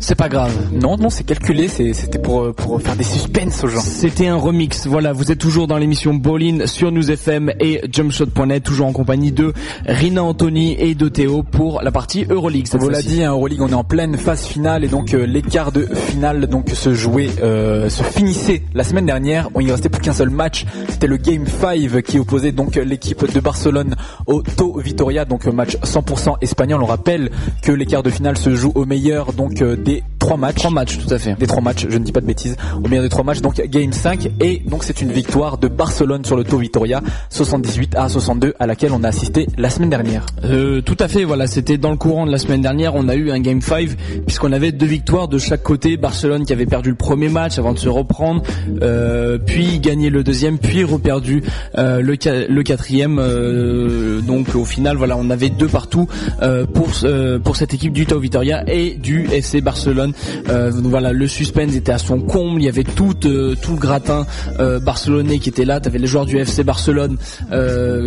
C'est 0.00 0.14
pas 0.14 0.28
grave. 0.28 0.52
Non, 0.72 0.96
non, 0.96 1.10
c'est 1.10 1.24
calculé, 1.24 1.68
c'était 1.68 2.18
pour, 2.18 2.42
euh, 2.42 2.52
pour 2.52 2.80
faire 2.80 2.96
des 2.96 3.04
suspens 3.04 3.50
aux 3.62 3.68
gens. 3.68 3.80
C'était 3.80 4.26
un 4.26 4.36
remix. 4.36 4.86
Voilà, 4.86 5.12
vous 5.12 5.30
êtes 5.30 5.38
toujours 5.38 5.66
dans 5.66 5.76
l'émission 5.76 6.14
Bowling 6.14 6.66
sur 6.66 6.90
News 6.90 7.10
FM 7.10 7.52
et 7.60 7.82
Jumpshot.net, 7.90 8.64
toujours 8.64 8.86
en 8.86 8.92
compagnie 8.92 9.30
de 9.30 9.52
Rina 9.86 10.24
Anthony 10.24 10.74
et 10.78 10.94
de 10.94 11.08
Théo 11.08 11.42
pour 11.42 11.82
la 11.82 11.92
partie 11.92 12.24
Euroleague. 12.28 12.66
On 12.72 12.78
vous 12.78 12.88
l'a 12.88 13.02
dit, 13.02 13.22
hein, 13.22 13.32
Euroleague, 13.32 13.60
on 13.60 13.68
est 13.68 13.74
en 13.74 13.84
pleine 13.84 14.16
phase 14.16 14.46
finale 14.46 14.84
et 14.84 14.88
donc 14.88 15.12
euh, 15.12 15.26
les 15.26 15.42
quarts 15.42 15.70
de 15.70 15.86
finale 15.94 16.46
donc 16.46 16.70
se 16.70 16.94
jouaient, 16.94 17.30
euh, 17.42 17.90
se 17.90 18.02
finissaient 18.02 18.62
la 18.74 18.84
semaine 18.84 19.06
dernière. 19.06 19.50
On 19.54 19.60
y 19.60 19.70
restait 19.70 19.90
plus 19.90 20.00
qu'un 20.00 20.14
seul 20.14 20.30
match. 20.30 20.64
C'était 20.88 21.08
le 21.08 21.18
Game 21.18 21.46
5 21.46 22.02
qui 22.02 22.18
opposait 22.18 22.52
donc 22.52 22.76
l'équipe 22.76 23.30
de 23.30 23.40
Barcelone 23.40 23.96
au 24.26 24.42
To 24.42 24.78
Vitoria, 24.78 25.26
donc 25.26 25.44
match 25.46 25.76
100% 25.76 26.36
espagnol. 26.40 26.82
On 26.82 26.86
rappelle 26.86 27.30
que 27.62 27.72
les 27.72 27.84
quarts 27.84 28.02
de 28.02 28.10
finale 28.10 28.38
se 28.38 28.56
jouent 28.56 28.72
au 28.74 28.86
meilleur 28.86 29.32
donc 29.32 29.60
euh, 29.62 29.76
des 29.76 29.99
trois 30.20 30.36
matchs. 30.36 30.54
Trois 30.54 30.70
matchs, 30.70 30.98
tout 30.98 31.12
à 31.12 31.18
fait. 31.18 31.34
Des 31.34 31.46
trois 31.48 31.62
matchs, 31.62 31.86
je 31.88 31.98
ne 31.98 32.04
dis 32.04 32.12
pas 32.12 32.20
de 32.20 32.26
bêtises. 32.26 32.56
Au 32.76 32.88
meilleur 32.88 33.02
des 33.02 33.08
trois 33.08 33.24
matchs, 33.24 33.40
donc 33.40 33.60
Game 33.66 33.92
5 33.92 34.28
et 34.40 34.62
donc 34.66 34.84
c'est 34.84 35.00
une 35.00 35.10
victoire 35.10 35.58
de 35.58 35.66
Barcelone 35.66 36.24
sur 36.24 36.36
le 36.36 36.44
To 36.44 36.58
Vitoria, 36.58 37.00
78 37.30 37.96
à 37.96 38.08
62 38.08 38.54
à 38.60 38.66
laquelle 38.66 38.92
on 38.92 39.02
a 39.02 39.08
assisté 39.08 39.48
la 39.58 39.70
semaine 39.70 39.90
dernière. 39.90 40.26
Euh, 40.44 40.80
tout 40.82 40.96
à 41.00 41.08
fait, 41.08 41.24
voilà, 41.24 41.46
c'était 41.46 41.78
dans 41.78 41.90
le 41.90 41.96
courant 41.96 42.26
de 42.26 42.30
la 42.30 42.38
semaine 42.38 42.60
dernière, 42.60 42.94
on 42.94 43.08
a 43.08 43.16
eu 43.16 43.30
un 43.30 43.40
Game 43.40 43.60
5 43.60 43.88
puisqu'on 44.26 44.52
avait 44.52 44.72
deux 44.72 44.86
victoires 44.86 45.28
de 45.28 45.38
chaque 45.38 45.62
côté, 45.62 45.96
Barcelone 45.96 46.44
qui 46.44 46.52
avait 46.52 46.66
perdu 46.66 46.90
le 46.90 46.96
premier 46.96 47.28
match 47.28 47.58
avant 47.58 47.72
de 47.72 47.78
se 47.78 47.88
reprendre, 47.88 48.42
euh, 48.82 49.38
puis 49.38 49.80
gagné 49.80 50.10
le 50.10 50.22
deuxième, 50.22 50.58
puis 50.58 50.84
reperdu 50.84 51.42
euh, 51.78 52.00
le, 52.00 52.16
le 52.48 52.62
quatrième, 52.62 53.18
euh, 53.18 54.20
donc 54.20 54.54
au 54.54 54.64
final 54.64 54.96
voilà, 54.96 55.16
on 55.16 55.30
avait 55.30 55.48
deux 55.50 55.68
partout 55.68 56.08
euh, 56.42 56.66
pour 56.66 56.88
euh, 57.04 57.38
pour 57.38 57.56
cette 57.56 57.74
équipe 57.74 57.92
du 57.92 58.06
Tau 58.06 58.18
Vitoria 58.20 58.64
et 58.70 58.94
du 58.94 59.26
FC 59.32 59.60
Barcelone. 59.60 60.09
Euh, 60.48 60.70
voilà, 60.74 61.12
le 61.12 61.26
suspense 61.26 61.74
était 61.74 61.92
à 61.92 61.98
son 61.98 62.20
comble, 62.20 62.60
il 62.60 62.64
y 62.64 62.68
avait 62.68 62.84
tout 62.84 63.14
euh, 63.24 63.54
le 63.68 63.76
gratin 63.76 64.26
euh, 64.58 64.78
barcelonais 64.80 65.38
qui 65.38 65.48
était 65.48 65.64
là, 65.64 65.80
t'avais 65.80 65.98
les 65.98 66.06
joueurs 66.06 66.26
du 66.26 66.38
FC 66.38 66.64
Barcelone 66.64 67.16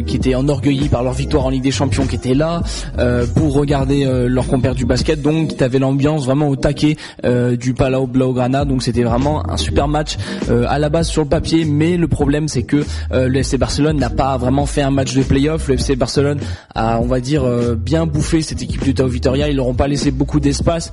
qui 0.06 0.16
étaient 0.16 0.36
enorgueillis 0.36 0.90
par 0.90 1.04
leur 1.04 1.14
victoire 1.14 1.46
en 1.46 1.50
Ligue 1.50 1.64
des 1.64 1.72
Champions 1.72 2.06
qui 2.06 2.16
étaient 2.16 2.34
là 2.34 2.62
pour 3.36 3.54
regarder 3.54 4.06
leur 4.28 4.48
compère 4.48 4.76
du 4.76 4.86
basket. 4.86 5.22
Donc 5.22 5.58
t'avais 5.58 5.80
l'ambiance 5.80 6.26
vraiment 6.26 6.50
au 6.50 6.56
taquet 6.56 6.98
du 7.24 7.74
Palau 7.74 8.08
Blaugrana. 8.08 8.66
Donc 8.66 8.84
c'était 8.84 9.04
vraiment 9.04 9.50
un 9.50 9.58
super 9.58 9.88
match 9.88 10.18
à 10.50 10.80
la 10.80 10.90
base 10.90 11.08
sur 11.08 11.24
le 11.24 11.30
papier, 11.30 11.66
mais 11.66 11.98
le 11.98 12.08
problème 12.08 12.48
c'est 12.48 12.64
que 12.64 12.84
le 13.12 13.36
FC 13.38 13.58
Barcelone 13.58 13.98
n'a 13.98 14.10
pas 14.10 14.38
vraiment 14.38 14.66
fait 14.66 14.82
un 14.82 14.92
match 14.92 15.14
de 15.14 15.24
playoff. 15.24 15.68
Le 15.68 15.76
FC 15.76 15.96
Barcelone 15.96 16.40
a, 16.76 17.00
on 17.00 17.06
va 17.06 17.20
dire, 17.20 17.44
bien 17.76 18.06
bouffé 18.06 18.42
cette 18.42 18.62
équipe 18.62 18.84
du 18.84 18.94
Tau 18.94 19.08
Vitoria. 19.08 19.50
Ils 19.50 19.56
leur 19.56 19.68
ont 19.68 19.74
pas 19.74 19.88
laissé 19.88 20.12
beaucoup 20.12 20.40
d'espace 20.40 20.92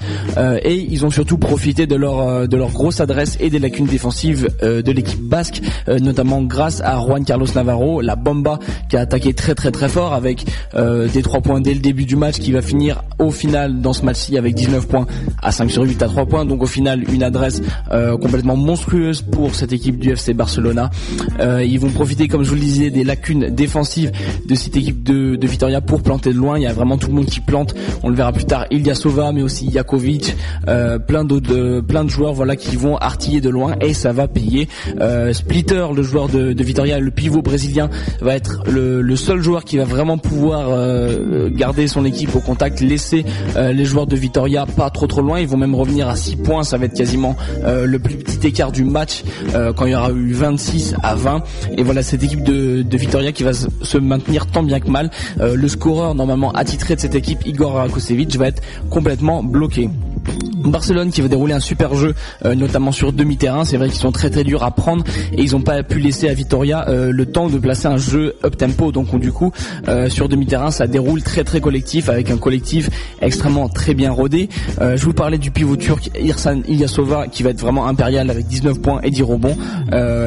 et 0.62 0.74
ils 0.74 0.99
ont 1.04 1.10
surtout 1.10 1.38
profité 1.38 1.86
de 1.86 1.94
leur 1.96 2.20
euh, 2.20 2.46
de 2.46 2.56
leur 2.56 2.70
grosse 2.70 3.00
adresse 3.00 3.36
et 3.40 3.50
des 3.50 3.58
lacunes 3.58 3.86
défensives 3.86 4.48
euh, 4.62 4.82
de 4.82 4.92
l'équipe 4.92 5.20
basque, 5.20 5.60
euh, 5.88 5.98
notamment 5.98 6.42
grâce 6.42 6.80
à 6.80 6.98
Juan 7.00 7.24
Carlos 7.24 7.46
Navarro, 7.54 8.00
la 8.00 8.16
bomba 8.16 8.58
qui 8.88 8.96
a 8.96 9.00
attaqué 9.00 9.34
très 9.34 9.54
très 9.54 9.70
très 9.70 9.88
fort 9.88 10.14
avec 10.14 10.44
des 10.74 11.22
trois 11.22 11.40
points 11.40 11.60
dès 11.60 11.74
le 11.74 11.80
début 11.80 12.04
du 12.04 12.16
match 12.16 12.38
qui 12.38 12.52
va 12.52 12.62
finir 12.62 13.02
au 13.18 13.30
final 13.30 13.80
dans 13.80 13.92
ce 13.92 14.04
match-ci 14.04 14.36
avec 14.38 14.54
19 14.54 14.86
points 14.86 15.06
à 15.42 15.52
5 15.52 15.70
sur 15.70 15.82
8 15.82 16.02
à 16.02 16.06
3 16.06 16.26
points. 16.26 16.44
Donc 16.44 16.62
au 16.62 16.66
final 16.66 17.04
une 17.12 17.22
adresse 17.22 17.62
complètement 18.20 18.56
monstrueuse 18.56 19.22
pour 19.22 19.54
cette 19.54 19.72
équipe 19.72 19.98
du 19.98 20.10
FC 20.10 20.34
Barcelona. 20.34 20.90
Ils 21.40 21.78
vont 21.78 21.90
profiter, 21.90 22.28
comme 22.28 22.42
je 22.42 22.50
vous 22.50 22.54
le 22.56 22.60
disais, 22.60 22.90
des 22.90 23.04
lacunes 23.04 23.48
défensives 23.50 24.12
de 24.46 24.54
cette 24.54 24.76
équipe 24.76 25.02
de, 25.02 25.36
de 25.36 25.46
Vitoria 25.46 25.80
pour 25.80 26.02
planter 26.02 26.32
de 26.32 26.38
loin. 26.38 26.58
Il 26.58 26.62
y 26.62 26.66
a 26.66 26.72
vraiment 26.72 26.98
tout 26.98 27.08
le 27.08 27.14
monde 27.14 27.26
qui 27.26 27.40
plante. 27.40 27.74
On 28.02 28.08
le 28.08 28.14
verra 28.14 28.32
plus 28.32 28.44
tard. 28.44 28.66
Ilyasova, 28.70 29.32
mais 29.32 29.42
aussi 29.42 29.70
Jakovic, 29.70 30.34
euh, 30.98 31.80
plein 31.82 32.04
de 32.04 32.10
joueurs, 32.10 32.32
voilà, 32.32 32.56
qui 32.56 32.76
vont 32.76 32.96
artiller 32.96 33.40
de 33.40 33.48
loin 33.48 33.74
et 33.80 33.94
ça 33.94 34.12
va 34.12 34.28
payer. 34.28 34.68
Euh, 35.00 35.32
Splitter, 35.32 35.86
le 35.94 36.02
joueur 36.02 36.28
de, 36.28 36.54
Vitoria, 36.62 36.98
le 36.98 37.10
pivot 37.10 37.42
brésilien, 37.42 37.90
va 38.20 38.36
être 38.36 38.62
le, 38.68 39.16
seul 39.16 39.40
joueur 39.40 39.64
qui 39.64 39.76
va 39.76 39.84
vraiment 39.84 40.18
pouvoir 40.18 40.68
euh, 40.70 41.48
garder 41.50 41.88
son 41.88 42.04
équipe 42.04 42.34
au 42.34 42.40
contact, 42.40 42.80
laisser 42.80 43.24
les 43.56 43.84
joueurs 43.84 44.06
de 44.06 44.16
Vitoria 44.16 44.66
pas 44.66 44.90
trop 44.90 45.06
trop 45.06 45.20
loin. 45.22 45.40
Ils 45.40 45.48
vont 45.48 45.56
même 45.56 45.74
revenir 45.74 46.08
à 46.08 46.16
6 46.16 46.36
points. 46.36 46.62
Ça 46.62 46.76
va 46.78 46.86
être 46.86 46.94
quasiment 46.96 47.36
le 47.64 47.98
plus 47.98 48.16
petit 48.16 48.46
écart 48.46 48.72
du 48.72 48.84
match 48.84 49.22
quand 49.76 49.86
il 49.86 49.92
y 49.92 49.94
aura 49.94 50.10
eu 50.12 50.32
26 50.32 50.94
à 51.02 51.14
20. 51.14 51.42
Et 51.76 51.82
voilà 51.82 52.02
cette 52.02 52.22
équipe 52.22 52.42
de, 52.44 52.84
Vitoria 52.96 53.32
qui 53.32 53.42
va 53.42 53.52
se- 53.52 53.98
maintenir 53.98 54.46
tant 54.46 54.62
bien 54.62 54.80
que 54.80 54.90
mal. 54.90 55.10
Le 55.40 55.68
scoreur 55.68 56.14
normalement 56.14 56.52
attitré 56.52 56.94
de 56.96 57.00
cette 57.00 57.14
équipe, 57.14 57.46
Igor 57.46 57.74
Rakosevic, 57.74 58.36
va 58.36 58.48
être 58.48 58.62
complètement 58.90 59.42
bloqué. 59.42 59.88
Barcelone 60.70 61.10
qui 61.10 61.20
va 61.20 61.28
dérouler 61.28 61.54
un 61.54 61.60
super 61.60 61.94
jeu, 61.94 62.14
euh, 62.44 62.54
notamment 62.54 62.92
sur 62.92 63.12
demi-terrain. 63.12 63.64
C'est 63.64 63.76
vrai 63.76 63.88
qu'ils 63.88 63.98
sont 63.98 64.12
très 64.12 64.30
très 64.30 64.44
durs 64.44 64.62
à 64.62 64.70
prendre 64.70 65.04
et 65.32 65.42
ils 65.42 65.52
n'ont 65.52 65.62
pas 65.62 65.82
pu 65.82 65.98
laisser 65.98 66.28
à 66.28 66.34
Vitoria 66.34 66.88
euh, 66.88 67.10
le 67.12 67.26
temps 67.26 67.48
de 67.48 67.58
placer 67.58 67.86
un 67.86 67.96
jeu 67.96 68.36
up 68.44 68.56
tempo. 68.56 68.92
Donc 68.92 69.18
du 69.18 69.32
coup, 69.32 69.52
euh, 69.88 70.08
sur 70.08 70.28
demi-terrain, 70.28 70.70
ça 70.70 70.86
déroule 70.86 71.22
très 71.22 71.44
très 71.44 71.60
collectif 71.60 72.08
avec 72.08 72.30
un 72.30 72.36
collectif 72.36 72.90
extrêmement 73.20 73.68
très 73.68 73.94
bien 73.94 74.10
rodé. 74.12 74.48
Je 74.80 75.04
vous 75.04 75.12
parlais 75.12 75.38
du 75.38 75.50
pivot 75.50 75.76
turc 75.76 76.10
Irsan 76.20 76.60
Ilyasova 76.66 77.28
qui 77.28 77.42
va 77.42 77.50
être 77.50 77.60
vraiment 77.60 77.86
impérial 77.86 78.30
avec 78.30 78.46
19 78.46 78.80
points 78.80 79.00
et 79.02 79.10
10 79.10 79.22
rebonds. 79.22 79.56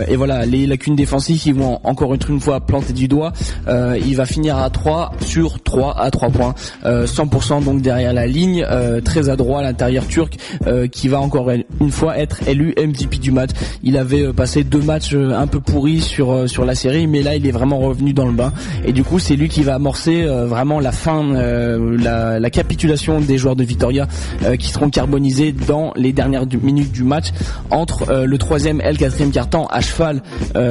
Et 0.08 0.16
voilà, 0.16 0.46
les 0.46 0.66
lacunes 0.68 0.96
défensives, 0.96 1.42
ils 1.46 1.54
vont 1.54 1.80
encore 1.84 2.14
une 2.14 2.40
fois 2.40 2.60
planter 2.60 2.94
du 2.94 3.08
doigt. 3.08 3.34
Il 3.68 4.16
va 4.16 4.26
finir 4.26 4.58
à 4.58 4.70
3 4.70 5.14
sur 5.22 5.62
3 5.62 6.00
à 6.00 6.12
3 6.12 6.30
points, 6.30 6.56
Euh, 6.86 7.06
100% 7.06 7.64
donc 7.64 7.82
derrière 7.82 8.14
la 8.14 8.28
ligne, 8.28 8.66
très 9.04 9.30
adroit 9.30 9.60
à 9.60 9.64
l'intérieur 9.64 9.93
turc 10.02 10.38
euh, 10.68 10.88
qui 10.88 11.08
va 11.08 11.20
encore 11.20 11.50
une 11.50 11.92
fois 11.92 12.18
être 12.18 12.48
élu 12.48 12.74
MVP 12.78 13.18
du 13.18 13.32
match. 13.32 13.52
Il 13.84 13.98
avait 13.98 14.24
euh, 14.24 14.34
passé 14.34 14.64
deux 14.64 14.82
matchs 14.82 15.14
euh, 15.14 15.38
un 15.38 15.48
peu 15.48 15.60
pourris 15.60 16.02
sur 16.02 16.50
sur 16.50 16.66
la 16.66 16.76
série, 16.76 17.08
mais 17.08 17.22
là 17.22 17.36
il 17.36 17.46
est 17.48 17.52
vraiment 17.52 17.80
revenu 17.80 18.14
dans 18.14 18.26
le 18.26 18.32
bain 18.32 18.54
et 18.86 18.94
du 18.94 19.04
coup 19.04 19.20
c'est 19.20 19.36
lui 19.36 19.50
qui 19.50 19.64
va 19.64 19.76
amorcer 19.76 20.26
vraiment 20.26 20.80
la 20.80 20.92
fin, 20.92 21.24
la, 21.34 22.40
la 22.40 22.50
capitulation 22.50 23.20
des 23.22 23.38
joueurs 23.38 23.56
de 23.56 23.64
Vitoria 23.64 24.08
qui 24.60 24.68
seront 24.68 24.90
carbonisés 24.90 25.52
dans 25.52 25.94
les 25.96 26.14
dernières 26.14 26.46
minutes 26.62 26.92
du 26.92 27.04
match 27.04 27.28
entre 27.70 28.24
le 28.26 28.38
troisième 28.38 28.82
et 28.82 28.92
le 28.92 28.98
quatrième 28.98 29.32
carton 29.32 29.66
à 29.68 29.82
cheval 29.82 30.22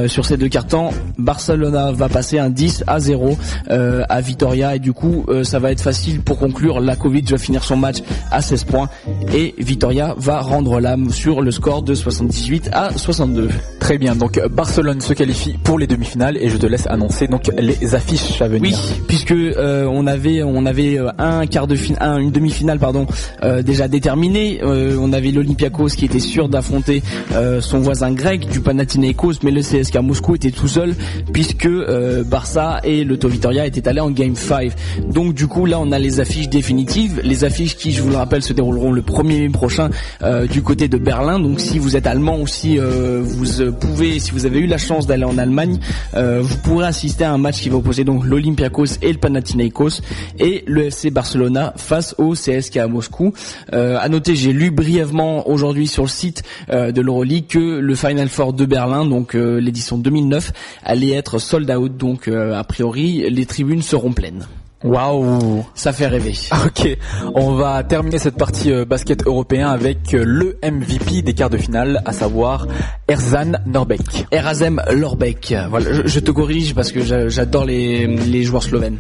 sur 0.06 0.26
ces 0.26 0.36
deux 0.36 0.48
cartons. 0.48 0.90
Barcelona 1.18 1.92
va 1.92 2.08
passer 2.08 2.38
un 2.38 2.50
10 2.50 2.84
à 2.86 3.00
0 3.00 3.36
euh, 3.70 4.04
à 4.08 4.20
Vitoria 4.20 4.76
et 4.76 4.78
du 4.78 4.92
coup 4.92 5.26
ça 5.42 5.58
va 5.58 5.72
être 5.72 5.82
facile 5.82 6.20
pour 6.20 6.38
conclure. 6.38 6.80
Lakovic 6.80 7.30
va 7.30 7.38
finir 7.38 7.64
son 7.64 7.76
match 7.76 7.98
à 8.30 8.42
16 8.42 8.64
points 8.64 8.88
et 9.32 9.54
Vitoria 9.58 10.14
va 10.16 10.40
rendre 10.40 10.80
l'âme 10.80 11.10
sur 11.10 11.40
le 11.40 11.50
score 11.50 11.82
de 11.82 11.94
78 11.94 12.70
à 12.72 12.90
62. 12.96 13.48
Très 13.80 13.98
bien, 13.98 14.14
donc 14.14 14.40
Barcelone 14.50 15.00
se 15.00 15.12
qualifie 15.12 15.56
pour 15.62 15.78
les 15.78 15.86
demi-finales 15.86 16.36
et 16.36 16.48
je 16.48 16.56
te 16.56 16.66
laisse 16.66 16.86
annoncer 16.86 17.26
donc 17.26 17.50
les 17.58 17.94
affiches 17.94 18.40
à 18.40 18.48
venir. 18.48 18.78
Oui, 18.78 19.02
puisque 19.08 19.32
euh, 19.32 19.86
on 19.90 20.06
avait 20.06 20.42
on 20.42 20.66
avait 20.66 20.98
euh, 20.98 21.10
un 21.18 21.46
quart 21.46 21.66
de 21.66 21.74
finale, 21.74 22.20
une 22.20 22.30
demi-finale 22.30 22.78
pardon 22.78 23.06
euh, 23.42 23.62
déjà 23.62 23.88
déterminée. 23.88 24.60
Euh, 24.62 24.96
on 25.00 25.12
avait 25.12 25.30
l'Olympiakos 25.32 25.88
qui 25.96 26.04
était 26.04 26.20
sûr 26.20 26.48
d'affronter 26.48 27.02
euh, 27.34 27.60
son 27.60 27.80
voisin 27.80 28.12
grec 28.12 28.48
du 28.48 28.60
Panathinaikos, 28.60 29.34
mais 29.42 29.50
le 29.50 29.62
CSKA 29.62 30.02
Moscou 30.02 30.36
était 30.36 30.50
tout 30.50 30.68
seul 30.68 30.94
puisque 31.32 31.66
euh, 31.66 32.22
Barça 32.24 32.80
et 32.84 33.04
le 33.04 33.16
Vitoria 33.22 33.66
étaient 33.66 33.88
allés 33.88 34.00
en 34.00 34.10
Game 34.10 34.36
5. 34.36 34.72
Donc 35.08 35.34
du 35.34 35.46
coup 35.48 35.66
là 35.66 35.80
on 35.80 35.90
a 35.92 35.98
les 35.98 36.20
affiches 36.20 36.48
définitives, 36.48 37.20
les 37.24 37.44
affiches 37.44 37.76
qui 37.76 37.92
je 37.92 38.02
vous 38.02 38.10
le 38.10 38.16
rappelle 38.16 38.42
se 38.42 38.52
dérouleront 38.52 38.91
le 38.92 39.02
1er 39.02 39.42
mai 39.42 39.48
prochain 39.48 39.90
euh, 40.22 40.46
du 40.46 40.62
côté 40.62 40.88
de 40.88 40.98
Berlin. 40.98 41.38
Donc 41.38 41.60
si 41.60 41.78
vous 41.78 41.96
êtes 41.96 42.06
allemand 42.06 42.36
aussi, 42.36 42.78
euh, 42.78 43.20
vous 43.22 43.60
euh, 43.60 43.70
pouvez, 43.70 44.18
si 44.20 44.30
vous 44.32 44.46
avez 44.46 44.60
eu 44.60 44.66
la 44.66 44.78
chance 44.78 45.06
d'aller 45.06 45.24
en 45.24 45.38
Allemagne, 45.38 45.78
vous 46.14 46.56
pourrez 46.58 46.86
assister 46.86 47.24
à 47.24 47.32
un 47.32 47.38
match 47.38 47.62
qui 47.62 47.68
va 47.68 47.76
opposer 47.76 48.04
donc 48.04 48.24
l'Olympiakos 48.24 48.98
et 49.02 49.12
le 49.12 49.18
Panathinaikos 49.18 50.00
et 50.38 50.64
le 50.66 50.84
FC 50.84 51.10
Barcelona 51.10 51.72
face 51.76 52.14
au 52.18 52.34
CSKA 52.34 52.86
Moscou. 52.88 53.32
Euh, 53.72 53.96
à 54.00 54.08
noter, 54.08 54.34
j'ai 54.34 54.52
lu 54.52 54.70
brièvement 54.70 55.48
aujourd'hui 55.48 55.86
sur 55.86 56.04
le 56.04 56.08
site 56.08 56.42
de 56.70 57.00
l'Euroleague 57.00 57.46
que 57.46 57.78
le 57.78 57.94
Final 57.94 58.28
Four 58.28 58.52
de 58.52 58.66
Berlin, 58.66 59.04
donc 59.04 59.34
l'édition 59.34 59.98
2009, 59.98 60.52
allait 60.84 61.12
être 61.12 61.38
sold 61.38 61.70
out. 61.70 61.96
Donc 61.96 62.28
a 62.28 62.64
priori, 62.64 63.28
les 63.30 63.46
tribunes 63.46 63.82
seront 63.82 64.12
pleines. 64.12 64.46
Waouh 64.84 65.64
Ça 65.74 65.92
fait 65.92 66.06
rêver. 66.06 66.34
Ok, 66.64 66.96
on 67.34 67.52
va 67.54 67.82
terminer 67.82 68.18
cette 68.18 68.36
partie 68.36 68.72
euh, 68.72 68.84
basket 68.84 69.26
européen 69.26 69.68
avec 69.68 70.14
euh, 70.14 70.22
le 70.26 70.58
MVP 70.62 71.22
des 71.22 71.34
quarts 71.34 71.50
de 71.50 71.56
finale, 71.56 72.00
à 72.04 72.12
savoir 72.12 72.66
Erzan 73.08 73.52
Norbeck. 73.66 74.26
Erasem 74.30 74.80
Lorbeck. 74.92 75.54
Voilà, 75.70 75.92
je, 75.92 76.02
je 76.06 76.20
te 76.20 76.30
corrige 76.30 76.74
parce 76.74 76.92
que 76.92 77.02
j'a- 77.02 77.28
j'adore 77.28 77.64
les, 77.64 78.06
les 78.06 78.42
joueurs 78.44 78.62
slovènes. 78.62 78.98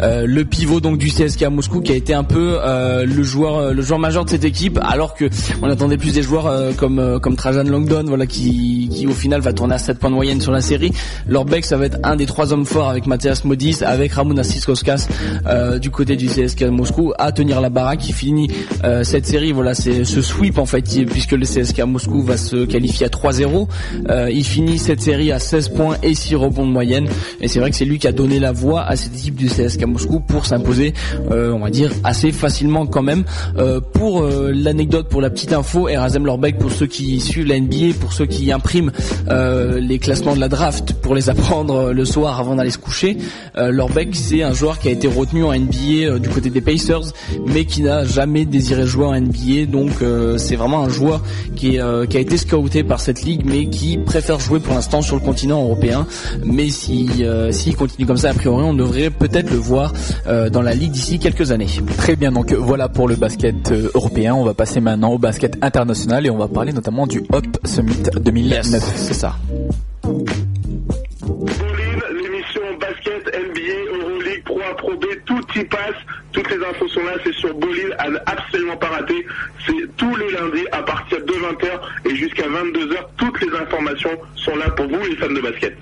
Euh, 0.00 0.24
le 0.26 0.44
pivot 0.44 0.80
donc 0.80 0.98
du 0.98 1.08
CSKA 1.10 1.50
Moscou 1.50 1.80
qui 1.80 1.92
a 1.92 1.94
été 1.96 2.14
un 2.14 2.24
peu 2.24 2.58
euh, 2.62 3.04
le 3.04 3.22
joueur 3.22 3.72
le 3.74 3.82
joueur 3.82 3.98
majeur 3.98 4.24
de 4.24 4.30
cette 4.30 4.44
équipe 4.44 4.78
alors 4.82 5.14
que 5.14 5.28
on 5.60 5.68
attendait 5.68 5.98
plus 5.98 6.14
des 6.14 6.22
joueurs 6.22 6.46
euh, 6.46 6.72
comme 6.72 7.18
comme 7.20 7.36
Trajan 7.36 7.64
Longdon 7.64 8.04
voilà 8.06 8.26
qui 8.26 8.88
qui 8.92 9.06
au 9.06 9.12
final 9.12 9.40
va 9.40 9.52
tourner 9.52 9.74
à 9.74 9.78
7 9.78 9.98
points 9.98 10.10
de 10.10 10.14
moyenne 10.14 10.40
sur 10.40 10.52
la 10.52 10.60
série. 10.60 10.92
Lorbeck 11.28 11.64
ça 11.64 11.76
va 11.76 11.86
être 11.86 11.98
un 12.04 12.16
des 12.16 12.26
trois 12.26 12.52
hommes 12.52 12.64
forts 12.64 12.88
avec 12.88 13.06
Mathias 13.06 13.44
Modis 13.44 13.78
avec 13.84 14.12
Ramon 14.12 14.36
Euh, 15.46 15.78
du 15.78 15.90
côté 15.90 16.16
du 16.16 16.26
CSKA 16.26 16.70
Moscou 16.70 17.12
à 17.18 17.32
tenir 17.32 17.60
la 17.60 17.70
baraque. 17.70 18.00
Qui 18.02 18.12
finit 18.12 18.48
euh, 18.84 19.04
cette 19.04 19.26
série. 19.26 19.52
Voilà 19.52 19.74
c'est 19.74 20.04
ce 20.04 20.22
sweep 20.22 20.58
en 20.58 20.66
fait 20.66 20.82
puisque 21.06 21.32
le 21.32 21.44
CSKA 21.44 21.86
Moscou 21.86 22.22
va 22.22 22.36
se 22.36 22.64
qualifier 22.64 23.06
à 23.06 23.08
3-0 23.08 23.68
euh, 24.08 24.30
il 24.30 24.44
finit 24.44 24.78
cette 24.78 25.00
série 25.00 25.30
à 25.30 25.38
16 25.38 25.68
points 25.70 25.96
et 26.02 26.14
6 26.14 26.34
rebonds 26.36 26.66
de 26.66 26.72
moyenne. 26.72 27.08
Et 27.40 27.48
c'est 27.48 27.60
vrai 27.60 27.70
que 27.70 27.76
c'est 27.76 27.84
lui 27.84 27.98
qui 27.98 28.08
a 28.08 28.12
donné 28.12 28.40
la 28.40 28.52
voix 28.52 28.82
à 28.82 28.96
cette 28.96 29.14
équipe 29.14 29.36
du 29.36 29.46
CSKA 29.46 29.86
Moscou 29.86 30.20
pour 30.20 30.46
s'imposer 30.46 30.94
euh, 31.30 31.52
on 31.52 31.60
va 31.60 31.70
dire 31.70 31.90
assez 32.04 32.32
facilement 32.32 32.86
quand 32.86 33.02
même. 33.02 33.24
Euh, 33.58 33.80
pour 33.80 34.22
euh, 34.22 34.52
l'anecdote 34.54 35.08
pour 35.08 35.20
la 35.20 35.30
petite 35.30 35.52
info 35.52 35.88
Erasem 35.88 36.24
Lorbeck 36.24 36.58
pour 36.58 36.70
ceux 36.70 36.86
qui 36.86 37.20
suivent 37.20 37.46
la 37.46 37.58
NBA 37.58 37.94
pour 38.00 38.12
ceux 38.12 38.26
qui 38.26 38.50
impriment 38.52 38.92
les 39.28 39.98
classements 39.98 40.34
de 40.34 40.40
la 40.40 40.48
draft 40.48 40.94
pour 40.94 41.14
les 41.14 41.30
apprendre 41.30 41.92
le 41.92 42.04
soir 42.04 42.40
avant 42.40 42.56
d'aller 42.56 42.70
se 42.70 42.78
coucher 42.78 43.16
Lorbeck 43.56 44.14
c'est 44.14 44.42
un 44.42 44.52
joueur 44.52 44.71
qui 44.78 44.88
a 44.88 44.90
été 44.90 45.08
retenu 45.08 45.44
en 45.44 45.52
NBA 45.52 46.04
euh, 46.04 46.18
du 46.18 46.28
côté 46.28 46.50
des 46.50 46.60
Pacers 46.60 47.12
mais 47.46 47.64
qui 47.64 47.82
n'a 47.82 48.04
jamais 48.04 48.44
désiré 48.44 48.86
jouer 48.86 49.06
en 49.06 49.20
NBA 49.20 49.66
donc 49.70 49.90
euh, 50.02 50.38
c'est 50.38 50.56
vraiment 50.56 50.82
un 50.82 50.88
joueur 50.88 51.22
qui, 51.56 51.76
est, 51.76 51.80
euh, 51.80 52.06
qui 52.06 52.16
a 52.16 52.20
été 52.20 52.36
scouté 52.36 52.82
par 52.82 53.00
cette 53.00 53.22
ligue 53.22 53.42
mais 53.44 53.66
qui 53.66 53.98
préfère 53.98 54.40
jouer 54.40 54.60
pour 54.60 54.74
l'instant 54.74 55.02
sur 55.02 55.16
le 55.16 55.22
continent 55.22 55.62
européen. 55.62 56.06
Mais 56.44 56.68
si 56.68 57.10
s'il 57.50 57.76
continue 57.76 58.06
comme 58.06 58.16
ça 58.16 58.30
a 58.30 58.34
priori 58.34 58.64
on 58.64 58.74
devrait 58.74 59.10
peut-être 59.10 59.50
le 59.50 59.56
voir 59.56 59.92
dans 60.26 60.62
la 60.62 60.74
ligue 60.74 60.92
d'ici 60.92 61.18
quelques 61.18 61.52
années. 61.52 61.66
Très 61.96 62.16
bien, 62.16 62.32
donc 62.32 62.52
voilà 62.52 62.88
pour 62.88 63.08
le 63.08 63.16
basket 63.16 63.72
européen. 63.94 64.34
On 64.34 64.44
va 64.44 64.54
passer 64.54 64.80
maintenant 64.80 65.12
au 65.12 65.18
basket 65.18 65.56
international 65.62 66.26
et 66.26 66.30
on 66.30 66.38
va 66.38 66.48
parler 66.48 66.72
notamment 66.72 67.06
du 67.06 67.22
Hop 67.32 67.46
Summit 67.64 68.02
2009. 68.20 68.66
c'est 68.96 69.14
ça 69.14 69.36
Bolin, 71.22 71.98
l'émission 72.12 72.62
basket, 72.80 73.26
NBA, 73.26 73.92
Euroleague, 73.94 74.42
Pro 74.44 74.60
A, 74.60 74.74
Pro 74.76 74.96
B, 74.96 75.04
passe. 75.64 75.96
Toutes 76.32 76.50
les 76.50 76.64
infos 76.64 76.88
sont 76.88 77.04
là, 77.04 77.12
c'est 77.24 77.34
sur 77.34 77.54
Bolin, 77.54 77.90
à 77.98 78.06
absolument 78.30 78.76
pas 78.76 78.88
rater. 78.88 79.26
C'est 79.66 79.96
tous 79.96 80.16
les 80.16 80.30
lundis 80.30 80.66
à 80.72 80.82
partir 80.82 81.18
de 81.24 81.32
20h 81.32 82.10
et 82.10 82.16
jusqu'à 82.16 82.44
22h. 82.48 82.96
Toutes 83.16 83.40
les 83.42 83.56
informations 83.56 84.18
sont 84.36 84.56
là 84.56 84.70
pour 84.70 84.86
vous 84.86 85.04
les 85.08 85.16
fans 85.16 85.28
de 85.28 85.40
basket. 85.40 85.76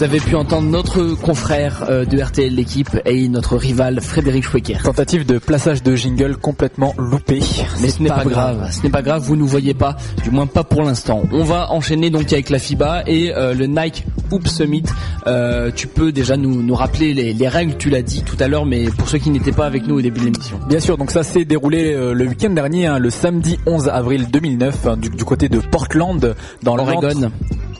Vous 0.00 0.04
avez 0.04 0.20
pu 0.20 0.34
entendre 0.34 0.66
notre 0.66 1.14
confrère 1.14 1.84
euh, 1.90 2.06
de 2.06 2.18
RTL 2.18 2.54
l'équipe 2.54 2.88
et 3.04 3.28
notre 3.28 3.58
rival 3.58 4.00
Frédéric 4.00 4.44
Schwecker 4.44 4.78
Tentative 4.82 5.26
de 5.26 5.36
plaçage 5.36 5.82
de 5.82 5.94
jingle 5.94 6.38
complètement 6.38 6.94
loupé. 6.96 7.40
Mais 7.82 7.90
ce 7.90 8.02
n'est 8.02 8.08
pas, 8.08 8.24
grave. 8.24 8.66
Ce 8.72 8.82
n'est 8.82 8.88
pas 8.88 9.02
grave, 9.02 9.20
vous 9.22 9.36
nous 9.36 9.46
voyez 9.46 9.74
pas, 9.74 9.98
du 10.24 10.30
moins 10.30 10.46
pas 10.46 10.64
pour 10.64 10.80
l'instant. 10.80 11.24
On 11.32 11.44
va 11.44 11.70
enchaîner 11.70 12.08
donc 12.08 12.32
avec 12.32 12.48
la 12.48 12.58
FIBA 12.58 13.02
et 13.08 13.34
euh, 13.36 13.52
le 13.52 13.66
Nike 13.66 14.06
Hoop 14.30 14.48
Summit. 14.48 14.84
Euh, 15.26 15.70
tu 15.70 15.86
peux 15.86 16.12
déjà 16.12 16.38
nous, 16.38 16.62
nous 16.62 16.74
rappeler 16.74 17.12
les, 17.12 17.34
les 17.34 17.48
règles, 17.48 17.76
tu 17.76 17.90
l'as 17.90 18.00
dit 18.00 18.22
tout 18.22 18.36
à 18.40 18.48
l'heure, 18.48 18.64
mais 18.64 18.86
pour 18.86 19.06
ceux 19.06 19.18
qui 19.18 19.28
n'étaient 19.28 19.52
pas 19.52 19.66
avec 19.66 19.86
nous 19.86 19.98
au 19.98 20.00
début 20.00 20.20
de 20.20 20.24
l'émission. 20.24 20.58
Bien 20.66 20.80
sûr, 20.80 20.96
donc 20.96 21.10
ça 21.10 21.24
s'est 21.24 21.44
déroulé 21.44 21.92
euh, 21.92 22.14
le 22.14 22.24
week-end 22.24 22.50
dernier, 22.50 22.86
hein, 22.86 22.98
le 22.98 23.10
samedi 23.10 23.58
11 23.66 23.90
avril 23.90 24.30
2009, 24.30 24.86
hein, 24.86 24.96
du, 24.96 25.10
du 25.10 25.24
côté 25.26 25.50
de 25.50 25.58
Portland, 25.58 26.34
dans 26.62 26.78
Oregon. 26.78 27.30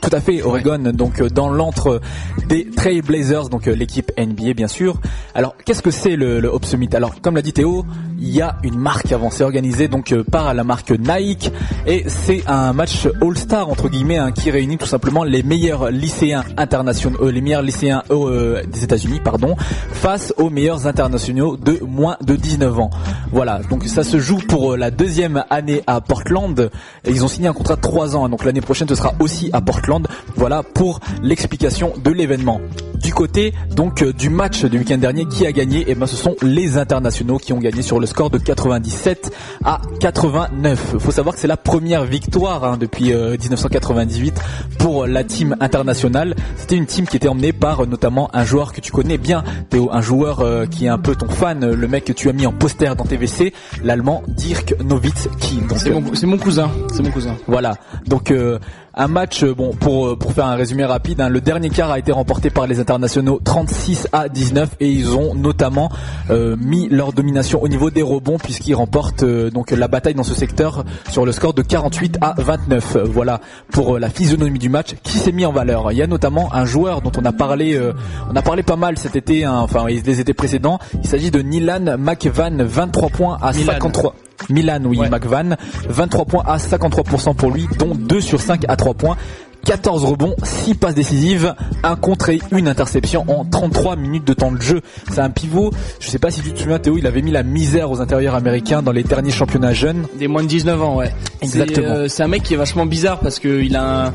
Tout 0.01 0.11
à 0.13 0.21
fait, 0.21 0.43
Oregon, 0.43 0.79
donc 0.95 1.21
euh, 1.21 1.29
dans 1.29 1.51
l'antre 1.51 2.01
des 2.49 2.71
Trail 2.71 3.03
Blazers, 3.03 3.51
donc 3.51 3.69
euh, 3.69 3.75
l'équipe 3.75 4.11
NBA 4.19 4.55
bien 4.55 4.67
sûr. 4.67 4.99
Alors 5.35 5.55
qu'est-ce 5.65 5.83
que 5.83 5.91
c'est 5.91 6.17
le, 6.17 6.41
le 6.41 6.49
Hop 6.49 6.65
Summit? 6.65 6.89
Alors 6.95 7.21
comme 7.21 7.37
l'a 7.37 7.43
dit 7.43 7.53
Théo, 7.53 7.85
il 8.19 8.31
y 8.31 8.41
a 8.41 8.57
une 8.63 8.79
marque 8.79 9.13
avant, 9.13 9.31
c'est 9.31 9.45
organisé 9.45 9.89
donc 9.89 10.13
euh, 10.13 10.25
par 10.25 10.55
la 10.55 10.65
marque 10.65 10.91
Nike 10.91 11.53
et 11.87 12.05
c'est 12.09 12.43
un 12.47 12.73
match 12.73 13.09
All-Star 13.21 13.69
entre 13.69 13.89
guillemets 13.89 14.19
hein, 14.19 14.33
qui 14.33 14.51
réunit 14.51 14.79
tout 14.79 14.87
simplement 14.87 15.25
les 15.25 15.43
meilleurs 15.43 15.91
lycéens 15.91 16.45
internationaux, 16.57 17.19
euh, 17.23 17.31
les 17.31 17.41
meilleurs 17.41 17.63
lycéens 17.63 18.03
euh, 18.11 18.63
des 18.65 18.85
États-Unis, 18.85 19.21
pardon, 19.23 19.57
face 19.93 20.33
aux 20.37 20.51
meilleurs 20.51 20.87
internationaux 20.87 21.57
de 21.57 21.79
moins 21.87 22.17
de 22.23 22.37
19 22.37 22.79
ans. 22.79 22.91
Voilà, 23.33 23.61
donc 23.71 23.85
ça 23.85 24.03
se 24.03 24.19
joue 24.19 24.39
pour 24.39 24.73
euh, 24.73 24.77
la 24.77 24.91
deuxième 24.91 25.45
année 25.51 25.83
à 25.87 26.01
Portland. 26.01 26.71
Et 27.05 27.11
ils 27.11 27.25
ont 27.25 27.29
signé 27.29 27.49
un 27.49 27.53
contrat 27.53 27.77
de 27.77 27.81
3 27.81 28.17
ans, 28.17 28.25
hein, 28.25 28.29
donc 28.29 28.45
l'année 28.45 28.61
prochaine 28.61 28.89
ce 28.89 28.95
sera 28.95 29.15
aussi 29.19 29.51
à 29.53 29.61
Portland. 29.61 29.90
Voilà 30.37 30.63
pour 30.63 31.01
l'explication 31.23 31.93
de 32.03 32.11
l'événement. 32.11 32.61
Du 33.03 33.15
côté 33.15 33.55
donc 33.75 34.03
euh, 34.03 34.13
du 34.13 34.29
match 34.29 34.65
du 34.65 34.79
week-end 34.79 34.99
dernier, 34.99 35.25
qui 35.27 35.47
a 35.47 35.53
gagné? 35.53 35.85
Eh 35.89 35.95
ben, 35.95 36.07
ce 36.07 36.17
sont 36.17 36.37
les 36.43 36.77
internationaux 36.77 37.39
qui 37.39 37.53
ont 37.53 37.59
gagné 37.59 37.83
sur 37.83 37.99
le 37.99 38.07
score 38.07 38.31
de 38.31 38.39
97 38.39 39.33
à 39.65 39.81
89. 40.01 40.97
Faut 40.99 41.11
savoir 41.11 41.35
que 41.35 41.41
c'est 41.41 41.47
la 41.49 41.57
première 41.57 42.05
victoire 42.05 42.65
hein, 42.65 42.77
depuis 42.79 43.13
euh, 43.13 43.37
1998 43.39 44.39
pour 44.79 45.07
la 45.07 45.25
team 45.25 45.57
internationale. 45.61 46.35
C'était 46.57 46.77
une 46.77 46.87
team 46.87 47.07
qui 47.07 47.17
était 47.17 47.29
emmenée 47.29 47.53
par 47.53 47.81
euh, 47.81 47.87
notamment 47.87 48.29
un 48.35 48.45
joueur 48.45 48.73
que 48.73 48.81
tu 48.81 48.93
connais 48.93 49.19
bien, 49.19 49.45
Théo, 49.71 49.89
un 49.93 50.03
joueur 50.03 50.41
euh, 50.41 50.67
qui 50.67 50.85
est 50.85 50.89
un 50.89 50.99
peu 50.99 51.15
ton 51.15 51.29
fan, 51.29 51.73
le 51.73 51.89
mec 51.89 52.05
que 52.05 52.13
tu 52.13 52.29
as 52.29 52.33
mis 52.33 52.47
en 52.47 52.53
poster 52.53 52.95
dans 52.97 53.05
TVC, 53.05 53.53
l'allemand 53.83 54.23
Dirk 54.29 54.75
Nowitzki. 54.83 55.63
C'est 55.77 55.91
mon, 55.91 56.15
c'est 56.15 56.27
mon 56.27 56.39
cousin, 56.39 56.71
c'est 56.93 57.03
mon 57.03 57.11
cousin. 57.11 57.37
voilà. 57.47 57.77
Donc 58.07 58.31
euh, 58.31 58.59
un 58.95 59.09
match, 59.09 59.45
euh, 59.45 59.55
bon, 59.55 59.73
pour 59.73 60.09
euh, 60.09 60.17
pour 60.17 60.33
faire 60.33 60.47
un 60.47 60.55
résumé 60.57 60.85
rapide, 60.85 61.21
hein, 61.21 61.29
le 61.29 61.41
dernier 61.41 61.71
quart 61.71 61.91
a 61.91 61.99
été 61.99 62.13
remporté 62.13 62.51
par 62.51 62.67
les 62.67 62.81
internationaux 62.81 63.41
36 63.43 64.09
à 64.13 64.29
19 64.29 64.77
et 64.81 64.91
ils 64.91 65.17
ont 65.17 65.35
notamment 65.35 65.91
euh, 66.31 66.57
mis 66.59 66.89
leur 66.89 67.13
domination 67.13 67.63
au 67.63 67.69
niveau 67.69 67.91
des 67.91 68.03
rebonds 68.03 68.39
puisqu'ils 68.39 68.75
remportent 68.75 69.23
euh, 69.23 69.51
donc 69.51 69.71
la 69.71 69.89
bataille 69.89 70.15
dans 70.15 70.23
ce 70.23 70.35
secteur 70.35 70.85
sur 71.11 71.25
le 71.25 71.33
score 71.33 71.55
de 71.55 71.63
48 71.63 72.19
à 72.21 72.35
29. 72.39 72.97
Euh, 72.97 73.05
voilà 73.05 73.41
pour 73.73 73.99
la 73.99 74.09
physionomie 74.11 74.59
du 74.59 74.69
match 74.69 74.95
qui 75.03 75.19
s'est 75.19 75.33
mis 75.33 75.47
en 75.47 75.53
valeur. 75.53 75.93
Il 75.93 75.99
y 75.99 76.03
a 76.03 76.07
notamment 76.07 76.53
un 76.55 76.65
joueur 76.65 77.01
dont 77.01 77.13
on 77.17 77.25
a 77.25 77.33
parlé, 77.33 77.75
euh, 77.75 77.93
on 78.31 78.37
a 78.37 78.43
parlé 78.43 78.63
pas 78.63 78.77
mal 78.77 78.99
cet 78.99 79.17
été, 79.17 79.45
hein, 79.45 79.59
enfin 79.59 79.87
les 79.87 80.21
étés 80.21 80.35
précédents. 80.35 80.79
Il 81.03 81.09
s'agit 81.09 81.31
de 81.31 81.41
Nilan 81.41 81.97
McVan, 81.99 82.63
23 82.63 83.09
points 83.11 83.39
à 83.41 83.53
Milan. 83.53 83.73
53. 83.75 84.15
Milan, 84.49 84.81
oui, 84.85 84.99
Ouais. 84.99 85.09
McVan, 85.11 85.57
23 85.89 86.25
points 86.25 86.45
à 86.47 86.57
53% 86.59 87.35
pour 87.35 87.51
lui, 87.51 87.69
dont 87.79 87.95
2 87.95 88.21
sur 88.21 88.41
5 88.41 88.65
à 88.69 88.77
3 88.77 88.95
points. 88.95 89.17
14 89.65 90.05
rebonds, 90.05 90.35
6 90.43 90.75
passes 90.75 90.95
décisives, 90.95 91.55
un 91.83 91.97
contre 91.97 92.31
et 92.31 92.41
une 92.53 92.69
interception 92.69 93.25
en 93.29 93.45
33 93.45 93.97
minutes 93.97 94.27
de 94.27 94.33
temps 94.33 94.53
de 94.53 94.61
jeu. 94.61 94.81
C'est 95.11 95.21
un 95.21 95.31
pivot, 95.31 95.71
je 96.01 96.09
sais 96.09 96.19
pas 96.19 96.31
si 96.31 96.41
tu 96.41 96.53
te 96.53 96.59
souviens 96.59 96.79
Théo, 96.79 96.99
il 96.99 97.07
avait 97.07 97.23
mis 97.23 97.31
la 97.31 97.43
misère 97.43 97.91
aux 97.91 98.01
intérieurs 98.01 98.35
américains 98.35 98.83
dans 98.83 98.93
les 98.93 99.03
derniers 99.03 99.31
championnats 99.31 99.73
jeunes. 99.73 100.07
Des 100.19 100.29
moins 100.29 100.43
de 100.43 100.49
19 100.49 100.83
ans, 100.83 100.97
ouais. 100.97 101.13
Exactement. 101.43 101.87
C'est, 101.87 101.93
euh, 101.93 102.09
C'est 102.09 102.23
un 102.23 102.29
mec 102.29 102.43
qui 102.43 102.55
est 102.55 102.59
vachement 102.59 102.87
bizarre 102.87 103.21
parce 103.21 103.39
que 103.39 103.63
il 103.63 103.77
a 103.77 104.07
un, 104.07 104.13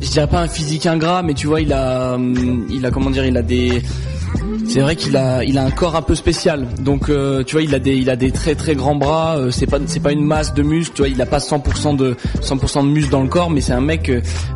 je 0.00 0.10
dirais 0.10 0.26
pas 0.26 0.40
un 0.40 0.48
physique 0.48 0.86
ingrat, 0.86 1.22
mais 1.22 1.34
tu 1.34 1.46
vois, 1.46 1.60
il 1.60 1.72
a, 1.72 2.14
hum, 2.14 2.66
il 2.70 2.84
a 2.84 2.90
comment 2.90 3.10
dire, 3.10 3.24
il 3.24 3.36
a 3.36 3.42
des 3.42 3.82
c'est 4.66 4.80
vrai 4.80 4.94
qu'il 4.94 5.16
a, 5.16 5.42
il 5.42 5.58
a 5.58 5.64
un 5.64 5.70
corps 5.72 5.96
un 5.96 6.02
peu 6.02 6.14
spécial. 6.14 6.68
Donc, 6.80 7.08
euh, 7.08 7.42
tu 7.42 7.56
vois, 7.56 7.62
il 7.62 7.74
a 7.74 7.80
des, 7.80 7.96
il 7.96 8.08
a 8.08 8.14
des 8.14 8.30
très 8.30 8.54
très 8.54 8.76
grands 8.76 8.94
bras. 8.94 9.36
euh, 9.36 9.50
c'est 9.50 9.66
pas, 9.66 9.78
c'est 9.86 10.00
pas 10.00 10.12
une 10.12 10.24
masse 10.24 10.54
de 10.54 10.62
muscles. 10.62 10.94
Tu 10.94 11.02
vois, 11.02 11.08
il 11.08 11.20
a 11.20 11.26
pas 11.26 11.38
100% 11.38 11.96
de, 11.96 12.16
100% 12.40 12.84
de 12.86 12.88
muscles 12.88 13.10
dans 13.10 13.22
le 13.22 13.28
corps, 13.28 13.50
mais 13.50 13.60
c'est 13.60 13.72
un 13.72 13.80
mec 13.80 14.08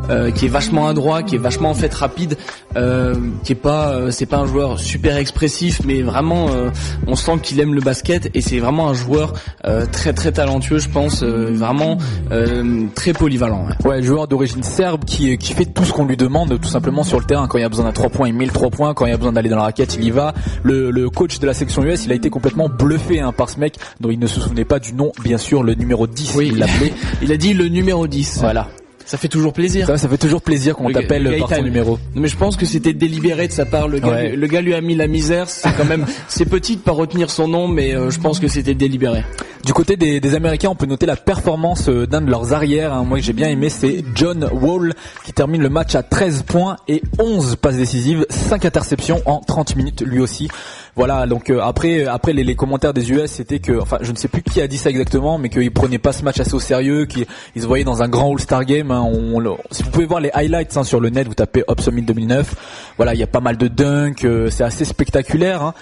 euh, 0.09 0.24
euh, 0.25 0.31
qui 0.31 0.45
est 0.45 0.49
vachement 0.49 0.87
adroit, 0.87 1.23
qui 1.23 1.35
est 1.35 1.39
vachement 1.39 1.69
en 1.69 1.73
fait 1.73 1.93
rapide, 1.93 2.37
euh, 2.75 3.15
qui 3.43 3.53
est 3.53 3.55
pas, 3.55 3.91
euh, 3.91 4.11
c'est 4.11 4.25
pas 4.25 4.37
un 4.37 4.45
joueur 4.47 4.79
super 4.79 5.17
expressif, 5.17 5.81
mais 5.85 6.01
vraiment, 6.01 6.47
euh, 6.49 6.69
on 7.07 7.15
sent 7.15 7.39
qu'il 7.41 7.59
aime 7.59 7.73
le 7.73 7.81
basket 7.81 8.29
et 8.33 8.41
c'est 8.41 8.59
vraiment 8.59 8.89
un 8.89 8.93
joueur 8.93 9.33
euh, 9.65 9.85
très 9.91 10.13
très 10.13 10.31
talentueux, 10.31 10.79
je 10.79 10.89
pense, 10.89 11.23
euh, 11.23 11.51
vraiment 11.53 11.97
euh, 12.31 12.83
très 12.95 13.13
polyvalent. 13.13 13.67
ouais. 13.67 13.87
Ouais, 13.87 14.01
joueur 14.03 14.27
d'origine 14.27 14.63
serbe 14.63 15.05
qui, 15.05 15.37
qui 15.37 15.53
fait 15.53 15.65
tout 15.65 15.85
ce 15.85 15.93
qu'on 15.93 16.05
lui 16.05 16.17
demande 16.17 16.59
tout 16.59 16.67
simplement 16.67 17.03
sur 17.03 17.19
le 17.19 17.25
terrain. 17.25 17.47
Quand 17.47 17.57
il 17.57 17.61
y 17.61 17.65
a 17.65 17.69
besoin 17.69 17.85
d'un 17.85 17.91
3 17.91 18.09
points, 18.09 18.27
il 18.27 18.33
met 18.33 18.45
le 18.45 18.51
3 18.51 18.69
points. 18.69 18.93
Quand 18.93 19.05
il 19.05 19.11
y 19.11 19.13
a 19.13 19.17
besoin 19.17 19.33
d'aller 19.33 19.49
dans 19.49 19.57
la 19.57 19.63
raquette, 19.63 19.95
il 19.95 20.03
y 20.03 20.11
va. 20.11 20.33
Le, 20.63 20.91
le 20.91 21.09
coach 21.09 21.39
de 21.39 21.45
la 21.45 21.53
section 21.53 21.83
US, 21.83 22.05
il 22.05 22.11
a 22.11 22.15
été 22.15 22.29
complètement 22.29 22.67
bluffé 22.69 23.19
hein, 23.19 23.31
par 23.31 23.49
ce 23.49 23.59
mec 23.59 23.75
dont 23.99 24.09
il 24.09 24.19
ne 24.19 24.27
se 24.27 24.39
souvenait 24.39 24.65
pas 24.65 24.79
du 24.79 24.93
nom, 24.93 25.11
bien 25.23 25.37
sûr, 25.37 25.63
le 25.63 25.75
numéro 25.75 26.07
10. 26.07 26.33
Oui, 26.35 26.49
il 26.51 26.57
l'appelait. 26.59 26.93
Il 27.21 27.31
a 27.31 27.37
dit 27.37 27.53
le 27.53 27.67
numéro 27.67 28.07
10. 28.07 28.39
Voilà. 28.39 28.67
Ça 29.05 29.17
fait 29.17 29.27
toujours 29.27 29.53
plaisir. 29.53 29.85
Ça, 29.87 29.97
ça 29.97 30.09
fait 30.09 30.17
toujours 30.17 30.41
plaisir 30.41 30.75
qu'on 30.75 30.87
Le 30.87 30.93
gars- 30.95 31.01
t'appelle 31.01 31.37
par 31.39 31.49
t'a- 31.49 31.61
numéro. 31.61 31.99
Non, 32.15 32.21
mais 32.21 32.27
je 32.27 32.35
pense 32.37 32.57
que 32.57 32.65
c'était 32.65 32.93
délibéré 32.93 33.47
de 33.47 33.51
sa 33.53 33.65
part. 33.65 33.87
Le 33.87 33.99
gars, 33.99 34.07
Ouais. 34.07 34.35
le 34.35 34.47
gars 34.47 34.61
lui 34.61 34.73
a 34.73 34.81
mis 34.81 34.95
la 34.95 35.07
misère. 35.07 35.47
C'est 35.49 35.69
quand 35.77 35.85
même, 35.85 36.05
c'est 36.27 36.45
petit 36.45 36.75
de 36.77 36.81
pas 36.81 36.91
retenir 36.91 37.29
son 37.29 37.47
nom, 37.47 37.67
mais 37.67 37.95
euh, 37.95 38.09
je 38.09 38.19
pense 38.19 38.39
que 38.39 38.47
c'était 38.47 38.73
délibéré. 38.73 39.23
Du 39.63 39.73
côté 39.73 39.95
des, 39.97 40.19
des 40.19 40.35
Américains, 40.35 40.69
on 40.69 40.75
peut 40.75 40.85
noter 40.85 41.05
la 41.05 41.15
performance 41.15 41.87
euh, 41.89 42.05
d'un 42.07 42.21
de 42.21 42.29
leurs 42.29 42.53
arrières. 42.53 42.93
hein. 42.93 43.03
Moi, 43.03 43.19
que 43.19 43.23
j'ai 43.25 43.33
bien 43.33 43.47
aimé, 43.49 43.69
c'est 43.69 44.03
John 44.15 44.47
Wall 44.51 44.93
qui 45.25 45.33
termine 45.33 45.61
le 45.61 45.69
match 45.69 45.95
à 45.95 46.01
13 46.03 46.43
points 46.43 46.77
et 46.87 47.01
11 47.19 47.55
passes 47.57 47.75
décisives, 47.77 48.25
5 48.29 48.65
interceptions 48.65 49.21
en 49.25 49.39
30 49.39 49.75
minutes, 49.75 50.01
lui 50.01 50.19
aussi. 50.19 50.49
Voilà. 50.95 51.27
Donc 51.27 51.49
euh, 51.49 51.59
après, 51.61 52.05
après 52.05 52.33
les, 52.33 52.43
les 52.43 52.55
commentaires 52.55 52.93
des 52.93 53.11
US, 53.11 53.29
c'était 53.31 53.59
que, 53.59 53.79
enfin, 53.79 53.97
je 54.01 54.11
ne 54.11 54.17
sais 54.17 54.27
plus 54.27 54.41
qui 54.41 54.61
a 54.61 54.67
dit 54.67 54.77
ça 54.77 54.89
exactement, 54.89 55.37
mais 55.37 55.49
qu'ils 55.49 55.71
prenaient 55.71 55.97
pas 55.97 56.13
ce 56.13 56.23
match 56.23 56.39
assez 56.39 56.53
au 56.53 56.59
sérieux, 56.59 57.05
qu'ils 57.05 57.25
ils 57.55 57.61
se 57.61 57.67
voyaient 57.67 57.83
dans 57.83 58.01
un 58.01 58.07
grand 58.07 58.31
All-Star 58.31 58.63
Game. 58.65 58.91
hein. 58.91 59.01
On, 59.01 59.39
le- 59.39 59.51
si 59.71 59.83
vous 59.83 59.89
pouvez 59.91 60.05
voir 60.05 60.19
les 60.21 60.31
highlights 60.33 60.77
hein, 60.77 60.83
sur 60.83 60.99
le 60.99 61.09
net, 61.09 61.27
vous 61.27 61.33
tapez 61.35 61.63
Up 61.69 61.81
Summit 61.81 62.03
2009. 62.03 62.55
Voilà, 62.97 63.13
il 63.13 63.19
y 63.19 63.23
a 63.23 63.27
pas 63.27 63.41
mal 63.41 63.57
de 63.57 63.67
dunks, 63.67 64.23
euh, 64.25 64.49
c'est 64.49 64.63
assez 64.63 64.85
spectaculaire. 64.85 65.61
hein. 65.63 65.73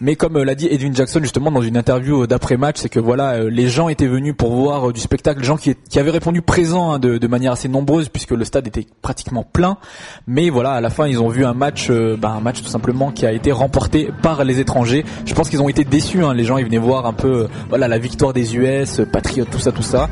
Mais 0.00 0.14
comme 0.14 0.36
euh, 0.36 0.44
l'a 0.44 0.54
dit 0.54 0.68
Edwin 0.70 0.94
Jackson 0.94 1.20
justement 1.22 1.50
dans 1.50 1.62
une 1.62 1.76
interview 1.76 2.22
euh, 2.22 2.26
d'après-match, 2.26 2.76
c'est 2.78 2.88
que 2.90 3.00
voilà, 3.00 3.32
euh, 3.32 3.50
les 3.50 3.68
gens 3.68 3.88
étaient 3.88 4.06
venus 4.06 4.34
pour 4.36 4.54
voir 4.54 4.92
du 4.92 5.00
spectacle, 5.00 5.42
gens 5.42 5.56
qui, 5.56 5.74
avaient 5.98 6.10
répondu 6.10 6.42
présents 6.42 6.92
hein, 6.92 6.98
de, 6.98 7.26
manière 7.26 7.52
assez 7.52 7.68
nombreuse 7.68 8.10
puisque 8.10 8.32
le 8.32 8.44
stade 8.44 8.66
était 8.66 8.86
pratiquement 9.00 9.42
plein. 9.42 9.78
Mais 10.26 10.50
voilà, 10.50 10.72
à 10.72 10.80
la 10.80 10.90
fin, 10.90 11.06
ils 11.06 11.20
ont 11.20 11.28
vu 11.28 11.44
un 11.44 11.54
match, 11.54 11.90
bah, 11.90 12.34
un 12.36 12.40
match 12.40 12.62
tout 12.62 12.68
simplement 12.68 13.10
qui 13.10 13.24
a 13.24 13.32
été 13.32 13.50
remporté 13.52 14.10
par 14.22 14.44
les 14.44 14.60
étrangers. 14.60 15.04
Je 15.24 15.34
pense 15.34 15.48
qu'ils 15.48 15.62
ont 15.62 15.68
été 15.68 15.84
déçus. 15.84 16.22
hein. 16.22 16.34
Les 16.34 16.44
gens, 16.44 16.58
ils 16.58 16.64
venaient 16.66 16.76
voir 16.76 17.06
un 17.06 17.12
peu, 17.12 17.48
voilà, 17.68 17.88
la 17.88 17.98
victoire 17.98 18.32
des 18.32 18.56
US, 18.56 19.00
Patriots, 19.10 19.46
tout 19.50 19.58
ça, 19.58 19.72
tout 19.72 19.82
ça. 19.82 20.08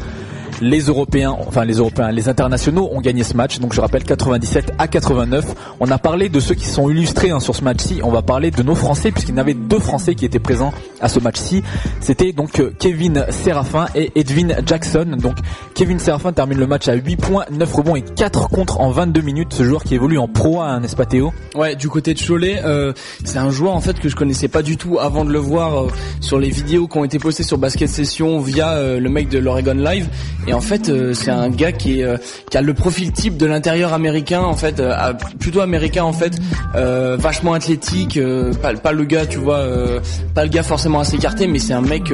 Les 0.61 0.81
Européens, 0.81 1.37
enfin 1.47 1.65
les 1.65 1.75
Européens, 1.75 2.11
les 2.11 2.29
internationaux 2.29 2.89
ont 2.93 3.01
gagné 3.01 3.23
ce 3.23 3.37
match. 3.37 3.59
Donc 3.59 3.73
je 3.73 3.81
rappelle 3.81 4.05
97 4.05 4.73
à 4.79 4.89
89. 4.89 5.45
On 5.81 5.91
a 5.91 5.99
parlé 5.99 6.29
de 6.29 6.41
ceux 6.41 6.55
qui 6.55 6.67
sont 6.67 6.89
illustrés 6.89 7.31
hein, 7.31 7.41
sur 7.41 7.57
ce 7.57 7.65
match-ci. 7.65 8.01
On 8.03 8.11
va 8.11 8.23
parler 8.23 8.51
de 8.51 8.63
nos 8.63 8.75
Français 8.75 9.11
puisqu'il 9.11 9.33
y 9.33 9.35
en 9.35 9.41
avait 9.41 9.55
deux 9.55 9.79
Français 9.79 10.15
qui 10.15 10.25
étaient 10.25 10.39
présents 10.39 10.73
à 11.01 11.09
ce 11.09 11.21
match-ci. 11.21 11.63
C'était 12.01 12.33
donc 12.33 12.61
euh, 12.61 12.73
Kevin 12.79 13.27
Séraphin 13.31 13.87
et 13.95 14.13
Edwin 14.15 14.57
Jackson. 14.65 15.17
Donc 15.19 15.37
Kevin 15.75 15.99
Séraphin 15.99 16.33
termine 16.33 16.59
le 16.59 16.67
match 16.67 16.89
à 16.89 16.95
8 16.95 17.17
points, 17.17 17.45
9 17.51 17.73
rebonds 17.75 17.97
et 17.97 18.03
4 18.03 18.49
contre 18.49 18.81
en 18.81 18.91
22 18.91 19.21
minutes. 19.23 19.53
Ce 19.53 19.65
joueur 19.65 19.83
qui 19.83 19.95
évolue 19.95 20.19
en 20.19 20.29
pro 20.29 20.61
A, 20.61 20.79
n'est-ce 20.79 20.97
pas 20.97 21.07
Théo? 21.07 21.33
Ouais, 21.55 21.75
du 21.77 21.89
côté 21.89 22.15
de 22.15 22.21
Cholet, 22.21 22.61
euh, 22.65 22.93
c'est 23.25 23.39
un 23.39 23.51
joueur 23.51 23.75
en 23.75 23.81
fait 23.81 23.99
que 23.99 24.09
je 24.09 24.17
connaissais 24.17 24.49
pas 24.49 24.63
du 24.63 24.77
tout 24.77 24.99
avant 24.99 25.25
de 25.25 25.31
le 25.31 25.39
voir 25.39 25.85
euh, 25.85 25.89
sur 26.21 26.39
les 26.39 26.51
vidéos 26.51 26.87
qui 26.87 26.99
ont 26.99 27.05
été 27.05 27.19
postées 27.19 27.43
sur 27.43 27.59
Basket 27.59 27.89
Session 27.89 28.41
via 28.41 28.99
le 28.99 29.09
mec 29.09 29.29
de 29.29 29.39
l'Oregon 29.39 29.75
Live. 29.75 30.09
Et 30.47 30.53
en 30.53 30.61
fait, 30.61 30.89
euh, 30.89 31.15
c'est 31.15 31.31
un 31.31 31.49
gars 31.49 31.73
qui, 31.73 32.01
est, 32.01 32.05
euh, 32.05 32.17
qui 32.51 32.57
a 32.59 32.63
le 32.63 32.75
profil 32.75 33.13
type 33.13 33.37
de 33.37 33.47
l'intérieur 33.47 33.93
américain 33.93 34.43
en 34.43 34.55
fait, 34.55 34.79
euh, 34.81 34.93
à- 34.95 35.15
plutôt 35.15 35.61
américain 35.61 36.05
en 36.05 36.13
fait, 36.13 36.33
euh, 36.77 37.17
vachement 37.19 37.55
athlétique, 37.55 38.17
euh, 38.17 38.53
pas, 38.53 38.93
le 38.93 39.05
gars, 39.05 39.27
tu 39.27 39.39
vois, 39.39 39.59
euh, 39.59 40.01
pas 40.35 40.45
le 40.45 40.51
gars 40.51 40.63
forcément 40.63 41.01
assez 41.01 41.17
écarté, 41.17 41.47
mais 41.47 41.59
c'est 41.59 41.73
un 41.73 41.81
mec 41.81 42.05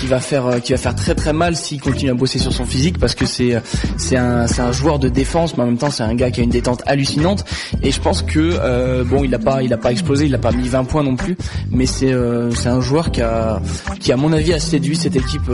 qui 0.00 0.06
va 0.06 0.20
faire, 0.20 0.60
qui 0.62 0.72
va 0.72 0.78
faire 0.78 0.94
très 0.94 1.14
très 1.14 1.32
mal 1.32 1.56
s'il 1.56 1.80
continue 1.80 2.10
à 2.10 2.14
bosser 2.14 2.38
sur 2.38 2.52
son 2.52 2.64
physique 2.64 2.98
parce 2.98 3.14
que 3.14 3.26
c'est, 3.26 3.60
c'est 3.98 4.16
un, 4.16 4.46
un 4.58 4.72
joueur 4.72 4.98
de 4.98 5.08
défense, 5.08 5.56
mais 5.56 5.62
en 5.62 5.66
même 5.66 5.78
temps 5.78 5.90
c'est 5.90 6.02
un 6.02 6.14
gars 6.14 6.30
qui 6.30 6.40
a 6.40 6.44
une 6.44 6.50
détente 6.50 6.82
hallucinante. 6.86 7.44
Et 7.82 7.90
je 7.92 8.00
pense 8.00 8.22
que 8.22 9.02
bon, 9.04 9.22
il 9.24 9.34
a 9.34 9.38
pas, 9.38 9.62
il 9.62 9.72
a 9.72 9.76
pas 9.78 9.92
explosé, 9.92 10.26
il 10.26 10.34
a 10.34 10.38
pas 10.38 10.52
mis 10.52 10.68
20 10.68 10.84
points 10.84 11.02
non 11.02 11.16
plus, 11.16 11.36
mais 11.70 11.86
c'est, 11.86 12.14
c'est 12.54 12.68
un 12.68 12.80
joueur 12.80 13.10
qui 13.10 13.22
a, 13.22 13.60
qui 14.00 14.12
à 14.12 14.16
mon 14.16 14.32
avis 14.32 14.52
a 14.54 14.58
séduit 14.58 14.96
cette 14.96 15.16
équipe 15.16 15.50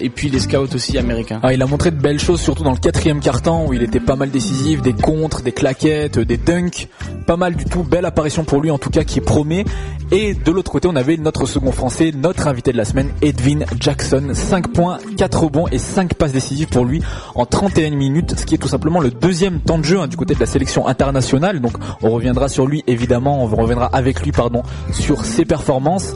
et 0.00 0.08
puis 0.10 0.28
les 0.30 0.38
scouts 0.40 0.74
aussi 0.74 0.98
américains. 0.98 1.40
Ah, 1.48 1.54
il 1.54 1.62
a 1.62 1.66
montré 1.66 1.90
de 1.90 1.96
belles 1.96 2.18
choses, 2.18 2.42
surtout 2.42 2.62
dans 2.62 2.72
le 2.72 2.76
quatrième 2.76 3.20
quart-temps 3.20 3.64
où 3.64 3.72
il 3.72 3.82
était 3.82 4.00
pas 4.00 4.16
mal 4.16 4.30
décisif, 4.30 4.82
des 4.82 4.92
contres, 4.92 5.40
des 5.40 5.52
claquettes, 5.52 6.18
des 6.18 6.36
dunks, 6.36 6.88
pas 7.26 7.38
mal 7.38 7.54
du 7.54 7.64
tout. 7.64 7.84
Belle 7.84 8.04
apparition 8.04 8.44
pour 8.44 8.60
lui 8.60 8.70
en 8.70 8.76
tout 8.76 8.90
cas 8.90 9.02
qui 9.02 9.22
promet. 9.22 9.64
Et 10.10 10.34
de 10.34 10.52
l'autre 10.52 10.70
côté, 10.70 10.88
on 10.92 10.94
avait 10.94 11.16
notre 11.16 11.46
second 11.46 11.72
français, 11.72 12.12
notre 12.14 12.48
invité 12.48 12.70
de 12.72 12.76
la 12.76 12.84
semaine, 12.84 13.08
Edwin 13.22 13.64
Jackson. 13.80 14.32
5 14.34 14.74
points, 14.74 14.98
4 15.16 15.44
rebonds 15.44 15.68
et 15.68 15.78
5 15.78 16.12
passes 16.12 16.32
décisives 16.32 16.68
pour 16.68 16.84
lui 16.84 17.00
en 17.34 17.46
31 17.46 17.92
minutes, 17.92 18.38
ce 18.38 18.44
qui 18.44 18.54
est 18.54 18.58
tout 18.58 18.68
simplement 18.68 19.00
le 19.00 19.10
deuxième 19.10 19.60
temps 19.60 19.78
de 19.78 19.84
jeu 19.84 20.00
hein, 20.00 20.06
du 20.06 20.18
côté 20.18 20.34
de 20.34 20.40
la 20.40 20.46
sélection 20.46 20.86
internationale. 20.86 21.62
Donc 21.62 21.72
on 22.02 22.10
reviendra 22.10 22.50
sur 22.50 22.66
lui 22.66 22.84
évidemment, 22.86 23.42
on 23.42 23.46
reviendra 23.46 23.86
avec 23.86 24.22
lui 24.22 24.32
pardon 24.32 24.64
sur 24.92 25.24
ses 25.24 25.46
performances. 25.46 26.14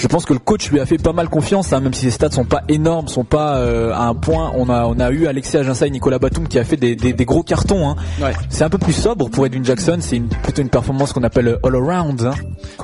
Je 0.00 0.06
pense 0.06 0.24
que 0.24 0.32
le 0.32 0.38
coach 0.38 0.70
lui 0.70 0.80
a 0.80 0.86
fait 0.86 0.96
pas 0.96 1.12
mal 1.12 1.28
confiance, 1.28 1.74
hein, 1.74 1.80
même 1.80 1.92
si 1.92 2.06
ses 2.06 2.10
stats 2.10 2.30
sont 2.30 2.46
pas 2.46 2.62
énormes, 2.70 3.06
sont 3.06 3.24
pas 3.24 3.56
euh, 3.56 3.92
à 3.92 4.04
un 4.04 4.14
point. 4.14 4.50
On 4.56 4.70
a 4.70 4.86
on 4.86 4.98
a 4.98 5.10
eu 5.10 5.26
Alexis 5.26 5.58
Aginsa 5.58 5.86
et 5.86 5.90
Nicolas 5.90 6.18
Batum 6.18 6.48
qui 6.48 6.58
a 6.58 6.64
fait 6.64 6.78
des, 6.78 6.96
des, 6.96 7.12
des 7.12 7.24
gros 7.26 7.42
cartons. 7.42 7.86
Hein. 7.86 7.96
Ouais. 8.18 8.32
C'est 8.48 8.64
un 8.64 8.70
peu 8.70 8.78
plus 8.78 8.94
sobre 8.94 9.28
pour 9.28 9.44
Edwin 9.44 9.62
Jackson. 9.62 9.98
C'est 10.00 10.16
une, 10.16 10.28
plutôt 10.28 10.62
une 10.62 10.70
performance 10.70 11.12
qu'on 11.12 11.22
appelle 11.22 11.58
all 11.62 11.76
around. 11.76 12.22
Hein, 12.22 12.32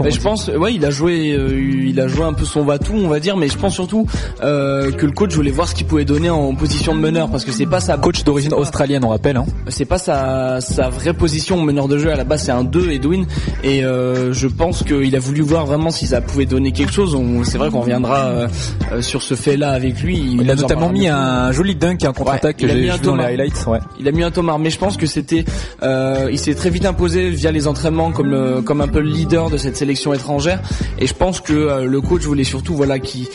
Mais 0.03 0.11
je 0.11 0.21
pense, 0.21 0.49
ouais, 0.49 0.75
il 0.75 0.85
a 0.85 0.91
joué, 0.91 1.33
euh, 1.33 1.59
il 1.59 1.99
a 2.01 2.07
joué 2.07 2.27
un 2.27 2.35
peu 2.35 2.45
son 2.45 2.65
va-tout, 2.65 2.93
on 2.93 3.09
va 3.09 3.19
dire, 3.19 3.39
mais 3.39 3.49
je 3.49 3.57
pense 3.57 3.73
surtout 3.73 4.07
euh, 4.43 4.93
que 4.93 5.07
le 5.07 5.13
coach 5.13 5.35
voulait 5.35 5.51
voir 5.51 5.69
ce 5.69 5.75
qu'il 5.75 5.87
pouvait 5.87 6.05
donner 6.05 6.29
en 6.29 6.55
position 6.55 6.95
de 6.95 7.01
meneur, 7.01 7.31
parce 7.31 7.47
que 7.47 7.53
c'est 7.53 7.65
pas 7.65 7.81
sa 7.81 7.97
coach 7.97 8.25
d'origine 8.25 8.53
australienne, 8.53 9.03
on 9.07 9.09
rappelle. 9.09 9.39
Hein. 9.39 9.47
c'est 9.69 9.87
pas 9.87 9.99
sa, 9.99 10.61
sa 10.61 10.91
vraie 10.91 11.15
position 11.15 11.63
meneur 11.63 11.89
de 11.89 11.97
jeu 11.97 12.13
à 12.13 12.17
la 12.17 12.25
base 12.25 12.43
c'est 12.43 12.53
un 12.53 12.65
2 12.65 12.91
Edwin 12.91 13.27
et 13.65 13.81
je 13.81 14.47
pense 14.47 14.83
qu'il 14.83 15.17
a 15.17 15.19
voulu 15.19 15.41
voir 15.41 15.65
vraiment 15.65 15.91
si 15.91 16.07
ça 16.07 16.21
pouvait 16.21 16.47
donner 16.47 16.73
quelque 16.73 16.93
chose 16.93 17.06
C'est 17.45 17.59
vrai 17.59 17.71
qu'on 17.71 17.81
reviendra 17.81 18.27
euh, 18.27 18.49
euh, 18.93 19.03
sur 19.03 19.23
ce 19.23 19.35
fait 19.35 19.57
là 19.57 19.71
avec 19.71 20.01
lui 20.03 20.17
Il, 20.41 20.51
a 20.51 20.55
en 20.55 20.57
notamment 20.57 20.89
mis 20.91 21.09
un 21.09 21.53
joli 21.53 21.75
dunk, 21.75 22.05
un 22.05 22.13
contre-attaque 22.13 22.57
Ouais, 22.61 22.67
que 22.67 22.69
j'ai 22.69 22.81
vu 22.81 22.99
dans 23.03 23.17
les 23.17 23.25
highlights. 23.25 23.67
Ouais. 23.67 23.79
Il 24.01 24.09
a 24.09 24.13
mis 24.13 24.23
un 24.23 24.31
Thomas, 24.31 24.57
mais 24.59 24.71
je 24.71 24.79
pense 24.79 24.97
que 24.97 25.07
c'était, 25.07 25.45
euh, 25.83 26.29
il 26.31 26.39
s'est 26.39 26.55
très 26.55 26.71
vite 26.71 26.87
imposé 26.87 27.31
via 27.31 27.51
les 27.53 27.67
entraînements 27.69 28.13
comme 28.13 28.29
le- 28.31 28.63
comme 28.63 28.81
un 28.81 28.89
peu 28.89 29.01
le 29.01 29.09
leader 29.09 29.51
de 29.51 29.57
cette 29.57 29.77
sélection 29.77 30.13
étrangère. 30.13 30.61
Et 30.99 31.07
je 31.07 31.15
pense 31.15 31.41
que 31.41 31.53
euh, 31.53 31.85
le 31.85 32.01
coach 32.01 32.23
voulait 32.23 32.45
surtout 32.45 32.75
voilà 32.75 32.99
qu'il 32.99 33.27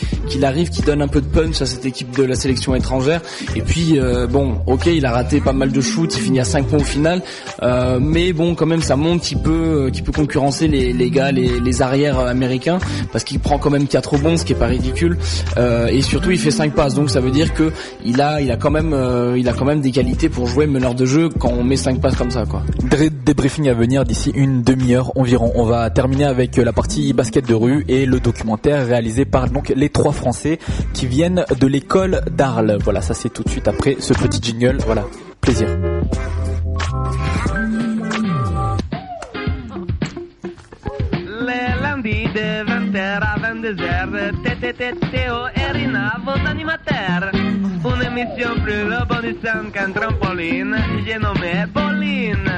arrive, 0.43 0.69
qu'il 0.69 0.85
donne 0.85 1.01
un 1.01 1.07
peu 1.07 1.21
de 1.21 1.27
punch 1.27 1.61
à 1.61 1.65
cette 1.65 1.85
équipe 1.85 2.15
de 2.17 2.23
la 2.23 2.35
sélection 2.35 2.75
étrangère. 2.75 3.21
Et 3.55 3.61
puis 3.61 3.99
bon, 4.29 4.57
ok, 4.67 4.87
il 4.87 5.05
a 5.05 5.11
raté 5.11 5.39
pas 5.41 5.53
mal 5.53 5.71
de 5.71 5.81
shoots, 5.81 6.15
il 6.15 6.21
finit 6.21 6.39
à 6.39 6.43
5 6.45 6.65
points 6.67 6.79
au 6.79 6.83
final, 6.83 7.21
mais 7.99 8.33
bon, 8.33 8.55
quand 8.55 8.65
même, 8.65 8.81
ça 8.81 8.95
montre 8.95 9.23
qu'il 9.23 9.37
peut, 9.39 9.89
qu'il 9.91 10.03
peut 10.03 10.11
concurrencer 10.11 10.67
les, 10.67 10.93
les 10.93 11.09
gars, 11.09 11.31
les, 11.31 11.59
les 11.59 11.81
arrières 11.81 12.19
américains, 12.19 12.79
parce 13.11 13.23
qu'il 13.23 13.39
prend 13.39 13.57
quand 13.61 13.69
même 13.69 13.87
4 13.87 14.13
rebonds, 14.15 14.35
ce 14.37 14.43
qui 14.45 14.53
est 14.53 14.55
pas 14.57 14.65
ridicule. 14.67 15.17
Euh, 15.57 15.87
et 15.87 16.01
surtout, 16.01 16.31
il 16.31 16.39
fait 16.39 16.51
5 16.51 16.73
passes, 16.73 16.93
donc 16.95 17.09
ça 17.09 17.21
veut 17.21 17.31
dire 17.31 17.53
que 17.53 17.71
il 18.03 18.19
a, 18.21 18.41
il 18.41 18.51
a 18.51 18.57
quand 18.57 18.71
même, 18.71 18.91
euh, 18.93 19.37
il 19.37 19.47
a 19.47 19.53
quand 19.53 19.65
même 19.65 19.79
des 19.81 19.91
qualités 19.91 20.27
pour 20.29 20.47
jouer 20.47 20.67
meneur 20.67 20.95
de 20.95 21.05
jeu 21.05 21.29
quand 21.29 21.49
on 21.57 21.63
met 21.63 21.77
5 21.77 22.01
passes 22.01 22.15
comme 22.15 22.31
ça, 22.31 22.45
quoi. 22.45 22.63
Dé- 22.83 23.09
Débriefing 23.09 23.69
à 23.69 23.73
venir 23.73 24.03
d'ici 24.03 24.31
une 24.35 24.61
demi-heure 24.63 25.11
environ. 25.17 25.51
On 25.55 25.63
va 25.63 25.89
terminer 25.89 26.25
avec 26.25 26.57
euh, 26.59 26.63
la 26.65 26.73
partie 26.73 27.13
basket 27.13 27.47
de 27.47 27.53
rue 27.53 27.85
et 27.87 28.05
le 28.05 28.19
documentaire 28.19 28.85
réalisé 28.85 29.25
par 29.25 29.49
donc 29.49 29.71
les 29.75 29.89
trois 29.89 30.11
Français 30.11 30.59
qui 30.93 31.05
viennent 31.05 31.45
de 31.59 31.67
l'école 31.67 32.21
d'Arles. 32.35 32.77
Voilà, 32.83 33.01
ça 33.01 33.13
c'est 33.13 33.29
tout 33.29 33.43
de 33.43 33.49
suite 33.49 33.67
après 33.67 33.97
ce 33.99 34.13
petit 34.13 34.39
jingle. 34.41 34.77
Voilà, 34.85 35.05
plaisir. 35.39 35.67
De 43.11 43.17
20h 43.17 43.19
à 43.21 43.37
22h, 43.37 44.43
TTT 44.43 44.93
Théo 45.11 45.47
et 45.55 45.71
Rina 45.71 46.17
vos 46.23 46.47
animateurs. 46.47 47.31
Une 47.33 48.03
émission 48.03 48.55
plus 48.63 48.83
rebondissante 48.83 49.71
qu'un 49.73 49.91
trampoline, 49.91 50.77
j'ai 51.05 51.17
nommé 51.17 51.65
Pauline. 51.73 52.51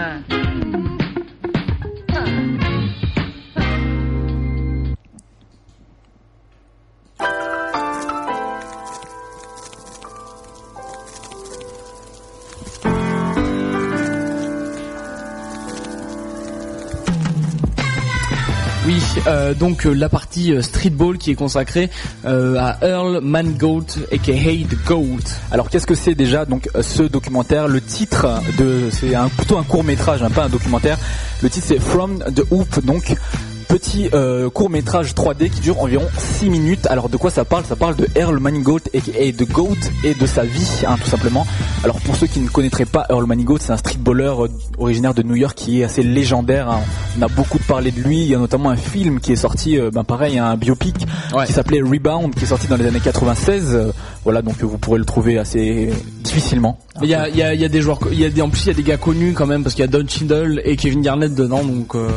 Oui, 18.86 19.02
euh, 19.28 19.54
donc 19.54 19.86
euh, 19.86 19.94
la 19.94 20.10
partie 20.10 20.52
euh, 20.52 20.62
streetball 20.62 21.18
qui 21.18 21.32
est 21.32 21.36
consacrée 21.36 21.90
à 22.26 22.78
Earl 22.82 23.22
Mangoat 23.22 23.86
aka 24.12 24.34
The 24.34 24.86
Goat. 24.86 25.24
Alors 25.52 25.70
qu'est-ce 25.70 25.88
que 25.88 25.96
c'est 25.96 26.16
déjà 26.16 26.44
donc 26.44 26.68
ce 26.82 27.04
documentaire? 27.04 27.70
Le 27.70 27.80
titre 27.80 28.28
de 28.58 28.90
c'est 28.92 29.14
plutôt 29.38 29.58
un 29.58 29.64
court 29.64 29.86
métrage, 29.86 30.22
hein, 30.22 30.30
pas 30.30 30.44
un 30.44 30.50
documentaire. 30.50 30.98
Le 31.42 31.50
titre 31.50 31.66
c'est 31.70 31.80
From 31.80 32.20
the 32.36 32.44
Hoop 32.52 32.84
donc 32.84 33.16
petit 33.64 34.10
euh, 34.14 34.50
court 34.50 34.70
métrage 34.70 35.14
3D 35.14 35.50
qui 35.50 35.60
dure 35.62 35.80
environ 35.82 36.06
6 36.18 36.50
minutes. 36.50 36.86
Alors 36.88 37.10
de 37.10 37.18
quoi 37.18 37.32
ça 37.32 37.46
parle? 37.46 37.64
Ça 37.66 37.76
parle 37.76 37.96
de 37.96 38.08
Earl 38.16 38.38
Manigault 38.40 38.80
et 38.94 39.32
de 39.32 39.46
Goat 39.46 39.76
et 40.04 40.14
de 40.14 40.26
sa 40.26 40.44
vie 40.44 40.84
hein, 40.88 40.96
tout 41.04 41.10
simplement. 41.10 41.46
Alors 41.84 42.00
pour 42.02 42.16
ceux 42.16 42.28
qui 42.28 42.40
ne 42.40 42.48
connaîtraient 42.50 42.86
pas 42.86 43.06
Earl 43.10 43.26
Manigault, 43.26 43.58
c'est 43.60 43.72
un 43.72 43.78
streetballer 43.78 44.24
euh, 44.40 44.48
originaire 44.78 45.14
de 45.14 45.24
New 45.24 45.36
York 45.36 45.54
qui 45.56 45.82
est 45.82 45.84
assez 45.86 46.04
légendaire. 46.04 46.70
hein. 46.70 46.82
On 47.18 47.22
a 47.24 47.28
beaucoup 47.28 47.60
parlé 47.60 47.92
de 47.92 48.00
lui. 48.02 48.22
Il 48.22 48.28
y 48.28 48.36
a 48.36 48.38
notamment 48.38 48.70
un 48.70 48.76
film 48.78 49.20
qui 49.20 49.32
est 49.32 49.36
sorti, 49.38 49.78
euh, 49.78 49.90
ben 49.92 50.04
pareil, 50.04 50.38
un 50.38 50.56
biopic 50.58 50.96
Ouais. 51.34 51.46
qui 51.46 51.54
s'appelait 51.54 51.82
Rebound, 51.82 52.36
qui 52.36 52.44
est 52.44 52.48
sorti 52.48 52.68
dans 52.68 52.76
les 52.78 52.86
années 52.86 53.00
96. 53.00 53.70
Euh, 53.74 53.92
voilà, 54.24 54.42
donc 54.42 54.56
vous 54.62 54.78
pourrez 54.78 55.00
le 55.00 55.06
trouver 55.06 55.38
assez 55.40 55.90
difficilement. 56.24 56.78
Il 57.02 57.10
y 57.10 57.16
a, 57.16 57.28
il 57.28 57.36
y, 57.36 57.42
a, 57.42 57.54
il 57.54 57.60
y 57.62 57.66
a 57.66 57.70
des 57.70 57.82
joueurs, 57.82 58.00
il 58.12 58.20
y 58.20 58.26
a 58.26 58.30
des, 58.30 58.42
en 58.42 58.50
plus 58.50 58.62
il 58.66 58.68
y 58.68 58.72
a 58.72 58.74
des 58.74 58.84
gars 58.84 58.98
connus 58.98 59.34
quand 59.34 59.48
même 59.48 59.64
parce 59.64 59.74
qu'il 59.76 59.82
y 59.84 59.88
a 59.88 59.92
Don 59.92 60.06
Cheadle 60.08 60.62
et 60.64 60.76
Kevin 60.76 61.02
Garnett 61.02 61.34
dedans, 61.34 61.64
donc 61.64 61.96
euh, 61.96 62.10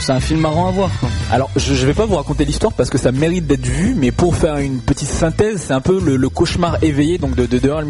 c'est 0.00 0.12
un 0.12 0.20
film 0.20 0.40
marrant 0.40 0.68
à 0.68 0.70
voir. 0.70 0.90
Alors, 1.30 1.50
je, 1.56 1.74
je 1.74 1.86
vais 1.86 1.94
pas 1.94 2.06
vous 2.06 2.16
raconter 2.16 2.44
l'histoire 2.44 2.72
parce 2.72 2.90
que 2.90 2.98
ça 2.98 3.12
mérite 3.12 3.46
d'être 3.46 3.66
vu, 3.66 3.94
mais 3.96 4.12
pour 4.12 4.36
faire 4.36 4.56
une 4.58 4.80
petite 4.80 5.08
synthèse, 5.08 5.62
c'est 5.66 5.72
un 5.72 5.80
peu 5.80 6.00
le, 6.00 6.28
cauchemar 6.28 6.82
éveillé 6.82 7.18
donc 7.18 7.34
de, 7.34 7.46
de, 7.46 7.58
de 7.58 7.68
Earl. 7.68 7.86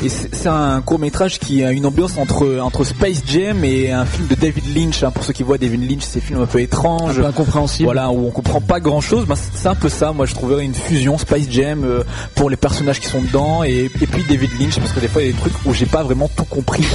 Et 0.00 0.08
c'est 0.08 0.46
un 0.46 0.80
court 0.80 1.00
métrage 1.00 1.40
qui 1.40 1.64
a 1.64 1.72
une 1.72 1.84
ambiance 1.84 2.18
entre 2.18 2.60
entre 2.60 2.84
Space 2.84 3.20
Jam 3.26 3.64
et 3.64 3.90
un 3.90 4.04
film 4.06 4.28
de 4.28 4.36
David 4.36 4.76
Lynch. 4.76 5.02
hein. 5.02 5.10
Pour 5.10 5.24
ceux 5.24 5.32
qui 5.32 5.42
voient 5.42 5.58
David 5.58 5.90
Lynch, 5.90 6.02
ces 6.02 6.20
films 6.20 6.40
un 6.40 6.46
peu 6.46 6.58
Un 6.58 6.62
étranges, 6.62 7.16
peu 7.16 7.24
incompréhensible. 7.26 7.86
voilà, 7.86 8.10
où 8.12 8.26
on 8.26 8.30
comprend 8.30 8.60
pas 8.60 8.78
grand 8.78 9.00
chose. 9.00 9.26
c'est 9.54 9.66
un 9.68 9.74
peu 9.74 9.88
ça. 9.88 10.12
Moi, 10.12 10.26
je 10.26 10.34
trouverais 10.34 10.64
une 10.64 10.74
fusion 10.74 11.18
Space 11.18 11.50
Jam 11.50 11.82
euh, 11.84 12.04
pour 12.36 12.48
les 12.48 12.56
personnages 12.56 13.00
qui 13.00 13.08
sont 13.08 13.20
dedans 13.22 13.64
et, 13.64 13.86
et 14.00 14.06
puis 14.06 14.22
David 14.28 14.50
Lynch 14.60 14.78
parce 14.78 14.92
que 14.92 15.00
des 15.00 15.08
fois 15.08 15.22
il 15.22 15.26
y 15.26 15.28
a 15.30 15.32
des 15.32 15.38
trucs 15.38 15.54
où 15.64 15.74
j'ai 15.74 15.86
pas 15.86 16.04
vraiment 16.04 16.28
tout 16.34 16.44
compris. 16.44 16.86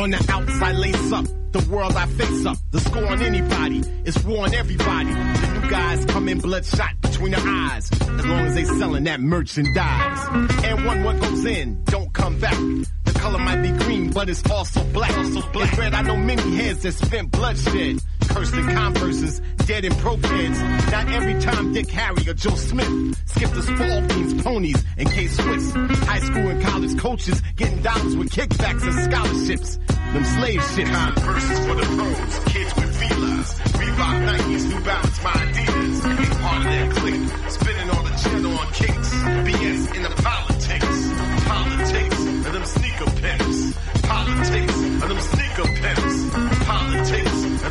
On 0.00 0.08
the 0.08 0.32
outside, 0.32 0.76
lace 0.76 1.12
up. 1.12 1.26
The 1.52 1.58
world 1.70 1.94
I 1.94 2.06
face 2.06 2.46
up. 2.46 2.56
The 2.70 2.80
score 2.80 3.06
on 3.06 3.20
anybody. 3.20 3.82
is 4.06 4.24
war 4.24 4.44
on 4.46 4.54
everybody. 4.54 5.12
The 5.12 5.60
new 5.60 5.68
guys 5.68 6.06
come 6.06 6.26
in 6.26 6.38
bloodshot 6.38 6.98
between 7.02 7.32
the 7.32 7.38
eyes. 7.38 7.92
As 7.92 8.26
long 8.26 8.46
as 8.46 8.54
they 8.54 8.64
selling 8.64 9.04
that 9.04 9.20
merchandise. 9.20 10.28
And 10.64 10.86
one 10.86 11.04
what 11.04 11.20
goes 11.20 11.44
in, 11.44 11.84
don't 11.84 12.10
come 12.14 12.38
back. 12.40 12.56
The 13.04 13.12
color 13.12 13.40
might 13.40 13.60
be 13.60 13.72
green, 13.84 14.10
but 14.10 14.30
it's 14.30 14.50
also 14.50 14.82
black. 14.84 15.14
Also 15.18 15.42
black. 15.52 15.76
Red, 15.76 15.92
I 15.92 16.00
know 16.00 16.16
many 16.16 16.56
heads 16.56 16.82
that 16.84 16.92
spent 16.92 17.30
bloodshed. 17.30 18.00
Cursed 18.30 18.54
in 18.54 18.66
converses, 18.68 19.40
dead 19.66 19.84
in 19.84 19.94
pro 19.96 20.16
kids. 20.16 20.60
Not 20.90 21.08
every 21.10 21.40
time 21.40 21.72
Dick 21.72 21.90
Harry 21.90 22.28
or 22.28 22.34
Joe 22.34 22.54
Smith 22.54 23.18
skip 23.26 23.50
the 23.50 23.62
small 23.62 24.06
teams, 24.08 24.42
ponies, 24.42 24.84
and 24.98 25.10
K 25.10 25.26
Swiss. 25.26 25.72
High 25.72 26.20
school 26.20 26.48
and 26.48 26.62
college 26.62 26.98
coaches 26.98 27.42
getting 27.56 27.82
dollars 27.82 28.16
with 28.16 28.30
kickbacks 28.30 28.82
and 28.82 29.12
scholarships. 29.12 29.78
Them 30.12 30.24
slave 30.24 30.62
ships. 30.74 30.90
Converses 30.90 31.58
for 31.66 31.74
the 31.74 31.86
pros, 31.96 32.38
kids 32.52 32.74
with 32.76 32.92
feelers. 33.00 33.48
Reebok, 33.78 34.16
Nikes, 34.26 34.64
New 34.68 34.80
Balance, 34.84 35.18
my 35.24 35.30
Adidas. 35.30 36.18
Be 36.18 36.26
part 36.42 36.58
of 36.58 36.70
that 36.72 36.90
clique. 36.98 37.50
Spinning 37.50 37.90
all 37.90 38.02
the 38.02 38.14
cheddar 38.22 38.54
on 38.60 38.72
kicks. 38.72 39.10
BS 39.46 39.96
in 39.96 40.02
the 40.02 40.14
politics. 40.22 40.98
Politics 41.46 42.20
of 42.46 42.52
them 42.52 42.64
sneaker 42.64 43.10
pimps. 43.22 43.58
Politics 44.02 44.78
of 45.02 45.08
them 45.08 45.20
sneaker 45.20 45.68
pimps. 45.80 46.09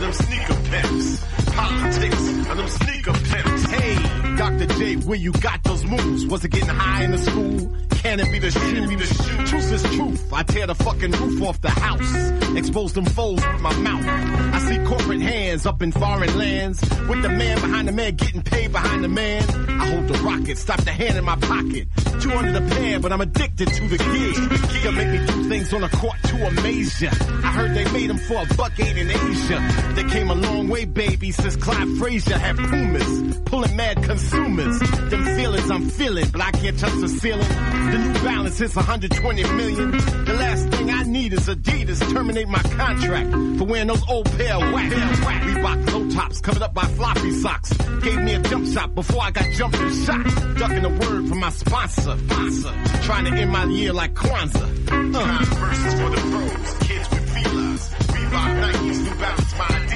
Them 0.10 0.26
sneaker 0.26 0.56
pimps. 0.72 1.23
Politics 1.53 2.30
of 2.49 2.57
them 2.57 2.68
sneaker 2.68 3.14
pimps. 3.14 3.64
Hey, 3.69 4.18
Dr. 4.40 4.68
J, 4.68 4.95
where 4.95 5.18
you 5.18 5.34
got 5.34 5.61
those 5.64 5.84
moves? 5.84 6.26
Was 6.28 6.45
it 6.45 6.52
getting 6.52 6.70
high 6.70 7.03
in 7.03 7.11
the 7.11 7.18
school? 7.18 7.76
Can 7.90 8.22
it 8.22 8.32
be 8.32 8.40
the 8.40 8.49
shoe? 8.49 8.88
Be 8.88 8.95
the 8.95 9.06
shoe? 9.06 9.45
Truth 9.48 9.72
is 9.74 9.84
truth. 9.98 10.34
I 10.34 10.44
tear 10.44 10.66
the 10.66 10.76
fucking 10.76 11.11
roof 11.11 11.41
off 11.44 11.60
the 11.60 11.70
house. 11.70 12.57
Expose 12.57 12.94
them 12.94 13.03
foes 13.03 13.45
with 13.45 13.61
my 13.61 13.76
mouth. 13.80 14.06
I 14.53 14.60
see 14.60 14.78
corporate 14.86 15.20
hands 15.20 15.66
up 15.66 15.82
in 15.82 15.91
foreign 15.91 16.38
lands. 16.38 16.80
With 17.10 17.22
the 17.22 17.28
man 17.28 17.60
behind 17.60 17.90
the 17.90 17.91
man 17.91 18.16
getting 18.16 18.41
paid 18.41 18.72
behind 18.72 19.03
the 19.03 19.10
man. 19.10 19.44
I 19.70 19.88
hold 19.88 20.07
the 20.07 20.18
rocket, 20.20 20.57
stop 20.57 20.82
the 20.86 20.91
hand 20.91 21.18
in 21.18 21.26
my 21.26 21.36
pocket. 21.36 21.90
200 22.22 22.56
a 22.56 22.61
pair, 22.76 22.99
but 23.02 23.11
I'm 23.11 23.22
addicted 23.22 23.68
to 23.68 23.88
the 23.90 23.98
gig. 23.98 24.84
Gig 24.84 24.94
make 24.95 25.10
me 25.10 25.28
do 25.28 25.49
things 25.49 25.74
on 25.74 25.82
the 25.82 25.90
court 25.90 26.16
to 26.24 26.48
amaze 26.48 27.02
ya. 27.02 27.10
I 27.11 27.52
heard 27.52 27.76
they 27.76 27.91
made 27.91 28.10
them 28.10 28.18
for 28.18 28.41
a 28.41 28.56
buck 28.56 28.80
eight 28.80 28.95
in 28.95 29.11
Asia. 29.11 29.94
They 29.95 30.03
came 30.06 30.30
a 30.30 30.36
long 30.36 30.70
way, 30.70 30.86
baby, 30.86 31.32
since 31.32 31.57
Clyde 31.57 31.98
Frazier 31.98 32.38
had 32.38 32.56
Pumas. 32.56 33.40
Pulling 33.45 33.76
mad 33.76 34.03
consumers. 34.30 34.80
Them 34.80 35.26
feelings 35.35 35.72
I'm 35.72 35.89
feeling, 35.89 36.26
but 36.31 36.41
I 36.41 36.51
can't 36.51 36.77
touch 36.77 36.93
the 36.93 37.07
ceiling. 37.07 37.47
The 37.47 37.97
new 37.97 38.14
balance 38.23 38.61
is 38.61 38.76
120 38.76 39.43
million. 39.43 39.91
The 39.91 40.34
last 40.34 40.68
thing 40.69 40.89
I 40.89 41.03
need 41.03 41.34
is 41.34 41.47
Adidas 41.47 42.14
terminate 42.14 42.47
my 42.47 42.61
contract 42.61 43.31
for 43.57 43.65
wearing 43.65 43.88
those 43.88 44.03
old 44.10 44.26
pair 44.38 44.56
of 44.56 44.73
whack. 44.73 44.91
Reebok 44.91 45.93
low 45.93 46.10
tops 46.11 46.41
covered 46.41 46.61
up 46.61 46.73
by 46.73 46.85
floppy 46.85 47.31
socks. 47.31 47.73
Gave 48.01 48.19
me 48.19 48.35
a 48.35 48.41
jump 48.43 48.68
shot 48.68 48.95
before 48.95 49.22
I 49.22 49.31
got 49.31 49.51
jumped 49.51 49.77
and 49.77 50.06
shot. 50.06 50.57
Ducking 50.57 50.85
a 50.85 50.89
word 50.89 51.30
from 51.30 51.39
my 51.39 51.49
sponsor. 51.49 52.18
sponsor. 52.18 52.73
Trying 53.03 53.26
to 53.26 53.31
end 53.31 53.51
my 53.51 53.65
year 53.65 53.93
like 53.93 54.14
Kwanzaa. 54.14 55.15
Uh. 55.15 55.45
For 55.45 56.10
the 56.10 56.22
pros, 56.31 56.88
kids 56.88 57.10
with. 57.10 57.30
Reebok, 58.10 58.51
Nikes, 58.61 59.03
New 59.03 59.15
Balance, 59.19 59.57
my 59.57 59.89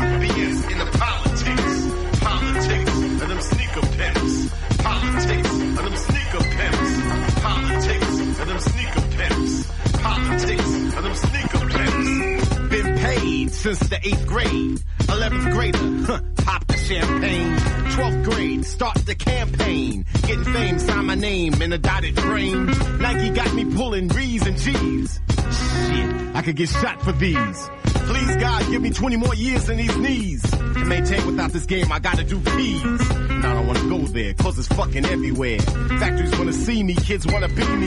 BS 0.00 0.70
in 0.72 0.78
the 0.78 0.86
politics. 0.98 2.20
Politics 2.20 2.96
and 3.22 3.30
them 3.30 3.40
sneaker 3.40 3.86
pimps. 3.96 4.50
Politics 4.78 5.50
and 5.50 5.76
them 5.76 5.96
sneaker 5.96 6.44
pimps. 6.56 7.40
Politics 7.40 8.18
and 8.40 8.50
them 8.50 8.60
sneaker 8.60 9.04
pimps. 9.16 9.70
Politics 10.00 10.96
of 10.96 11.02
them 11.02 11.14
sneaker 11.14 11.66
pimps. 11.68 12.58
Been 12.70 12.98
paid 12.98 13.50
since 13.52 13.78
the 13.88 13.98
eighth 14.02 14.26
grade. 14.26 14.80
11th 15.00 15.52
grader, 15.52 16.06
huh, 16.06 16.20
pop 16.36 16.66
the 16.66 16.76
champagne. 16.76 17.56
12th 17.56 18.24
grade, 18.24 18.64
start 18.64 18.94
the 19.06 19.14
campaign. 19.14 20.04
Getting 20.22 20.44
fame, 20.44 20.78
sign 20.78 21.04
my 21.06 21.14
name 21.14 21.60
in 21.60 21.72
a 21.72 21.78
dotted 21.78 22.18
frame. 22.18 22.66
Nike 22.98 23.30
got 23.30 23.52
me 23.54 23.64
pulling 23.74 24.10
R's 24.10 24.46
and 24.46 24.56
G's. 24.56 25.20
Shit, 25.28 26.36
I 26.36 26.42
could 26.42 26.56
get 26.56 26.68
shot 26.68 27.02
for 27.02 27.12
these. 27.12 27.70
Please 28.10 28.36
God, 28.38 28.70
give 28.72 28.82
me 28.82 28.90
20 28.90 29.16
more 29.18 29.34
years 29.36 29.68
in 29.68 29.76
these 29.76 29.96
knees. 29.96 30.42
To 30.42 30.84
maintain 30.84 31.24
without 31.26 31.52
this 31.52 31.64
game, 31.64 31.92
I 31.92 32.00
gotta 32.00 32.24
do 32.24 32.40
fees. 32.40 32.82
And 32.82 33.46
I 33.46 33.54
don't 33.54 33.68
wanna 33.68 33.88
go 33.88 33.98
there, 33.98 34.34
cause 34.34 34.58
it's 34.58 34.66
fucking 34.66 35.06
everywhere. 35.06 35.60
Factories 35.60 36.36
wanna 36.36 36.52
see 36.52 36.82
me, 36.82 36.96
kids 36.96 37.24
wanna 37.24 37.46
be 37.46 37.64
me. 37.76 37.86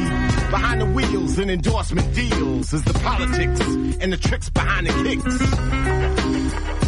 Behind 0.50 0.80
the 0.80 0.86
wheels 0.86 1.38
and 1.40 1.52
endorsement 1.52 2.16
deals 2.16 2.72
is 2.72 2.84
the 2.86 2.94
politics 2.94 3.60
and 4.00 4.14
the 4.14 4.18
tricks 4.18 4.50
behind 4.50 4.88
the 4.88 4.94
kicks. 5.04 6.83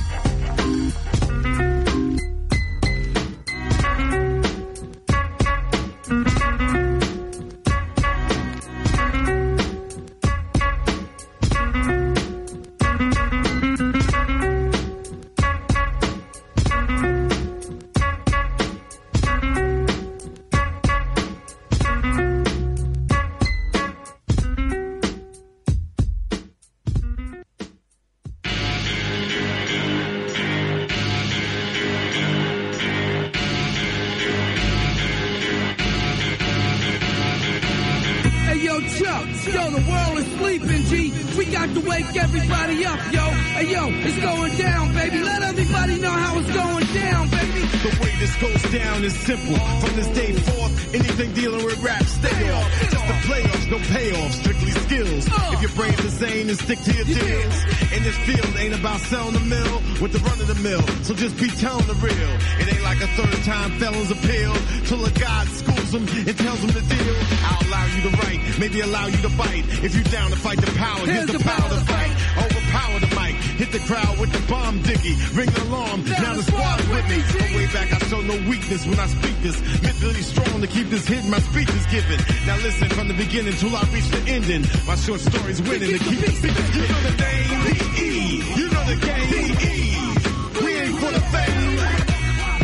Beginning 83.36 83.60
till 83.60 83.76
I 83.76 83.84
reach 83.92 84.08
the 84.08 84.32
ending. 84.32 84.64
My 84.88 84.96
short 84.96 85.20
story's 85.20 85.62
winning 85.62 85.92
to 85.92 86.00
keep 86.00 86.20
the 86.20 86.32
speakers 86.32 86.76
You 86.76 86.88
know 86.88 87.02
the 87.04 87.16
name, 87.20 87.60
P.E. 87.66 88.08
You 88.56 88.70
know 88.72 88.84
the 88.88 88.96
game, 88.96 89.56
P.E. 89.60 90.64
We 90.64 90.72
ain't 90.80 90.98
for 91.04 91.12
the 91.12 91.24
fame, 91.36 91.76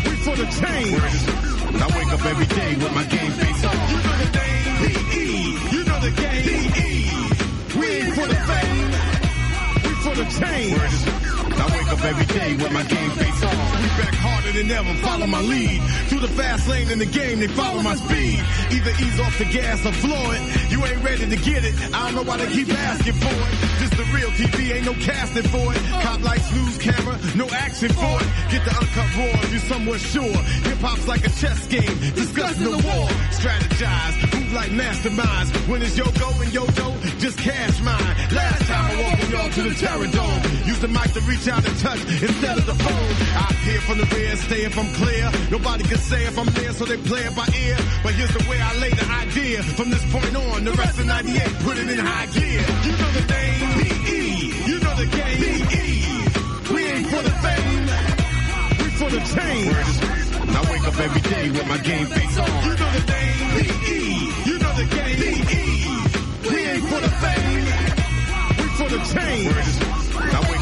we 0.05 0.15
for 0.23 0.35
the 0.37 0.47
change. 0.61 1.03
I 1.75 1.87
wake 1.97 2.13
up 2.13 2.25
every 2.25 2.45
day 2.45 2.75
with 2.75 2.93
my 2.95 3.03
game 3.03 3.31
face 3.31 3.65
on. 3.65 3.75
You 3.91 3.99
know 4.07 4.17
the 4.23 4.29
name, 4.39 4.77
P.E. 4.81 5.25
You 5.75 5.83
know 5.83 5.99
the 5.99 6.11
game, 6.11 6.43
P.E. 6.47 7.77
We 7.77 7.85
ain't 7.87 8.15
for 8.15 8.27
the 8.27 8.39
fame, 8.49 8.91
we 9.83 9.91
for 10.05 10.15
the 10.15 10.25
change. 10.39 11.10
Every 12.03 12.25
day 12.25 12.55
with 12.55 12.71
my 12.71 12.83
game 12.83 13.11
face 13.11 13.43
on. 13.43 13.81
We 13.81 13.87
back 14.01 14.15
harder 14.15 14.51
than 14.57 14.71
ever, 14.71 14.93
follow 15.05 15.27
my 15.27 15.41
lead. 15.41 15.81
Through 16.09 16.21
the 16.21 16.33
fast 16.33 16.67
lane 16.67 16.89
in 16.89 16.97
the 16.97 17.05
game, 17.05 17.39
they 17.39 17.47
follow 17.47 17.81
my 17.81 17.95
speed. 17.95 18.41
Either 18.71 18.91
ease 18.97 19.19
off 19.19 19.37
the 19.37 19.45
gas 19.45 19.85
or 19.85 19.93
floor 19.93 20.33
it. 20.33 20.71
You 20.71 20.83
ain't 20.83 21.03
ready 21.03 21.29
to 21.29 21.37
get 21.37 21.63
it. 21.63 21.75
I 21.93 22.09
don't 22.09 22.15
know 22.15 22.23
why 22.23 22.37
they 22.37 22.51
keep 22.51 22.73
asking 22.73 23.13
for 23.13 23.29
it. 23.29 23.53
This 23.79 23.91
the 23.91 24.05
real 24.17 24.29
TV, 24.33 24.73
ain't 24.73 24.85
no 24.85 24.93
casting 24.93 25.43
for 25.43 25.73
it. 25.73 25.79
Cop 26.01 26.21
lights, 26.21 26.51
news 26.51 26.77
camera, 26.79 27.19
no 27.35 27.47
action 27.53 27.93
for 27.93 28.17
it. 28.17 28.27
Get 28.49 28.65
the 28.65 28.73
uncut 28.81 29.09
raw, 29.17 29.51
you 29.53 29.59
somewhat 29.59 29.99
sure. 30.01 30.37
Hip 30.65 30.81
hop's 30.81 31.07
like 31.07 31.21
a 31.21 31.29
chess 31.37 31.67
game, 31.67 31.97
discussing 32.17 32.65
the 32.65 32.81
war. 32.81 33.07
Strategize, 33.29 34.15
move 34.33 34.53
like 34.53 34.71
masterminds. 34.71 35.53
When 35.69 35.83
it's 35.83 35.95
yo 35.95 36.05
go 36.17 36.33
yo 36.51 36.65
do, 36.65 36.87
just 37.19 37.37
cash 37.37 37.81
mine. 37.81 38.15
Last 38.35 38.63
time 38.67 38.91
I 38.91 38.95
welcome 38.99 39.31
y'all 39.31 39.49
to 39.49 39.61
the 39.63 39.75
Terror 39.75 40.07
Dome. 40.07 40.41
Use 40.67 40.79
the 40.79 40.87
mic 40.87 41.11
to 41.13 41.21
reach 41.21 41.47
out 41.47 41.63
and 41.65 41.77
touch 41.79 42.01
instead 42.21 42.57
of 42.57 42.65
the 42.65 42.75
phone. 42.75 43.11
I 43.39 43.47
hear 43.63 43.79
from 43.81 43.97
the 43.99 44.07
rear, 44.15 44.35
stay 44.35 44.63
if 44.65 44.77
I'm 44.77 44.91
clear. 44.99 45.31
Nobody 45.49 45.83
can 45.83 45.97
say 45.97 46.23
if 46.25 46.37
I'm 46.37 46.47
there, 46.47 46.73
so 46.73 46.85
they 46.85 46.97
play 46.97 47.21
it 47.21 47.35
by 47.35 47.47
ear. 47.55 47.77
But 48.03 48.13
here's 48.15 48.33
the 48.35 48.43
way 48.49 48.59
I 48.59 48.71
lay 48.79 48.91
the 48.91 49.07
idea. 49.23 49.63
From 49.63 49.89
this 49.89 50.03
point 50.11 50.35
on, 50.35 50.63
the 50.65 50.73
rest 50.73 50.99
of 50.99 51.05
98, 51.05 51.41
put 51.63 51.77
it 51.77 51.89
in 51.89 51.99
high 51.99 52.27
gear. 52.35 52.61
You 52.83 52.93
know 52.99 53.11
the 53.15 53.25
name, 53.31 53.59
P.E. 53.79 54.21
You 54.67 54.77
know 54.83 54.95
the 54.99 55.07
game, 55.07 55.39
P.E. 55.39 55.87
We 56.73 56.81
ain't 56.83 57.07
for 57.07 57.21
the 57.23 57.35
fame, 57.43 57.85
we 58.79 58.87
for 58.99 59.09
the 59.09 59.21
change. 59.35 59.87
I 60.51 60.61
wake 60.71 60.85
up 60.87 60.99
every 60.99 61.21
day 61.31 61.49
with 61.49 61.67
my 61.67 61.77
game 61.77 62.07
face 62.07 62.37
on. 62.37 62.51
You 62.67 62.73
know 62.75 62.91
the 62.91 63.03
name, 63.07 63.39
P.E. 63.55 63.99
You 64.49 64.59
know 64.59 64.73
the 64.75 64.87
game, 64.91 65.15
P.E. 65.15 65.70
the 68.91 68.97
change. 68.97 70.00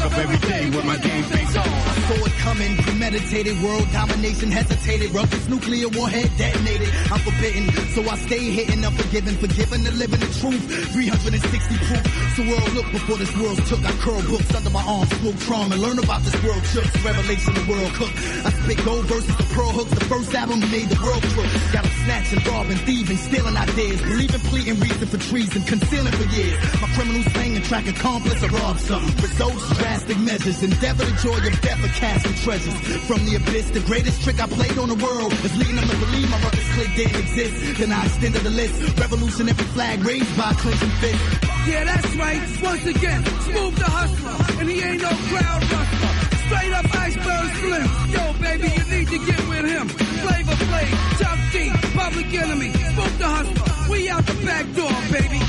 I 0.00 0.04
wake 0.04 0.12
up 0.12 0.18
every 0.18 0.38
day 0.48 0.70
with 0.70 0.84
my 0.86 0.96
game 0.96 1.24
face 1.24 1.56
on. 1.56 1.68
I 1.68 1.94
saw 2.08 2.24
it 2.24 2.32
coming, 2.40 2.76
premeditated 2.76 3.60
world 3.62 3.86
domination 3.92 4.50
hesitated, 4.50 5.12
ruckus 5.12 5.48
nuclear 5.48 5.88
warhead 5.88 6.30
detonated. 6.38 6.88
I'm 7.12 7.20
forbidden, 7.20 7.68
so 7.92 8.08
I 8.08 8.16
stay 8.16 8.50
hitting, 8.50 8.84
unforgiven, 8.84 9.36
forgiven 9.36 9.84
to 9.84 9.92
living 9.92 10.20
the 10.20 10.32
truth. 10.40 10.64
360 10.92 11.76
proof. 11.84 12.04
So 12.36 12.42
world 12.48 12.72
look 12.72 12.88
before 12.92 13.16
this 13.18 13.34
world 13.36 13.60
took. 13.66 13.84
I 13.84 13.92
curl 14.00 14.22
books 14.24 14.54
under 14.54 14.70
my 14.70 14.82
arms, 14.88 15.10
smoke 15.20 15.38
trauma, 15.40 15.76
learn 15.76 15.98
about 15.98 16.22
this 16.22 16.36
world 16.42 16.64
chooks. 16.72 17.04
Revelation 17.04 17.52
the 17.54 17.66
world 17.68 17.92
cook. 17.92 18.12
I 18.44 18.50
spit 18.56 18.80
gold 18.84 19.04
verses, 19.04 19.36
the 19.36 19.48
pearl 19.52 19.72
hooks. 19.76 19.92
The 19.92 20.04
first 20.08 20.32
album 20.34 20.60
made 20.72 20.88
the 20.88 21.00
world 21.04 21.22
crook. 21.36 21.50
Got 21.76 21.84
them 21.84 21.92
snatching, 22.08 22.40
robbing, 22.48 22.80
thieving, 22.88 23.20
stealing 23.20 23.56
ideas, 23.56 24.00
believing, 24.00 24.40
pleading, 24.48 24.80
reason 24.80 25.08
for 25.08 25.18
treason, 25.18 25.60
concealing 25.68 26.12
for 26.16 26.28
years. 26.32 26.56
My 26.80 26.88
criminals 26.96 27.28
slang 27.36 27.56
and 27.56 27.64
track 27.64 27.86
accomplice 27.86 28.42
or 28.42 28.48
rob 28.48 28.78
something. 28.78 29.12
Results, 29.20 29.68
drastic 29.90 30.18
measures, 30.18 30.62
endeavor 30.62 31.04
the 31.04 31.16
joy 31.18 31.34
of 31.34 31.60
death 31.62 31.82
or 31.82 31.92
casting 31.98 32.34
treasures. 32.46 32.78
From 33.10 33.24
the 33.26 33.34
abyss, 33.34 33.70
the 33.70 33.80
greatest 33.80 34.22
trick 34.22 34.38
I 34.38 34.46
played 34.46 34.78
on 34.78 34.88
the 34.88 34.94
world 34.94 35.32
is 35.32 35.56
leading 35.58 35.74
them 35.74 35.88
to 35.88 35.98
believe 35.98 36.30
my 36.30 36.38
ruckus 36.46 36.68
click 36.74 36.94
didn't 36.94 37.18
exist. 37.18 37.54
Then 37.78 37.90
I 37.90 38.06
extended 38.06 38.42
the 38.42 38.50
list. 38.50 38.74
Revolutionary 39.00 39.66
flag 39.74 39.98
raised 40.04 40.30
by 40.38 40.52
clenching 40.62 40.94
fist. 41.02 41.18
Yeah, 41.66 41.82
that's 41.90 42.14
right. 42.14 42.42
Once 42.62 42.86
again, 42.86 43.20
Smooth 43.50 43.74
the 43.82 43.90
hustler, 43.90 44.60
and 44.60 44.70
he 44.70 44.78
ain't 44.80 45.02
no 45.02 45.10
crowd 45.26 45.62
rustler. 45.74 46.14
Straight 46.46 46.72
up 46.78 46.86
iceberg 46.94 47.48
slim. 47.58 47.88
Yo, 48.14 48.22
baby, 48.38 48.68
you 48.70 48.84
need 48.94 49.08
to 49.10 49.18
get 49.26 49.42
with 49.50 49.66
him. 49.74 49.86
Flavor 50.22 50.58
Flav, 50.70 50.94
Chuck 51.18 51.38
D, 51.50 51.54
Public 51.98 52.30
Enemy, 52.30 52.70
Smooth 52.94 53.18
the 53.18 53.26
hustler. 53.26 53.90
We 53.90 54.08
out 54.08 54.24
the 54.24 54.38
back 54.46 54.66
door, 54.78 54.94
baby. 55.10 55.40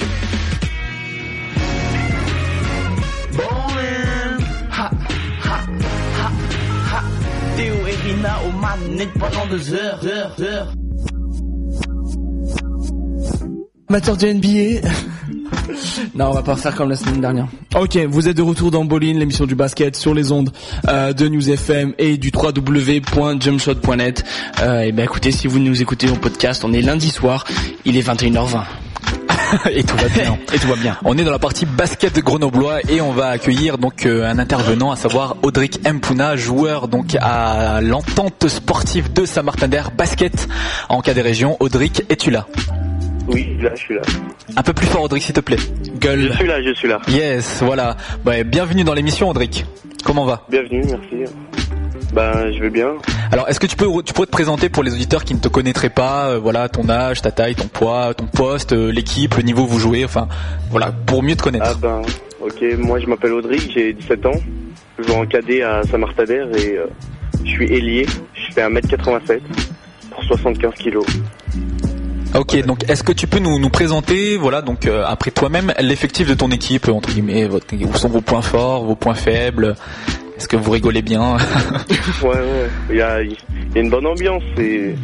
Bowling, 3.38 4.20
Théo 7.61 7.75
et 7.88 7.95
Rina 8.07 8.39
au 8.47 8.51
manette 8.59 9.13
pendant 9.19 9.45
deux 9.45 9.73
heures, 9.75 9.99
heures, 10.03 10.35
heures. 10.39 10.73
Amateur 13.88 14.17
de 14.17 14.27
NBA. 14.33 14.88
non, 16.15 16.29
on 16.29 16.31
va 16.31 16.41
pas 16.41 16.55
faire 16.55 16.73
comme 16.73 16.89
la 16.89 16.95
semaine 16.95 17.21
dernière. 17.21 17.45
Ok, 17.75 17.97
vous 18.09 18.27
êtes 18.27 18.38
de 18.38 18.41
retour 18.41 18.71
dans 18.71 18.83
Bolin, 18.83 19.13
l'émission 19.13 19.45
du 19.45 19.53
basket 19.53 19.95
sur 19.95 20.15
les 20.15 20.31
ondes 20.31 20.51
euh, 20.88 21.13
de 21.13 21.27
News 21.27 21.51
FM 21.51 21.93
et 21.99 22.17
du 22.17 22.31
www.jumpshot.net. 22.33 24.23
Euh, 24.61 24.81
et 24.81 24.91
ben 24.91 25.03
écoutez, 25.03 25.31
si 25.31 25.45
vous 25.45 25.59
nous 25.59 25.83
écoutez 25.83 26.09
en 26.09 26.15
podcast, 26.15 26.65
on 26.65 26.73
est 26.73 26.81
lundi 26.81 27.11
soir, 27.11 27.45
il 27.85 27.95
est 27.95 28.07
21h20. 28.07 28.63
et 29.72 29.84
tout 29.84 29.98
va 29.98 30.07
bien. 30.07 30.38
Et 30.53 30.60
tout 30.60 30.68
va 30.68 30.76
bien. 30.76 30.98
On 31.03 31.18
est 31.18 31.23
dans 31.23 31.32
la 31.32 31.40
partie 31.40 31.65
basket 31.65 32.19
grenoblois 32.19 32.80
et 32.90 33.02
on 33.02 33.11
va 33.11 33.28
accueillir 33.28 33.78
donc 33.78 34.06
euh, 34.06 34.30
un 34.30 34.40
intervenant, 34.40 34.91
à 34.91 34.95
savoir 34.95 35.38
Audric 35.44 35.80
Mpuna, 35.88 36.36
joueur 36.36 36.88
donc 36.88 37.18
à 37.19 37.82
l'entente 37.82 38.48
sportive 38.48 39.11
de 39.14 39.26
Saint-Martin-d'Air 39.26 39.91
basket 39.91 40.48
en 40.90 41.02
cas 41.02 41.14
des 41.14 41.22
régions. 41.22 41.57
Audric, 41.60 42.03
es-tu 42.10 42.32
là? 42.32 42.48
Oui, 43.28 43.57
là, 43.61 43.69
je 43.76 43.80
suis 43.80 43.95
là. 43.95 44.02
Un 44.56 44.64
peu 44.64 44.73
plus 44.73 44.88
fort, 44.88 45.03
Audric, 45.03 45.23
s'il 45.23 45.34
te 45.34 45.40
plaît. 45.40 45.57
Gueule. 45.99 46.30
Je 46.32 46.38
suis 46.38 46.48
là, 46.48 46.61
je 46.61 46.73
suis 46.73 46.88
là. 46.88 46.99
Yes, 47.07 47.61
voilà. 47.61 47.95
Ouais, 48.26 48.44
bienvenue 48.44 48.84
dans 48.84 48.94
l'émission, 48.94 49.30
Audric. 49.30 49.65
Comment 50.03 50.26
va? 50.26 50.45
Bienvenue, 50.49 50.84
merci. 50.86 51.32
Ben, 52.13 52.51
je 52.51 52.59
vais 52.61 52.69
bien. 52.69 52.95
Alors, 53.31 53.47
est-ce 53.47 53.59
que 53.59 53.67
tu 53.67 53.75
peux, 53.77 53.88
tu 54.03 54.13
pourrais 54.13 54.25
te 54.27 54.31
présenter 54.31 54.67
pour 54.67 54.83
les 54.83 54.91
auditeurs 54.93 55.23
qui 55.23 55.33
ne 55.33 55.39
te 55.39 55.47
connaîtraient 55.47 55.89
pas, 55.89 56.31
euh, 56.31 56.39
voilà, 56.39 56.67
ton 56.67 56.89
âge, 56.89 57.21
ta 57.21 57.31
taille, 57.31 57.55
ton 57.55 57.67
poids, 57.67 58.13
ton 58.13 58.25
poste, 58.25 58.73
euh, 58.73 58.91
l'équipe, 58.91 59.35
le 59.35 59.43
niveau 59.43 59.63
où 59.63 59.67
vous 59.67 59.79
jouez, 59.79 60.03
enfin, 60.03 60.27
voilà, 60.69 60.91
pour 60.91 61.23
mieux 61.23 61.35
te 61.38 61.43
connaître. 61.43 61.65
Ah 61.69 61.73
ben, 61.81 62.01
ok, 62.41 62.63
moi 62.79 62.99
je 62.99 63.05
m'appelle 63.07 63.31
Audric, 63.33 63.71
j'ai 63.73 63.93
17 63.93 64.25
ans. 64.25 64.33
Je 64.99 65.03
joue 65.07 65.13
en 65.13 65.25
cadet 65.25 65.61
à 65.63 65.83
Saint-Martader 65.83 66.43
et 66.57 66.77
euh, 66.77 66.85
je 67.45 67.49
suis 67.49 67.71
ailier. 67.73 68.05
Je 68.33 68.51
fais 68.53 68.61
1m87 68.67 69.39
pour 70.11 70.23
75 70.25 70.73
kilos. 70.75 71.05
Ok, 72.35 72.61
donc 72.65 72.89
est-ce 72.89 73.03
que 73.03 73.11
tu 73.11 73.27
peux 73.27 73.39
nous, 73.39 73.59
nous 73.59 73.69
présenter, 73.69 74.38
voilà, 74.38 74.61
donc 74.61 74.85
euh, 74.85 75.03
après 75.05 75.31
toi-même, 75.31 75.73
l'effectif 75.79 76.27
de 76.29 76.33
ton 76.33 76.49
équipe, 76.49 76.88
entre 76.88 77.09
guillemets, 77.09 77.45
votre- 77.45 77.65
où 77.75 77.93
sont 77.95 78.07
vos 78.09 78.21
points 78.21 78.41
forts, 78.41 78.85
vos 78.85 78.95
points 78.95 79.15
faibles 79.15 79.75
Est-ce 80.41 80.47
que 80.47 80.57
vous 80.57 80.72
rigolez 80.72 81.03
bien 81.03 81.38
Ouais, 82.23 82.30
ouais, 82.30 82.69
il 82.89 82.95
y 82.95 83.01
a, 83.03 83.22
il 83.22 83.30
y 83.31 83.77
a 83.77 83.80
une 83.80 83.91
bonne 83.91 84.07
ambiance, 84.07 84.41
c'est, 84.57 84.95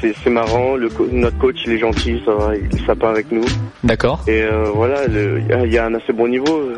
c'est, 0.00 0.30
marrant, 0.30 0.74
le 0.74 0.88
notre 1.12 1.36
coach 1.36 1.56
il 1.66 1.72
est 1.72 1.78
gentil, 1.78 2.22
ça 2.24 2.32
va, 2.32 2.52
il 2.56 2.86
sympa 2.86 3.10
avec 3.10 3.30
nous. 3.30 3.44
D'accord. 3.84 4.24
Et 4.26 4.40
euh, 4.40 4.70
voilà, 4.74 5.04
il 5.06 5.46
y 5.50 5.52
a- 5.52 5.66
il 5.66 5.70
y, 5.74 5.76
a 5.76 5.84
un 5.84 5.92
assez 5.96 6.14
bon 6.14 6.28
niveau. 6.28 6.70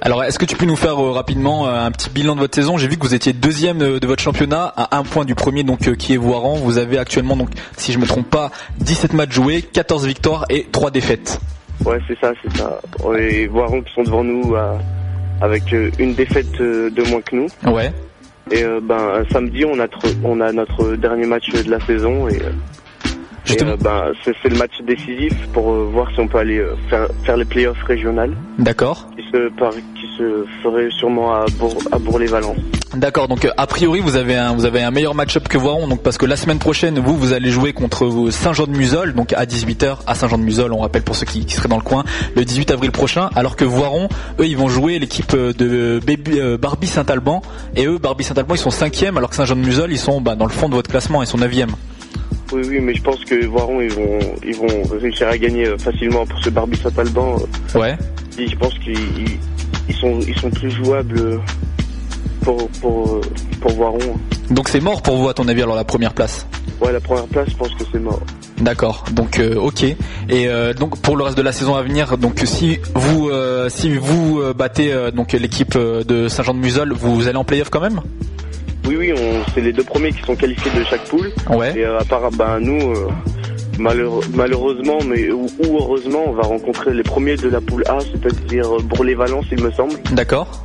Alors, 0.00 0.24
est-ce 0.24 0.36
que 0.36 0.46
tu 0.46 0.56
peux 0.56 0.66
nous 0.66 0.74
faire 0.74 0.98
euh, 1.00 1.12
rapidement 1.12 1.68
euh, 1.68 1.80
un 1.86 1.92
petit 1.92 2.10
bilan 2.10 2.34
de 2.34 2.40
votre 2.40 2.56
saison? 2.56 2.76
J'ai 2.76 2.88
vu 2.88 2.96
que 2.96 3.06
vous 3.06 3.14
étiez 3.14 3.32
deuxième 3.32 3.78
de 4.00 4.06
votre 4.08 4.20
championnat, 4.20 4.72
à 4.76 4.98
un 4.98 5.04
point 5.04 5.24
du 5.24 5.36
premier, 5.36 5.62
donc 5.62 5.86
euh, 5.86 5.94
qui 5.94 6.14
est 6.14 6.16
Voiran. 6.16 6.56
Vous 6.56 6.76
avez 6.76 6.98
actuellement, 6.98 7.36
donc, 7.36 7.50
si 7.76 7.92
je 7.92 8.00
me 8.00 8.06
trompe 8.06 8.28
pas, 8.28 8.50
17 8.78 9.12
matchs 9.12 9.34
joués, 9.34 9.62
14 9.62 10.08
victoires 10.08 10.44
et 10.50 10.66
3 10.72 10.90
défaites. 10.90 11.38
Ouais, 11.84 12.00
c'est 12.08 12.18
ça, 12.18 12.32
c'est 12.42 12.56
ça. 12.58 12.80
Et 13.16 13.46
Voiron 13.46 13.80
qui 13.82 13.92
sont 13.94 14.02
devant 14.02 14.24
nous 14.24 14.56
euh, 14.56 14.72
avec 15.40 15.72
euh, 15.72 15.90
une 15.98 16.14
défaite 16.14 16.60
euh, 16.60 16.90
de 16.90 17.02
moins 17.08 17.20
que 17.20 17.36
nous. 17.36 17.48
Ouais. 17.66 17.92
Et 18.50 18.64
euh, 18.64 18.80
ben 18.82 19.24
samedi 19.30 19.64
on 19.64 19.78
a 19.78 19.86
on 20.24 20.40
a 20.40 20.52
notre 20.52 20.96
dernier 20.96 21.26
match 21.26 21.50
de 21.50 21.70
la 21.70 21.80
saison 21.80 22.28
et, 22.28 22.40
euh, 23.62 23.76
ben 23.80 24.12
c'est 24.24 24.48
le 24.48 24.56
match 24.56 24.72
décisif 24.86 25.32
pour 25.52 25.72
euh, 25.72 25.88
voir 25.92 26.08
si 26.12 26.20
on 26.20 26.28
peut 26.28 26.38
aller 26.38 26.58
euh, 26.58 26.74
faire 26.90 27.06
faire 27.24 27.36
les 27.36 27.44
playoffs 27.44 27.82
régionales 27.84 28.34
D'accord. 28.58 29.06
qui 29.16 29.22
se 29.30 29.48
par- 29.58 29.72
qui 29.72 30.06
se 30.16 30.44
ferait 30.62 30.88
sûrement 30.90 31.34
à 31.34 31.46
Bour 31.58 31.76
à 31.92 31.98
Bourg-les-Valence. 31.98 32.56
D'accord, 32.94 33.28
donc 33.28 33.46
a 33.56 33.66
priori 33.66 34.00
vous 34.00 34.16
avez 34.16 34.34
un 34.36 34.54
vous 34.54 34.64
avez 34.64 34.82
un 34.82 34.90
meilleur 34.90 35.14
match-up 35.14 35.46
que 35.48 35.58
Voiron, 35.58 35.88
donc 35.88 36.02
parce 36.02 36.18
que 36.18 36.26
la 36.26 36.36
semaine 36.36 36.58
prochaine 36.58 36.98
vous 36.98 37.16
vous 37.16 37.32
allez 37.32 37.50
jouer 37.50 37.72
contre 37.72 38.30
Saint-Jean-de-Museul, 38.30 39.12
donc 39.14 39.32
à 39.34 39.44
18h 39.44 39.98
à 40.06 40.14
Saint-Jean-de-Museul, 40.14 40.72
on 40.72 40.78
rappelle 40.78 41.02
pour 41.02 41.14
ceux 41.14 41.26
qui, 41.26 41.44
qui 41.44 41.54
seraient 41.54 41.68
dans 41.68 41.76
le 41.76 41.82
coin, 41.82 42.04
le 42.34 42.44
18 42.44 42.70
avril 42.70 42.90
prochain, 42.90 43.28
alors 43.36 43.56
que 43.56 43.64
Voiron, 43.64 44.08
eux 44.40 44.46
ils 44.46 44.56
vont 44.56 44.68
jouer 44.68 44.98
l'équipe 44.98 45.36
de 45.36 46.00
Baby, 46.04 46.40
euh, 46.40 46.56
Barbie 46.56 46.86
Saint-Alban, 46.86 47.42
et 47.76 47.86
eux 47.86 47.98
Barbie 47.98 48.24
Saint-Alban 48.24 48.54
ils 48.54 48.58
sont 48.58 48.70
cinquième, 48.70 49.16
alors 49.18 49.30
que 49.30 49.36
Saint-Jean-de-Museul 49.36 49.92
ils 49.92 49.98
sont 49.98 50.20
bah, 50.20 50.34
dans 50.34 50.46
le 50.46 50.52
fond 50.52 50.68
de 50.68 50.74
votre 50.74 50.90
classement, 50.90 51.22
ils 51.22 51.26
sont 51.28 51.38
neuvième. 51.38 51.70
Oui 52.52 52.62
oui 52.66 52.78
mais 52.80 52.94
je 52.94 53.02
pense 53.02 53.22
que 53.24 53.44
Voiron 53.46 53.80
ils 53.80 53.92
vont 53.92 54.18
ils 54.46 54.56
vont 54.56 54.82
réussir 55.00 55.28
à 55.28 55.36
gagner 55.36 55.66
euh, 55.66 55.76
facilement 55.78 56.24
pour 56.26 56.38
ce 56.42 56.50
Barbie 56.50 56.78
Saint-Alban. 56.78 57.36
euh, 57.74 57.78
Ouais. 57.78 57.96
Et 58.38 58.46
je 58.48 58.56
pense 58.56 58.74
qu'ils 58.78 58.98
ils- 59.88 59.94
sont 59.94 60.20
ils 60.26 60.36
sont 60.38 60.50
plus 60.50 60.70
jouables 60.70 61.18
euh, 61.18 61.38
pour 62.42 62.68
pour 62.80 63.20
pour 63.60 63.70
Voiron. 63.72 63.98
Donc 64.50 64.68
c'est 64.68 64.80
mort 64.80 65.02
pour 65.02 65.16
vous 65.16 65.28
à 65.28 65.34
ton 65.34 65.46
avis 65.48 65.62
alors 65.62 65.76
la 65.76 65.84
première 65.84 66.14
place? 66.14 66.46
Ouais 66.80 66.92
la 66.92 67.00
première 67.00 67.26
place 67.26 67.48
je 67.50 67.56
pense 67.56 67.74
que 67.74 67.84
c'est 67.92 67.98
mort. 67.98 68.20
D'accord, 68.58 69.04
donc 69.12 69.38
euh, 69.38 69.54
ok. 69.56 69.84
Et 69.84 69.96
euh, 70.30 70.72
donc 70.74 70.98
pour 71.00 71.16
le 71.16 71.24
reste 71.24 71.36
de 71.36 71.42
la 71.42 71.52
saison 71.52 71.74
à 71.76 71.82
venir, 71.82 72.16
donc 72.18 72.40
si 72.44 72.78
vous 72.94 73.28
euh, 73.28 73.68
si 73.68 73.92
vous 73.92 74.40
battez 74.56 74.92
donc 75.14 75.32
l'équipe 75.32 75.76
de 75.76 76.28
Saint-Jean-de-Museul, 76.28 76.92
vous 76.92 77.28
allez 77.28 77.36
en 77.36 77.44
playoff 77.44 77.70
quand 77.70 77.80
même? 77.80 78.00
Oui 78.88 78.96
oui 78.96 79.12
on 79.16 79.44
c'est 79.54 79.60
les 79.60 79.72
deux 79.72 79.84
premiers 79.84 80.12
qui 80.12 80.22
sont 80.22 80.34
qualifiés 80.34 80.70
de 80.76 80.82
chaque 80.84 81.04
poule. 81.04 81.30
Ouais. 81.50 81.72
Et 81.78 81.84
euh, 81.84 81.98
à 82.00 82.04
part 82.04 82.30
ben 82.32 82.58
nous 82.58 82.80
euh, 82.92 83.08
malheure- 83.78 84.20
malheureusement 84.34 84.98
mais 85.06 85.30
ou, 85.30 85.46
heureusement 85.62 86.24
on 86.26 86.32
va 86.32 86.42
rencontrer 86.42 86.92
les 86.94 87.02
premiers 87.02 87.36
de 87.36 87.48
la 87.48 87.60
poule 87.60 87.84
A 87.88 87.98
c'est-à-dire 88.00 88.76
euh, 88.76 88.82
Bourg-les-Valence 88.82 89.46
il 89.52 89.62
me 89.62 89.70
semble. 89.70 89.94
D'accord. 90.12 90.64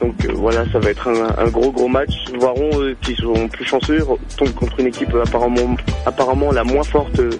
Donc 0.00 0.14
euh, 0.24 0.32
voilà, 0.34 0.64
ça 0.72 0.78
va 0.78 0.88
être 0.90 1.06
un, 1.08 1.44
un 1.44 1.48
gros 1.48 1.70
gros 1.70 1.88
match. 1.88 2.14
Euh, 2.42 2.94
qui 3.02 3.14
sont 3.16 3.48
plus 3.48 3.64
chanceux 3.66 4.02
tombent 4.38 4.54
contre 4.54 4.80
une 4.80 4.86
équipe 4.86 5.14
apparemment 5.14 5.76
apparemment 6.06 6.50
la 6.52 6.64
moins 6.64 6.82
forte 6.82 7.18
euh, 7.18 7.30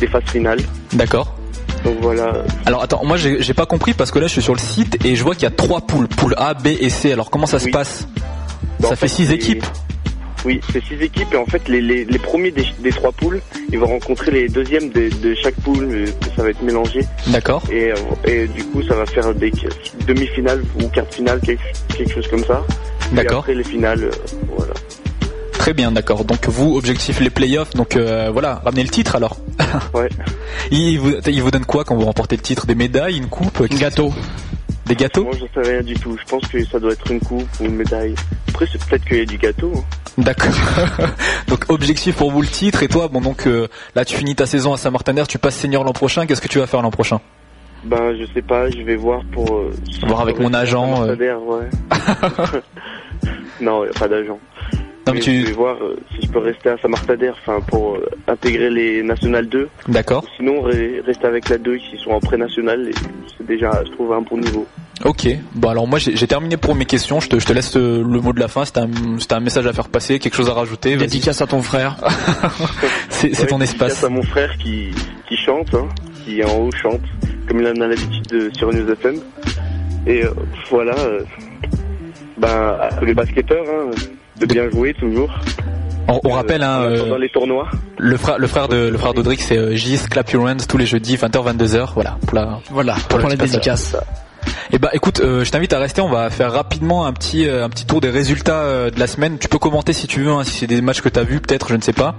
des 0.00 0.06
phases 0.08 0.24
finales. 0.32 0.58
D'accord. 0.94 1.36
Donc 1.84 1.96
voilà. 2.02 2.32
Alors 2.66 2.82
attends, 2.82 3.04
moi 3.04 3.16
j'ai 3.16 3.54
pas 3.54 3.66
compris 3.66 3.94
parce 3.94 4.10
que 4.10 4.18
là 4.18 4.26
je 4.26 4.32
suis 4.32 4.42
sur 4.42 4.54
le 4.54 4.58
site 4.58 5.04
et 5.06 5.14
je 5.14 5.22
vois 5.22 5.34
qu'il 5.34 5.44
y 5.44 5.46
a 5.46 5.50
trois 5.50 5.80
poules, 5.80 6.08
poule 6.08 6.34
A, 6.36 6.54
B 6.54 6.68
et 6.80 6.90
C. 6.90 7.12
Alors 7.12 7.30
comment 7.30 7.46
ça 7.46 7.60
se 7.60 7.68
passe? 7.68 8.08
Ça 8.80 8.88
en 8.92 8.96
fait 8.96 9.08
six 9.08 9.30
équipes 9.32 9.64
Oui, 10.44 10.60
c'est 10.72 10.82
six 10.84 10.94
équipes 11.02 11.32
et 11.34 11.36
en 11.36 11.46
fait 11.46 11.68
les, 11.68 11.80
les, 11.80 12.04
les 12.04 12.18
premiers 12.18 12.50
des, 12.50 12.66
des 12.78 12.90
trois 12.90 13.12
poules, 13.12 13.40
ils 13.72 13.78
vont 13.78 13.86
rencontrer 13.86 14.30
les 14.30 14.48
deuxièmes 14.48 14.90
de, 14.90 15.08
de 15.20 15.34
chaque 15.34 15.56
poule, 15.56 16.04
ça 16.36 16.42
va 16.42 16.50
être 16.50 16.62
mélangé. 16.62 17.00
D'accord. 17.28 17.62
Et, 17.72 17.90
euh, 17.90 17.94
et 18.24 18.46
du 18.46 18.64
coup 18.64 18.82
ça 18.82 18.94
va 18.94 19.04
faire 19.06 19.34
des 19.34 19.52
demi-finales 20.06 20.62
ou 20.80 20.88
quarts 20.88 21.08
finales, 21.10 21.40
quelque, 21.40 21.62
quelque 21.96 22.12
chose 22.14 22.28
comme 22.28 22.44
ça. 22.44 22.64
D'accord. 23.12 23.32
Et 23.32 23.38
après 23.38 23.54
les 23.54 23.64
finales, 23.64 24.04
euh, 24.04 24.10
voilà. 24.56 24.74
Très 25.52 25.74
bien, 25.74 25.90
d'accord. 25.90 26.24
Donc 26.24 26.46
vous, 26.48 26.76
objectif 26.76 27.20
les 27.20 27.30
playoffs, 27.30 27.70
donc 27.74 27.96
euh, 27.96 28.30
voilà, 28.32 28.62
ramenez 28.64 28.84
le 28.84 28.88
titre 28.90 29.16
alors. 29.16 29.36
Ouais. 29.92 30.08
il, 30.70 30.98
vous, 30.98 31.14
il 31.26 31.42
vous 31.42 31.50
donne 31.50 31.64
quoi 31.64 31.84
quand 31.84 31.94
vous 31.96 32.04
remportez 32.04 32.36
le 32.36 32.42
titre? 32.42 32.64
Des 32.66 32.74
médailles, 32.76 33.18
une 33.18 33.26
coupe 33.26 33.60
Un 33.60 33.76
gâteau. 33.76 34.12
Des 34.88 34.94
gâteaux 34.96 35.24
Moi 35.24 35.34
j'en 35.38 35.62
sais 35.62 35.70
rien 35.70 35.82
du 35.82 35.94
tout, 35.94 36.16
je 36.18 36.24
pense 36.30 36.42
que 36.48 36.64
ça 36.64 36.78
doit 36.80 36.92
être 36.92 37.10
une 37.10 37.20
coupe 37.20 37.46
ou 37.60 37.64
une 37.64 37.76
médaille. 37.76 38.14
Après 38.48 38.66
c'est 38.72 38.82
peut-être 38.84 39.04
qu'il 39.04 39.18
y 39.18 39.20
a 39.20 39.24
du 39.26 39.36
gâteau. 39.38 39.72
hein. 39.76 39.84
D'accord. 40.16 40.50
donc 41.46 41.66
objectif 41.68 42.16
pour 42.16 42.30
vous 42.32 42.40
le 42.42 42.48
titre 42.48 42.82
et 42.82 42.88
toi, 42.88 43.08
bon 43.08 43.20
donc 43.20 43.46
euh, 43.46 43.68
là 43.94 44.04
tu 44.04 44.16
finis 44.16 44.34
ta 44.34 44.46
saison 44.46 44.72
à 44.72 44.76
Saint-Martin 44.78 45.14
tu 45.28 45.38
passes 45.38 45.56
senior 45.56 45.84
l'an 45.84 45.92
prochain. 45.92 46.26
Qu'est-ce 46.26 46.40
que 46.40 46.48
tu 46.48 46.58
vas 46.58 46.66
faire 46.66 46.82
l'an 46.82 46.90
prochain? 46.90 47.20
Ben 47.84 48.16
je 48.18 48.24
sais 48.34 48.42
pas, 48.42 48.68
je 48.70 48.82
vais 48.82 48.96
voir 48.96 49.22
pour... 49.32 49.54
euh, 49.54 49.72
Voir 50.06 50.22
avec 50.22 50.40
mon 50.40 50.52
agent, 50.52 51.04
euh. 51.04 51.14
Ouais. 51.14 51.68
non, 53.60 53.84
y 53.84 53.88
a 53.88 53.92
pas 53.92 54.08
d'agent. 54.08 54.38
Non, 55.08 55.14
mais 55.14 55.18
Mais 55.20 55.24
tu- 55.24 55.40
Je 55.42 55.46
vais 55.46 55.52
voir 55.52 55.76
euh, 55.82 55.96
si 56.14 56.26
je 56.26 56.30
peux 56.32 56.38
rester 56.38 56.68
à 56.70 56.76
Saint-Martin 56.78 57.16
enfin 57.32 57.60
pour 57.66 57.96
euh, 57.96 58.06
intégrer 58.26 58.70
les 58.70 59.02
nationales 59.02 59.48
2. 59.48 59.68
D'accord. 59.88 60.24
Sinon 60.36 60.62
re- 60.68 61.02
rester 61.04 61.26
avec 61.26 61.48
la 61.48 61.58
2 61.58 61.76
qui 61.78 61.96
sont 62.02 62.10
en 62.10 62.20
pré-national 62.20 62.88
et 62.88 62.94
c'est 63.36 63.46
déjà 63.46 63.82
je 63.86 63.90
trouve 63.92 64.12
un 64.12 64.20
bon 64.22 64.38
niveau. 64.38 64.66
Ok. 65.04 65.28
Bon 65.54 65.68
alors 65.68 65.86
moi 65.86 65.98
j'ai 65.98 66.26
terminé 66.26 66.56
pour 66.56 66.74
mes 66.74 66.84
questions. 66.84 67.20
Je 67.20 67.28
te, 67.28 67.38
je 67.38 67.46
te 67.46 67.52
laisse 67.52 67.76
euh, 67.76 68.02
le 68.06 68.20
mot 68.20 68.32
de 68.32 68.40
la 68.40 68.48
fin. 68.48 68.64
C'était 68.64 68.80
un, 69.34 69.40
message 69.40 69.66
à 69.66 69.72
faire 69.72 69.88
passer, 69.88 70.18
quelque 70.18 70.34
chose 70.34 70.50
à 70.50 70.54
rajouter. 70.54 70.96
Dédicace 70.96 71.40
à 71.40 71.46
ton 71.46 71.62
frère. 71.62 71.96
c'est 73.08 73.28
Ouais, 73.40 73.46
ton 73.46 73.58
dédicace 73.58 73.92
espace. 73.92 74.04
à 74.04 74.08
mon 74.08 74.22
frère 74.22 74.56
qui, 74.58 74.88
qui 75.28 75.36
chante, 75.36 75.72
hein, 75.74 75.86
qui 76.24 76.42
en 76.44 76.58
haut 76.58 76.70
chante, 76.72 77.00
comme 77.48 77.60
il 77.60 77.66
en 77.68 77.80
a 77.80 77.86
l'habitude 77.86 78.26
de- 78.26 78.50
sur 78.56 78.72
News 78.72 78.90
FM. 78.90 79.16
Et 80.06 80.24
euh, 80.24 80.30
voilà, 80.70 80.94
euh, 80.98 81.20
ben, 82.36 82.76
à 82.80 82.88
tous 82.98 83.04
les 83.04 83.14
basketteurs, 83.14 83.64
hein, 83.68 83.90
de 84.38 84.46
bien 84.46 84.70
jouer 84.70 84.94
toujours. 84.94 85.30
On, 86.08 86.20
on 86.24 86.30
rappelle 86.30 86.62
hein, 86.62 86.80
euh, 86.82 87.08
Dans 87.08 87.18
les 87.18 87.28
tournois. 87.28 87.68
le 87.98 88.16
frère 88.16 88.38
le 88.38 88.46
frère 88.46 88.68
de 88.68 88.88
le 88.88 88.96
frère 88.96 89.12
d'Audric 89.12 89.40
c'est 89.40 89.58
euh, 89.58 89.74
Gis 89.74 90.00
Clap 90.10 90.30
Your 90.30 90.44
Hands 90.44 90.56
tous 90.68 90.78
les 90.78 90.86
jeudis 90.86 91.16
20h 91.16 91.54
22h. 91.56 91.90
Voilà 91.94 92.16
pour 92.26 92.34
la 92.34 92.60
Voilà, 92.70 92.96
pour 93.08 93.18
la 93.18 93.36
passage. 93.36 93.98
Et 94.72 94.78
bah 94.78 94.90
écoute, 94.92 95.20
euh, 95.20 95.44
je 95.44 95.50
t'invite 95.50 95.72
à 95.72 95.78
rester. 95.78 96.00
On 96.00 96.08
va 96.08 96.30
faire 96.30 96.52
rapidement 96.52 97.06
un 97.06 97.12
petit 97.12 97.46
euh, 97.48 97.64
un 97.64 97.68
petit 97.68 97.86
tour 97.86 98.00
des 98.00 98.10
résultats 98.10 98.60
euh, 98.60 98.90
de 98.90 98.98
la 99.00 99.06
semaine. 99.06 99.38
Tu 99.38 99.48
peux 99.48 99.58
commenter 99.58 99.92
si 99.92 100.06
tu 100.06 100.20
veux, 100.22 100.30
hein, 100.32 100.44
si 100.44 100.52
c'est 100.52 100.66
des 100.66 100.80
matchs 100.80 101.00
que 101.00 101.08
t'as 101.08 101.22
vus, 101.22 101.40
peut-être, 101.40 101.68
je 101.70 101.76
ne 101.76 101.80
sais 101.82 101.92
pas. 101.92 102.16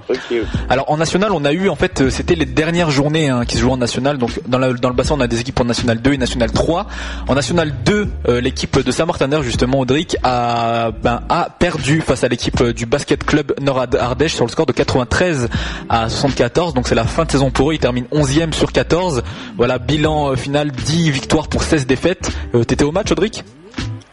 Alors 0.69 0.89
en 0.91 0.97
national, 0.97 1.31
on 1.31 1.45
a 1.45 1.51
eu 1.53 1.69
en 1.69 1.75
fait, 1.75 2.01
euh, 2.01 2.09
c'était 2.09 2.35
les 2.35 2.45
dernières 2.45 2.91
journées 2.91 3.29
hein, 3.29 3.45
qui 3.45 3.55
se 3.55 3.61
jouaient 3.61 3.71
en 3.73 3.77
national. 3.77 4.17
Donc 4.17 4.31
dans, 4.47 4.57
la- 4.59 4.73
dans 4.73 4.89
le 4.89 4.95
bassin, 4.95 5.15
on 5.17 5.21
a 5.21 5.27
des 5.27 5.39
équipes 5.39 5.59
en 5.59 5.65
national 5.65 6.01
2 6.01 6.13
et 6.13 6.17
national 6.17 6.51
3. 6.51 6.87
En 7.27 7.35
national 7.35 7.73
2, 7.85 8.07
euh, 8.27 8.41
l'équipe 8.41 8.79
de 8.79 8.91
Saint-Martin 8.91 9.29
justement, 9.43 9.79
Audric, 9.79 10.17
a 10.23 10.91
ben, 10.91 11.21
a 11.29 11.49
perdu 11.59 12.01
face 12.01 12.23
à 12.23 12.27
l'équipe 12.27 12.61
du 12.63 12.85
basket 12.85 13.23
club 13.23 13.53
Nord 13.61 13.85
Ardèche 13.99 14.33
sur 14.35 14.45
le 14.45 14.51
score 14.51 14.65
de 14.65 14.71
93 14.73 15.49
à 15.89 16.09
74. 16.09 16.73
Donc 16.73 16.87
c'est 16.87 16.95
la 16.95 17.03
fin 17.03 17.25
de 17.25 17.31
saison 17.31 17.51
pour 17.51 17.71
eux. 17.71 17.73
Ils 17.75 17.79
terminent 17.79 18.07
11e 18.11 18.53
sur 18.53 18.71
14. 18.71 19.23
Voilà, 19.57 19.77
bilan 19.77 20.35
final 20.35 20.71
10 20.71 21.11
victoires 21.11 21.47
pour 21.47 21.63
16 21.63 21.85
défaites. 21.85 22.18
Euh, 22.55 22.63
T'étais 22.63 22.83
au 22.83 22.91
match, 22.91 23.11
Audric? 23.11 23.43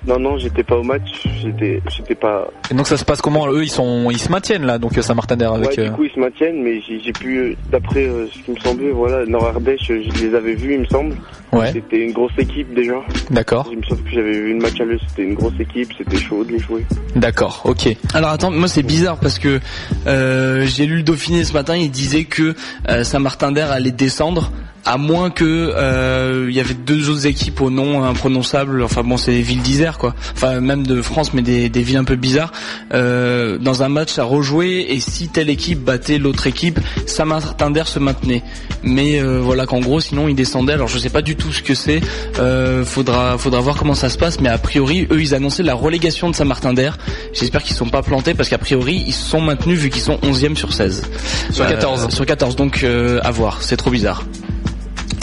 Non, 0.06 0.20
non, 0.20 0.38
j'étais 0.38 0.62
pas 0.62 0.76
au 0.76 0.84
match, 0.84 1.26
j'étais, 1.42 1.82
j'étais 1.88 2.14
pas. 2.14 2.46
Et 2.70 2.74
donc 2.74 2.86
ça 2.86 2.96
se 2.96 3.04
passe 3.04 3.20
comment? 3.20 3.48
Eux, 3.50 3.64
ils 3.64 3.70
sont, 3.70 4.08
ils 4.12 4.20
se 4.20 4.30
maintiennent 4.30 4.64
là, 4.64 4.78
donc 4.78 4.96
euh, 4.96 5.02
Saint-Martin 5.02 5.36
avec. 5.40 5.70
ouais, 5.70 5.80
euh, 5.80 5.88
du 5.88 5.90
coup, 5.96 6.04
ils 6.04 6.12
se 6.12 6.20
maintiennent, 6.20 6.62
mais 6.62 6.80
j'ai, 6.80 7.12
pu, 7.12 7.38
euh, 7.38 7.54
d'après 7.72 8.06
euh, 8.06 8.28
ce 8.32 8.38
qui 8.38 8.52
me 8.52 8.56
semblait, 8.60 8.92
voilà, 8.92 9.26
Nord-Ardèche, 9.26 9.90
euh, 9.90 10.04
je 10.14 10.24
les 10.24 10.34
avais 10.36 10.54
vus, 10.54 10.74
il 10.74 10.80
me 10.80 10.86
semble. 10.86 11.16
Ouais. 11.52 11.72
C'était 11.72 12.04
une 12.04 12.12
grosse 12.12 12.38
équipe 12.38 12.72
déjà. 12.72 12.94
D'accord. 13.30 13.68
Il 13.72 13.78
me 13.78 13.82
semble 13.82 14.02
que 14.04 14.10
j'avais 14.10 14.32
vu 14.32 14.52
le 14.52 14.60
match 14.60 14.80
à 14.80 14.84
l'eux, 14.84 14.98
c'était 15.08 15.22
une 15.24 15.34
grosse 15.34 15.58
équipe, 15.58 15.92
c'était 15.98 16.16
chaud 16.18 16.44
de 16.44 16.52
les 16.52 16.58
jouer. 16.60 16.84
D'accord, 17.16 17.62
ok. 17.64 17.88
Alors 18.14 18.30
attends, 18.30 18.52
moi 18.52 18.68
c'est 18.68 18.84
bizarre 18.84 19.18
parce 19.18 19.40
que 19.40 19.58
euh, 20.06 20.64
j'ai 20.66 20.86
lu 20.86 20.98
le 20.98 21.02
Dauphiné 21.02 21.42
ce 21.42 21.52
matin, 21.52 21.74
il 21.74 21.90
disait 21.90 22.24
que 22.24 22.54
euh, 22.88 23.02
Saint-Martin 23.02 23.50
d'Air 23.50 23.72
allait 23.72 23.90
descendre 23.90 24.52
à 24.86 24.96
moins 24.96 25.30
que 25.30 25.44
euh, 25.74 26.46
il 26.48 26.54
y 26.54 26.60
avait 26.60 26.74
deux 26.74 27.10
autres 27.10 27.26
équipes 27.26 27.60
au 27.60 27.70
nom 27.70 28.04
imprononçable. 28.04 28.82
Enfin 28.82 29.02
bon, 29.02 29.16
c'est 29.16 29.32
des 29.32 29.42
villes 29.42 29.62
d'Isère 29.62 29.98
quoi. 29.98 30.14
Enfin 30.34 30.60
même 30.60 30.86
de 30.86 31.02
France, 31.02 31.34
mais 31.34 31.42
des, 31.42 31.68
des 31.68 31.82
villes 31.82 31.96
un 31.96 32.04
peu 32.04 32.16
bizarres. 32.16 32.52
Euh, 32.94 33.58
dans 33.58 33.82
un 33.82 33.88
match 33.88 34.18
à 34.18 34.24
rejouer 34.24 34.86
et 34.90 35.00
si 35.00 35.28
telle 35.28 35.50
équipe 35.50 35.80
battait 35.80 36.18
l'autre 36.18 36.46
équipe, 36.46 36.78
Saint-Martin 37.06 37.70
d'Air 37.70 37.88
se 37.88 37.98
maintenait. 37.98 38.42
Mais 38.82 39.20
euh, 39.20 39.40
voilà 39.40 39.66
qu'en 39.66 39.80
gros, 39.80 40.00
sinon 40.00 40.28
ils 40.28 40.34
descendaient. 40.34 40.74
Alors 40.74 40.88
je 40.88 40.98
sais 40.98 41.10
pas 41.10 41.22
du 41.22 41.36
tout 41.36 41.52
ce 41.52 41.62
que 41.62 41.74
c'est. 41.74 42.00
Euh, 42.38 42.84
faudra 42.84 43.36
faudra 43.38 43.60
voir 43.60 43.76
comment 43.76 43.94
ça 43.94 44.08
se 44.08 44.16
passe. 44.16 44.40
Mais 44.40 44.48
a 44.48 44.58
priori, 44.58 45.08
eux 45.10 45.20
ils 45.20 45.34
annonçaient 45.34 45.64
la 45.64 45.74
relégation 45.74 46.30
de 46.30 46.36
Saint-Martin 46.36 46.72
d'Air. 46.72 46.96
J'espère 47.32 47.62
qu'ils 47.62 47.76
sont 47.76 47.88
pas 47.88 48.02
plantés 48.02 48.34
parce 48.34 48.48
qu'a 48.48 48.58
priori 48.58 49.02
ils 49.06 49.12
sont 49.12 49.40
maintenus 49.40 49.78
vu 49.78 49.90
qu'ils 49.90 50.02
sont 50.02 50.16
11e 50.22 50.54
sur 50.54 50.72
16. 50.72 51.02
Sur 51.50 51.66
14. 51.66 52.14
sur 52.14 52.24
14 52.24 52.56
donc 52.56 52.84
euh, 52.84 53.20
à 53.24 53.30
voir. 53.30 53.62
C'est 53.62 53.76
trop 53.76 53.90
bizarre. 53.90 54.24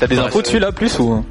T'as 0.03 0.07
des 0.07 0.19
infos 0.19 0.41
dessus 0.41 0.59
là 0.59 0.73
plus 0.73 0.99
ou? 0.99 1.23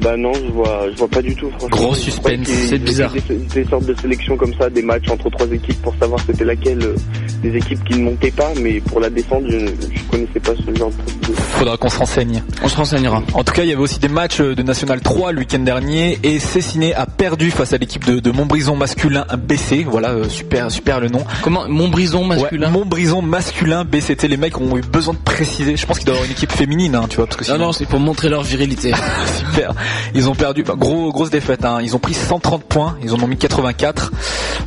Bah 0.00 0.16
non, 0.16 0.32
je 0.34 0.50
vois, 0.52 0.86
je 0.92 0.96
vois 0.96 1.08
pas 1.08 1.22
du 1.22 1.34
tout. 1.34 1.50
Franchement. 1.58 1.68
Gros 1.76 1.94
suspense, 1.94 2.46
c'est 2.48 2.74
avait 2.74 2.78
bizarre. 2.78 3.12
Des, 3.12 3.34
des 3.62 3.64
sortes 3.68 3.84
de 3.86 3.94
sélections 4.00 4.36
comme 4.36 4.54
ça, 4.54 4.70
des 4.70 4.82
matchs 4.82 5.10
entre 5.10 5.28
trois 5.30 5.46
équipes 5.52 5.80
pour 5.82 5.94
savoir 6.00 6.20
c'était 6.26 6.44
laquelle 6.44 6.82
euh, 6.82 6.96
des 7.42 7.56
équipes 7.56 7.82
qui 7.84 7.98
ne 7.98 8.04
montaient 8.04 8.30
pas, 8.30 8.50
mais 8.60 8.80
pour 8.80 9.00
la 9.00 9.10
descente, 9.10 9.44
je, 9.48 9.58
je 9.58 10.02
connaissais 10.10 10.40
pas 10.40 10.52
ce 10.56 10.74
genre 10.78 10.90
de. 10.90 11.32
Faudra 11.34 11.76
qu'on 11.76 11.88
se 11.88 11.98
renseigne. 11.98 12.42
On 12.62 12.68
se 12.68 12.76
renseignera. 12.76 13.22
En 13.34 13.44
tout 13.44 13.52
cas, 13.52 13.62
il 13.62 13.68
y 13.68 13.72
avait 13.72 13.82
aussi 13.82 13.98
des 13.98 14.08
matchs 14.08 14.40
de 14.40 14.62
National 14.62 15.00
3 15.00 15.32
le 15.32 15.40
week-end 15.40 15.58
dernier 15.60 16.18
et 16.22 16.38
Cessiné 16.38 16.94
a 16.94 17.06
perdu 17.06 17.50
face 17.50 17.72
à 17.72 17.76
l'équipe 17.78 18.04
de, 18.04 18.20
de 18.20 18.30
Montbrison 18.30 18.76
masculin 18.76 19.26
BC. 19.46 19.84
Voilà, 19.88 20.10
euh, 20.10 20.28
super, 20.28 20.70
super 20.70 21.00
le 21.00 21.08
nom. 21.08 21.24
Comment 21.42 21.68
Montbrison 21.68 22.24
masculin 22.24 22.68
Ouais, 22.68 22.72
Montbrison 22.72 23.20
masculin 23.22 23.84
BCT. 23.84 24.28
Les 24.28 24.36
mecs 24.38 24.58
ont 24.60 24.76
eu 24.76 24.80
besoin 24.80 25.14
de 25.14 25.18
préciser. 25.18 25.76
Je 25.76 25.84
pense 25.86 25.98
qu'il 25.98 26.06
doit 26.06 26.14
y 26.14 26.18
avoir 26.18 26.26
une 26.26 26.32
équipe 26.36 26.52
féminine, 26.52 26.94
hein, 26.94 27.04
tu 27.08 27.16
vois, 27.16 27.26
parce 27.26 27.36
que 27.36 27.44
Non 27.44 27.54
sinon- 27.54 27.66
non, 27.66 27.72
c'est 27.72 27.86
pour 27.86 28.00
montrer 28.00 28.28
leur 28.28 28.42
virilité. 28.42 28.92
Super. 29.38 29.74
Ils 30.14 30.28
ont 30.28 30.34
perdu, 30.34 30.62
bah, 30.62 30.74
gros, 30.76 31.12
grosse 31.12 31.30
défaite. 31.30 31.64
Hein. 31.64 31.78
Ils 31.82 31.94
ont 31.96 31.98
pris 31.98 32.14
130 32.14 32.64
points, 32.64 32.96
ils 33.02 33.12
en 33.14 33.20
ont 33.20 33.26
mis 33.26 33.36
84. 33.36 34.12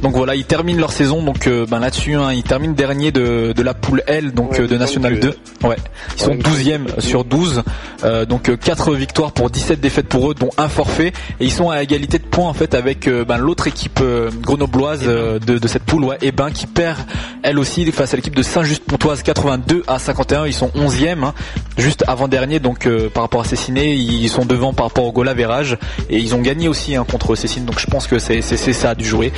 Donc 0.02 0.16
voilà, 0.16 0.36
ils 0.36 0.46
terminent 0.46 0.80
leur 0.80 0.92
saison. 0.92 1.24
Donc 1.24 1.48
euh, 1.48 1.66
ben, 1.70 1.80
là-dessus, 1.80 2.16
hein, 2.16 2.32
ils 2.34 2.44
terminent 2.44 2.74
dernier 2.74 3.12
de, 3.12 3.54
de 3.56 3.64
la 3.64 3.74
poule 3.74 4.04
L, 4.08 4.32
donc 4.34 4.52
Ouais, 4.52 4.62
euh, 4.62 4.68
de 4.68 4.78
National 4.78 5.16
que- 5.20 5.28
2. 5.28 5.38
Ouais. 5.64 5.76
Ils 6.18 6.22
sont 6.22 6.32
Ouais, 6.32 6.38
12e 6.38 7.00
sur 7.00 7.24
12. 7.26 7.64
Euh, 8.04 8.26
donc 8.26 8.58
4 8.58 8.94
victoires 8.96 9.32
pour 9.32 9.50
17 9.50 9.80
défaites 9.80 10.08
pour 10.08 10.32
eux, 10.32 10.36
dont 10.36 10.50
un 10.58 10.68
forfait. 10.70 11.14
Et 11.40 11.46
ils 11.46 11.52
sont 11.52 11.70
à 11.70 11.82
égalité 11.82 12.20
de 12.20 12.26
points 12.26 12.48
en 12.50 12.54
fait 12.54 12.74
avec 12.74 13.08
euh, 13.08 13.24
ben, 13.26 13.38
l'autre 13.38 13.68
équipe 13.68 14.00
euh, 14.02 14.30
grenobloise 14.42 15.02
euh, 15.06 15.40
de, 15.40 15.58
de 15.58 15.68
cette 15.68 15.84
poule, 15.84 16.04
ouais, 16.06 16.18
Ebin, 16.22 16.52
qui 16.52 16.68
perd 16.68 16.98
elle 17.44 17.60
aussi 17.60 17.90
face 17.92 18.14
à 18.14 18.18
l'équipe 18.18 18.36
de 18.36 18.44
Saint-Just-Pontoise 18.44 19.24
82 19.24 19.84
à 19.88 20.00
51. 20.00 20.46
Ils 20.48 20.54
sont 20.54 20.70
11e, 20.76 21.24
hein, 21.24 21.34
juste 21.78 22.04
avant-dernier. 22.08 22.60
Donc 22.60 22.86
euh, 22.88 23.10
par 23.10 23.24
rapport 23.24 23.42
à 23.42 23.46
Cessiné, 23.46 23.94
ils 23.96 24.30
sont 24.30 24.46
devant 24.46 24.74
par 24.74 24.88
rapport 24.88 25.06
au 25.06 25.12
goal 25.14 25.30
average. 25.30 25.78
Et 26.10 26.18
ils 26.18 26.36
ont 26.36 26.42
gagné 26.42 26.68
aussi 26.68 26.96
hein, 26.96 27.06
contre 27.10 27.36
Cessiné. 27.36 27.66
Donc 27.66 27.80
je 27.80 27.88
pense 27.88 28.08
que 28.08 28.20
c'est 28.20 28.42
ça 28.42 28.90
à 28.90 28.96
du 28.96 29.06
jouer. 29.06 29.32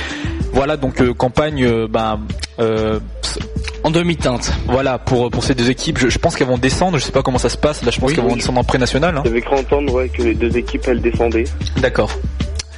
Voilà 0.52 0.76
donc 0.76 1.00
euh, 1.00 1.12
campagne 1.14 1.64
euh, 1.64 1.86
ben, 1.88 2.18
euh, 2.60 2.98
En 3.84 3.90
demi-teinte. 3.90 4.52
voilà 4.66 4.98
pour 4.98 5.30
pour 5.30 5.44
ces 5.44 5.54
deux 5.54 5.70
équipes. 5.70 5.98
Je, 5.98 6.08
je 6.08 6.18
pense 6.18 6.34
qu'elles 6.34 6.46
vont 6.48 6.58
descendre. 6.58 6.98
Je 6.98 7.04
sais 7.04 7.12
pas 7.12 7.22
comment 7.22 7.38
ça 7.38 7.48
se 7.50 7.58
passe. 7.58 7.84
Là 7.84 7.90
je 7.90 8.00
pense 8.00 8.08
Oui, 8.10 8.16
qu'elles 8.16 8.24
vont 8.24 8.34
descendre 8.36 8.58
en 8.60 8.64
pré-national. 8.64 9.16
hein. 9.16 9.22
J'avais 9.24 9.42
cru 9.42 9.54
entendre 9.56 9.92
ouais, 9.92 10.08
que 10.08 10.22
les 10.22 10.34
deux 10.34 10.56
équipes 10.56 10.82
elles 10.88 11.02
descendaient. 11.02 11.44
D'accord. 11.76 12.10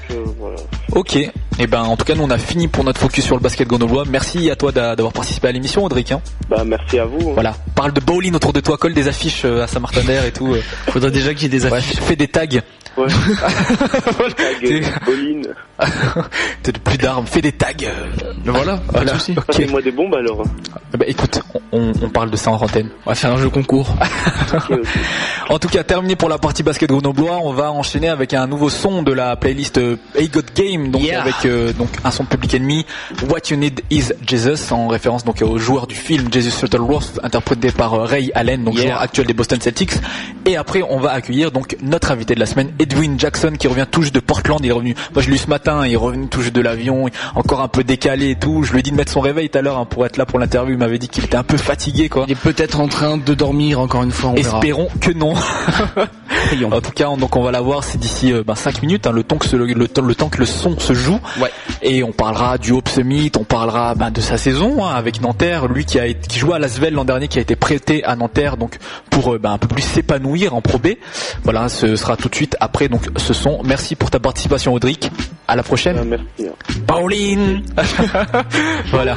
Que, 0.08 0.14
voilà. 0.40 0.56
Ok. 0.92 1.16
Et 1.60 1.66
ben 1.66 1.82
en 1.82 1.96
tout 1.96 2.04
cas 2.04 2.14
nous 2.14 2.22
on 2.22 2.30
a 2.30 2.38
fini 2.38 2.66
pour 2.68 2.82
notre 2.84 3.00
focus 3.00 3.24
sur 3.24 3.34
le 3.36 3.42
basket 3.42 3.66
grenoblois. 3.68 4.04
Merci 4.08 4.48
à 4.50 4.56
toi 4.56 4.70
d'a- 4.72 4.94
d'avoir 4.96 5.12
participé 5.12 5.48
à 5.48 5.52
l'émission 5.52 5.84
Audric. 5.84 6.12
hein. 6.12 6.20
Bah 6.48 6.62
merci 6.64 6.98
à 6.98 7.04
vous. 7.04 7.30
hein. 7.30 7.32
Voilà. 7.34 7.54
Parle 7.74 7.92
de 7.92 8.00
bowling 8.00 8.34
autour 8.34 8.52
de 8.52 8.60
toi, 8.60 8.76
colle 8.78 8.94
des 8.94 9.06
affiches 9.08 9.44
à 9.44 9.66
Saint-Martin 9.66 10.02
d'Air 10.04 10.24
et 10.24 10.32
tout. 10.32 10.54
Faudrait 10.88 11.10
déjà 11.10 11.34
qu'il 11.34 11.42
y 11.42 11.46
ait 11.56 11.58
des 11.60 11.66
Ouais, 11.66 11.76
affiches. 11.78 12.00
fais 12.00 12.16
des 12.16 12.28
tags. 12.28 12.46
Ouais. 12.96 13.06
T'as 16.62 16.72
plus 16.72 16.98
d'armes, 16.98 17.26
fais 17.26 17.40
des 17.40 17.52
tags. 17.52 17.68
Voilà, 18.44 18.76
pas 18.78 18.82
Voilà. 18.92 19.12
de 19.12 19.18
souci. 19.18 19.34
Ok. 19.36 19.44
Passez-moi 19.46 19.80
des 19.82 19.92
bombes 19.92 20.14
alors. 20.14 20.42
Bah 20.92 21.04
écoute, 21.06 21.40
on, 21.70 21.92
on 22.02 22.08
parle 22.08 22.30
de 22.30 22.36
ça 22.36 22.50
en 22.50 22.56
antenne. 22.56 22.88
On 23.06 23.10
va 23.10 23.14
faire 23.14 23.32
un 23.32 23.38
jeu 23.38 23.48
concours. 23.50 23.88
En 25.50 25.58
tout 25.58 25.68
cas, 25.68 25.82
terminé 25.82 26.14
pour 26.14 26.28
la 26.28 26.36
partie 26.36 26.62
basket 26.62 26.90
grenoblois, 26.90 27.38
on 27.42 27.54
va 27.54 27.72
enchaîner 27.72 28.08
avec 28.10 28.34
un 28.34 28.46
nouveau 28.46 28.68
son 28.68 29.02
de 29.02 29.12
la 29.12 29.34
playlist 29.34 29.78
euh, 29.78 29.96
Hey 30.14 30.28
God 30.28 30.44
Game, 30.54 30.90
donc 30.90 31.02
Yeah. 31.02 31.22
avec 31.22 31.46
euh, 31.46 31.72
donc 31.72 31.88
un 32.04 32.10
son 32.10 32.24
de 32.24 32.28
Public 32.28 32.54
Enemy, 32.54 32.84
What 33.30 33.38
You 33.50 33.56
Need 33.56 33.80
Is 33.90 34.12
Jesus, 34.26 34.72
en 34.74 34.88
référence 34.88 35.24
donc 35.24 35.40
au 35.40 35.56
joueur 35.56 35.86
du 35.86 35.94
film 35.94 36.28
Jesus 36.30 36.50
Shuttleworth, 36.60 37.18
interprété 37.22 37.70
par 37.72 37.94
euh, 37.94 38.04
Ray 38.04 38.30
Allen, 38.34 38.62
donc 38.62 38.74
Yeah. 38.74 38.88
joueur 38.88 39.00
actuel 39.00 39.26
des 39.26 39.32
Boston 39.32 39.58
Celtics. 39.58 39.92
Et 40.44 40.56
après, 40.58 40.82
on 40.82 40.98
va 41.00 41.12
accueillir 41.12 41.50
donc 41.50 41.76
notre 41.82 42.10
invité 42.12 42.34
de 42.34 42.40
la 42.40 42.46
semaine, 42.46 42.70
Edwin 42.78 43.18
Jackson, 43.18 43.52
qui 43.58 43.68
revient 43.68 43.86
juste 44.00 44.14
de 44.14 44.20
Portland. 44.20 44.60
Il 44.62 44.68
est 44.68 44.72
revenu, 44.72 44.94
moi 45.14 45.22
je 45.22 45.28
l'ai 45.28 45.34
eu 45.36 45.38
ce 45.38 45.48
matin, 45.48 45.86
il 45.86 45.92
est 45.92 45.96
revenu 45.96 46.28
juste 46.38 46.54
de 46.54 46.60
l'avion, 46.60 47.06
encore 47.34 47.60
un 47.60 47.68
peu 47.68 47.84
décalé 47.84 48.30
et 48.30 48.34
tout. 48.36 48.62
Je 48.62 48.72
lui 48.72 48.80
ai 48.80 48.82
dit 48.82 48.90
de 48.90 48.96
mettre 48.96 49.12
son 49.12 49.20
réveil 49.20 49.48
tout 49.50 49.58
à 49.58 49.62
l'heure 49.62 49.78
hein, 49.78 49.84
pour 49.84 50.04
être 50.06 50.16
là 50.16 50.26
pour 50.26 50.38
l'interview. 50.38 50.72
Il 50.74 50.78
m'avait 50.78 50.98
dit 50.98 51.08
qu'il 51.08 51.24
était 51.24 51.36
un 51.36 51.42
peu 51.42 51.56
fatigué 51.56 52.08
quoi. 52.08 52.24
Il 52.28 52.32
est 52.32 52.36
peut-être 52.40 52.80
en 52.80 52.88
train 52.88 53.16
de 53.16 53.34
dormir 53.34 53.80
encore 53.80 54.02
une 54.02 54.10
fois, 54.12 54.30
on 54.30 54.34
verra. 54.34 54.58
Espérons 54.58 54.88
que 55.00 55.10
non. 55.12 55.34
en 56.72 56.80
tout 56.80 56.90
cas, 56.92 57.08
on- 57.08 57.16
donc 57.16 57.36
on 57.36 57.42
va 57.42 57.50
la 57.50 57.60
voir, 57.60 57.84
c'est 57.84 57.98
d'ici 57.98 58.32
euh, 58.32 58.42
ben, 58.46 58.54
5 58.54 58.82
minutes, 58.82 59.06
hein, 59.06 59.12
le, 59.12 59.22
temps 59.22 59.36
que 59.36 59.46
ce- 59.46 59.56
le, 59.56 59.88
temps- 59.88 60.02
le 60.02 60.14
temps 60.14 60.28
que 60.28 60.38
le 60.38 60.46
son 60.46 60.78
se 60.78 60.92
joue. 60.94 61.18
Ouais. 61.40 61.50
Et 61.82 62.02
on 62.02 62.12
parlera 62.12 62.58
du 62.58 62.72
Hope 62.72 62.88
Summit, 62.88 63.32
on 63.38 63.44
parlera 63.44 63.94
ben, 63.94 64.10
de 64.10 64.20
sa 64.20 64.36
saison 64.36 64.84
hein, 64.84 64.94
avec 64.94 65.20
Nanterre, 65.20 65.68
lui 65.68 65.84
qui 65.84 65.98
a 65.98 66.12
qui 66.12 66.38
jouait 66.38 66.54
à 66.54 66.58
Lasvel 66.58 66.94
l'an 66.94 67.04
dernier, 67.04 67.28
qui 67.28 67.38
a 67.38 67.42
été 67.42 67.56
prêté 67.56 68.04
à 68.04 68.16
Nanterre, 68.16 68.56
donc 68.56 68.78
pour 69.10 69.34
euh, 69.34 69.38
ben, 69.38 69.52
un 69.52 69.58
peu 69.58 69.68
plus 69.68 69.82
s'épanouir 69.82 70.54
en 70.54 70.60
Pro 70.60 70.78
B. 70.78 70.88
Voilà, 71.44 71.68
ce 71.68 71.96
sera 71.96 72.16
tout 72.16 72.28
de 72.28 72.34
suite 72.34 72.56
après 72.68 72.88
donc 72.88 73.08
ce 73.16 73.32
son. 73.32 73.62
Merci 73.64 73.96
pour 73.96 74.10
ta 74.10 74.20
participation, 74.20 74.74
Audric. 74.74 75.10
À 75.48 75.56
la 75.56 75.62
prochaine. 75.62 76.04
merci. 76.04 76.24
hein. 76.46 76.52
Pauline. 76.86 77.62
voilà. 78.90 79.16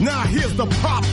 Now 0.01 0.21
here's 0.23 0.55
the 0.55 0.67
pop, 0.83 1.05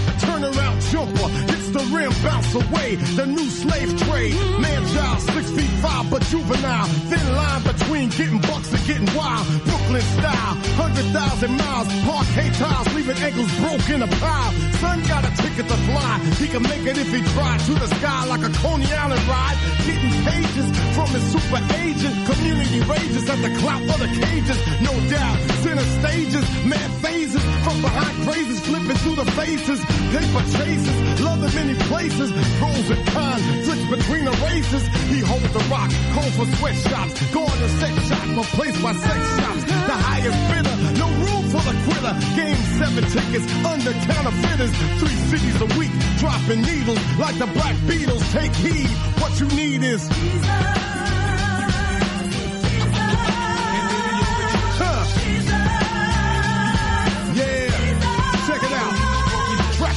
the 1.81 1.95
rim, 1.95 2.11
bounce 2.23 2.53
away, 2.53 2.95
the 3.17 3.25
new 3.25 3.49
slave 3.49 3.91
trade. 4.05 4.35
Man 4.59 4.81
child, 4.93 5.19
six 5.21 5.51
feet 5.51 5.73
five, 5.81 6.09
but 6.09 6.21
juvenile. 6.23 6.87
Thin 7.09 7.25
line 7.35 7.63
between 7.63 8.09
getting 8.09 8.39
bucks 8.39 8.71
and 8.73 8.83
getting 8.85 9.09
wild. 9.15 9.45
Brooklyn 9.65 10.05
style, 10.17 10.53
hundred 10.77 11.07
thousand 11.17 11.51
miles, 11.57 11.87
Park 12.05 12.25
parquet 12.25 12.49
tiles, 12.51 12.87
leaving 12.93 13.17
ankles 13.17 13.51
broke 13.59 13.89
in 13.89 14.01
a 14.01 14.07
pile. 14.21 14.51
Son 14.81 14.99
got 15.07 15.23
a 15.25 15.31
ticket 15.41 15.67
to 15.67 15.77
fly, 15.89 16.19
he 16.39 16.47
can 16.47 16.63
make 16.63 16.85
it 16.85 16.97
if 16.97 17.09
he 17.11 17.21
tried. 17.33 17.59
To 17.61 17.73
the 17.73 17.87
sky 17.97 18.25
like 18.25 18.43
a 18.43 18.51
Coney 18.61 18.89
Island 18.91 19.23
ride, 19.27 19.57
getting 19.85 20.15
pages 20.25 20.67
from 20.95 21.07
his 21.15 21.23
super 21.31 21.61
agent. 21.81 22.13
Community 22.29 22.79
rages 22.85 23.29
at 23.29 23.39
the 23.41 23.51
clout 23.61 23.81
of 23.81 23.99
the 23.99 24.09
cages, 24.21 24.59
no 24.81 24.93
doubt. 25.09 25.37
Center 25.63 25.87
stages, 26.01 26.45
mad 26.65 26.91
phases, 27.01 27.43
from 27.63 27.81
behind 27.81 28.15
crazes, 28.25 28.59
flipping 28.65 28.97
through 29.01 29.15
the 29.15 29.29
faces. 29.31 29.79
Paper 30.11 30.43
chases, 30.57 31.21
love 31.21 31.41
in 31.43 31.51
many 31.55 31.70
places. 31.87 32.31
Pros 32.59 32.89
and 32.89 33.07
cons, 33.07 33.43
switch 33.65 33.85
between 33.89 34.25
the 34.25 34.35
races. 34.45 34.83
He 35.09 35.19
holds 35.19 35.51
the 35.53 35.63
rock, 35.69 35.91
calls 36.13 36.35
for 36.35 36.47
sweatshops. 36.57 37.13
Going 37.33 37.59
to 37.63 37.69
sex 37.79 37.93
shop, 38.07 38.25
replaced 38.37 38.81
by 38.81 38.93
sex 38.93 39.19
shops. 39.39 39.63
The 39.65 39.97
highest 40.07 40.39
bidder, 40.51 40.75
no 40.99 41.07
room 41.23 41.43
for 41.49 41.63
the 41.63 41.75
quitter. 41.85 42.13
Game 42.35 42.61
seven 42.79 43.03
tickets, 43.09 43.47
under 43.65 43.93
counterfeiters. 44.07 44.73
Three 44.99 45.19
cities 45.31 45.57
a 45.61 45.69
week, 45.77 45.93
dropping 46.17 46.61
needles 46.61 46.99
like 47.17 47.37
the 47.37 47.47
Black 47.47 47.75
Beatles. 47.89 48.23
Take 48.31 48.53
heed, 48.55 48.89
what 49.21 49.39
you 49.39 49.47
need 49.55 49.83
is. 49.83 50.07
Huh. 50.09 51.00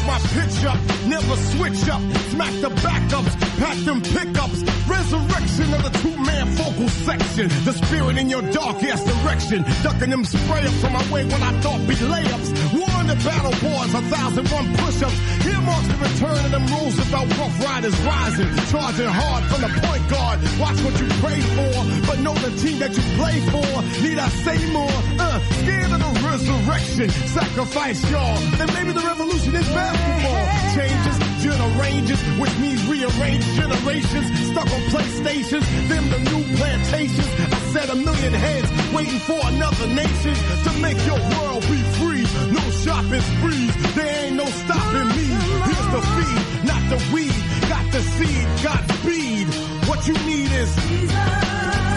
My 0.07 0.19
pitch 0.37 0.65
up, 0.65 0.79
never 1.07 1.37
switch 1.55 1.89
up. 1.89 2.03
Smack 2.31 2.55
the 2.61 2.71
backups, 2.85 3.35
pack 3.59 3.77
them 3.85 4.01
pickups. 4.03 4.63
Resurrection 4.89 5.73
of 5.75 5.83
the 5.85 5.93
two-man 6.03 6.47
vocal 6.57 6.89
section. 6.89 7.49
The 7.65 7.73
spirit 7.73 8.19
in 8.19 8.29
your 8.29 8.43
dark 8.53 8.83
ass 8.83 9.03
direction. 9.05 9.65
Ducking 9.83 10.11
them 10.11 10.25
spray 10.25 10.67
ups 10.67 10.85
on 10.85 10.93
my 10.93 11.05
way 11.13 11.25
when 11.25 11.43
I 11.43 11.53
thought 11.61 11.81
be 11.89 11.95
layups. 11.95 12.51
War 12.75 12.95
the 13.15 13.17
battle 13.25 13.55
boys, 13.63 13.95
a 13.95 14.03
thousand 14.11 14.49
one 14.49 14.67
push-ups. 14.77 15.19
Here 15.45 15.61
marks 15.61 15.89
the 15.89 15.97
return 15.97 16.45
of 16.45 16.51
them 16.51 16.67
rules 16.67 16.99
about 17.07 17.27
rough 17.39 17.57
riders 17.65 17.97
rising. 18.01 18.49
Charging 18.71 19.09
hard 19.09 19.45
from 19.51 19.61
the 19.63 19.71
point 19.81 20.05
guard. 20.11 20.39
Watch 20.59 20.79
what 20.83 20.95
you 21.01 21.09
pray 21.23 21.41
for, 21.57 21.73
but 22.07 22.19
know 22.21 22.35
the 22.35 22.51
team 22.61 22.79
that 22.81 22.93
you 22.97 23.05
play 23.21 23.37
for. 23.53 23.69
Need 24.03 24.19
I 24.19 24.29
say 24.45 24.59
more? 24.73 24.99
Uh, 25.19 25.39
scared 25.61 25.93
of 25.93 26.01
the 26.01 26.13
resurrection. 26.29 27.09
Sacrifice 27.11 28.01
y'all. 28.11 28.39
And 28.61 28.73
maybe 28.75 28.93
the 28.93 29.05
revolution 29.05 29.55
is 29.55 29.69
basketball. 29.95 30.45
Changes, 30.75 31.17
generations, 31.43 32.21
which 32.41 32.55
means 32.59 32.81
rearrange 32.87 33.45
generations. 33.55 34.27
Stuck 34.51 34.71
on 34.71 34.83
PlayStations, 34.93 35.65
them 35.89 36.05
the 36.11 36.19
new 36.31 36.43
plantations. 36.57 37.29
I 37.53 37.59
said 37.73 37.91
a 37.91 37.97
million 37.97 38.33
heads 38.33 38.69
waiting 38.93 39.21
for 39.21 39.41
another 39.43 39.87
nation 39.89 40.35
to 40.65 40.71
make 40.81 40.99
your 41.07 41.21
world 41.35 41.63
be 41.71 41.81
free. 41.99 42.25
No 42.53 42.65
shopping 42.83 43.21
sprees, 43.21 43.95
there 43.95 44.27
ain't 44.27 44.37
no 44.37 44.47
stopping 44.47 45.09
me. 45.17 45.27
Here's 45.69 45.89
the 45.95 46.03
feed, 46.15 46.43
not 46.67 46.83
the 46.93 46.99
weed. 47.15 47.35
Got 47.69 47.93
the 47.93 48.03
seed, 48.17 48.47
got 48.63 48.83
speed. 48.99 49.47
What 49.89 50.07
you 50.09 50.15
need 50.27 50.51
is 50.53 50.71
What 50.75 51.94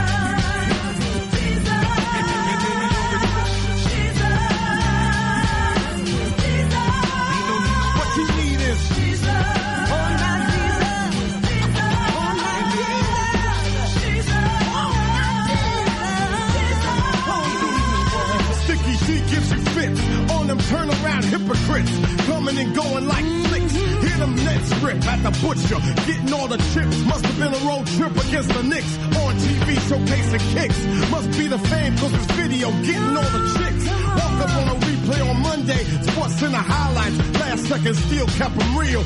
hypocrites. 21.28 21.92
Coming 22.26 22.58
and 22.58 22.76
going 22.76 23.08
like 23.08 23.26
flicks. 23.48 23.76
Hear 23.76 24.18
them 24.18 24.36
nets 24.36 24.70
rip 24.84 25.00
at 25.06 25.20
the 25.24 25.32
butcher. 25.44 25.80
Getting 26.08 26.34
all 26.34 26.48
the 26.48 26.58
chips. 26.74 26.98
Must 27.06 27.26
have 27.26 27.38
been 27.38 27.54
a 27.54 27.62
road 27.68 27.86
trip 27.98 28.14
against 28.26 28.50
the 28.54 28.64
Knicks. 28.64 28.94
On 29.22 29.34
TV 29.36 29.70
showcasing 29.88 30.46
kicks. 30.56 30.80
Must 31.12 31.30
be 31.38 31.48
the 31.48 31.60
fame 31.60 31.98
cause 31.98 32.14
it's 32.14 32.32
video. 32.34 32.72
Getting 32.88 33.18
all 33.18 33.32
the 33.38 33.44
chicks. 33.58 33.84
Walk 34.18 34.38
up 34.44 34.54
on 34.60 34.68
a 34.76 34.78
replay 34.88 35.22
on 35.30 35.42
Monday. 35.42 35.84
Sports 36.10 36.42
in 36.42 36.52
the 36.52 36.64
highlights. 36.74 37.18
Last 37.40 37.64
second 37.68 37.96
still 37.96 38.28
kept 38.40 38.58
them 38.58 38.78
real. 38.78 39.04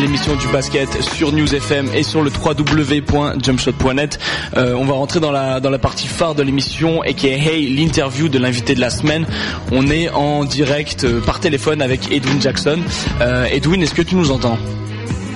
L'émission 0.00 0.34
du 0.36 0.46
basket 0.48 1.02
sur 1.02 1.32
News 1.32 1.54
FM 1.54 1.88
et 1.94 2.02
sur 2.02 2.22
le 2.22 2.30
www.jumpshot.net. 2.30 4.18
Euh, 4.56 4.74
on 4.74 4.84
va 4.84 4.94
rentrer 4.94 5.20
dans 5.20 5.32
la 5.32 5.60
dans 5.60 5.70
la 5.70 5.78
partie 5.78 6.06
phare 6.06 6.34
de 6.34 6.42
l'émission 6.42 7.02
et 7.04 7.14
qui 7.14 7.28
est 7.28 7.38
Hey, 7.38 7.68
l'interview 7.74 8.28
de 8.28 8.38
l'invité 8.38 8.74
de 8.74 8.80
la 8.80 8.90
semaine. 8.90 9.26
On 9.72 9.88
est 9.88 10.08
en 10.10 10.44
direct 10.44 11.04
euh, 11.04 11.20
par 11.20 11.40
téléphone 11.40 11.82
avec 11.82 12.10
Edwin 12.12 12.40
Jackson. 12.40 12.78
Euh, 13.20 13.44
Edwin, 13.50 13.82
est-ce 13.82 13.94
que 13.94 14.02
tu 14.02 14.14
nous 14.16 14.30
entends? 14.30 14.58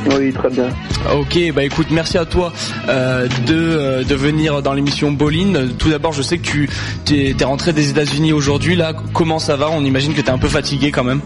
Oui, 0.06 0.32
très 0.32 0.50
bien. 0.50 0.68
Ok, 1.14 1.38
bah 1.54 1.64
écoute, 1.64 1.86
merci 1.90 2.18
à 2.18 2.26
toi 2.26 2.52
euh, 2.88 3.26
de, 3.46 3.54
euh, 3.54 4.04
de 4.04 4.14
venir 4.14 4.62
dans 4.62 4.74
l'émission 4.74 5.10
Ballin. 5.12 5.68
Tout 5.78 5.88
d'abord, 5.88 6.12
je 6.12 6.22
sais 6.22 6.38
que 6.38 6.42
tu 6.42 6.68
t'es 7.04 7.34
t'es 7.36 7.44
rentré 7.44 7.72
des 7.72 7.90
États-Unis 7.90 8.32
aujourd'hui. 8.32 8.76
Là, 8.76 8.92
comment 9.14 9.38
ça 9.38 9.56
va? 9.56 9.70
On 9.70 9.84
imagine 9.84 10.12
que 10.12 10.20
t'es 10.20 10.30
un 10.30 10.38
peu 10.38 10.48
fatigué 10.48 10.90
quand 10.90 11.04
même. 11.04 11.20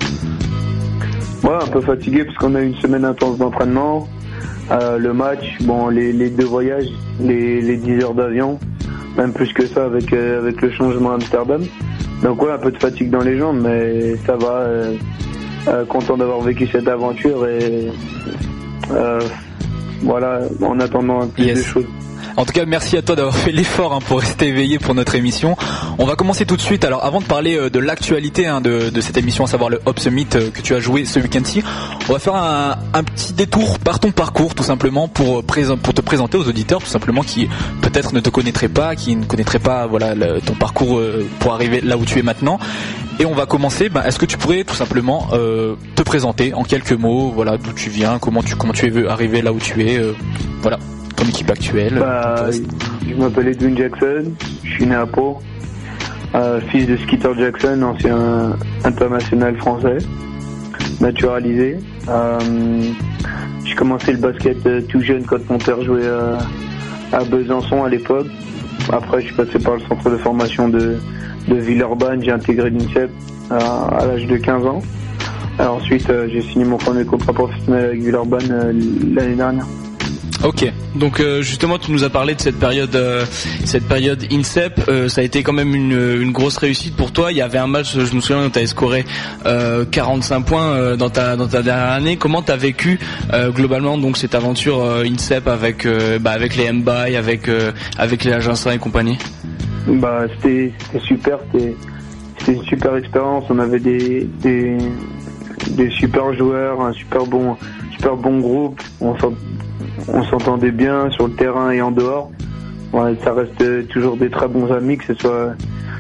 Ouais, 1.48 1.54
un 1.62 1.66
peu 1.66 1.80
fatigué 1.80 2.24
parce 2.24 2.36
qu'on 2.36 2.54
a 2.54 2.60
eu 2.60 2.66
une 2.66 2.76
semaine 2.76 3.04
intense 3.04 3.38
d'entraînement. 3.38 4.06
Euh, 4.70 4.98
le 4.98 5.12
match, 5.14 5.56
bon, 5.62 5.88
les, 5.88 6.12
les 6.12 6.28
deux 6.28 6.44
voyages, 6.44 6.88
les, 7.20 7.62
les 7.62 7.76
10 7.78 8.04
heures 8.04 8.14
d'avion, 8.14 8.58
même 9.16 9.32
plus 9.32 9.50
que 9.54 9.66
ça 9.66 9.86
avec, 9.86 10.12
euh, 10.12 10.40
avec 10.42 10.60
le 10.60 10.70
changement 10.70 11.12
à 11.12 11.14
Amsterdam. 11.14 11.62
Donc 12.22 12.42
ouais, 12.42 12.50
un 12.52 12.58
peu 12.58 12.70
de 12.70 12.76
fatigue 12.78 13.08
dans 13.10 13.22
les 13.22 13.38
jambes, 13.38 13.60
mais 13.62 14.16
ça 14.26 14.36
va. 14.36 14.50
euh, 14.52 14.94
content 15.88 16.16
d'avoir 16.16 16.40
vécu 16.40 16.66
cette 16.72 16.88
aventure 16.88 17.46
et 17.46 17.88
voilà, 20.02 20.40
en 20.62 20.78
attendant 20.80 21.26
plus 21.28 21.44
Yes. 21.44 21.58
de 21.58 21.62
choses. 21.64 21.84
En 22.36 22.44
tout 22.44 22.52
cas, 22.52 22.64
merci 22.66 22.96
à 22.96 23.02
toi 23.02 23.16
d'avoir 23.16 23.36
fait 23.36 23.50
l'effort 23.52 23.92
hein, 23.92 23.98
pour 24.06 24.20
rester 24.20 24.46
éveillé 24.48 24.78
pour 24.78 24.94
notre 24.94 25.14
émission. 25.16 25.56
On 26.00 26.04
va 26.06 26.14
commencer 26.14 26.46
tout 26.46 26.54
de 26.56 26.60
suite. 26.60 26.84
Alors, 26.84 27.04
avant 27.04 27.20
de 27.20 27.24
parler 27.24 27.56
euh, 27.56 27.70
de 27.70 27.80
l'actualité 27.80 28.46
hein, 28.46 28.60
de, 28.60 28.88
de 28.88 29.00
cette 29.00 29.16
émission, 29.16 29.42
à 29.42 29.46
savoir 29.48 29.68
le 29.68 29.80
Hop 29.84 29.98
Summit 29.98 30.28
euh, 30.36 30.48
que 30.50 30.60
tu 30.60 30.72
as 30.74 30.78
joué 30.78 31.04
ce 31.04 31.18
week-end-ci, 31.18 31.64
on 32.08 32.12
va 32.12 32.20
faire 32.20 32.36
un, 32.36 32.76
un 32.94 33.02
petit 33.02 33.32
détour 33.32 33.80
par 33.80 33.98
ton 33.98 34.12
parcours, 34.12 34.54
tout 34.54 34.62
simplement, 34.62 35.08
pour, 35.08 35.40
euh, 35.40 35.76
pour 35.82 35.94
te 35.94 36.00
présenter 36.00 36.38
aux 36.38 36.46
auditeurs, 36.48 36.78
tout 36.80 36.86
simplement, 36.86 37.22
qui 37.22 37.48
peut-être 37.82 38.14
ne 38.14 38.20
te 38.20 38.30
connaîtraient 38.30 38.68
pas, 38.68 38.94
qui 38.94 39.16
ne 39.16 39.24
connaîtraient 39.24 39.58
pas 39.58 39.86
voilà 39.88 40.14
le- 40.14 40.40
ton 40.40 40.54
parcours 40.54 41.00
pour 41.40 41.52
arriver 41.52 41.80
là 41.80 41.96
où 41.96 42.04
tu 42.04 42.20
es 42.20 42.22
maintenant. 42.22 42.60
Et 43.18 43.26
on 43.26 43.34
va 43.34 43.46
commencer. 43.46 43.88
ben, 43.88 44.04
Est-ce 44.04 44.20
que 44.20 44.26
tu 44.26 44.38
pourrais 44.38 44.62
tout 44.62 44.76
simplement 44.76 45.26
euh, 45.32 45.74
te 45.96 46.02
présenter 46.02 46.54
en 46.54 46.62
quelques 46.62 46.92
mots, 46.92 47.32
voilà, 47.34 47.56
d'où 47.58 47.72
tu 47.72 47.90
viens, 47.90 48.20
comment 48.20 48.42
tu 48.44 48.54
comment 48.54 48.72
tu 48.72 48.86
es 48.86 49.08
arrivé 49.08 49.42
là 49.42 49.52
où 49.52 49.58
tu 49.58 49.84
es, 49.84 49.98
euh, 49.98 50.12
voilà, 50.62 50.78
ton 51.16 51.24
équipe 51.24 51.50
actuelle. 51.50 51.96
Bah, 51.98 52.46
je 53.04 53.14
m'appelle 53.14 53.48
Edwin 53.48 53.76
Jackson, 53.76 54.32
je 54.62 54.70
suis 54.70 54.86
né 54.86 54.94
à 54.94 55.04
Pau, 55.06 55.38
euh, 56.34 56.60
fils 56.70 56.86
de 56.86 56.96
Skeeter 56.96 57.34
Jackson, 57.38 57.82
ancien 57.82 58.56
international 58.84 59.56
français, 59.56 59.98
naturalisé. 61.00 61.78
Euh, 62.08 62.38
j'ai 63.64 63.74
commencé 63.74 64.12
le 64.12 64.18
basket 64.18 64.64
euh, 64.66 64.82
tout 64.88 65.00
jeune 65.00 65.24
quand 65.24 65.38
mon 65.48 65.58
père 65.58 65.82
jouait 65.82 66.08
à 67.12 67.24
Besançon 67.24 67.84
à 67.84 67.88
l'époque. 67.88 68.26
Après, 68.92 69.20
je 69.20 69.26
suis 69.26 69.36
passé 69.36 69.58
par 69.58 69.74
le 69.74 69.80
centre 69.80 70.10
de 70.10 70.16
formation 70.16 70.68
de, 70.68 70.98
Villeurbanne, 71.48 72.22
j'ai 72.22 72.30
intégré 72.30 72.68
l'INSEP 72.68 73.10
à, 73.50 74.04
l'âge 74.06 74.26
de 74.26 74.36
15 74.36 74.66
ans. 74.66 74.82
Ensuite, 75.58 76.12
j'ai 76.30 76.42
signé 76.42 76.66
mon 76.66 76.76
premier 76.76 77.06
contrat 77.06 77.32
professionnel 77.32 77.86
avec 77.86 78.00
Villeurbanne 78.00 78.74
l'année 79.14 79.34
dernière. 79.34 79.66
Ok, 80.44 80.72
donc 80.94 81.18
euh, 81.18 81.42
justement 81.42 81.78
tu 81.78 81.90
nous 81.90 82.04
as 82.04 82.10
parlé 82.10 82.36
de 82.36 82.40
cette 82.40 82.60
période, 82.60 82.94
euh, 82.94 83.24
cette 83.64 83.88
période 83.88 84.22
INSEP, 84.30 84.80
Euh, 84.88 85.08
ça 85.08 85.20
a 85.20 85.24
été 85.24 85.42
quand 85.42 85.52
même 85.52 85.74
une, 85.74 85.92
une 86.22 86.30
grosse 86.30 86.56
réussite 86.58 86.96
pour 86.96 87.10
toi. 87.12 87.32
Il 87.32 87.38
y 87.38 87.42
avait 87.42 87.58
un 87.58 87.66
match, 87.66 87.94
je 87.98 88.14
me 88.14 88.20
souviens, 88.20 88.46
où 88.46 88.48
tu 88.48 88.58
avais 88.58 88.66
scoré 88.68 89.04
euh, 89.46 89.84
45 89.84 90.44
points 90.44 90.62
euh, 90.62 90.96
dans 90.96 91.10
ta 91.10 91.34
dans 91.36 91.48
ta 91.48 91.62
dernière 91.62 91.92
année. 91.92 92.16
Comment 92.16 92.40
t'as 92.42 92.56
vécu 92.56 93.00
euh, 93.32 93.50
globalement 93.50 93.98
donc 93.98 94.16
cette 94.16 94.34
aventure 94.36 94.80
INSEP 95.04 95.48
avec 95.48 95.86
bah, 96.20 96.30
avec 96.30 96.56
les 96.56 96.70
MBI, 96.72 97.16
avec 97.16 97.50
avec 97.98 98.24
les 98.24 98.32
agences 98.32 98.66
et 98.66 98.78
compagnie? 98.78 99.18
Bah, 99.88 100.26
c'était 100.36 100.72
super, 101.00 101.38
c'était 101.52 102.52
une 102.52 102.62
super 102.64 102.94
expérience. 102.96 103.44
On 103.50 103.58
avait 103.58 103.80
des, 103.80 104.28
des, 104.40 105.90
super 105.90 106.32
joueurs, 106.34 106.80
un 106.80 106.92
super 106.92 107.26
bon, 107.26 107.56
super 107.92 108.16
bon 108.16 108.38
groupe. 108.38 108.80
On 110.08 110.22
s'entendait 110.24 110.70
bien 110.70 111.10
sur 111.10 111.28
le 111.28 111.34
terrain 111.34 111.70
et 111.70 111.82
en 111.82 111.90
dehors. 111.90 112.30
Ouais, 112.92 113.16
ça 113.22 113.32
reste 113.34 113.88
toujours 113.88 114.16
des 114.16 114.30
très 114.30 114.48
bons 114.48 114.72
amis, 114.72 114.96
que 114.96 115.04
ce 115.04 115.14
soit 115.14 115.54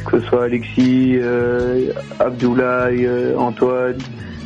que 0.06 0.20
ce 0.20 0.26
soit 0.26 0.44
Alexis, 0.44 1.18
euh, 1.20 1.92
Abdoulaye, 2.18 3.04
euh, 3.04 3.36
Antoine, 3.36 3.98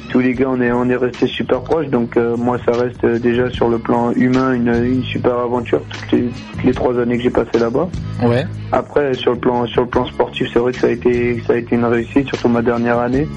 tous 0.08 0.18
les 0.18 0.34
gars, 0.34 0.48
on 0.50 0.60
est 0.60 0.72
on 0.72 0.88
est 0.88 0.96
restés 0.96 1.28
super 1.28 1.60
proches. 1.60 1.86
Donc 1.86 2.16
euh, 2.16 2.36
moi, 2.36 2.58
ça 2.66 2.72
reste 2.72 3.06
déjà 3.06 3.48
sur 3.50 3.68
le 3.68 3.78
plan 3.78 4.10
humain 4.12 4.54
une, 4.54 4.68
une 4.68 5.04
super 5.04 5.38
aventure 5.38 5.80
toutes 5.88 6.12
les, 6.12 6.28
toutes 6.52 6.64
les 6.64 6.72
trois 6.72 6.98
années 6.98 7.16
que 7.16 7.22
j'ai 7.22 7.30
passées 7.30 7.58
là-bas. 7.58 7.88
Ouais. 8.24 8.44
Après, 8.72 9.14
sur 9.14 9.32
le 9.32 9.38
plan 9.38 9.66
sur 9.66 9.82
le 9.82 9.88
plan 9.88 10.04
sportif, 10.06 10.48
c'est 10.52 10.58
vrai 10.58 10.72
que 10.72 10.80
ça 10.80 10.88
a 10.88 10.90
été 10.90 11.40
ça 11.46 11.52
a 11.52 11.56
été 11.56 11.76
une 11.76 11.84
réussite, 11.84 12.26
surtout 12.28 12.48
ma 12.48 12.62
dernière 12.62 12.98
année. 12.98 13.28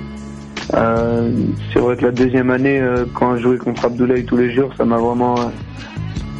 Euh, 0.74 1.30
c'est 1.72 1.80
vrai 1.80 1.96
que 1.96 2.06
la 2.06 2.12
deuxième 2.12 2.50
année, 2.50 2.82
euh, 2.82 3.06
quand 3.14 3.38
je 3.38 3.44
jouais 3.44 3.58
contre 3.58 3.86
Abdoulaye 3.86 4.26
tous 4.26 4.38
les 4.38 4.52
jours, 4.52 4.72
ça 4.76 4.84
m'a 4.84 4.98
vraiment 4.98 5.36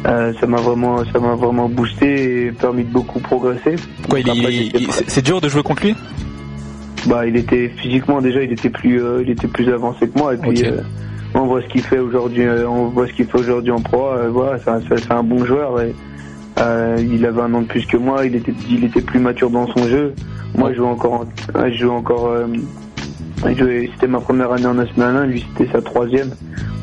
euh, 0.06 0.32
ça 0.40 0.46
m'a 0.46 0.58
vraiment 0.58 1.04
ça 1.12 1.18
m'a 1.18 1.34
vraiment 1.34 1.68
boosté 1.68 2.46
et 2.46 2.52
permis 2.52 2.84
de 2.84 2.90
beaucoup 2.92 3.18
progresser. 3.20 3.76
Quoi, 4.08 4.20
il, 4.20 4.30
Après, 4.30 4.52
il- 4.52 4.64
j'étais 4.64 4.78
il- 4.78 4.90
c'est 5.08 5.24
dur 5.24 5.40
de 5.40 5.48
jouer 5.48 5.62
contre 5.62 5.84
lui? 5.84 5.94
Bah, 7.06 7.26
il 7.26 7.36
était 7.36 7.68
physiquement 7.76 8.20
déjà, 8.20 8.42
il 8.42 8.52
était 8.52 8.70
plus, 8.70 9.00
euh, 9.02 9.22
il 9.22 9.30
était 9.30 9.46
plus 9.48 9.68
avancé 9.70 10.08
que 10.08 10.18
moi. 10.18 10.34
Et 10.34 10.38
puis, 10.38 10.60
euh, 10.72 10.80
on 11.34 11.46
voit 11.46 11.62
ce 11.62 11.66
qu'il 11.68 11.82
fait 11.82 11.98
aujourd'hui, 11.98 12.44
on 12.68 12.86
voit 12.88 13.06
ce 13.06 13.12
qu'il 13.12 13.26
fait 13.26 13.38
aujourd'hui 13.38 13.70
en 13.70 13.80
pro. 13.80 14.08
euh, 14.12 14.28
voilà, 14.30 14.58
c'est 14.64 14.70
un, 14.70 14.80
c'est- 14.88 14.98
c'est 14.98 15.12
un 15.12 15.22
bon 15.22 15.44
joueur. 15.44 15.80
Et, 15.82 15.94
il 17.00 17.24
avait 17.26 17.42
un 17.42 17.52
an 17.54 17.60
de 17.62 17.66
plus 17.66 17.84
que 17.86 17.96
moi. 17.98 18.24
Il 18.24 18.34
était, 18.34 18.54
il 18.70 18.82
était 18.84 19.02
plus 19.02 19.18
mature 19.20 19.50
dans 19.50 19.66
son 19.68 19.86
jeu. 19.88 20.14
Moi, 20.56 20.70
je 20.72 20.76
jouais 20.78 20.86
encore, 20.88 21.12
en- 21.54 21.68
je 21.68 21.74
jouais 21.76 21.90
encore. 21.94 22.32
C'était 23.54 24.06
ma 24.06 24.20
première 24.20 24.52
année 24.52 24.66
en 24.66 24.74
National 24.74 25.16
1. 25.16 25.26
Lui, 25.26 25.46
c'était 25.56 25.70
sa 25.72 25.82
troisième. 25.82 26.30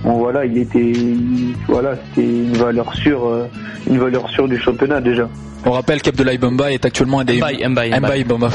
Bon, 0.04 0.18
voilà, 0.18 0.46
il 0.46 0.58
était, 0.58 0.80
il- 0.80 1.56
voilà, 1.68 1.96
c'était 2.10 2.28
une 2.28 2.54
valeur 2.54 2.94
sûre, 2.96 3.26
euh, 3.28 3.46
une 3.88 4.00
valeur 4.00 4.30
sûre 4.30 4.48
du 4.48 4.60
championnat 4.60 5.02
déjà. 5.02 5.28
On 5.66 5.72
rappelle 5.72 6.02
qu'Abdoulaye 6.02 6.38
Bamba 6.38 6.74
est 6.74 6.86
actuellement 6.86 7.20
un 7.20 7.24
des 7.24 7.38
Mbaye, 7.38 7.66
Mbaye, 7.70 8.00
Mbaye 8.00 8.24
Bamba. 8.26 8.50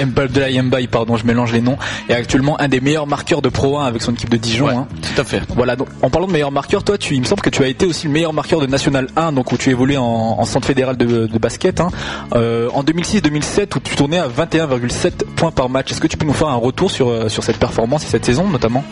Abdoulaye 0.00 0.60
Mbaye, 0.60 0.88
pardon, 0.88 1.16
je 1.16 1.24
mélange 1.24 1.52
les 1.52 1.60
noms, 1.60 1.76
est 2.08 2.14
actuellement 2.14 2.60
un 2.60 2.66
des 2.66 2.80
meilleurs 2.80 3.06
marqueurs 3.06 3.42
de 3.42 3.48
Pro 3.48 3.78
1 3.78 3.86
avec 3.86 4.02
son 4.02 4.12
équipe 4.12 4.30
de 4.30 4.36
Dijon. 4.36 4.66
Ouais, 4.66 4.74
hein. 4.74 4.88
tout 5.00 5.20
à 5.20 5.24
fait. 5.24 5.40
Voilà, 5.54 5.76
donc 5.76 5.86
en 6.02 6.10
parlant 6.10 6.26
de 6.26 6.32
meilleur 6.32 6.50
marqueur, 6.50 6.82
toi, 6.82 6.98
tu, 6.98 7.14
il 7.14 7.20
me 7.20 7.26
semble 7.26 7.42
que 7.42 7.50
tu 7.50 7.62
as 7.62 7.68
été 7.68 7.86
aussi 7.86 8.08
le 8.08 8.12
meilleur 8.12 8.32
marqueur 8.32 8.60
de 8.60 8.66
National 8.66 9.06
1, 9.14 9.32
donc 9.32 9.52
où 9.52 9.56
tu 9.56 9.70
évoluais 9.70 9.98
en, 9.98 10.04
en 10.04 10.44
centre 10.44 10.66
fédéral 10.66 10.96
de, 10.96 11.26
de 11.26 11.38
basket, 11.38 11.80
hein. 11.80 11.90
Euh, 12.34 12.68
en 12.74 12.82
2006-2007, 12.82 13.76
où 13.76 13.80
tu 13.80 13.94
tournais 13.94 14.18
à 14.18 14.26
21,7 14.26 15.24
points 15.36 15.52
par 15.52 15.68
match. 15.68 15.92
Est-ce 15.92 16.00
que 16.00 16.08
tu 16.08 16.16
peux 16.16 16.26
nous 16.26 16.32
faire 16.32 16.48
un 16.48 16.56
retour 16.56 16.90
sur, 16.90 17.08
euh, 17.08 17.28
sur 17.28 17.44
cette 17.44 17.58
performance 17.58 18.04
et 18.04 18.08
cette 18.08 18.24
saison, 18.24 18.48
notamment? 18.48 18.84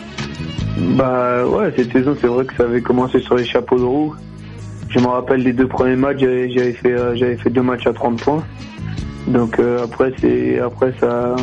Bah 0.77 1.45
ouais, 1.45 1.73
cette 1.75 1.91
saison, 1.91 2.15
c'est 2.21 2.27
vrai 2.27 2.45
que 2.45 2.55
ça 2.55 2.63
avait 2.63 2.81
commencé 2.81 3.19
sur 3.19 3.35
les 3.35 3.45
chapeaux 3.45 3.77
de 3.77 3.83
roue. 3.83 4.15
Je 4.89 4.99
me 4.99 5.07
rappelle 5.07 5.41
les 5.43 5.53
deux 5.53 5.67
premiers 5.67 5.95
matchs, 5.95 6.19
j'avais 6.19 6.73
fait, 6.73 6.93
euh, 6.93 7.37
fait 7.37 7.49
deux 7.49 7.61
matchs 7.61 7.87
à 7.87 7.93
30 7.93 8.21
points. 8.21 8.43
Donc 9.27 9.59
euh, 9.59 9.83
après, 9.83 10.13
c'est 10.19 10.59
après 10.59 10.93
ça, 10.99 11.35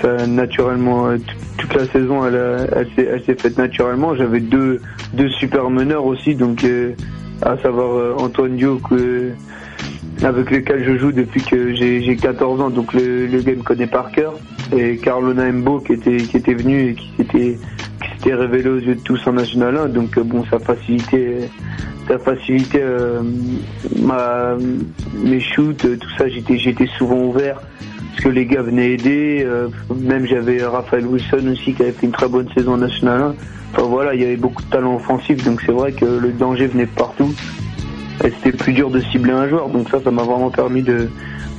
ça 0.00 0.26
naturellement, 0.26 1.08
euh, 1.08 1.18
toute 1.58 1.74
la 1.74 1.86
saison, 1.86 2.26
elle, 2.26 2.68
elle, 2.74 2.88
s'est, 2.96 3.08
elle 3.12 3.24
s'est 3.24 3.34
faite 3.34 3.58
naturellement. 3.58 4.14
J'avais 4.14 4.40
deux, 4.40 4.80
deux 5.12 5.28
super 5.28 5.68
meneurs 5.68 6.06
aussi, 6.06 6.34
donc 6.34 6.64
à 7.42 7.56
savoir 7.58 8.20
Antoine 8.22 8.56
Dio 8.56 8.78
que 8.78 9.32
avec 10.22 10.50
lequel 10.50 10.84
je 10.84 10.96
joue 10.96 11.12
depuis 11.12 11.42
que 11.42 11.74
j'ai 11.74 12.02
j'ai 12.02 12.16
14 12.16 12.60
ans, 12.60 12.70
donc 12.70 12.92
le, 12.92 13.26
game 13.42 13.62
connaît 13.62 13.86
par 13.86 14.10
cœur. 14.10 14.34
Et 14.76 14.96
Carlona 14.98 15.50
Mbo 15.50 15.80
qui 15.80 15.92
était 15.94 16.16
qui 16.18 16.36
était 16.36 16.54
venu 16.54 16.90
et 16.90 16.94
qui 16.94 17.10
s'était 17.16 17.58
s'était 18.14 18.34
révélé 18.34 18.68
aux 18.68 18.78
yeux 18.78 18.96
de 18.96 19.00
tous 19.00 19.20
en 19.26 19.32
National 19.32 19.76
1. 19.76 19.88
Donc 19.88 20.18
euh, 20.18 20.24
bon, 20.24 20.44
ça 20.50 20.58
facilitait 20.58 21.48
ça 22.08 22.18
facilitait 22.18 22.82
euh, 22.82 23.22
ma 24.00 24.56
mes 25.14 25.40
shoots, 25.40 25.84
euh, 25.84 25.96
tout 25.96 26.10
ça. 26.16 26.28
J'étais 26.28 26.58
j'étais 26.58 26.86
souvent 26.98 27.22
ouvert 27.24 27.60
parce 28.10 28.24
que 28.24 28.28
les 28.28 28.46
gars 28.46 28.62
venaient 28.62 28.92
aider. 28.92 29.46
même 29.94 30.26
j'avais 30.26 30.64
Raphaël 30.64 31.06
Wilson 31.06 31.46
aussi 31.52 31.72
qui 31.74 31.82
avait 31.82 31.92
fait 31.92 32.06
une 32.06 32.12
très 32.12 32.28
bonne 32.28 32.48
saison 32.54 32.72
en 32.74 32.78
National 32.78 33.22
1. 33.22 33.34
Enfin 33.72 33.82
voilà, 33.82 34.14
il 34.14 34.20
y 34.20 34.24
avait 34.24 34.36
beaucoup 34.36 34.62
de 34.62 34.70
talent 34.70 34.96
offensif, 34.96 35.44
donc 35.44 35.60
c'est 35.64 35.72
vrai 35.72 35.92
que 35.92 36.04
le 36.04 36.32
danger 36.32 36.66
venait 36.66 36.86
partout. 36.86 37.32
Et 38.24 38.30
c'était 38.30 38.56
plus 38.56 38.72
dur 38.72 38.90
de 38.90 39.00
cibler 39.00 39.32
un 39.32 39.48
joueur, 39.48 39.68
donc 39.68 39.88
ça, 39.90 39.98
ça 40.02 40.10
m'a 40.10 40.22
vraiment 40.22 40.50
permis 40.50 40.82
de, 40.82 41.08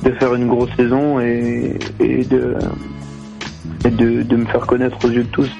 de 0.04 0.10
faire 0.12 0.34
une 0.34 0.46
grosse 0.46 0.70
saison 0.76 1.20
et, 1.20 1.78
de, 2.00 2.56
de, 3.84 4.36
me 4.36 4.44
faire 4.46 4.66
connaître 4.66 4.96
aux 5.04 5.10
yeux 5.10 5.24
de 5.24 5.28
tous. 5.28 5.50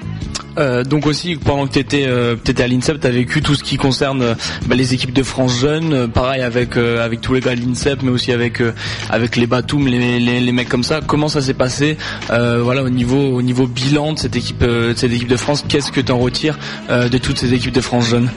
Euh, 0.57 0.83
donc 0.83 1.05
aussi 1.05 1.37
pendant 1.37 1.65
que 1.65 1.71
tu 1.71 1.79
étais 1.79 2.05
à 2.05 2.67
l'INSEP, 2.67 2.99
tu 2.99 3.07
as 3.07 3.11
vécu 3.11 3.41
tout 3.41 3.55
ce 3.55 3.63
qui 3.63 3.77
concerne 3.77 4.21
euh, 4.21 4.35
bah, 4.67 4.75
les 4.75 4.93
équipes 4.93 5.13
de 5.13 5.23
France 5.23 5.57
jeunes, 5.57 5.93
euh, 5.93 6.07
pareil 6.07 6.41
avec 6.41 6.75
euh, 6.75 7.05
avec 7.05 7.21
tous 7.21 7.33
les 7.33 7.39
gars 7.39 7.55
de 7.55 7.61
l'INSEP, 7.61 8.03
mais 8.03 8.11
aussi 8.11 8.33
avec 8.33 8.59
euh, 8.59 8.73
avec 9.09 9.37
les 9.37 9.47
Batum, 9.47 9.87
les, 9.87 10.19
les, 10.19 10.51
mecs 10.51 10.67
comme 10.67 10.83
ça. 10.83 10.99
Comment 11.05 11.29
ça 11.29 11.41
s'est 11.41 11.53
passé 11.53 11.97
euh, 12.31 12.59
Voilà 12.61 12.83
au 12.83 12.89
niveau 12.89 13.29
au 13.29 13.41
niveau 13.41 13.65
bilan 13.65 14.11
de 14.11 14.19
cette 14.19 14.35
équipe 14.35 14.61
euh, 14.61 14.93
de 14.93 14.97
cette 14.97 15.13
équipe 15.13 15.29
de 15.29 15.37
France, 15.37 15.63
qu'est-ce 15.67 15.91
que 15.91 16.01
tu 16.01 16.11
en 16.11 16.19
retires 16.19 16.59
euh, 16.89 17.07
de 17.07 17.17
toutes 17.17 17.37
ces 17.37 17.53
équipes 17.53 17.73
de 17.73 17.81
France 17.81 18.09
jeunes? 18.09 18.29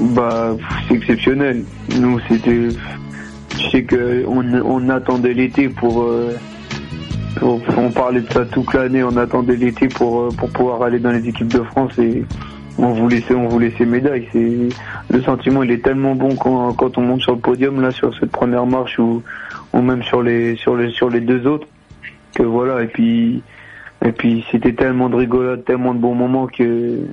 Bah, 0.00 0.56
c'est 0.88 0.94
exceptionnel. 0.94 1.64
Nous, 1.98 2.18
c'était. 2.28 2.68
Je 3.58 3.68
sais 3.70 3.82
que 3.82 4.24
on, 4.26 4.88
attendait 4.88 5.34
l'été 5.34 5.68
pour, 5.68 6.04
euh, 6.04 6.34
pour- 7.36 7.60
On 7.76 7.90
parlait 7.90 8.22
de 8.22 8.32
ça 8.32 8.44
toute 8.46 8.72
l'année. 8.72 9.02
On 9.02 9.16
attendait 9.16 9.56
l'été 9.56 9.88
pour, 9.88 10.20
euh, 10.20 10.28
pour 10.30 10.50
pouvoir 10.50 10.82
aller 10.82 10.98
dans 10.98 11.10
les 11.10 11.28
équipes 11.28 11.52
de 11.52 11.62
France 11.62 11.92
et 11.98 12.24
on 12.78 12.92
voulait, 12.92 13.22
on 13.30 13.48
voulait 13.48 13.74
médailles. 13.80 14.26
Le 15.10 15.22
sentiment, 15.22 15.62
il 15.62 15.70
est 15.70 15.84
tellement 15.84 16.14
bon 16.14 16.34
quand, 16.36 16.72
quand 16.74 16.96
on 16.96 17.02
monte 17.02 17.20
sur 17.20 17.34
le 17.34 17.40
podium 17.40 17.80
là, 17.82 17.92
sur 17.92 18.14
cette 18.18 18.30
première 18.30 18.64
marche 18.64 18.98
ou, 18.98 19.22
ou 19.74 19.82
même 19.82 20.02
sur 20.04 20.22
les, 20.22 20.56
sur 20.56 20.76
les, 20.76 20.88
sur 20.90 21.10
les 21.10 21.20
deux 21.20 21.46
autres. 21.46 21.66
Que 22.34 22.42
voilà. 22.44 22.82
Et 22.82 22.86
puis. 22.86 23.42
Et 24.04 24.12
puis 24.12 24.44
c'était 24.50 24.72
tellement 24.72 25.10
de 25.10 25.16
rigolade, 25.16 25.64
tellement 25.64 25.94
de 25.94 26.00
bons 26.00 26.14
moments 26.14 26.46
que, 26.46 27.06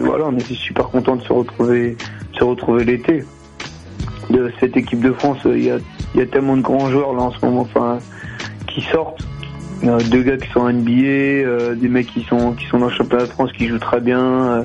voilà, 0.00 0.26
on 0.26 0.36
était 0.36 0.54
super 0.54 0.88
content 0.88 1.16
de 1.16 1.22
se 1.22 1.32
retrouver, 1.32 1.96
se 2.32 2.44
retrouver 2.44 2.84
l'été. 2.84 3.24
De 4.28 4.52
cette 4.60 4.76
équipe 4.76 5.00
de 5.00 5.12
France, 5.12 5.38
il 5.46 5.64
y 5.64 5.70
a, 5.70 5.78
il 6.14 6.20
y 6.20 6.22
a 6.22 6.26
tellement 6.26 6.58
de 6.58 6.60
grands 6.60 6.90
joueurs 6.90 7.14
là 7.14 7.22
en 7.22 7.30
ce 7.30 7.42
moment, 7.46 7.62
enfin, 7.62 7.98
qui 8.66 8.82
sortent. 8.82 9.26
Il 9.80 9.88
y 9.88 9.90
a 9.90 9.96
deux 9.98 10.22
gars 10.22 10.36
qui 10.36 10.50
sont 10.50 10.60
en 10.60 10.72
NBA, 10.72 10.90
euh, 11.02 11.74
des 11.74 11.88
mecs 11.88 12.08
qui 12.08 12.22
sont 12.24 12.52
qui 12.52 12.66
sont 12.66 12.78
dans 12.78 12.88
le 12.88 12.92
championnat 12.92 13.24
de 13.24 13.30
France, 13.30 13.52
qui 13.52 13.68
jouent 13.68 13.78
très 13.78 14.00
bien. 14.00 14.20
euh. 14.20 14.64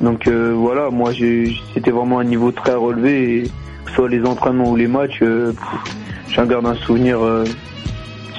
donc 0.00 0.28
euh, 0.28 0.52
voilà, 0.54 0.90
moi 0.90 1.10
c'était 1.72 1.90
vraiment 1.90 2.20
un 2.20 2.24
niveau 2.24 2.52
très 2.52 2.74
relevé. 2.74 3.38
Et 3.38 3.50
soit 3.96 4.08
les 4.08 4.24
entraînements 4.24 4.70
ou 4.70 4.76
les 4.76 4.86
matchs, 4.86 5.22
j'en 6.28 6.46
garde 6.46 6.66
un 6.66 6.74
souvenir 6.74 7.18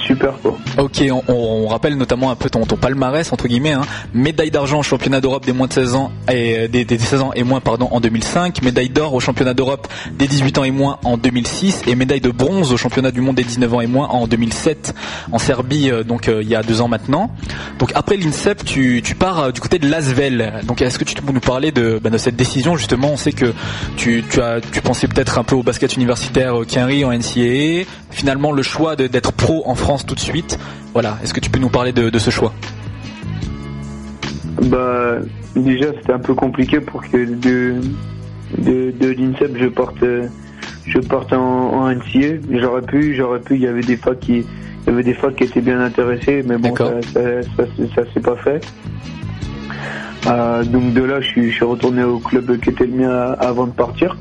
super 0.06 0.34
quoi. 0.42 0.58
Ok, 0.78 1.04
on, 1.28 1.68
rappelle 1.68 1.96
notamment 1.96 2.32
un 2.32 2.36
peu 2.36 2.50
ton, 2.50 2.66
palmarès 2.66 3.32
entre 3.32 3.48
guillemets. 3.48 3.74
Hein. 3.74 3.82
Médaille 4.14 4.52
d'argent 4.52 4.80
au 4.80 4.84
championnat 4.84 5.22
d'Europe 5.22 5.46
des 5.46 5.54
moins 5.54 5.68
de 5.68 5.74
16 5.74 5.96
ans 5.96 6.12
et 6.32 6.58
euh, 6.58 6.68
des, 6.68 6.86
des 6.86 6.98
16 6.98 7.22
ans 7.22 7.32
et 7.34 7.44
moins 7.44 7.60
pardon 7.60 7.88
en 7.92 8.00
2005, 8.00 8.62
médaille 8.62 8.90
d'or 8.90 9.14
au 9.14 9.20
championnat 9.20 9.54
d'Europe 9.54 9.88
des 10.18 10.28
18 10.28 10.60
ans 10.60 10.64
et 10.64 10.72
moins 10.72 11.00
en 11.04 11.18
2006 11.18 11.84
et 11.88 11.96
médaille 11.96 12.22
de 12.22 12.30
bronze 12.30 12.72
au 12.72 12.78
championnat 12.78 13.12
du 13.12 13.22
monde 13.22 13.36
des 13.36 13.44
19 13.44 13.74
ans 13.74 13.82
et 13.82 13.88
moins 13.88 14.08
en 14.08 14.28
2007 14.28 14.94
en 15.32 15.40
Serbie 15.40 15.90
euh, 15.92 16.04
donc 16.04 16.28
euh, 16.28 16.42
il 16.42 16.50
y 16.50 16.56
a 16.56 16.62
deux 16.62 16.82
ans 16.82 16.88
maintenant. 16.88 17.32
Donc 17.80 17.92
après 17.96 18.18
l'INSEP, 18.18 18.64
tu, 18.64 19.02
pars 19.18 19.52
du 19.52 19.62
côté 19.62 19.80
de 19.80 19.90
l'Asvel. 19.90 20.62
Donc 20.64 20.82
est-ce 20.82 21.00
que 21.00 21.04
tu 21.04 21.16
peux 21.16 21.34
nous 21.34 21.40
parler 21.40 21.72
de, 21.72 22.00
bah, 22.02 22.16
cette 22.18 22.36
décision 22.36 22.76
justement? 22.76 23.10
On 23.12 23.18
sait 23.18 23.32
que 23.32 23.54
tu, 23.98 24.24
as 24.42 24.62
tu 24.62 24.82
pensais 24.82 25.08
peut-être 25.08 25.40
un 25.40 25.44
peu 25.44 25.56
au 25.56 25.64
basket 25.64 25.96
universitaire 25.96 26.54
Quinry 26.68 27.06
en 27.06 27.12
NCAA. 27.12 27.86
Finalement 28.12 28.52
le 28.52 28.64
choix 28.64 28.96
d'être 28.96 29.34
pro 29.34 29.64
en 29.66 29.76
France 29.76 29.95
tout 30.04 30.16
de 30.16 30.20
suite. 30.20 30.58
Voilà, 30.94 31.18
est-ce 31.24 31.34
que 31.34 31.40
tu 31.40 31.50
peux 31.50 31.60
nous 31.60 31.70
parler 31.70 31.94
de, 31.94 32.10
de 32.10 32.20
ce 32.20 32.30
choix? 32.32 32.54
Bah, 34.64 35.18
déjà, 35.56 35.94
c'était 35.94 36.14
un 36.14 36.20
peu 36.20 36.34
compliqué 36.34 36.80
pour 36.80 37.02
que 37.04 37.18
de, 37.18 37.76
de, 38.58 38.92
de 38.92 39.08
l'INSEP, 39.10 39.58
je 39.58 39.68
parte, 39.68 40.02
euh, 40.04 40.28
je 40.88 41.00
parte 41.00 41.34
en, 41.34 41.74
en 41.74 41.92
NCA. 41.92 42.40
J'aurais 42.50 42.82
pu, 42.82 43.16
j'aurais 43.16 43.42
pu, 43.42 43.56
il 43.56 43.62
y 43.62 43.68
avait 43.68 43.82
des 43.82 43.98
facs 43.98 44.20
qui, 44.20 44.38
il 44.38 44.88
y 44.88 44.90
avait 44.90 45.04
des 45.04 45.14
facs 45.14 45.36
qui 45.36 45.44
étaient 45.44 45.62
bien 45.62 45.80
intéressés, 45.80 46.44
mais 46.48 46.58
bon, 46.58 46.76
ça, 46.76 47.02
ça, 47.14 47.22
ça, 47.58 47.64
ça, 47.96 48.02
s'est 48.14 48.20
pas 48.20 48.36
fait. 48.38 48.66
Euh, 50.28 50.64
donc 50.64 50.94
de 50.94 51.04
là, 51.04 51.22
je 51.22 51.28
suis, 51.28 51.50
je 51.52 51.56
suis 51.56 51.66
retourné 51.66 52.04
au 52.04 52.20
club 52.20 52.60
qui 52.60 52.70
était 52.70 52.86
le 52.86 52.94
mien 52.94 53.36
avant 53.40 53.68
de 53.68 53.72
partir. 53.72 54.18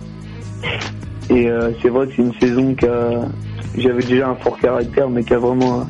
Et 1.30 1.48
euh, 1.48 1.70
c'est 1.80 1.88
vrai 1.88 2.06
que 2.06 2.12
c'est 2.16 2.22
une 2.22 2.34
saison 2.40 2.74
qui 2.74 2.86
a, 2.86 3.22
j'avais 3.76 4.02
déjà 4.02 4.28
un 4.28 4.34
fort 4.36 4.59
caractère, 4.59 5.09
mais 5.09 5.24
qui 5.24 5.34
a 5.34 5.38
vraiment, 5.38 5.86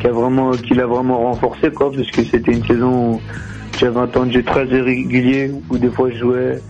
qui 0.00 0.06
a 0.06 0.12
vraiment, 0.12 0.50
qui 0.52 0.74
l'a 0.74 0.86
vraiment 0.86 1.18
renforcé, 1.18 1.70
quoi, 1.70 1.90
parce 1.92 2.10
que 2.10 2.24
c'était 2.24 2.52
une 2.52 2.64
saison 2.64 3.14
où 3.14 3.20
j'avais 3.78 4.00
un 4.00 4.06
temps 4.06 4.26
de 4.26 4.32
jeu 4.32 4.42
très 4.42 4.66
irrégulier, 4.66 5.50
où 5.70 5.78
des 5.78 5.90
fois 5.90 6.10
je 6.10 6.18
jouais, 6.18 6.60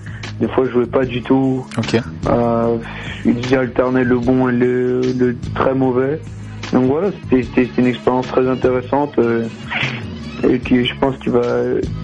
des 0.40 0.48
fois 0.48 0.64
je 0.66 0.70
jouais 0.72 0.86
pas 0.86 1.04
du 1.04 1.22
tout. 1.22 1.64
Ok. 1.78 2.00
Euh, 2.28 2.76
j'alternais 3.48 4.04
le 4.04 4.18
bon 4.18 4.48
et 4.48 4.52
le, 4.52 5.00
le 5.18 5.36
très 5.54 5.74
mauvais. 5.74 6.20
donc 6.72 6.86
voilà, 6.86 7.10
c'était 7.30 7.68
une 7.78 7.86
expérience 7.86 8.26
très 8.28 8.48
intéressante 8.48 9.18
euh, 9.18 9.46
et 10.48 10.58
qui, 10.58 10.84
je 10.84 10.94
pense, 11.00 11.16
qu'il 11.18 11.32
va 11.32 11.42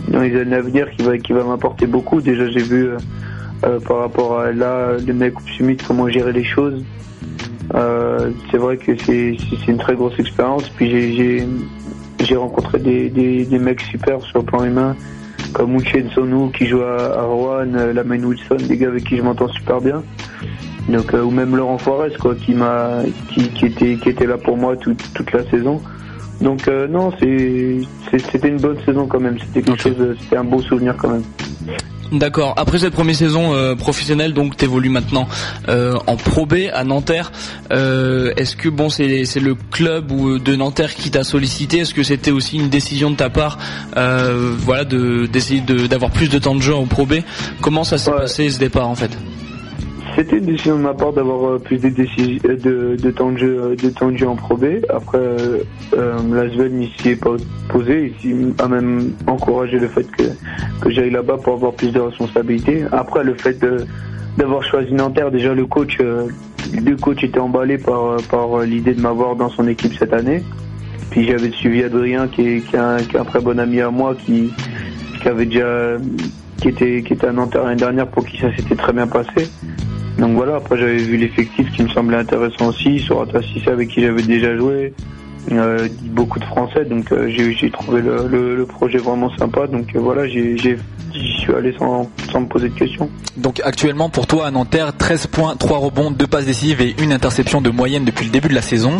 dans 0.09 0.20
les 0.20 0.40
années 0.40 0.56
à 0.56 0.62
venir, 0.62 0.90
qui 0.90 1.02
va, 1.02 1.18
qui 1.18 1.32
va 1.32 1.44
m'apporter 1.44 1.86
beaucoup. 1.86 2.20
Déjà, 2.20 2.48
j'ai 2.48 2.62
vu 2.62 2.86
euh, 2.88 2.96
euh, 3.64 3.80
par 3.80 3.98
rapport 3.98 4.40
à 4.40 4.52
là, 4.52 4.96
le 5.04 5.12
mec 5.12 5.34
Summit, 5.56 5.76
comment 5.76 6.09
gérer 6.09 6.32
les 6.32 6.44
choses. 6.44 6.82
Euh, 7.74 8.30
c'est 8.51 8.59
vrai 8.59 8.76
que 8.76 8.93
c'est 8.97 9.36
une 9.68 9.78
très 9.78 9.94
grosse 9.94 10.18
expérience. 10.18 10.68
Puis 10.70 10.90
j'ai- 11.16 11.47
rencontré 12.36 12.78
des, 12.78 13.59
mecs 13.59 13.80
super 13.80 14.22
sur 14.22 14.39
le 14.39 14.44
plan 14.44 14.64
humain, 14.64 14.97
comme 15.52 15.76
Uchen 15.76 16.09
Sonu 16.14 16.51
qui 16.52 16.66
joue 16.66 16.80
à, 16.82 17.22
Rouen, 17.22 17.74
euh, 17.74 17.93
Lamen 17.93 18.24
Wilson, 18.24 18.56
des 18.68 18.76
gars 18.76 18.89
avec 18.89 19.05
qui 19.05 19.16
je 19.16 19.22
m'entends 19.22 19.48
super 19.48 19.80
bien. 19.80 20.02
Donc 20.89 21.12
euh, 21.14 21.22
ou 21.22 21.30
même 21.30 21.55
Laurent 21.56 21.78
Forest 21.78 22.16
quoi, 22.18 22.34
qui 22.34 22.55
était 22.55 24.26
là 24.26 24.39
pour 24.39 24.56
moi 24.56 24.76
toute 24.76 25.32
la 25.32 25.44
saison. 25.51 25.82
Donc 26.43 26.66
euh, 26.69 26.86
non, 26.89 27.10
c'était 27.19 28.48
une 28.48 28.56
bonne 28.59 28.77
saison 28.85 29.06
quand 29.06 29.20
même. 29.20 29.39
C'était 29.39 29.62
quelque 29.62 29.82
chose, 29.82 29.97
de- 29.97 30.16
c'était 30.20 30.36
un 30.36 30.44
beau 30.44 30.60
souvenir 30.60 30.97
quand 30.98 31.09
même. 31.10 31.23
D'accord. 32.10 32.52
Après 32.59 32.78
cette 32.78 32.93
première 32.93 33.14
saison 33.16 33.55
euh, 33.55 33.74
professionnelle, 33.74 34.35
donc 34.35 34.55
t'évolues 34.56 34.90
maintenant 34.90 35.27
euh, 35.69 35.97
en 36.06 36.16
Pro 36.16 36.44
B 36.44 36.55
à 36.74 36.85
Nanterre. 36.85 37.32
Euh, 37.73 38.32
Est-ce 38.36 38.55
que 38.55 38.69
bon, 38.69 38.90
c'est 38.90 39.24
c'est 39.24 39.40
le 39.40 39.55
club 39.70 40.10
ou 40.10 40.39
de 40.39 40.55
Nanterre 40.55 40.94
qui 40.94 41.10
t'a 41.10 41.24
sollicité? 41.24 41.78
Est-ce 41.78 41.94
que 41.94 42.02
c'était 42.02 42.31
aussi 42.32 42.56
une 42.59 42.69
décision 42.69 43.10
de 43.10 43.16
ta 43.16 43.31
part, 43.31 43.56
euh, 43.97 44.52
voilà, 44.59 44.85
de 44.85 45.24
d'essayer 45.27 45.60
de- 45.62 45.86
d'avoir 45.86 46.10
plus 46.10 46.28
de 46.28 46.39
temps 46.39 46.55
de 46.55 46.60
jeu 46.60 46.74
en 46.74 46.85
Pro 46.86 47.06
B? 47.06 47.14
Comment 47.62 47.85
ça 47.85 47.97
s'est 47.97 48.10
passé 48.10 48.51
ce 48.51 48.59
départ 48.59 48.89
en 48.89 48.94
fait? 48.94 49.16
C'était 50.14 50.39
une 50.39 50.44
décision 50.44 50.76
de 50.76 50.82
ma 50.82 50.93
part 50.93 51.12
d'avoir 51.12 51.52
euh, 51.52 51.59
plus 51.59 51.78
de, 51.78 51.89
décisions, 51.89 52.39
de, 52.44 52.97
de 52.97 53.10
temps 53.10 53.32
de 53.32 53.39
jeu, 53.39 53.60
euh, 53.62 53.76
de 53.76 53.89
temps 53.89 54.10
de 54.10 54.16
jeu 54.16 54.28
en 54.28 54.36
Pro. 54.36 54.59
Après, 54.90 55.18
euh, 55.18 55.62
euh, 55.94 56.18
Lasvel 56.30 56.72
n'y 56.72 56.93
s'y 56.98 57.10
est 57.10 57.16
pas 57.16 57.30
opposé, 57.30 58.12
il 58.22 58.52
a 58.59 58.68
même 58.68 59.12
encouragé 59.26 59.78
le 59.78 59.89
fait 59.89 60.05
que, 60.10 60.24
que 60.82 60.90
j'aille 60.90 61.10
là-bas 61.10 61.39
pour 61.43 61.55
avoir 61.55 61.72
plus 61.72 61.93
de 61.93 62.01
responsabilités. 62.01 62.84
Après, 62.93 63.24
le 63.24 63.34
fait 63.34 63.64
d'avoir 64.36 64.62
choisi 64.64 64.93
Nanterre, 64.93 65.30
déjà 65.30 65.55
le 65.55 65.64
coach, 65.64 65.97
euh, 66.01 66.26
le 66.74 66.94
coach 66.97 67.24
était 67.24 67.40
emballé 67.40 67.78
par, 67.78 68.05
euh, 68.05 68.16
par 68.30 68.59
euh, 68.59 68.66
l'idée 68.66 68.94
de 68.94 69.01
m'avoir 69.01 69.34
dans 69.36 69.48
son 69.48 69.66
équipe 69.66 69.94
cette 69.98 70.12
année. 70.12 70.43
Puis 71.10 71.26
j'avais 71.26 71.51
suivi 71.51 71.84
Adrien, 71.84 72.28
qui 72.28 72.43
est, 72.43 72.60
qui 72.60 72.76
est 72.76 73.18
un 73.18 73.24
très 73.24 73.40
bon 73.40 73.59
ami 73.59 73.80
à 73.80 73.90
moi, 73.90 74.14
qui, 74.14 74.51
qui 75.20 75.28
avait 75.28 75.47
déjà, 75.47 75.97
qui 76.60 76.68
était, 76.68 77.02
qui 77.02 77.14
était 77.14 77.26
à 77.26 77.32
Nanterre 77.32 77.64
l'année 77.64 77.76
dernière 77.76 78.09
pour 78.09 78.24
qui 78.24 78.39
ça 78.39 78.55
s'était 78.56 78.76
très 78.76 78.93
bien 78.93 79.06
passé. 79.06 79.48
Donc 80.18 80.34
voilà, 80.34 80.56
après 80.56 80.76
j'avais 80.76 80.98
vu 80.98 81.16
l'effectif 81.16 81.70
qui 81.72 81.82
me 81.82 81.89
semblait 81.89 82.18
intéressant 82.18 82.68
aussi, 82.68 82.98
sur 82.98 83.26
Sissé 83.43 83.70
avec 83.70 83.89
qui 83.89 84.02
j'avais 84.02 84.22
déjà 84.22 84.56
joué, 84.56 84.93
euh, 85.51 85.89
beaucoup 86.05 86.39
de 86.39 86.44
Français, 86.44 86.85
donc 86.85 87.10
euh, 87.10 87.28
j'ai 87.28 87.70
trouvé 87.70 88.01
le, 88.01 88.64
projet 88.66 88.98
vraiment 88.98 89.31
sympa, 89.36 89.66
donc 89.66 89.94
euh, 89.94 89.98
voilà, 89.98 90.27
j'ai 90.28 90.56
j'y 90.56 91.40
suis 91.40 91.52
allé 91.52 91.74
sans, 91.78 92.09
sans 92.31 92.40
me 92.40 92.47
poser 92.47 92.70
de 92.70 92.74
questions. 92.74 93.10
Donc 93.36 93.60
actuellement 93.64 94.09
pour 94.09 94.27
toi 94.27 94.47
à 94.47 94.51
Nanterre, 94.51 94.97
13 94.97 95.27
points, 95.27 95.56
3 95.56 95.78
rebonds, 95.78 96.10
2 96.10 96.27
passes 96.27 96.47
décisives 96.47 96.81
et 96.81 96.94
une 97.02 97.12
interception 97.12 97.60
de 97.60 97.69
moyenne 97.69 98.05
depuis 98.05 98.24
le 98.24 98.31
début 98.31 98.48
de 98.48 98.55
la 98.55 98.62
saison. 98.62 98.93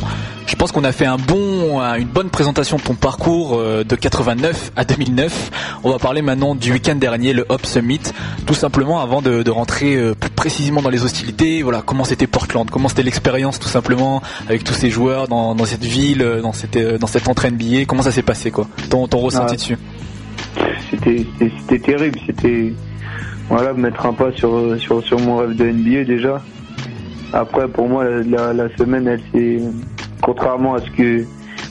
Je 0.47 0.55
pense 0.57 0.73
qu'on 0.73 0.85
a 0.85 0.93
fait 0.93 1.07
un 1.07 1.17
bon, 1.17 1.81
un- 1.81 1.95
une 1.95 2.09
bonne 2.09 2.29
présentation 2.29 2.77
de 2.77 2.83
ton 2.83 2.95
parcours 2.95 3.59
de 3.59 3.97
89 3.97 4.73
à 4.77 4.85
2009. 4.85 5.79
On 5.85 5.91
va 5.91 5.99
parler 5.99 6.21
maintenant 6.21 6.55
du 6.55 6.73
week-end 6.73 6.97
dernier, 6.97 7.33
le 7.33 7.47
Hop 7.49 7.65
Summit, 7.65 8.01
tout 8.45 8.55
simplement 8.55 9.01
avant 9.01 9.23
de, 9.23 9.49
rentrer 9.49 9.97
plus 10.21 10.31
précisément 10.31 10.83
dans 10.83 10.91
les 10.91 11.05
hostilités. 11.05 11.63
Voilà, 11.63 11.81
comment 11.81 12.05
c'était 12.05 12.27
Portland, 12.27 12.69
comment 12.71 12.89
c'était 12.89 13.05
l'expérience 13.05 13.59
tout 13.59 13.69
simplement 13.69 14.21
avec 14.49 14.65
tous 14.65 14.75
ces 14.75 14.91
joueurs 14.91 15.29
dans, 15.29 15.57
cette 15.65 15.85
ville, 15.85 16.23
dans 16.41 16.53
cette, 16.53 16.77
euh, 16.77 16.99
dans 16.99 17.07
cette 17.07 17.29
entrée 17.29 17.51
NBA. 17.51 17.85
Comment 17.87 18.03
ça 18.03 18.11
s'est 18.13 18.23
passé 18.23 18.51
quoi? 18.51 18.67
Ton, 18.89 19.07
ton 19.09 19.19
ressenti 19.19 19.53
Ah. 19.55 19.57
dessus? 19.57 19.79
C'était 20.91 21.79
terrible, 21.79 22.19
c'était 22.27 22.73
voilà 23.49 23.73
mettre 23.73 24.07
un 24.07 24.13
pas 24.13 24.31
sur, 24.33 24.55
euh, 24.55 24.79
sur, 24.79 25.03
sur 25.05 25.19
mon 25.21 25.39
rêve 25.39 25.55
de 25.57 25.65
NBA 25.67 26.05
déjà. 26.05 26.41
Après 27.33 27.67
pour 27.69 27.89
moi 27.89 28.05
la, 28.05 28.23
la- 28.23 28.53
la 28.53 28.77
semaine 28.77 29.07
elle 29.09 29.21
s'est 29.33 29.63
contrairement 30.21 30.75
à 30.75 30.81
ce 30.81 30.91
que 30.91 31.25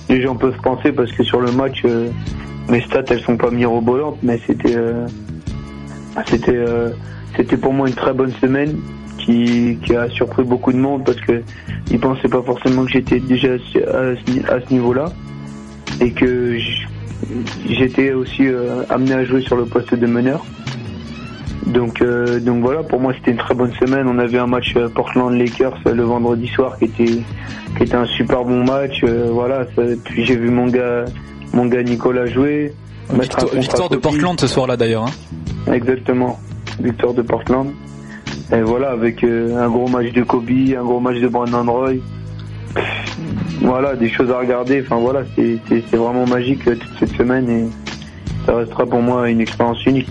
les 0.10 0.22
gens 0.22 0.36
peuvent 0.36 0.58
penser 0.64 0.92
parce 0.92 1.12
que 1.12 1.24
sur 1.24 1.40
le 1.40 1.52
match 1.52 1.82
euh, 1.86 2.10
mes 2.68 2.82
stats 2.82 3.04
elles 3.10 3.22
sont 3.22 3.38
pas 3.38 3.52
mirobolantes 3.52 4.18
mais 4.24 4.40
c'était 4.48 4.76
euh, 4.76 5.06
c'était 6.28 6.56
euh, 6.58 6.90
c'était 7.38 7.58
pour 7.58 7.74
moi 7.74 7.88
une 7.88 7.94
très 7.96 8.14
bonne 8.14 8.34
semaine 8.42 8.76
qui, 9.26 9.78
qui 9.86 9.96
a 9.96 10.10
surpris 10.10 10.44
beaucoup 10.44 10.72
de 10.74 10.78
monde 10.78 11.04
parce 11.06 11.20
que 11.22 11.42
ils 11.92 12.00
pensaient 12.00 12.28
pas 12.30 12.42
forcément 12.42 12.86
que 12.86 12.92
j'étais 12.92 13.20
déjà 13.20 13.54
à 13.54 13.58
ce, 13.74 14.52
à 14.52 14.60
niveau-là 14.74 15.06
et 16.00 16.12
que 16.12 16.58
j'étais 17.70 18.14
aussi 18.14 18.48
euh, 18.48 18.84
amené 18.90 19.14
à 19.14 19.26
jouer 19.26 19.42
sur 19.42 19.56
le 19.56 19.66
poste 19.66 19.94
de 19.94 20.08
meneur. 20.08 20.44
Donc, 21.68 22.02
euh, 22.02 22.40
donc 22.40 22.62
voilà, 22.64 22.82
pour 22.84 23.00
moi 23.00 23.14
c'était 23.14 23.32
une 23.32 23.38
très 23.38 23.54
bonne 23.54 23.72
semaine. 23.74 24.08
On 24.08 24.18
avait 24.20 24.40
un 24.40 24.48
match 24.48 24.74
euh, 24.76 24.90
Portland 24.90 25.32
Lakers 25.34 25.78
le 25.86 26.04
vendredi 26.04 26.48
soir 26.48 26.78
qui 26.80 26.86
était 26.86 27.22
qui 27.78 27.84
était 27.84 27.96
un 27.96 28.06
super 28.08 28.44
bon 28.44 28.64
match. 28.66 29.02
Euh, 29.04 29.30
voilà, 29.32 29.66
ça- 29.76 29.84
puis 30.04 30.26
j'ai 30.26 30.36
vu 30.36 30.50
mon 30.50 30.68
gars 30.68 31.06
mon 31.54 31.66
gars 31.68 31.84
Nicolas 31.84 32.26
jouer. 32.26 32.74
Victoire, 33.14 33.46
victoire 33.60 33.90
de. 33.90 33.98
Portland 33.98 34.40
ce 34.40 34.48
soir 34.48 34.68
là 34.68 34.76
d'ailleurs. 34.78 35.06
hein. 35.06 35.72
Exactement, 35.74 36.40
victoire 36.82 37.14
de 37.14 37.22
Portland. 37.22 37.68
Et 38.54 38.62
voilà, 38.62 38.90
avec 38.90 39.24
euh, 39.24 39.56
un 39.56 39.70
gros 39.70 39.88
match 39.88 40.12
de 40.12 40.24
Kobe, 40.24 40.50
un 40.78 40.84
gros 40.84 41.00
match 41.00 41.18
de 41.20 41.28
Brandon 41.28 41.72
Roy. 41.72 41.94
Voilà, 43.62 43.96
des 43.96 44.10
choses 44.10 44.30
à 44.30 44.40
regarder. 44.40 44.82
Enfin 44.82 44.98
voilà, 44.98 45.22
c'est 45.36 45.96
vraiment 45.96 46.26
magique 46.26 46.68
euh, 46.68 46.76
toute 46.76 47.00
cette 47.00 47.16
semaine 47.16 47.50
et 47.50 47.66
ça 48.46 48.56
restera 48.56 48.86
pour 48.86 49.02
moi 49.02 49.30
une 49.30 49.40
expérience 49.40 49.86
unique. 49.86 50.10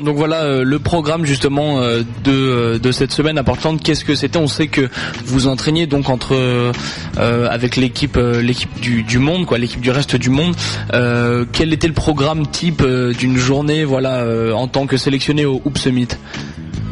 Donc 0.00 0.16
voilà 0.16 0.42
euh, 0.42 0.64
le 0.64 0.78
programme 0.78 1.24
justement 1.24 1.80
de, 2.24 2.90
cette 2.90 3.12
semaine 3.12 3.38
à 3.38 3.44
Portland. 3.44 3.80
Qu'est-ce 3.80 4.04
que 4.04 4.16
c'était? 4.16 4.38
On 4.38 4.48
sait 4.48 4.66
que 4.66 4.88
vous 5.26 5.46
entraîniez 5.46 5.86
donc 5.86 6.08
entre 6.08 6.72
avec 7.16 7.76
l'équipe 7.76 8.16
l'équipe 8.16 8.80
du, 8.80 9.18
monde 9.18 9.46
quoi, 9.46 9.58
l'équipe 9.58 9.80
du 9.80 9.92
reste 9.92 10.16
du 10.16 10.30
monde. 10.30 10.56
Quel 11.52 11.72
était 11.72 11.88
le 11.88 11.94
programme 11.94 12.46
type 12.48 12.84
d'une 12.84 13.36
journée 13.36 13.84
voilà 13.84 14.24
en 14.54 14.66
tant 14.66 14.86
que 14.86 14.96
sélectionné 14.96 15.44
au 15.44 15.60
Hoop 15.64 15.78
Summit? 15.78 16.08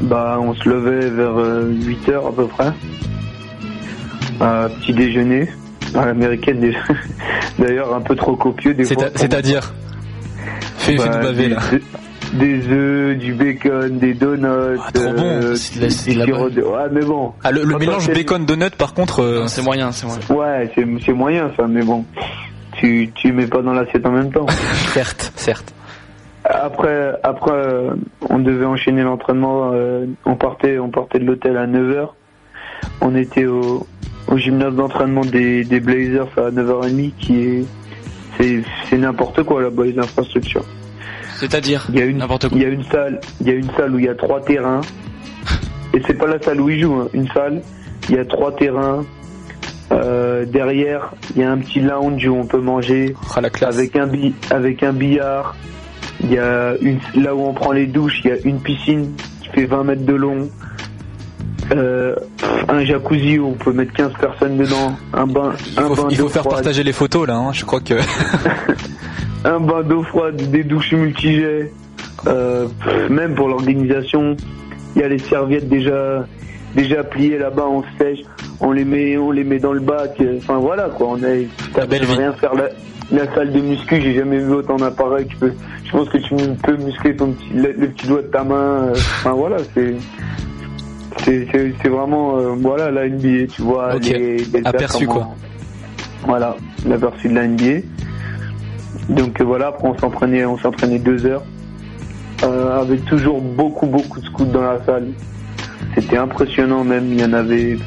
Bah, 0.03 0.39
on 0.41 0.55
se 0.55 0.69
levait 0.69 1.09
vers 1.11 1.37
8 1.69 2.09
heures 2.11 2.27
à 2.29 2.33
peu 2.33 2.47
près. 2.47 2.73
Un 4.41 4.69
petit 4.69 4.93
déjeuner 4.93 5.49
à 5.95 6.05
l'américaine 6.07 6.61
déjà. 6.61 6.79
D'ailleurs 7.59 7.95
un 7.95 8.01
peu 8.03 8.15
trop 8.15 8.37
copieux 8.37 8.75
des 8.75 8.85
C'est 8.85 8.95
fois. 8.95 9.05
à- 9.07 9.11
C'est-à-dire? 9.19 9.73
Fais, 10.79 10.97
fais-nous 10.99 11.13
baver 11.23 11.49
des, 11.49 11.49
là. 11.49 11.61
des 12.35 12.69
œufs, 12.69 13.17
du 13.19 13.33
bacon, 13.33 13.99
des 13.99 14.13
donuts. 14.15 14.47
Ah, 14.47 14.93
trop 14.93 15.13
bon. 15.15 15.23
euh, 15.25 15.55
C'est 15.57 15.79
de 16.15 16.19
la- 16.19 16.27
de 16.51 16.61
Ouais, 16.63 16.89
mais 16.93 17.01
bon. 17.05 17.33
Ah, 17.43 17.51
le, 17.51 17.65
mélange 17.65 17.97
on 17.97 18.01
fait- 18.01 18.13
bacon 18.15 18.45
donut 18.45 18.71
par 18.77 18.93
contre 18.95 19.21
euh, 19.23 19.47
c'est 19.49 19.63
moyen, 19.63 19.91
c'est 19.93 20.07
moyen. 20.07 20.21
Ouais, 20.29 20.71
c'est 20.75 20.87
c'est 21.05 21.13
moyen 21.15 21.51
ça, 21.57 21.67
mais 21.67 21.83
bon. 21.83 22.05
Tu, 22.79 23.11
tu 23.15 23.33
mets 23.33 23.47
pas 23.47 23.63
dans 23.63 23.73
l'assiette 23.73 24.05
en 24.05 24.13
même 24.13 24.31
temps. 24.31 24.47
certes, 24.93 25.33
certes. 25.35 25.73
Après, 26.49 27.13
après, 27.23 27.53
on 28.31 28.39
devait 28.39 28.65
enchaîner 28.67 29.03
l'entraînement. 29.03 29.71
euh, 29.73 30.07
on 30.25 30.37
partait, 30.37 30.79
on 30.79 30.91
partait 30.91 31.19
de 31.19 31.25
l'hôtel 31.25 31.57
à 31.57 31.67
9h. 31.67 32.09
On 33.01 33.15
était 33.17 33.47
au, 33.47 33.87
au 34.29 34.37
gymnase 34.37 34.75
d'entraînement 34.75 35.23
des, 35.23 35.65
des 35.65 35.81
Blazers 35.81 36.29
à 36.37 36.51
9h30, 36.51 37.13
qui 37.19 37.41
est, 37.43 37.65
c'est, 38.39 38.63
c'est 38.89 38.99
n'importe 38.99 39.43
quoi 39.43 39.63
là-bas 39.63 39.85
les 39.85 39.99
infrastructures. 39.99 40.65
C'est-à-dire 41.37 41.87
Il 41.91 41.99
y 41.99 42.03
a 42.03 42.05
une, 42.07 42.21
il 42.57 42.63
y 42.63 42.65
a 42.65 42.69
une 42.69 42.85
salle, 42.85 43.21
il 43.41 43.47
y 43.49 43.51
a 43.51 43.55
une 43.55 43.71
salle 43.77 43.95
où 43.95 43.99
il 43.99 44.05
y 44.05 44.09
a 44.09 44.15
trois 44.15 44.41
terrains. 44.41 44.81
Et 45.95 46.03
c'est 46.07 46.15
pas 46.15 46.27
la 46.27 46.41
salle 46.41 46.61
où 46.61 46.69
ils 46.71 46.81
jouent, 46.81 46.95
hein. 47.03 47.09
une 47.13 47.29
salle. 47.29 47.63
Il 48.09 48.15
y 48.15 48.19
a 48.19 48.25
trois 48.25 48.55
terrains. 48.55 49.05
Euh, 49.93 50.45
derrière, 50.47 51.13
il 51.35 51.43
y 51.43 51.45
a 51.45 51.51
un 51.51 51.59
petit 51.59 51.81
lounge 51.81 52.27
où 52.27 52.35
on 52.35 52.45
peut 52.47 52.61
manger 52.61 53.15
avec 53.69 53.95
un 53.97 54.07
bi- 54.07 54.35
avec 54.51 54.83
un 54.83 54.93
billard. 54.93 55.55
Il 56.23 56.33
y 56.33 56.39
a 56.39 56.75
une 56.81 56.99
là 57.15 57.35
où 57.35 57.43
on 57.43 57.53
prend 57.53 57.73
les 57.73 57.87
douches, 57.87 58.21
il 58.25 58.31
y 58.31 58.33
a 58.33 58.37
une 58.45 58.61
piscine 58.61 59.13
qui 59.43 59.49
fait 59.49 59.67
20 59.67 59.85
mètres 59.85 60.05
de 60.05 60.15
long. 60.15 60.49
Euh, 61.73 62.15
un 62.69 62.85
jacuzzi 62.85 63.39
où 63.39 63.49
on 63.49 63.53
peut 63.53 63.73
mettre 63.73 63.93
15 63.93 64.13
personnes 64.21 64.57
dedans, 64.57 64.97
un 65.13 65.27
bain, 65.27 65.53
Il 65.73 65.81
un 65.81 65.89
faut, 65.89 65.95
bain 65.97 66.09
il 66.11 66.17
faut 66.17 66.23
d'eau 66.23 66.29
faire 66.29 66.43
froide. 66.43 66.57
partager 66.57 66.85
les 66.85 66.93
photos 66.93 67.27
là, 67.27 67.35
hein. 67.35 67.53
je 67.53 67.65
crois 67.65 67.81
que... 67.81 67.95
un 69.45 69.61
bain 69.61 69.83
d'eau 69.83 70.05
froide, 70.05 70.37
des 70.51 70.63
douches 70.63 70.93
multijets, 70.93 71.73
euh, 72.29 72.69
même 73.11 73.35
pour 73.35 73.49
l'organisation, 73.49 74.37
il 74.95 75.03
y 75.03 75.05
a 75.05 75.09
les 75.09 75.19
serviettes 75.19 75.69
déjà 75.69 76.27
déjà 76.77 77.03
pliées 77.03 77.39
là-bas, 77.39 77.67
on 77.69 77.83
sèche, 77.99 78.21
on 78.61 78.71
les 78.71 78.85
met 78.85 79.17
on 79.17 79.33
les 79.33 79.45
met 79.45 79.59
dans 79.59 79.73
le 79.73 79.81
bac, 79.81 80.23
enfin 80.39 80.59
voilà 80.59 80.89
quoi, 80.97 81.09
on 81.09 81.15
besoin 81.17 81.37
de 81.89 82.19
rien 82.19 82.33
faire 82.35 82.55
la, 82.55 82.69
la 83.13 83.33
salle 83.35 83.53
de 83.53 83.61
muscu, 83.61 84.01
j'ai 84.01 84.15
jamais 84.15 84.39
vu 84.39 84.53
autant 84.53 84.77
d'appareils, 84.77 85.27
tu 85.27 85.37
peux 85.37 85.53
je 85.85 85.91
pense 85.93 86.09
que 86.09 86.19
tu 86.19 86.35
peux 86.63 86.77
muscler 86.77 87.15
ton 87.15 87.33
petit 87.33 87.51
le, 87.55 87.73
le 87.73 87.89
petit 87.89 88.07
doigt 88.09 88.23
de 88.23 88.27
ta 88.27 88.43
main, 88.43 88.55
euh, 88.55 88.93
enfin 88.93 89.33
voilà, 89.33 89.59
c'est 89.75 89.95
c'est 91.25 91.89
vraiment 91.89 92.37
euh, 92.39 92.55
voilà 92.59 92.91
la 92.91 93.09
NBA, 93.09 93.47
tu 93.53 93.63
vois 93.63 93.95
Ok. 93.97 94.05
les, 94.05 94.37
les 94.39 94.61
Aperçu, 94.65 95.07
quoi. 95.07 95.29
Voilà, 96.25 96.57
l'aperçu 96.87 97.29
de 97.29 97.35
la 97.35 97.47
NBA. 97.47 97.87
Donc 99.09 99.41
euh, 99.41 99.45
voilà, 99.45 99.69
après 99.69 99.89
on 99.89 99.99
s'entraînait, 99.99 100.45
on 100.45 100.59
s'entraînait 100.59 100.99
deux 100.99 101.27
heures. 101.27 101.45
Euh, 102.43 102.81
avec 102.81 103.05
toujours 103.07 103.41
beaucoup, 103.41 103.87
beaucoup 103.87 104.21
de 104.21 104.27
scouts 104.27 104.45
dans 104.45 104.63
la 104.63 104.85
salle. 104.85 105.09
C'était 105.95 106.19
impressionnant 106.19 106.85
même, 106.85 107.13
il 107.13 107.21
y 107.21 107.25
en 107.25 107.33
avait 107.33 107.79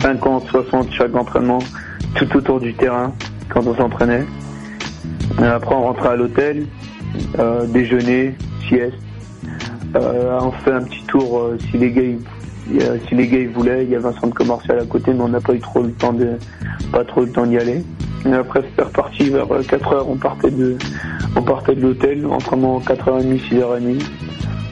50, 0.00 0.46
60 0.48 0.92
chaque 0.92 1.14
entraînement, 1.16 1.58
tout 2.14 2.36
autour 2.36 2.60
du 2.60 2.74
terrain 2.74 3.12
quand 3.48 3.66
on 3.66 3.74
s'entraînait. 3.74 4.24
Et 5.40 5.44
Après 5.44 5.74
on 5.74 5.82
rentrait 5.82 6.10
à 6.10 6.16
l'hôtel, 6.16 6.66
euh, 7.38 7.66
déjeuner, 7.66 8.34
sieste. 8.68 8.94
Euh, 9.96 10.38
on 10.40 10.52
fait 10.52 10.72
un 10.72 10.82
petit 10.82 11.02
tour 11.04 11.38
euh, 11.38 11.58
si 11.70 11.78
les 11.78 11.90
gars 11.90 12.02
euh, 12.02 12.98
si 13.08 13.14
les 13.14 13.26
gars 13.26 13.38
ils 13.38 13.48
voulaient, 13.48 13.84
il 13.84 13.90
y 13.90 13.96
avait 13.96 14.08
un 14.08 14.12
centre 14.12 14.34
commercial 14.34 14.78
à 14.78 14.84
côté 14.84 15.14
mais 15.14 15.22
on 15.22 15.28
n'a 15.28 15.40
pas 15.40 15.54
eu 15.54 15.60
trop 15.60 15.82
le 15.82 15.92
temps 15.92 16.12
de 16.12 16.32
pas 16.92 17.04
trop 17.04 17.22
le 17.22 17.32
temps 17.32 17.46
d'y 17.46 17.56
aller. 17.56 17.82
Et 18.26 18.32
après 18.32 18.62
c'était 18.62 18.82
reparti 18.82 19.30
vers 19.30 19.46
4 19.66 19.92
heures, 19.92 20.08
on 20.08 20.16
partait 20.16 20.50
de 20.50 20.76
on 21.36 21.42
partait 21.42 21.74
de 21.74 21.80
l'hôtel, 21.80 22.26
entraînement 22.26 22.80
4h30, 22.80 23.40
6h30. 23.48 24.02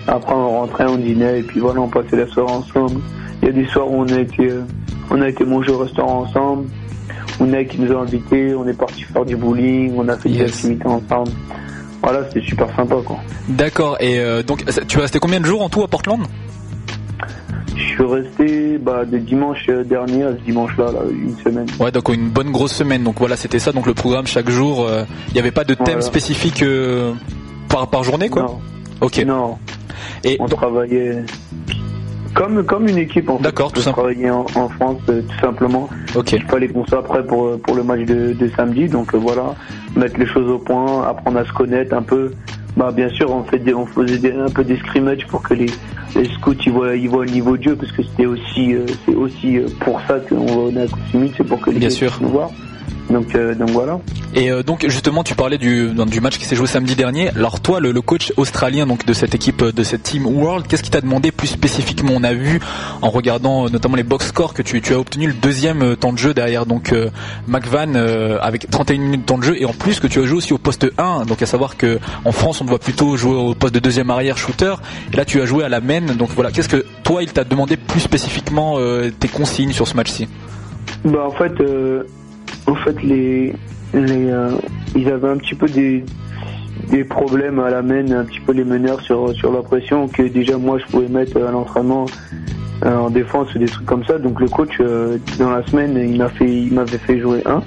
Après 0.09 0.35
on 0.35 0.61
rentrait, 0.61 0.86
on 0.86 0.97
dînait 0.97 1.40
et 1.40 1.43
puis 1.43 1.61
voilà 1.61 1.81
on 1.81 1.89
passait 1.89 2.16
la 2.16 2.27
soirée 2.27 2.53
ensemble. 2.53 3.01
Il 3.43 3.47
y 3.47 3.48
a 3.51 3.53
des 3.53 3.66
soirs 3.66 3.90
où 3.90 4.03
on 4.03 4.09
a 4.09 4.20
été 4.20 4.51
euh, 4.51 4.62
on 5.11 5.20
a 5.23 5.28
été 5.28 5.44
manger 5.44 5.73
au 5.73 5.78
restaurant 5.78 6.23
ensemble. 6.23 6.66
On 7.40 7.52
a 7.52 7.64
qui 7.64 7.78
nous 7.80 7.92
a 7.96 8.00
invités, 8.00 8.54
on 8.54 8.66
est 8.66 8.76
parti 8.76 9.02
faire 9.02 9.24
du 9.24 9.36
bowling, 9.36 9.92
on 9.96 10.08
a 10.08 10.16
fait 10.16 10.30
des 10.30 10.42
activités 10.42 10.86
ensemble. 10.86 11.30
Voilà, 12.02 12.24
c'était 12.28 12.46
super 12.46 12.68
sympa 12.76 12.96
quoi. 13.04 13.18
D'accord. 13.48 13.96
Et 14.00 14.18
euh, 14.20 14.42
donc, 14.42 14.64
tu 14.86 14.98
es 14.98 15.00
resté 15.00 15.18
combien 15.18 15.40
de 15.40 15.46
jours 15.46 15.62
en 15.62 15.68
tout 15.68 15.82
à 15.82 15.88
Portland? 15.88 16.20
Je 17.76 17.82
suis 17.82 18.04
resté 18.04 18.78
bah, 18.78 19.04
de 19.04 19.18
dimanche 19.18 19.66
euh, 19.68 19.84
dernier 19.84 20.22
à 20.22 20.32
ce 20.32 20.40
dimanche-là, 20.42 20.92
là, 20.92 21.00
une 21.10 21.36
semaine. 21.38 21.66
Ouais, 21.78 21.90
donc 21.90 22.08
une 22.08 22.28
bonne 22.30 22.50
grosse 22.50 22.72
semaine. 22.72 23.02
Donc 23.02 23.18
voilà, 23.18 23.36
c'était 23.36 23.58
ça. 23.58 23.72
Donc 23.72 23.86
le 23.86 23.94
programme 23.94 24.26
chaque 24.26 24.48
jour, 24.48 24.86
euh, 24.86 25.04
il 25.28 25.34
n'y 25.34 25.40
avait 25.40 25.50
pas 25.50 25.64
de 25.64 25.74
thème 25.74 25.86
Voilà. 25.86 26.00
spécifique 26.02 26.62
euh, 26.62 27.12
par 27.68 27.88
par 27.88 28.02
journée, 28.04 28.28
quoi? 28.30 28.42
Non. 28.42 28.58
Ok. 29.00 29.18
Non. 29.26 29.58
Et 30.24 30.36
on 30.40 30.46
travaillait 30.46 31.22
comme 32.36 32.64
comme 32.64 32.86
une 32.88 32.98
équipe 32.98 33.28
en 33.30 33.38
fait. 33.38 33.42
D'accord, 33.44 33.72
tout 33.72 33.80
On 33.88 33.92
travaillait 33.92 34.30
en, 34.30 34.44
en 34.54 34.68
France 34.68 35.00
euh, 35.08 35.22
tout 35.22 35.40
simplement. 35.40 35.88
Ok. 36.14 36.32
Il 36.32 36.42
fallait 36.42 36.68
qu'on 36.68 36.84
soit 36.86 37.02
prêt 37.02 37.26
pour 37.26 37.46
euh, 37.46 37.60
pour 37.62 37.74
le 37.74 37.82
match 37.82 38.00
de, 38.00 38.32
de 38.34 38.50
samedi. 38.56 38.88
Donc 38.88 39.14
euh, 39.14 39.18
voilà, 39.18 39.54
mettre 39.96 40.18
les 40.20 40.26
choses 40.26 40.48
au 40.48 40.58
point, 40.58 41.02
apprendre 41.08 41.38
à 41.38 41.44
se 41.44 41.52
connaître 41.52 41.94
un 41.96 42.02
peu. 42.02 42.32
Bah 42.76 42.92
bien 42.92 43.08
sûr, 43.08 43.30
on 43.30 43.42
fait 43.44 43.58
des, 43.58 43.72
on 43.72 43.86
faisait 43.86 44.18
des- 44.18 44.32
un 44.32 44.50
peu 44.50 44.62
des 44.62 44.76
scrimmages 44.76 45.26
pour 45.28 45.42
que 45.42 45.54
les 45.54 45.66
les 46.14 46.28
scouts 46.34 46.52
ils 46.66 46.72
voient 46.72 46.94
ils 46.94 47.08
voient 47.08 47.24
le 47.24 47.30
niveau 47.30 47.56
de 47.56 47.62
jeu 47.62 47.74
parce 47.76 47.90
que 47.92 48.02
c'était 48.02 48.26
aussi 48.26 48.74
euh, 48.74 48.84
c'est 49.06 49.14
aussi 49.14 49.56
euh, 49.56 49.68
pour 49.80 49.98
ça 50.06 50.20
qu'on 50.20 50.76
est 50.76 50.82
à 50.82 50.86
Coupe 50.86 51.00
c'est 51.38 51.44
pour 51.48 51.60
que 51.62 51.70
les 51.70 51.78
Bien 51.78 51.88
sûr. 51.90 52.10
puissent 52.10 52.20
nous 52.20 52.28
voir. 52.28 52.50
Donc 53.11 53.35
euh, 53.35 53.55
donc 53.55 53.70
voilà. 53.70 54.01
Et 54.35 54.51
euh, 54.51 54.62
donc 54.62 54.85
justement, 54.89 55.23
tu 55.23 55.35
parlais 55.35 55.59
du, 55.59 55.91
du 55.95 56.20
match 56.20 56.39
qui 56.39 56.45
s'est 56.45 56.57
joué 56.57 56.66
samedi 56.66 56.97
dernier. 56.97 57.31
Alors 57.31 57.61
toi, 57.61 57.78
le, 57.81 57.93
le 57.93 58.01
coach 58.01 58.33
australien 58.37 58.87
donc 58.87 59.07
de 59.07 59.12
cette 59.12 59.35
équipe, 59.35 59.62
euh, 59.62 59.73
de 59.73 59.83
cette 59.83 60.03
team 60.03 60.27
World, 60.27 60.66
qu'est-ce 60.66 60.83
qui 60.83 60.91
t'a 60.91 61.01
demandé 61.01 61.31
plus 61.31 61.47
spécifiquement? 61.47 62.12
On 62.15 62.24
a 62.24 62.33
vu 62.35 62.61
en 63.03 63.11
regardant 63.11 63.69
notamment 63.70 63.97
les 63.97 64.03
box 64.03 64.27
scores 64.28 64.55
que 64.55 64.62
tu, 64.62 64.81
tu 64.81 64.93
as 64.93 64.99
obtenu 64.99 65.28
le 65.28 65.35
deuxième 65.35 65.97
temps 65.97 66.12
de 66.12 66.19
jeu 66.19 66.35
derrière 66.35 66.66
donc 66.66 66.93
euh, 66.93 67.11
McVan 67.47 67.95
avec 68.41 68.69
31 68.70 68.99
minutes 68.99 69.20
de 69.20 69.27
temps 69.27 69.39
de 69.39 69.45
jeu 69.45 69.61
et 69.61 69.65
en 69.65 69.73
plus 69.73 70.01
que 70.01 70.07
tu 70.07 70.20
as 70.20 70.24
joué 70.24 70.39
aussi 70.39 70.53
au 70.53 70.59
poste 70.59 70.87
1. 70.99 71.27
Donc 71.27 71.43
à 71.43 71.47
savoir 71.47 71.77
que 71.77 71.99
en 72.24 72.33
France, 72.33 72.61
on 72.61 72.65
doit 72.65 72.78
plutôt 72.78 73.16
jouer 73.16 73.37
au 73.37 73.55
poste 73.55 73.74
de 73.74 73.78
deuxième 73.81 74.11
arrière 74.11 74.37
shooter. 74.37 74.74
Et 75.12 75.16
là, 75.16 75.24
tu 75.24 75.41
as 75.41 75.47
joué 75.47 75.65
à 75.65 75.69
la 75.69 75.81
main. 75.81 76.01
Donc 76.01 76.31
voilà, 76.31 76.51
qu'est-ce 76.51 76.69
que 76.69 76.85
toi, 77.05 77.23
il 77.23 77.33
t'a 77.33 77.45
demandé 77.45 77.77
plus 77.77 78.01
spécifiquement 78.01 78.78
tes 79.19 79.28
consignes 79.28 79.73
sur 79.73 79.87
ce 79.87 79.97
match-ci? 79.97 80.28
Bah 81.05 81.27
en 81.27 81.31
fait, 81.31 81.53
en 82.66 82.74
fait 82.74 83.02
les, 83.02 83.52
les 83.94 84.30
euh, 84.30 84.51
ils 84.94 85.09
avaient 85.09 85.28
un 85.28 85.36
petit 85.36 85.55
peu 85.55 85.68
des 85.68 86.05
des 86.90 87.05
problèmes 87.05 87.59
à 87.59 87.70
la 87.70 87.82
main, 87.82 88.10
un 88.12 88.24
petit 88.24 88.40
peu 88.40 88.52
les 88.52 88.64
meneurs 88.64 89.01
sur 89.01 89.34
sur 89.34 89.52
la 89.52 89.62
pression 89.62 90.09
que 90.09 90.22
déjà 90.22 90.56
moi 90.59 90.78
je 90.78 90.84
pouvais 90.86 91.09
mettre 91.09 91.36
à 91.43 91.51
l'entraînement 91.51 92.06
euh, 92.84 92.97
en 92.97 93.10
défense 93.10 93.55
ou 93.55 93.59
des 93.59 93.66
trucs 93.66 93.86
comme 93.86 94.05
ça. 94.05 94.18
Donc 94.18 94.40
le 94.40 94.48
coach 94.48 94.76
euh, 94.80 95.18
dans 95.38 95.51
la 95.51 95.64
semaine 95.66 95.97
il 95.97 96.18
m'a 96.18 96.28
fait 96.28 96.51
il 96.51 96.72
m'avait 96.72 96.98
fait 96.98 97.18
jouer 97.18 97.43
un. 97.47 97.62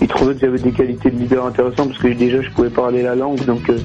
Il 0.00 0.06
trouvait 0.06 0.34
que 0.34 0.40
j'avais 0.40 0.60
des 0.60 0.70
qualités 0.70 1.10
de 1.10 1.18
leader 1.18 1.44
intéressantes 1.44 1.88
parce 1.88 1.98
que 1.98 2.08
déjà 2.08 2.40
je 2.40 2.50
pouvais 2.50 2.70
parler 2.70 3.02
la 3.02 3.16
langue 3.16 3.44
donc 3.44 3.68
euh, 3.68 3.78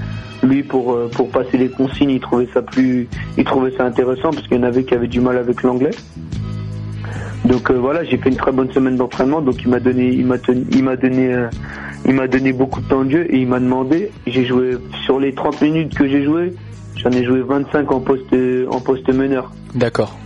lui 0.44 0.62
pour 0.64 0.98
pour 1.10 1.30
passer 1.30 1.58
les 1.58 1.70
consignes 1.70 2.12
il 2.12 2.20
trouvait 2.20 2.48
ça 2.54 2.62
plus 2.62 3.08
il 3.38 3.44
trouvait 3.44 3.72
ça 3.76 3.86
intéressant 3.86 4.30
parce 4.30 4.48
qu'il 4.48 4.58
y 4.58 4.60
en 4.60 4.64
avait 4.64 4.84
qui 4.84 4.94
avaient 4.94 5.08
du 5.08 5.22
mal 5.22 5.38
avec 5.38 5.64
l'anglais. 5.64 5.92
Donc 7.46 7.72
euh, 7.72 7.74
voilà, 7.74 8.04
j'ai 8.04 8.18
fait 8.18 8.30
une 8.30 8.36
très 8.38 8.52
bonne 8.52 8.72
semaine 8.72 8.96
d'entraînement. 8.98 9.42
Donc 9.42 9.62
il 9.64 9.70
m'a 9.70 9.80
donné, 9.80 10.08
il 10.10 10.26
m'a 10.26 10.38
tenu- 10.38 10.66
il 10.72 10.84
m'a 10.84 10.96
donné, 10.96 11.34
euh, 11.34 11.48
il 12.06 12.14
m'a 12.14 12.28
donné 12.28 12.54
beaucoup 12.54 12.82
de 12.82 12.88
temps 12.88 13.04
de 13.04 13.10
jeu 13.12 13.26
et 13.30 13.40
il 13.40 13.48
m'a 13.48 13.60
demandé. 13.60 14.12
J'ai 14.28 14.46
joué 14.46 14.78
sur 15.06 15.20
les 15.20 15.34
30 15.34 15.62
minutes 15.62 15.96
que 15.96 16.08
j'ai 16.08 16.24
joué, 16.24 16.54
j'en 16.98 17.10
ai 17.12 17.24
joué 17.26 17.42
25 17.42 17.92
en 17.92 18.00
poste 18.00 18.36
en 18.70 18.80
poste 18.80 19.10
meneur. 19.10 19.52
D'accord. 19.74 20.18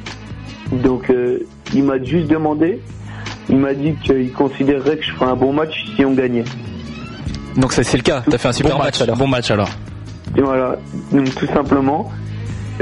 Donc 0.71 1.09
euh, 1.09 1.39
il 1.73 1.83
m'a 1.83 2.01
juste 2.03 2.27
demandé. 2.27 2.79
Il 3.49 3.57
m'a 3.57 3.73
dit 3.75 3.93
qu'il 4.03 4.31
considérerait 4.33 4.97
que 4.97 5.03
je 5.05 5.11
ferais 5.11 5.29
un 5.29 5.35
bon 5.35 5.53
match 5.53 5.85
si 5.95 6.03
on 6.03 6.13
gagnait. 6.13 6.43
Donc 7.55 7.71
ça 7.73 7.83
c'est 7.83 7.97
le 7.97 8.03
cas. 8.03 8.23
T'as 8.29 8.37
fait 8.37 8.47
un 8.47 8.51
super 8.51 8.73
Bon 8.73 8.79
match, 8.83 8.99
match, 8.99 9.01
alors. 9.03 9.17
bon 9.17 9.27
match 9.27 9.51
alors. 9.51 9.69
Et 10.37 10.41
voilà, 10.41 10.77
donc 11.13 11.33
tout 11.35 11.45
simplement. 11.47 12.11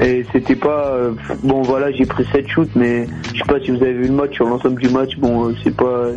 Et 0.01 0.25
c'était 0.31 0.55
pas 0.55 0.87
euh, 0.87 1.11
bon 1.43 1.61
voilà 1.61 1.91
j'ai 1.91 2.05
pris 2.05 2.25
7 2.31 2.47
shoots 2.47 2.69
mais 2.75 3.05
je 3.31 3.37
sais 3.37 3.45
pas 3.45 3.59
si 3.59 3.69
vous 3.69 3.83
avez 3.83 3.93
vu 3.93 4.07
le 4.07 4.13
match 4.13 4.33
sur 4.33 4.45
l'ensemble 4.45 4.81
du 4.81 4.89
match 4.89 5.15
bon 5.17 5.49
euh, 5.49 5.55
c'est 5.63 5.75
pas 5.75 6.07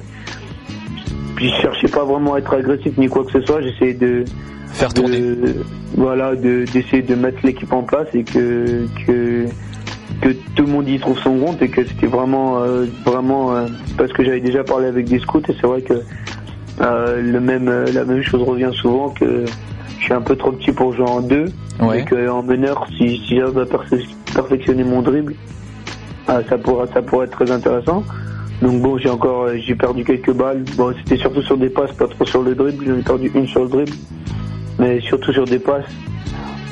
je 1.39 1.49
cherchais 1.61 1.89
pas 1.89 2.05
vraiment 2.05 2.35
à 2.35 2.39
être 2.39 2.55
agressif 2.55 2.97
ni 2.97 3.09
quoi 3.09 3.25
que 3.25 3.33
ce 3.33 3.43
soit 3.43 3.61
j'essayais 3.61 3.93
de 3.93 4.25
faire 4.69 4.93
tourner. 4.95 5.21
voilà 5.95 6.35
de 6.35 6.65
d'essayer 6.73 7.03
de 7.03 7.15
mettre 7.15 7.39
l'équipe 7.45 7.73
en 7.73 7.83
place 7.83 8.09
et 8.15 8.25
que 8.25 8.87
que 9.07 9.47
que 10.21 10.31
tout 10.55 10.65
le 10.65 10.73
monde 10.73 10.89
y 10.89 10.99
trouve 10.99 11.19
son 11.19 11.39
compte 11.39 11.61
et 11.63 11.69
que 11.69 11.85
c'était 11.85 12.07
vraiment 12.07 12.63
euh, 12.63 12.87
vraiment 13.05 13.55
euh, 13.55 13.67
parce 13.99 14.13
que 14.13 14.25
j'avais 14.25 14.41
déjà 14.41 14.65
parlé 14.65 14.87
avec 14.87 15.07
des 15.07 15.19
scouts 15.19 15.43
et 15.49 15.55
c'est 15.61 15.67
vrai 15.67 15.83
que 15.83 16.01
euh, 16.81 17.21
le 17.21 17.41
même 17.41 17.71
la 17.93 18.05
même 18.05 18.23
chose 18.23 18.43
revient 18.43 18.71
souvent 18.73 19.11
que 19.11 19.45
je 19.99 20.05
suis 20.05 20.13
un 20.15 20.21
peu 20.21 20.37
trop 20.37 20.53
petit 20.53 20.73
pour 20.73 20.95
jouer 20.95 21.07
en 21.09 21.21
deux. 21.21 21.47
Ouais. 21.81 22.01
et 22.01 22.05
que 22.05 22.29
en 22.31 22.43
meneur 22.43 22.87
si, 22.97 23.19
si 23.27 23.37
j'arrive 23.37 23.59
à 23.59 23.65
perfe- 23.65 24.09
perfectionner 24.35 24.83
mon 24.83 25.03
dribble 25.03 25.35
ah, 26.29 26.41
ça 26.49 26.57
pourra 26.57 26.87
ça 26.93 27.03
pourrait 27.03 27.27
être 27.27 27.33
très 27.39 27.51
intéressant. 27.51 28.03
Donc 28.63 28.81
bon 28.81 28.97
j'ai 28.99 29.11
encore 29.11 29.49
j'ai 29.57 29.75
perdu 29.75 30.03
quelques 30.05 30.33
balles. 30.33 30.65
Bon 30.77 30.93
c'était 30.99 31.19
surtout 31.19 31.43
sur 31.43 31.57
des 31.59 31.69
passes 31.69 31.93
pas 31.93 32.07
trop 32.09 32.25
sur 32.25 32.43
le 32.43 32.55
dribble. 32.55 32.85
J'en 32.87 32.97
ai 32.99 33.03
perdu 33.03 33.31
une 33.35 33.47
sur 33.47 33.63
le 33.65 33.69
dribble. 33.69 33.93
Mais 34.79 35.01
surtout 35.01 35.33
sur 35.33 35.45
des 35.47 35.59
passes 35.59 35.85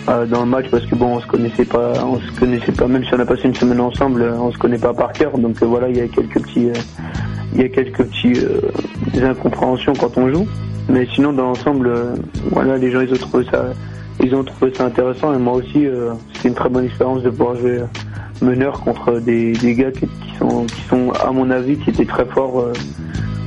euh, 0.09 0.27
dans 0.27 0.41
le 0.41 0.47
match 0.51 0.67
parce 0.71 0.85
que 0.87 0.95
bon 0.97 1.17
on 1.17 1.21
se 1.21 1.27
connaissait 1.27 1.65
pas 1.67 1.93
on 2.05 2.19
se 2.19 2.33
connaissait 2.41 2.73
pas. 2.73 2.87
Même 2.89 3.05
si 3.05 3.15
on 3.15 3.21
a 3.21 3.27
passé 3.27 3.43
une 3.45 3.55
semaine 3.55 3.81
ensemble 3.81 4.23
on 4.23 4.51
se 4.51 4.59
connaît 4.59 4.79
pas 4.79 4.93
par 4.95 5.13
cœur. 5.13 5.37
Donc 5.39 5.63
euh, 5.63 5.67
voilà 5.67 5.89
il 5.89 5.97
y 5.99 6.01
a 6.01 6.09
quelques 6.09 6.43
petits 6.43 6.71
euh, 6.71 6.75
il 7.55 7.61
y 7.61 7.65
a 7.65 7.69
quelques 7.69 8.03
petits 8.05 8.33
euh, 8.41 8.61
des 9.13 9.23
incompréhensions 9.23 9.93
quand 9.95 10.17
on 10.19 10.29
joue 10.31 10.49
mais 10.89 11.07
sinon 11.15 11.33
dans 11.33 11.45
l'ensemble 11.45 11.89
euh, 11.89 12.15
voilà 12.51 12.77
les 12.77 12.91
gens 12.91 13.01
ils 13.01 13.13
ont 13.13 13.17
trouvé 13.17 13.45
ça 13.51 13.73
ils 14.23 14.35
ont 14.35 14.45
trouvé 14.45 14.73
ça 14.75 14.85
intéressant. 14.87 15.35
Et 15.35 15.39
moi 15.39 15.55
aussi 15.55 15.87
euh, 15.87 16.13
c'est 16.35 16.49
une 16.49 16.55
très 16.55 16.69
bonne 16.69 16.85
expérience 16.85 17.23
de 17.23 17.31
pouvoir 17.31 17.57
jouer 17.57 17.79
euh, 17.79 17.87
meneur 18.43 18.81
contre 18.81 19.19
des, 19.21 19.53
des 19.53 19.75
gars 19.75 19.91
qui, 19.91 20.07
sont 20.39 20.67
qui 20.67 20.83
sont 20.83 21.11
à 21.13 21.31
mon 21.33 21.51
avis 21.51 21.77
qui 21.79 21.91
étaient 21.91 22.05
très 22.05 22.27
forts 22.27 22.73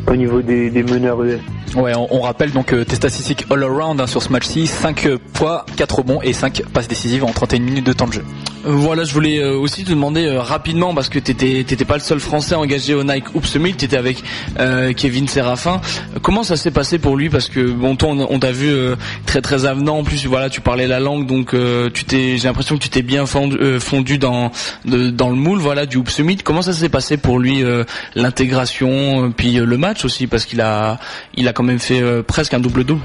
au 0.07 0.15
niveau 0.15 0.41
des, 0.41 0.69
des 0.69 0.83
meneurs 0.83 1.21
US. 1.23 1.39
Ouais, 1.75 1.93
on, 1.95 2.07
on 2.15 2.21
rappelle 2.21 2.51
donc 2.51 2.71
euh, 2.73 2.85
tes 2.85 2.95
statistiques 2.95 3.45
all 3.51 3.61
around 3.63 3.99
hein, 3.99 4.07
sur 4.07 4.23
ce 4.23 4.29
match-ci 4.31 4.65
5 4.67 5.07
points, 5.33 5.63
4 5.75 5.95
rebonds 5.97 6.21
et 6.21 6.31
5 6.33 6.61
passes 6.73 6.87
décisives 6.87 7.25
en 7.25 7.31
31 7.33 7.59
minutes 7.59 7.85
de 7.85 7.91
temps 7.93 8.07
de 8.07 8.13
jeu. 8.13 8.23
Euh, 8.65 8.71
Voilà, 8.71 9.03
je 9.03 9.13
voulais 9.13 9.39
euh, 9.39 9.57
aussi 9.57 9.83
te 9.83 9.89
demander 9.89 10.25
euh, 10.25 10.39
rapidement 10.41 10.93
parce 10.95 11.09
que 11.09 11.19
t'étais 11.19 11.63
t'étais 11.67 11.83
pas 11.85 11.95
le 11.95 11.99
seul 12.01 12.19
Français 12.21 12.55
engagé 12.55 12.93
au 12.93 13.03
Nike 13.03 13.35
Hoops 13.35 13.47
Summit, 13.49 13.73
t'étais 13.73 13.97
avec 13.97 14.23
euh, 14.59 14.93
Kevin 14.93 15.27
Séraphin. 15.27 15.81
Euh, 16.15 16.19
Comment 16.21 16.43
ça 16.43 16.55
s'est 16.55 16.71
passé 16.71 16.99
pour 16.99 17.17
lui? 17.17 17.29
Parce 17.29 17.49
que 17.49 17.69
bon, 17.69 17.95
toi, 17.97 18.09
on, 18.11 18.27
on 18.29 18.39
t'a 18.39 18.51
vu 18.53 18.69
euh, 18.69 18.95
très 19.25 19.41
très 19.41 19.65
avenant. 19.65 19.97
En 19.99 20.03
plus, 20.03 20.25
voilà, 20.25 20.49
tu 20.49 20.61
parlais 20.61 20.87
la 20.87 21.01
langue, 21.01 21.27
donc 21.27 21.53
euh, 21.53 21.89
tu 21.93 22.05
t'es, 22.05 22.37
j'ai 22.37 22.47
l'impression 22.47 22.77
que 22.77 22.81
tu 22.83 22.89
t'es 22.89 23.01
bien 23.01 23.25
fondu, 23.25 23.57
euh, 23.59 23.79
fondu 23.81 24.17
dans 24.17 24.51
de- 24.85 25.09
dans 25.09 25.29
le 25.29 25.35
moule, 25.35 25.59
voilà, 25.59 25.85
du 25.85 25.97
Hoops 25.97 26.13
Summit. 26.13 26.37
Comment 26.37 26.61
ça 26.61 26.71
s'est 26.73 26.89
passé 26.89 27.17
pour 27.17 27.39
lui 27.39 27.61
euh, 27.63 27.83
l'intégration, 28.15 29.31
puis 29.35 29.59
euh, 29.59 29.65
le 29.65 29.77
match? 29.77 29.96
Aussi, 30.05 30.27
parce 30.27 30.45
qu'il 30.45 30.61
a 30.61 30.99
il 31.35 31.47
a 31.47 31.53
quand 31.53 31.63
même 31.63 31.79
fait 31.79 32.01
euh, 32.01 32.23
presque 32.23 32.53
un 32.53 32.59
double 32.59 32.83
double. 32.83 33.01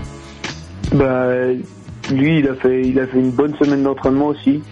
Bah 0.93 1.29
lui 2.11 2.39
il 2.39 2.49
a 2.49 2.55
fait 2.55 2.83
il 2.83 2.99
a 2.99 3.07
fait 3.07 3.19
une 3.19 3.31
bonne 3.31 3.55
semaine 3.57 3.83
d'entraînement 3.83 4.29
aussi. 4.29 4.63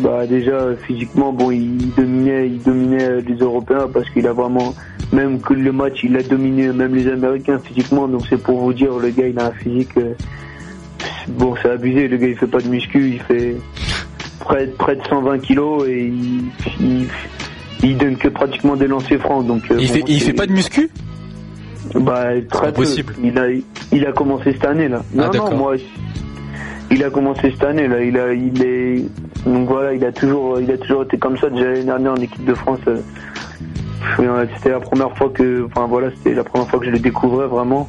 Bah 0.00 0.26
déjà 0.26 0.76
physiquement 0.86 1.32
bon 1.32 1.50
il 1.50 1.92
dominait 1.96 2.46
il 2.46 2.62
dominait 2.62 3.20
les 3.20 3.34
Européens 3.36 3.88
parce 3.92 4.08
qu'il 4.10 4.26
a 4.26 4.32
vraiment 4.32 4.74
même 5.12 5.40
que 5.40 5.54
le 5.54 5.72
match 5.72 6.00
il 6.04 6.16
a 6.16 6.22
dominé 6.22 6.68
même 6.68 6.94
les 6.94 7.08
Américains 7.08 7.58
physiquement 7.58 8.06
donc 8.06 8.22
c'est 8.28 8.40
pour 8.40 8.60
vous 8.60 8.72
dire 8.72 8.96
le 8.98 9.10
gars 9.10 9.26
il 9.26 9.38
a 9.38 9.46
un 9.46 9.52
physique 9.52 9.96
euh, 9.96 10.14
bon 11.28 11.54
c'est 11.60 11.70
abusé 11.70 12.06
le 12.06 12.16
gars 12.16 12.28
il 12.28 12.36
fait 12.36 12.46
pas 12.46 12.60
de 12.60 12.68
muscu 12.68 13.10
il 13.14 13.20
fait 13.22 13.56
près, 14.38 14.66
près 14.66 14.96
de 14.96 15.02
120 15.08 15.38
kilos 15.40 15.88
et 15.88 16.06
il, 16.06 16.44
il, 16.80 17.06
il 17.82 17.96
donne 17.96 18.16
que 18.16 18.28
pratiquement 18.28 18.76
des 18.76 18.86
lancers 18.86 19.20
francs 19.20 19.46
donc 19.46 19.62
euh, 19.70 19.78
il 19.80 19.88
bon, 19.88 19.94
fait 19.94 20.04
il 20.06 20.20
fait 20.20 20.32
pas 20.32 20.46
de 20.46 20.52
muscu? 20.52 20.90
Bah, 21.94 22.24
très 22.50 22.68
peu. 22.68 22.82
possible. 22.82 23.14
Il 23.22 23.38
a, 23.38 23.46
il 23.92 24.06
a 24.06 24.12
commencé 24.12 24.52
cette 24.52 24.64
année 24.64 24.88
là. 24.88 25.02
Ah, 25.18 25.30
Non, 25.32 25.50
non, 25.50 25.56
moi, 25.56 25.76
il 26.90 27.04
a 27.04 27.10
commencé 27.10 27.50
cette 27.50 27.64
année 27.64 27.88
là. 27.88 28.02
Il 28.02 28.18
a, 28.18 28.32
il 28.32 28.62
est, 28.62 29.04
donc 29.46 29.68
voilà, 29.68 29.92
il 29.94 30.04
a 30.04 30.12
toujours, 30.12 30.60
il 30.60 30.70
a 30.70 30.78
toujours 30.78 31.02
été 31.04 31.18
comme 31.18 31.36
ça. 31.38 31.48
Déjà 31.50 31.64
l'année 31.66 31.84
dernière 31.84 32.12
en 32.12 32.16
équipe 32.16 32.44
de 32.44 32.54
France, 32.54 32.80
euh, 32.88 34.46
c'était 34.56 34.70
la 34.70 34.80
première 34.80 35.16
fois 35.16 35.30
que, 35.30 35.64
enfin 35.66 35.86
voilà, 35.86 36.08
c'était 36.16 36.34
la 36.34 36.44
première 36.44 36.68
fois 36.68 36.78
que 36.78 36.86
je 36.86 36.90
le 36.90 36.98
découvrais 36.98 37.46
vraiment. 37.46 37.88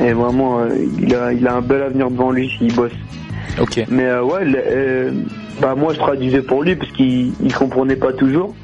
Et 0.00 0.12
vraiment, 0.12 0.60
euh, 0.60 0.68
il 1.00 1.14
a, 1.14 1.32
il 1.32 1.46
a 1.46 1.56
un 1.56 1.60
bel 1.60 1.82
avenir 1.82 2.10
devant 2.10 2.30
lui 2.30 2.50
s'il 2.58 2.74
bosse. 2.74 2.92
Ok. 3.60 3.84
Mais 3.88 4.04
euh, 4.04 4.22
ouais, 4.22 4.40
euh, 4.54 5.12
bah 5.60 5.74
moi 5.76 5.92
je 5.92 5.98
traduisais 5.98 6.40
pour 6.42 6.62
lui 6.62 6.74
parce 6.76 6.90
qu'il 6.92 7.32
il 7.42 7.54
comprenait 7.54 7.96
pas 7.96 8.12
toujours. 8.12 8.54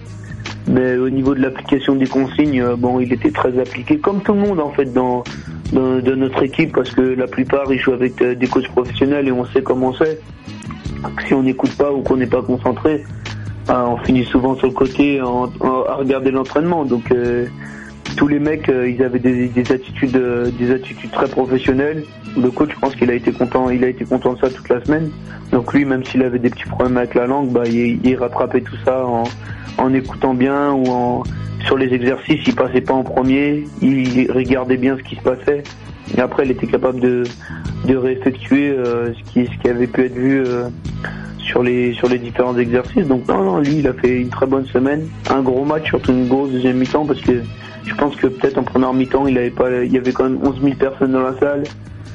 Mais 0.69 0.97
au 0.97 1.09
niveau 1.09 1.35
de 1.35 1.40
l'application 1.40 1.95
des 1.95 2.07
consignes, 2.07 2.61
euh, 2.61 2.77
bon, 2.77 3.01
il 3.01 3.12
était 3.12 3.31
très 3.31 3.59
appliqué, 3.59 3.99
comme 3.99 4.20
tout 4.23 4.35
le 4.35 4.40
monde 4.40 4.61
en 4.61 4.70
fait 4.70 4.93
dans, 4.93 5.24
dans, 5.73 6.16
notre 6.16 6.43
équipe, 6.43 6.74
parce 6.74 6.90
que 6.90 7.01
la 7.01 7.27
plupart 7.27 7.73
ils 7.73 7.78
jouent 7.78 7.95
avec 7.95 8.20
euh, 8.20 8.35
des 8.35 8.47
coachs 8.47 8.69
professionnels 8.69 9.28
et 9.28 9.32
on 9.32 9.47
sait 9.47 9.62
comment 9.62 9.95
c'est. 9.95 10.20
Si 11.27 11.32
on 11.32 11.43
n'écoute 11.43 11.74
pas 11.77 11.90
ou 11.93 12.03
qu'on 12.03 12.16
n'est 12.16 12.27
pas 12.27 12.43
concentré, 12.43 13.05
bah, 13.66 13.86
on 13.89 13.97
finit 14.05 14.24
souvent 14.24 14.57
sur 14.57 14.66
le 14.66 14.74
côté 14.74 15.20
à 15.20 15.95
regarder 15.95 16.31
l'entraînement. 16.31 16.85
Donc 16.85 17.11
euh, 17.12 17.47
tous 18.16 18.28
les 18.28 18.39
mecs, 18.39 18.69
ils 18.69 19.03
avaient 19.03 19.20
des, 19.20 19.47
des 19.47 19.73
attitudes, 19.73 20.20
des 20.59 20.70
attitudes 20.70 21.11
très 21.12 21.28
professionnelles. 21.28 22.05
Le 22.36 22.51
coach, 22.51 22.70
je 22.74 22.78
pense 22.78 22.95
qu'il 22.95 23.11
a 23.11 23.15
été 23.15 23.32
content, 23.32 23.70
il 23.70 23.85
a 23.85 23.89
été 23.89 24.05
content 24.05 24.35
de 24.35 24.40
ça 24.40 24.51
toute 24.51 24.69
la 24.69 24.85
semaine. 24.85 25.11
Donc 25.53 25.73
lui, 25.73 25.85
même 25.86 26.05
s'il 26.05 26.23
avait 26.23 26.39
des 26.39 26.51
petits 26.51 26.69
problèmes 26.69 26.97
avec 26.99 27.15
la 27.15 27.27
langue, 27.27 27.53
bah, 27.53 27.62
il, 27.65 28.05
il 28.05 28.16
rattrapait 28.16 28.61
tout 28.61 28.77
ça 28.85 29.07
en, 29.07 29.24
en 29.78 29.94
écoutant 29.94 30.34
bien 30.34 30.72
ou 30.72 30.86
en 30.88 31.22
sur 31.64 31.76
les 31.76 31.92
exercices, 31.92 32.40
il 32.46 32.55
passait 32.55 32.80
pas 32.80 32.94
en 32.94 33.02
premier, 33.02 33.64
il 33.82 34.30
regardait 34.32 34.76
bien 34.76 34.96
ce 34.96 35.02
qui 35.02 35.16
se 35.16 35.22
passait. 35.22 35.62
Et 36.16 36.20
après, 36.20 36.44
il 36.44 36.50
était 36.50 36.66
capable 36.66 37.00
de, 37.00 37.24
de 37.86 37.96
réeffectuer 37.96 38.70
euh, 38.70 39.12
ce, 39.12 39.32
qui, 39.32 39.46
ce 39.46 39.59
qui 39.60 39.68
avait 39.68 39.86
pu 39.86 40.05
être 40.05 40.14
vu 40.14 40.42
euh, 40.46 40.68
sur 41.38 41.62
les 41.62 41.92
sur 41.94 42.09
les 42.09 42.18
différents 42.18 42.56
exercices. 42.56 43.06
Donc 43.06 43.28
non, 43.28 43.42
non, 43.42 43.59
lui, 43.59 43.78
il 43.78 43.86
a 43.86 43.92
fait 43.92 44.20
une 44.20 44.28
très 44.30 44.46
bonne 44.46 44.66
semaine, 44.66 45.06
un 45.30 45.42
gros 45.42 45.64
match, 45.64 45.88
surtout 45.88 46.12
une 46.12 46.28
grosse 46.28 46.50
deuxième 46.50 46.78
mi-temps, 46.78 47.05
parce 47.05 47.20
que 47.20 47.42
je 47.89 47.94
pense 47.94 48.15
que 48.16 48.27
peut-être 48.27 48.59
en 48.59 48.62
première 48.62 48.93
mi-temps, 48.93 49.27
il 49.27 49.39
avait 49.39 49.51
pas, 49.51 49.70
il 49.82 49.93
y 49.93 49.98
avait 49.98 50.12
quand 50.12 50.24
même 50.24 50.39
11 50.43 50.60
000 50.62 50.74
personnes 50.77 51.12
dans 51.12 51.23
la 51.23 51.36
salle. 51.39 51.65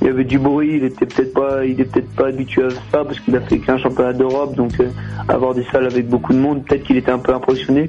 Il 0.02 0.08
y 0.08 0.10
avait 0.10 0.24
du 0.24 0.38
bruit, 0.38 0.78
il 0.78 0.84
était 0.84 1.06
peut-être 1.06 1.34
pas, 1.34 1.66
il 1.66 1.80
est 1.80 1.86
peut-être 1.86 2.10
pas 2.16 2.28
habitué 2.28 2.64
à 2.64 2.70
ça 2.92 3.04
parce 3.04 3.20
qu'il 3.20 3.36
a 3.36 3.42
fait 3.42 3.60
qu'un 3.60 3.78
championnat 3.78 4.14
d'Europe, 4.14 4.56
donc 4.56 4.80
euh, 4.80 4.90
avoir 5.30 5.54
des 5.54 5.64
salles 5.66 5.86
avec 5.86 6.08
beaucoup 6.08 6.34
de 6.34 6.40
monde, 6.40 6.64
peut-être 6.66 6.84
qu'il 6.84 6.98
était 6.98 7.12
un 7.12 7.20
peu 7.20 7.34
impressionné. 7.34 7.88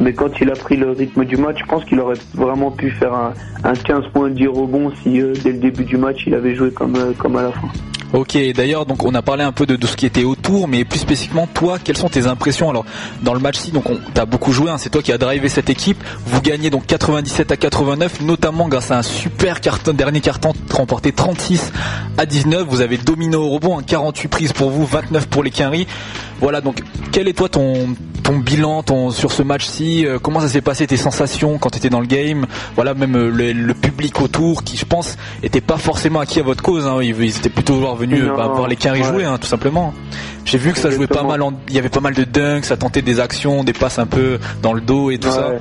Mais 0.00 0.12
quand 0.12 0.40
il 0.40 0.50
a 0.50 0.54
pris 0.54 0.76
le 0.76 0.92
rythme 0.92 1.24
du 1.24 1.36
match, 1.36 1.58
je 1.60 1.64
pense 1.64 1.84
qu'il 1.84 1.98
aurait 2.00 2.18
vraiment 2.34 2.70
pu 2.70 2.90
faire 2.90 3.14
un, 3.14 3.32
un 3.64 3.72
15 3.72 4.08
points 4.12 4.30
10 4.30 4.46
rebonds 4.46 4.92
si 5.02 5.20
euh, 5.20 5.32
dès 5.42 5.52
le 5.52 5.58
début 5.58 5.84
du 5.84 5.96
match 5.96 6.24
il 6.26 6.34
avait 6.34 6.54
joué 6.54 6.70
comme, 6.70 6.96
euh, 6.96 7.12
comme 7.18 7.36
à 7.36 7.42
la 7.42 7.52
fin. 7.52 7.68
Ok, 8.12 8.38
d'ailleurs, 8.54 8.86
donc 8.86 9.04
on 9.04 9.14
a 9.14 9.20
parlé 9.20 9.44
un 9.44 9.52
peu 9.52 9.66
de, 9.66 9.76
de 9.76 9.86
ce 9.86 9.94
qui 9.94 10.06
était 10.06 10.24
autour, 10.24 10.66
mais 10.66 10.84
plus 10.84 10.98
spécifiquement, 10.98 11.46
toi, 11.46 11.78
quelles 11.82 11.96
sont 11.96 12.08
tes 12.08 12.26
impressions? 12.26 12.70
Alors, 12.70 12.86
dans 13.22 13.34
le 13.34 13.40
match-ci, 13.40 13.70
donc 13.70 13.90
on 13.90 13.98
t'as 14.14 14.24
beaucoup 14.24 14.52
joué, 14.52 14.70
hein, 14.70 14.78
c'est 14.78 14.88
toi 14.88 15.02
qui 15.02 15.12
as 15.12 15.18
drivé 15.18 15.48
cette 15.48 15.68
équipe. 15.68 16.02
Vous 16.24 16.40
gagnez 16.40 16.70
donc 16.70 16.86
97 16.86 17.52
à 17.52 17.56
89, 17.56 18.22
notamment 18.22 18.68
grâce 18.68 18.90
à 18.90 18.98
un 18.98 19.02
super 19.02 19.60
carton, 19.60 19.92
dernier 19.92 20.20
carton 20.20 20.52
remporté 20.72 21.12
36 21.12 21.72
à 22.16 22.24
19. 22.24 22.66
Vous 22.68 22.80
avez 22.80 22.96
dominé 22.96 23.36
au 23.36 23.50
rebond, 23.50 23.78
hein, 23.78 23.82
48 23.86 24.28
prises 24.28 24.52
pour 24.52 24.70
vous, 24.70 24.86
29 24.86 25.26
pour 25.26 25.42
les 25.42 25.50
Quinry. 25.50 25.86
Voilà, 26.40 26.60
donc 26.60 26.82
quel 27.12 27.28
est 27.28 27.32
toi 27.32 27.48
ton 27.48 27.88
ton 28.22 28.38
bilan 28.38 28.82
ton, 28.82 29.10
sur 29.10 29.32
ce 29.32 29.42
match-ci? 29.42 30.04
Euh, 30.06 30.18
Comment 30.20 30.40
ça 30.40 30.48
s'est 30.48 30.60
passé 30.60 30.86
tes 30.86 30.98
sensations 30.98 31.56
quand 31.58 31.70
tu 31.70 31.78
étais 31.78 31.88
dans 31.88 32.00
le 32.00 32.06
game? 32.06 32.46
Voilà, 32.74 32.92
même 32.92 33.16
euh, 33.16 33.52
le, 33.52 33.74
public 33.74 34.20
autour, 34.20 34.64
qui 34.64 34.76
je 34.76 34.84
pense 34.84 35.16
était 35.42 35.62
pas 35.62 35.78
forcément 35.78 36.20
acquis 36.20 36.38
à 36.38 36.42
votre 36.42 36.62
cause. 36.62 36.86
Hein, 36.86 36.98
ils, 37.02 37.24
étaient 37.24 37.48
plutôt 37.48 37.80
venus 37.98 38.22
Non, 38.24 38.36
bah, 38.36 38.46
voir 38.48 38.68
les 38.68 38.76
ouais. 38.76 39.02
jouer, 39.02 39.24
hein, 39.24 39.36
tout 39.40 39.46
simplement. 39.46 39.92
J'ai 40.44 40.58
vu 40.58 40.72
que 40.72 40.78
ça 40.78 40.90
jouait 40.90 41.06
pas 41.06 41.22
mal, 41.22 41.42
en- 41.42 41.52
il 41.68 41.74
y 41.74 41.78
avait 41.78 41.88
pas 41.90 42.00
mal 42.00 42.14
de 42.14 42.24
dunks, 42.24 42.64
ça 42.64 42.76
tentait 42.76 43.02
des 43.02 43.20
actions, 43.20 43.64
des 43.64 43.72
passes 43.74 43.98
un 43.98 44.06
peu 44.06 44.38
dans 44.62 44.72
le 44.72 44.80
dos 44.80 45.10
et 45.10 45.18
tout 45.18 45.28
ça. 45.28 45.52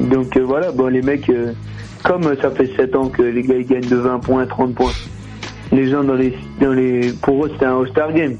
Donc 0.00 0.36
euh, 0.36 0.40
voilà, 0.42 0.72
bon 0.72 0.86
les 0.88 1.02
mecs, 1.02 1.28
euh, 1.30 1.52
comme 2.04 2.22
ça 2.40 2.50
fait 2.50 2.70
7 2.76 2.94
ans 2.96 3.08
que 3.08 3.22
les 3.22 3.42
gars 3.42 3.56
ils 3.58 3.66
gagnent 3.66 3.88
de 3.88 3.96
20 3.96 4.18
points, 4.20 4.46
30 4.46 4.74
points, 4.74 4.92
les 5.72 5.90
gens 5.90 6.02
dans 6.04 6.14
les, 6.14 6.34
dans 6.60 6.72
les, 6.72 7.12
pour 7.22 7.44
eux 7.44 7.50
c'était 7.52 7.66
un 7.66 7.78
All-Star 7.80 8.12
Game. 8.12 8.36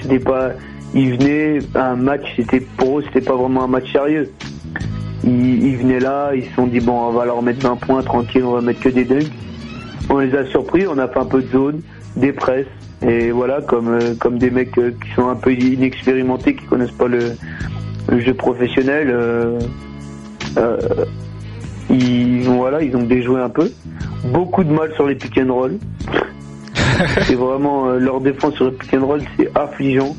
C'était 0.00 0.18
pas, 0.18 0.50
ils 0.94 1.12
venaient 1.16 1.58
à 1.74 1.90
un 1.90 1.96
match, 1.96 2.22
c'était 2.36 2.60
pour 2.60 2.98
eux 2.98 3.04
c'était 3.06 3.24
pas 3.24 3.34
vraiment 3.36 3.64
un 3.64 3.68
match 3.68 3.90
sérieux. 3.92 4.30
Ils, 5.24 5.64
ils 5.66 5.76
venaient 5.78 6.00
là, 6.00 6.32
ils 6.34 6.44
se 6.44 6.54
sont 6.54 6.66
dit 6.66 6.80
bon 6.80 7.08
on 7.08 7.12
va 7.12 7.24
leur 7.24 7.40
mettre 7.42 7.60
20 7.66 7.76
points 7.76 8.02
tranquille, 8.02 8.44
on 8.44 8.52
va 8.52 8.60
mettre 8.60 8.80
que 8.80 8.88
des 8.88 9.04
dunks. 9.04 9.30
On 10.10 10.18
les 10.18 10.34
a 10.36 10.44
surpris, 10.46 10.86
on 10.86 10.98
a 10.98 11.08
fait 11.08 11.18
un 11.18 11.24
peu 11.24 11.40
de 11.42 11.48
zone, 11.50 11.80
des 12.16 12.32
presses 12.32 12.66
et 13.02 13.30
voilà 13.30 13.60
comme 13.60 13.88
euh, 13.88 14.14
comme 14.18 14.38
des 14.38 14.50
mecs 14.50 14.76
euh, 14.78 14.92
qui 15.02 15.10
sont 15.14 15.28
un 15.28 15.34
peu 15.34 15.52
inexpérimentés, 15.52 16.54
qui 16.54 16.64
connaissent 16.66 16.90
pas 16.92 17.08
le, 17.08 17.32
le 18.08 18.20
jeu 18.20 18.34
professionnel. 18.34 19.10
euh, 19.10 19.58
euh, 20.56 20.78
ils, 21.90 22.42
voilà, 22.44 22.82
ils 22.82 22.96
ont 22.96 23.02
déjoué 23.02 23.40
un 23.40 23.50
peu. 23.50 23.70
Beaucoup 24.24 24.64
de 24.64 24.72
mal 24.72 24.92
sur 24.94 25.06
les 25.06 25.14
pick 25.14 25.38
and 25.38 25.52
roll. 25.52 25.78
c'est 27.22 27.34
vraiment 27.34 27.88
euh, 27.88 27.98
leur 27.98 28.20
défense 28.20 28.54
sur 28.54 28.66
les 28.66 28.72
pick 28.72 28.94
and 28.94 29.04
roll, 29.06 29.20
c'est 29.36 29.50
affligeant. 29.56 30.16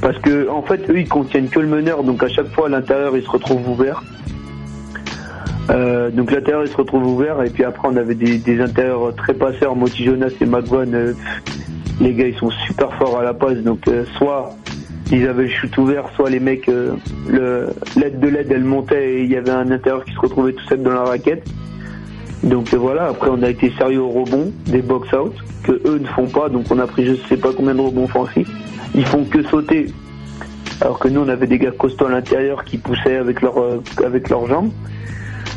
Parce 0.00 0.18
que 0.18 0.48
en 0.48 0.62
fait, 0.62 0.88
eux, 0.90 0.98
ils 0.98 1.08
contiennent 1.08 1.48
que 1.48 1.60
le 1.60 1.68
meneur, 1.68 2.02
donc 2.02 2.22
à 2.22 2.28
chaque 2.28 2.48
fois, 2.48 2.66
à 2.66 2.70
l'intérieur, 2.70 3.16
ils 3.16 3.22
se 3.22 3.30
retrouvent 3.30 3.68
ouverts. 3.68 4.02
Euh, 5.68 6.10
donc 6.10 6.32
l'intérieur, 6.32 6.64
il 6.64 6.70
se 6.70 6.76
retrouve 6.76 7.06
ouvert, 7.06 7.42
et 7.42 7.50
puis 7.50 7.64
après, 7.64 7.88
on 7.88 7.96
avait 7.96 8.14
des, 8.14 8.60
intérieurs 8.60 9.14
très 9.16 9.34
passeurs, 9.34 9.76
Moti 9.76 10.04
Jonas 10.04 10.32
et 10.40 10.46
McVan. 10.46 10.92
euh, 10.94 11.12
les 12.00 12.14
gars, 12.14 12.28
ils 12.28 12.36
sont 12.36 12.50
super 12.66 12.92
forts 12.94 13.18
à 13.18 13.22
la 13.22 13.34
passe, 13.34 13.58
donc 13.58 13.86
euh, 13.86 14.04
soit 14.16 14.56
ils 15.12 15.26
avaient 15.26 15.44
le 15.44 15.48
shoot 15.50 15.76
ouvert, 15.76 16.08
soit 16.14 16.30
les 16.30 16.40
mecs, 16.40 16.68
euh, 16.68 16.96
l'aide 17.96 18.20
de 18.20 18.28
l'aide, 18.28 18.50
elle 18.50 18.64
montait 18.64 19.14
et 19.14 19.22
il 19.24 19.30
y 19.30 19.36
avait 19.36 19.50
un 19.50 19.70
intérieur 19.70 20.04
qui 20.04 20.12
se 20.14 20.20
retrouvait 20.20 20.52
tout 20.52 20.64
seul 20.68 20.82
dans 20.82 20.92
la 20.92 21.02
raquette. 21.02 21.46
Donc 22.42 22.72
voilà, 22.72 23.08
après 23.08 23.28
on 23.30 23.42
a 23.42 23.50
été 23.50 23.70
sérieux 23.76 24.00
au 24.00 24.08
rebond, 24.08 24.50
des 24.66 24.80
box 24.80 25.12
out, 25.12 25.34
que 25.62 25.72
eux 25.72 25.98
ne 25.98 26.06
font 26.06 26.26
pas, 26.26 26.48
donc 26.48 26.66
on 26.70 26.78
a 26.78 26.86
pris 26.86 27.04
je 27.04 27.14
sais 27.28 27.36
pas 27.36 27.50
combien 27.54 27.74
de 27.74 27.80
rebonds 27.80 28.04
offensifs. 28.04 28.48
Ils 28.94 29.04
font 29.04 29.24
que 29.24 29.42
sauter. 29.42 29.88
Alors 30.80 30.98
que 30.98 31.08
nous 31.08 31.20
on 31.20 31.28
avait 31.28 31.46
des 31.46 31.58
gars 31.58 31.72
costauds 31.72 32.06
à 32.06 32.10
l'intérieur 32.10 32.64
qui 32.64 32.78
poussaient 32.78 33.16
avec 33.16 33.42
leurs 33.42 33.58
euh, 33.58 33.82
avec 34.06 34.30
leurs 34.30 34.46
jambes. 34.46 34.70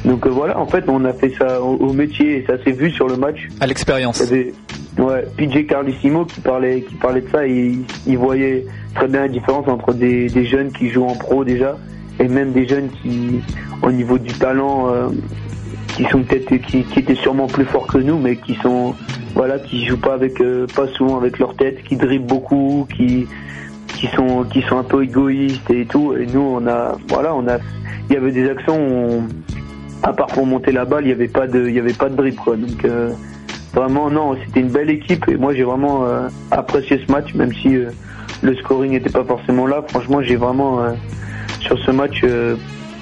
Donc 0.05 0.25
euh, 0.25 0.29
voilà, 0.29 0.59
en 0.59 0.65
fait 0.65 0.83
on 0.87 1.03
a 1.05 1.13
fait 1.13 1.33
ça 1.37 1.61
au, 1.61 1.75
au 1.77 1.93
métier 1.93 2.37
et 2.37 2.45
ça 2.45 2.61
s'est 2.63 2.71
vu 2.71 2.91
sur 2.91 3.07
le 3.07 3.15
match. 3.15 3.47
À 3.61 3.67
l'expérience. 3.67 4.21
Avait 4.21 4.53
ouais, 4.97 5.23
PJ 5.37 5.65
Carlissimo 5.65 6.25
qui 6.25 6.41
parlait, 6.41 6.81
qui 6.81 6.95
parlait 6.95 7.21
de 7.21 7.29
ça 7.29 7.47
et 7.47 7.51
il, 7.51 7.83
il 8.05 8.17
voyait 8.17 8.65
très 8.95 9.07
bien 9.07 9.21
la 9.21 9.27
différence 9.29 9.67
entre 9.67 9.93
des, 9.93 10.27
des 10.27 10.45
jeunes 10.45 10.71
qui 10.71 10.89
jouent 10.89 11.05
en 11.07 11.15
pro 11.15 11.43
déjà 11.45 11.77
et 12.19 12.27
même 12.27 12.51
des 12.51 12.67
jeunes 12.67 12.89
qui, 13.01 13.39
au 13.81 13.91
niveau 13.91 14.17
du 14.19 14.31
talent, 14.33 14.89
euh, 14.93 15.07
qui 15.95 16.03
sont 16.05 16.21
peut-être 16.23 16.53
qui, 16.67 16.83
qui 16.83 16.99
étaient 16.99 17.15
sûrement 17.15 17.47
plus 17.47 17.65
forts 17.65 17.87
que 17.87 17.97
nous, 17.97 18.17
mais 18.19 18.35
qui 18.35 18.55
sont 18.55 18.93
voilà, 19.35 19.57
qui 19.57 19.85
jouent 19.85 19.97
pas 19.99 20.13
avec 20.13 20.39
euh, 20.41 20.67
pas 20.75 20.87
souvent 20.89 21.17
avec 21.17 21.39
leur 21.39 21.55
tête, 21.55 21.81
qui 21.83 21.95
dribblent 21.95 22.27
beaucoup, 22.27 22.87
qui 22.95 23.25
qui 23.87 24.07
sont 24.07 24.43
qui 24.51 24.61
sont 24.63 24.77
un 24.77 24.83
peu 24.83 25.03
égoïstes 25.03 25.69
et 25.71 25.85
tout. 25.85 26.13
Et 26.15 26.25
nous 26.27 26.41
on 26.41 26.67
a 26.67 26.97
voilà, 27.07 27.33
on 27.33 27.47
a 27.47 27.57
il 28.09 28.13
y 28.13 28.17
avait 28.17 28.31
des 28.31 28.49
actions 28.49 28.75
où 28.75 28.91
on- 29.21 29.23
à 30.03 30.13
part 30.13 30.27
pour 30.27 30.45
monter 30.45 30.71
la 30.71 30.85
balle, 30.85 31.05
il 31.05 31.09
y 31.09 31.13
avait 31.13 31.27
pas 31.27 31.47
de 31.47 31.67
il 31.67 31.73
y 31.73 31.79
avait 31.79 31.93
pas 31.93 32.09
de. 32.09 32.15
Donc 32.15 32.85
euh, 32.85 33.11
vraiment 33.73 34.09
non, 34.09 34.35
c'était 34.45 34.59
une 34.59 34.69
belle 34.69 34.89
équipe 34.89 35.27
et 35.29 35.37
moi 35.37 35.53
j'ai 35.53 35.63
vraiment 35.63 36.05
euh, 36.05 36.27
apprécié 36.51 37.01
ce 37.05 37.11
match 37.11 37.33
même 37.33 37.53
si 37.53 37.75
euh, 37.75 37.89
le 38.41 38.55
scoring 38.55 38.91
n'était 38.91 39.09
pas 39.09 39.23
forcément 39.23 39.65
là. 39.65 39.83
Franchement, 39.87 40.21
j'ai 40.21 40.35
vraiment 40.35 40.81
sur 41.61 41.79
ce 41.79 41.91
match 41.91 42.21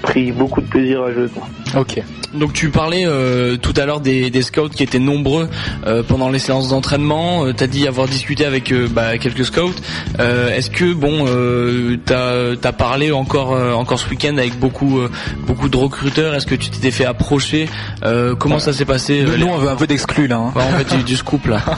pris 0.02 0.32
beaucoup 0.32 0.62
de 0.62 0.68
plaisir 0.68 1.04
à 1.04 1.12
jouer. 1.14 1.28
quoi. 1.34 1.82
Ok. 1.82 2.02
Donc 2.34 2.54
tu 2.54 2.70
parlais 2.70 3.04
euh, 3.06 3.58
tout 3.58 3.74
à 3.76 3.86
l'heure 3.86 4.00
des, 4.00 4.30
des 4.30 4.42
scouts 4.42 4.70
qui 4.70 4.84
étaient 4.84 5.00
nombreux 5.00 5.50
euh, 5.86 6.02
pendant 6.02 6.30
les 6.30 6.40
séances 6.40 6.70
d'entraînement. 6.70 7.46
Euh, 7.46 7.54
t'as 7.54 7.68
dit 7.68 7.88
avoir 7.88 8.08
discuté 8.08 8.46
avec 8.46 8.72
euh, 8.72 8.88
bah, 8.90 9.18
quelques 9.18 9.44
scouts. 9.44 9.74
Euh, 10.20 10.50
Est-ce 10.56 10.70
que 10.70 10.94
bon, 10.94 11.26
euh, 11.28 11.98
t'as 12.06 12.54
as 12.64 12.72
parlé 12.74 13.12
encore 13.12 13.54
euh, 13.54 13.74
encore 13.74 14.00
ce 14.00 14.10
week-end 14.10 14.38
avec 14.38 14.58
beaucoup 14.58 15.00
euh, 15.00 15.10
beaucoup 15.46 15.68
de 15.68 15.76
recruteurs? 15.76 16.34
Est-ce 16.34 16.46
que 16.48 16.56
tu 16.56 16.70
t'étais 16.70 16.92
fait 16.92 17.06
approcher? 17.06 17.68
Euh, 18.04 18.34
Comment 18.36 18.60
ça 18.60 18.72
s'est 18.72 18.86
passé 18.86 19.24
Nous, 19.24 19.32
euh, 19.32 19.38
nous, 19.38 19.46
les- 19.48 19.52
on 19.52 19.58
veut 19.58 19.70
un 19.70 19.76
peu 19.76 19.88
d'exclus 19.88 20.28
là. 20.28 20.38
hein. 20.38 20.54
Ouais, 20.56 20.64
en 20.64 20.78
fait 20.78 20.96
du, 20.98 21.04
du 21.04 21.16
scoop 21.18 21.48
là. 21.48 21.62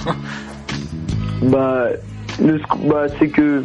Bah, 1.42 1.88
le 2.42 2.58
sc- 2.58 2.88
bah, 2.88 3.06
c'est 3.20 3.28
que 3.28 3.64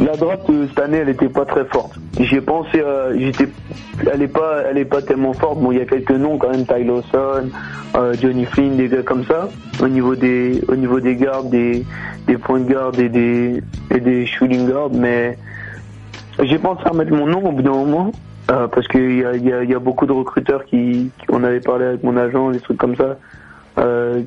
la 0.00 0.16
droite 0.16 0.40
euh, 0.50 0.66
cette 0.68 0.80
année, 0.80 0.98
elle 0.98 1.08
était 1.08 1.28
pas 1.28 1.44
très 1.44 1.64
forte. 1.66 1.98
J'ai 2.20 2.40
pensé, 2.40 2.80
euh, 2.80 3.16
j'étais, 3.18 3.48
elle 4.12 4.22
est 4.22 4.28
pas, 4.28 4.62
elle 4.68 4.78
est 4.78 4.84
pas 4.84 5.02
tellement 5.02 5.32
forte. 5.34 5.58
Bon, 5.60 5.72
il 5.72 5.78
y 5.78 5.80
a 5.80 5.86
quelques 5.86 6.10
noms 6.12 6.38
quand 6.38 6.50
même, 6.50 6.66
Ty 6.66 6.84
Lawson, 6.84 7.50
euh, 7.96 8.16
Johnny 8.20 8.44
Flynn, 8.46 8.76
des 8.76 8.88
gars 8.88 9.02
comme 9.02 9.24
ça. 9.24 9.48
Au 9.82 9.88
niveau 9.88 10.14
des, 10.16 10.60
au 10.68 10.76
niveau 10.76 11.00
des 11.00 11.16
gardes, 11.16 11.50
des, 11.50 11.84
des 12.26 12.38
points 12.38 12.60
de 12.60 12.68
garde 12.72 12.98
et 12.98 13.08
des, 13.08 13.62
et 13.94 14.00
des 14.00 14.26
shooting 14.26 14.66
guards, 14.68 14.90
mais 14.92 15.38
j'ai 16.42 16.58
pensé 16.58 16.82
à 16.84 16.92
mettre 16.92 17.12
mon 17.12 17.26
nom 17.26 17.44
au 17.48 17.52
bout 17.52 17.62
d'un 17.62 17.70
moment. 17.72 18.12
Euh, 18.50 18.66
parce 18.66 18.88
qu'il 18.88 19.18
y 19.18 19.24
a, 19.26 19.36
y, 19.36 19.52
a, 19.52 19.62
y 19.62 19.74
a 19.74 19.78
beaucoup 19.78 20.06
de 20.06 20.12
recruteurs 20.12 20.64
qui, 20.64 21.10
qui- 21.18 21.26
on 21.28 21.44
avait 21.44 21.60
parlé 21.60 21.84
avec 21.84 22.02
mon 22.02 22.16
agent, 22.16 22.50
des 22.52 22.60
trucs 22.60 22.78
comme 22.78 22.96
ça, 22.96 23.18
euh, 23.78 24.22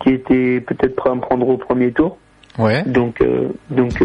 qui 0.00 0.10
étaient 0.10 0.60
peut-être 0.60 0.94
prêts 0.94 1.08
à 1.08 1.14
me 1.14 1.20
prendre 1.22 1.48
au 1.48 1.56
premier 1.56 1.90
tour. 1.90 2.18
Ouais. 2.58 2.82
Donc, 2.84 3.22
euh, 3.22 3.48
donc, 3.70 4.02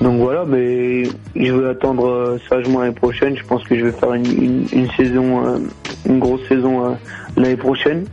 donc 0.00 0.20
voilà, 0.20 0.44
mais 0.44 1.04
je 1.34 1.52
vais 1.52 1.68
attendre 1.70 2.06
euh, 2.06 2.38
sagement 2.48 2.80
l'année 2.80 2.94
prochaine. 2.94 3.36
Je 3.36 3.44
pense 3.44 3.64
que 3.64 3.76
je 3.76 3.86
vais 3.86 3.92
faire 3.92 4.14
une, 4.14 4.88
saison, 4.96 5.46
euh, 5.46 5.58
une 6.06 6.18
grosse 6.18 6.46
saison 6.48 6.84
euh, 6.86 6.94
l'année 7.36 7.56
prochaine. 7.56 8.04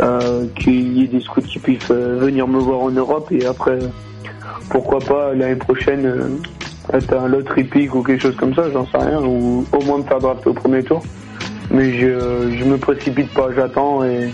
Euh, 0.00 0.46
qu'il 0.56 0.98
y 0.98 1.04
ait 1.04 1.06
des 1.06 1.20
scouts 1.20 1.40
qui 1.42 1.60
puissent 1.60 1.90
euh, 1.92 2.18
venir 2.18 2.48
me 2.48 2.58
voir 2.58 2.80
en 2.80 2.90
Europe 2.90 3.28
et 3.30 3.46
après, 3.46 3.78
pourquoi 4.68 4.98
pas 4.98 5.32
l'année 5.34 5.54
prochaine 5.54 6.04
euh, 6.04 6.28
être 6.92 7.14
un 7.16 7.28
lottery 7.28 7.62
pick 7.62 7.94
ou 7.94 8.02
quelque 8.02 8.20
chose 8.20 8.34
comme 8.34 8.54
ça, 8.56 8.68
j'en 8.72 8.84
sais 8.86 8.98
rien, 8.98 9.22
ou 9.22 9.64
au 9.72 9.84
moins 9.84 9.98
me 9.98 10.02
faire 10.02 10.18
drafter 10.18 10.50
au 10.50 10.52
premier 10.52 10.82
tour. 10.82 11.00
Mais 11.70 11.92
je, 11.92 12.56
je 12.58 12.64
me 12.64 12.76
précipite 12.76 13.32
pas, 13.34 13.50
j'attends 13.54 14.04
et 14.04 14.30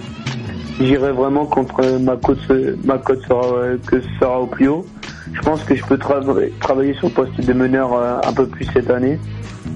j'irai 0.80 1.12
vraiment 1.12 1.44
contre 1.44 1.98
ma 1.98 2.16
cote, 2.16 2.38
ma 2.84 2.96
cote 2.96 3.22
sera, 3.28 3.46
euh, 3.52 3.76
que 3.86 4.00
ce 4.00 4.08
sera 4.18 4.40
au 4.40 4.46
plus 4.46 4.68
haut. 4.68 4.86
Je 5.32 5.40
pense 5.40 5.62
que 5.62 5.74
je 5.74 5.84
peux 5.84 5.96
trava- 5.96 6.34
travailler 6.60 6.94
sur 6.94 7.06
le 7.08 7.12
poste 7.14 7.40
de 7.40 7.52
meneur 7.52 7.92
euh, 7.94 8.16
un 8.26 8.32
peu 8.32 8.46
plus 8.46 8.66
cette 8.72 8.90
année 8.90 9.18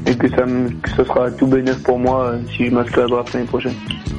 et 0.07 0.15
que 0.17 0.29
ça 0.31 0.45
me, 0.45 0.69
que 0.71 0.91
ce 0.91 1.05
sera 1.05 1.31
tout 1.31 1.47
bénéf 1.47 1.83
pour 1.83 1.99
moi 1.99 2.25
euh, 2.33 2.39
si 2.57 2.67
je 2.67 2.71
m'inscris 2.71 3.01
à 3.01 3.05
la 3.05 3.09
draft 3.09 3.33
l'année 3.35 3.47
prochaine. 3.47 3.75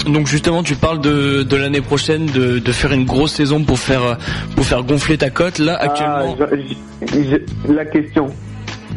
Donc 0.08 0.28
justement, 0.28 0.64
tu 0.64 0.76
parles 0.76 1.02
de, 1.02 1.44
de 1.44 1.56
l'année 1.56 1.82
prochaine, 1.82 2.26
de, 2.28 2.60
de 2.60 2.72
faire 2.72 2.92
une 2.92 3.06
grosse 3.06 3.34
saison 3.34 3.64
pour 3.64 3.80
faire 3.80 4.04
euh, 4.04 4.14
pour 4.56 4.66
faire 4.66 4.84
gonfler 4.84 5.18
ta 5.18 5.30
cote. 5.30 5.60
Là, 5.60 5.76
actuellement. 5.82 6.36
Ah, 6.40 6.46
je- 6.52 7.08
je- 7.08 7.38
je- 7.68 7.74
la 7.74 7.86
question. 7.86 8.28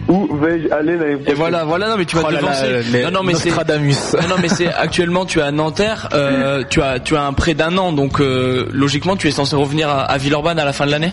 Où 0.09 0.27
vais-je 0.37 0.71
aller 0.73 0.97
l'année 0.97 1.17
prochaine 1.17 1.33
Et 1.33 1.35
voilà, 1.35 1.65
voilà, 1.65 1.89
non 1.91 1.97
mais 1.99 2.07
tu 2.07 2.17
vas 2.17 2.23
Oh 2.25 2.29
te 2.29 2.35
là 2.35 2.41
là, 2.41 2.63
devancer. 2.63 3.03
non, 3.03 3.11
non 3.11 3.23
mais 3.23 3.35
c'est 3.35 3.51
non, 4.23 4.29
non, 4.29 4.37
mais 4.41 4.49
c'est 4.49 4.69
actuellement 4.73 5.27
tu 5.27 5.39
es 5.41 5.43
à 5.43 5.51
Nanterre, 5.51 6.09
euh, 6.15 6.63
tu 6.71 6.81
as 6.81 6.99
tu 6.99 7.15
as 7.17 7.25
un 7.25 7.33
prêt 7.35 7.53
d'un 7.55 7.77
an, 7.77 7.93
donc 7.93 8.21
euh, 8.21 8.67
logiquement 8.73 9.17
tu 9.17 9.29
es 9.29 9.31
censé 9.33 9.55
revenir 9.57 9.91
à, 9.91 10.03
à 10.05 10.17
Villeurbanne 10.17 10.59
à 10.59 10.65
la 10.65 10.73
fin 10.73 10.87
de 10.87 10.91
l'année? 10.93 11.13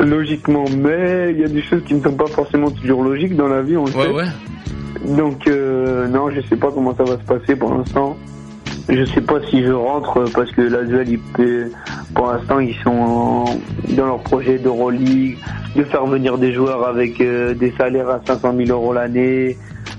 Logiquement, 0.00 0.64
mais 0.76 1.30
il 1.32 1.40
y 1.40 1.44
a 1.44 1.48
des 1.48 1.62
choses 1.62 1.82
qui 1.86 1.94
ne 1.94 2.02
sont 2.02 2.14
pas 2.14 2.26
forcément 2.26 2.70
toujours 2.70 3.02
logiques 3.04 3.36
dans 3.36 3.48
la 3.48 3.62
vie, 3.62 3.76
on 3.76 3.86
le 3.86 3.92
Ouais, 3.92 4.02
sait. 4.02 4.12
ouais. 4.12 5.16
Donc 5.16 5.46
non, 5.46 6.08
non, 6.08 6.30
je 6.30 6.40
sais 6.48 6.56
pas 6.56 6.70
comment 6.72 6.94
ça 6.96 7.04
va 7.04 7.12
se 7.18 7.24
passer 7.24 7.56
pour 7.56 7.74
l'instant. 7.74 8.16
Je 8.88 9.04
sais 9.06 9.20
pas 9.22 9.40
si 9.50 9.62
je 9.62 9.70
rentre 9.72 10.18
euh, 10.18 10.26
parce 10.34 10.50
que 10.52 10.62
il 11.08 11.18
peut, 11.18 11.70
pour 12.14 12.26
l'instant, 12.32 12.58
ils 12.58 12.74
sont 12.82 13.44
dans 13.96 14.06
leur 14.06 14.18
projet 14.20 14.58
d'Euroleague, 14.58 15.38
de 15.76 15.84
faire 15.84 16.04
venir 16.06 16.36
des 16.38 16.52
joueurs 16.52 16.86
avec 16.86 17.18
euh, 17.20 17.54
des 17.54 17.72
salaires 17.78 18.08
à 18.10 18.20
500 18.26 18.54
000 18.56 18.68
euros 18.70 18.92
l'année, 18.92 19.56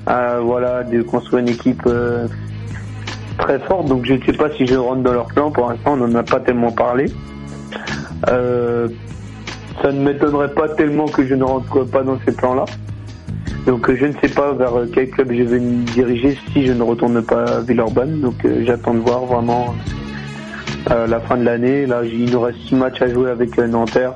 euh, 0.08 0.40
voilà, 0.44 0.84
de 0.84 1.02
construire 1.02 1.40
une 1.42 1.50
équipe 1.50 1.82
euh, 1.88 2.28
très 3.40 3.60
forte. 3.60 3.88
Donc 3.88 4.06
je 4.06 4.14
ne 4.14 4.22
sais 4.24 4.34
pas 4.34 4.50
si 4.52 4.68
je 4.68 4.76
rentre 4.76 5.02
dans 5.02 5.14
leur 5.14 5.28
plan. 5.28 5.50
Pour 5.52 5.70
l'instant, 5.70 5.94
on 5.94 6.08
n'en 6.08 6.16
a 6.16 6.24
pas 6.24 6.40
tellement 6.40 6.72
parlé. 6.72 7.06
Ça 9.82 9.92
ne 9.92 10.00
m'étonnerait 10.02 10.54
pas 10.54 10.70
tellement 10.70 11.10
que 11.10 11.26
je 11.28 11.36
ne 11.36 11.44
rentre 11.44 11.84
pas 11.86 12.04
dans 12.04 12.18
ces 12.26 12.32
plans-là. 12.32 12.66
Donc 13.68 13.90
euh, 13.90 13.98
je 14.00 14.06
ne 14.06 14.14
sais 14.22 14.30
pas 14.30 14.54
vers 14.54 14.76
euh, 14.78 14.88
quel 14.94 15.10
club 15.10 15.32
je 15.32 15.44
vais 15.44 15.60
me 15.60 15.84
diriger 15.94 16.38
si 16.54 16.66
je 16.66 16.72
ne 16.72 16.84
retourne 16.84 17.22
pas 17.24 17.58
à 17.58 17.62
Villeurbanne. 17.62 18.22
Donc 18.22 18.44
euh, 18.46 18.64
j'attends 18.66 18.94
de 18.94 19.00
voir 19.00 19.26
vraiment 19.26 19.74
la 20.88 21.20
fin 21.22 21.36
de 21.38 21.44
l'année. 21.44 21.86
Là, 21.88 22.02
il 22.06 22.30
nous 22.30 22.40
reste 22.40 22.60
six 22.68 22.76
matchs 22.76 23.02
à 23.02 23.10
jouer 23.12 23.32
avec 23.32 23.58
Nanterre. 23.58 24.14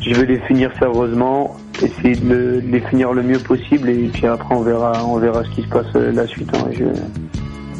Je 0.00 0.14
vais 0.14 0.26
les 0.26 0.38
finir 0.40 0.70
sérieusement, 0.78 1.56
essayer 1.82 2.16
de, 2.16 2.26
le- 2.26 2.60
de 2.62 2.66
les 2.72 2.80
finir 2.80 3.12
le 3.12 3.22
mieux 3.22 3.38
possible 3.38 3.88
et 3.90 4.08
puis 4.08 4.26
après 4.26 4.54
on 4.54 4.62
verra, 4.62 5.04
on 5.04 5.18
verra 5.18 5.44
ce 5.44 5.50
qui 5.50 5.62
se 5.62 5.68
passe 5.68 5.92
la 5.94 6.26
suite. 6.26 6.48
hein. 6.54 6.70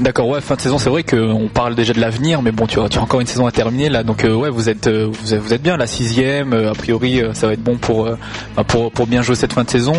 D'accord, 0.03 0.27
ouais, 0.27 0.41
fin 0.41 0.57
de 0.57 0.61
saison, 0.61 0.79
c'est 0.79 0.91
vrai 0.91 1.05
qu'on 1.05 1.49
parle 1.49 1.77
déjà 1.77 1.93
de 1.93 2.01
l'avenir, 2.01 2.43
mais 2.43 2.51
bon, 2.51 2.67
tu 2.67 2.81
as, 2.81 3.01
encore 3.01 3.21
une 3.21 3.27
saison 3.29 3.47
à 3.47 3.53
terminer 3.53 3.89
là, 3.89 4.03
donc 4.03 4.25
euh, 4.25 4.35
ouais, 4.35 4.51
vous 4.51 4.69
êtes, 4.69 4.89
euh, 4.89 5.09
vous 5.09 5.59
bien, 5.59 5.77
la 5.77 5.87
sixième, 5.87 6.53
euh, 6.53 6.73
a 6.73 6.75
priori, 6.75 7.23
ça 7.35 7.47
va 7.47 7.53
être 7.53 7.63
bon 7.63 7.77
pour, 7.77 8.11
bah, 8.57 8.65
pour, 8.65 8.91
pour 8.91 9.07
bien 9.07 9.23
jouer 9.23 9.37
cette 9.37 9.53
fin 9.53 9.63
de 9.63 9.71
saison, 9.71 9.93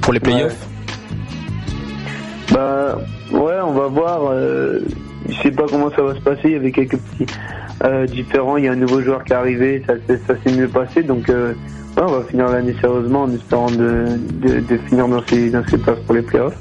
pour 0.00 0.14
les 0.14 0.20
playoffs. 0.20 0.56
Bah 2.50 2.96
ouais, 3.30 3.58
on 3.62 3.72
va 3.72 3.88
voir. 3.88 4.32
je 5.28 5.42
sais 5.42 5.50
pas 5.50 5.64
comment 5.68 5.90
ça 5.90 6.00
va 6.00 6.14
se 6.14 6.20
passer. 6.20 6.42
Il 6.44 6.52
y 6.52 6.56
avait 6.56 6.72
quelques 6.72 6.96
petits 6.96 7.26
différents. 8.14 8.56
Il 8.56 8.64
y 8.64 8.68
a 8.68 8.72
un 8.72 8.76
nouveau 8.76 9.02
joueur 9.02 9.22
qui 9.24 9.32
est 9.32 9.36
arrivé. 9.36 9.82
Ça, 9.86 9.94
ça 10.26 10.34
s'est 10.42 10.56
mieux 10.56 10.68
passé. 10.68 11.02
Donc 11.02 11.28
ouais, 11.28 11.54
on 11.96 12.06
va 12.06 12.22
finir 12.22 12.48
l'année 12.48 12.74
sérieusement 12.80 13.24
en 13.24 13.32
espérant 13.32 13.70
de 13.70 14.06
finir 14.88 15.08
dans 15.08 15.22
ces, 15.26 15.50
dans 15.50 15.66
ces 15.68 15.76
places 15.76 15.98
pour 16.06 16.14
les 16.14 16.22
playoffs. 16.22 16.56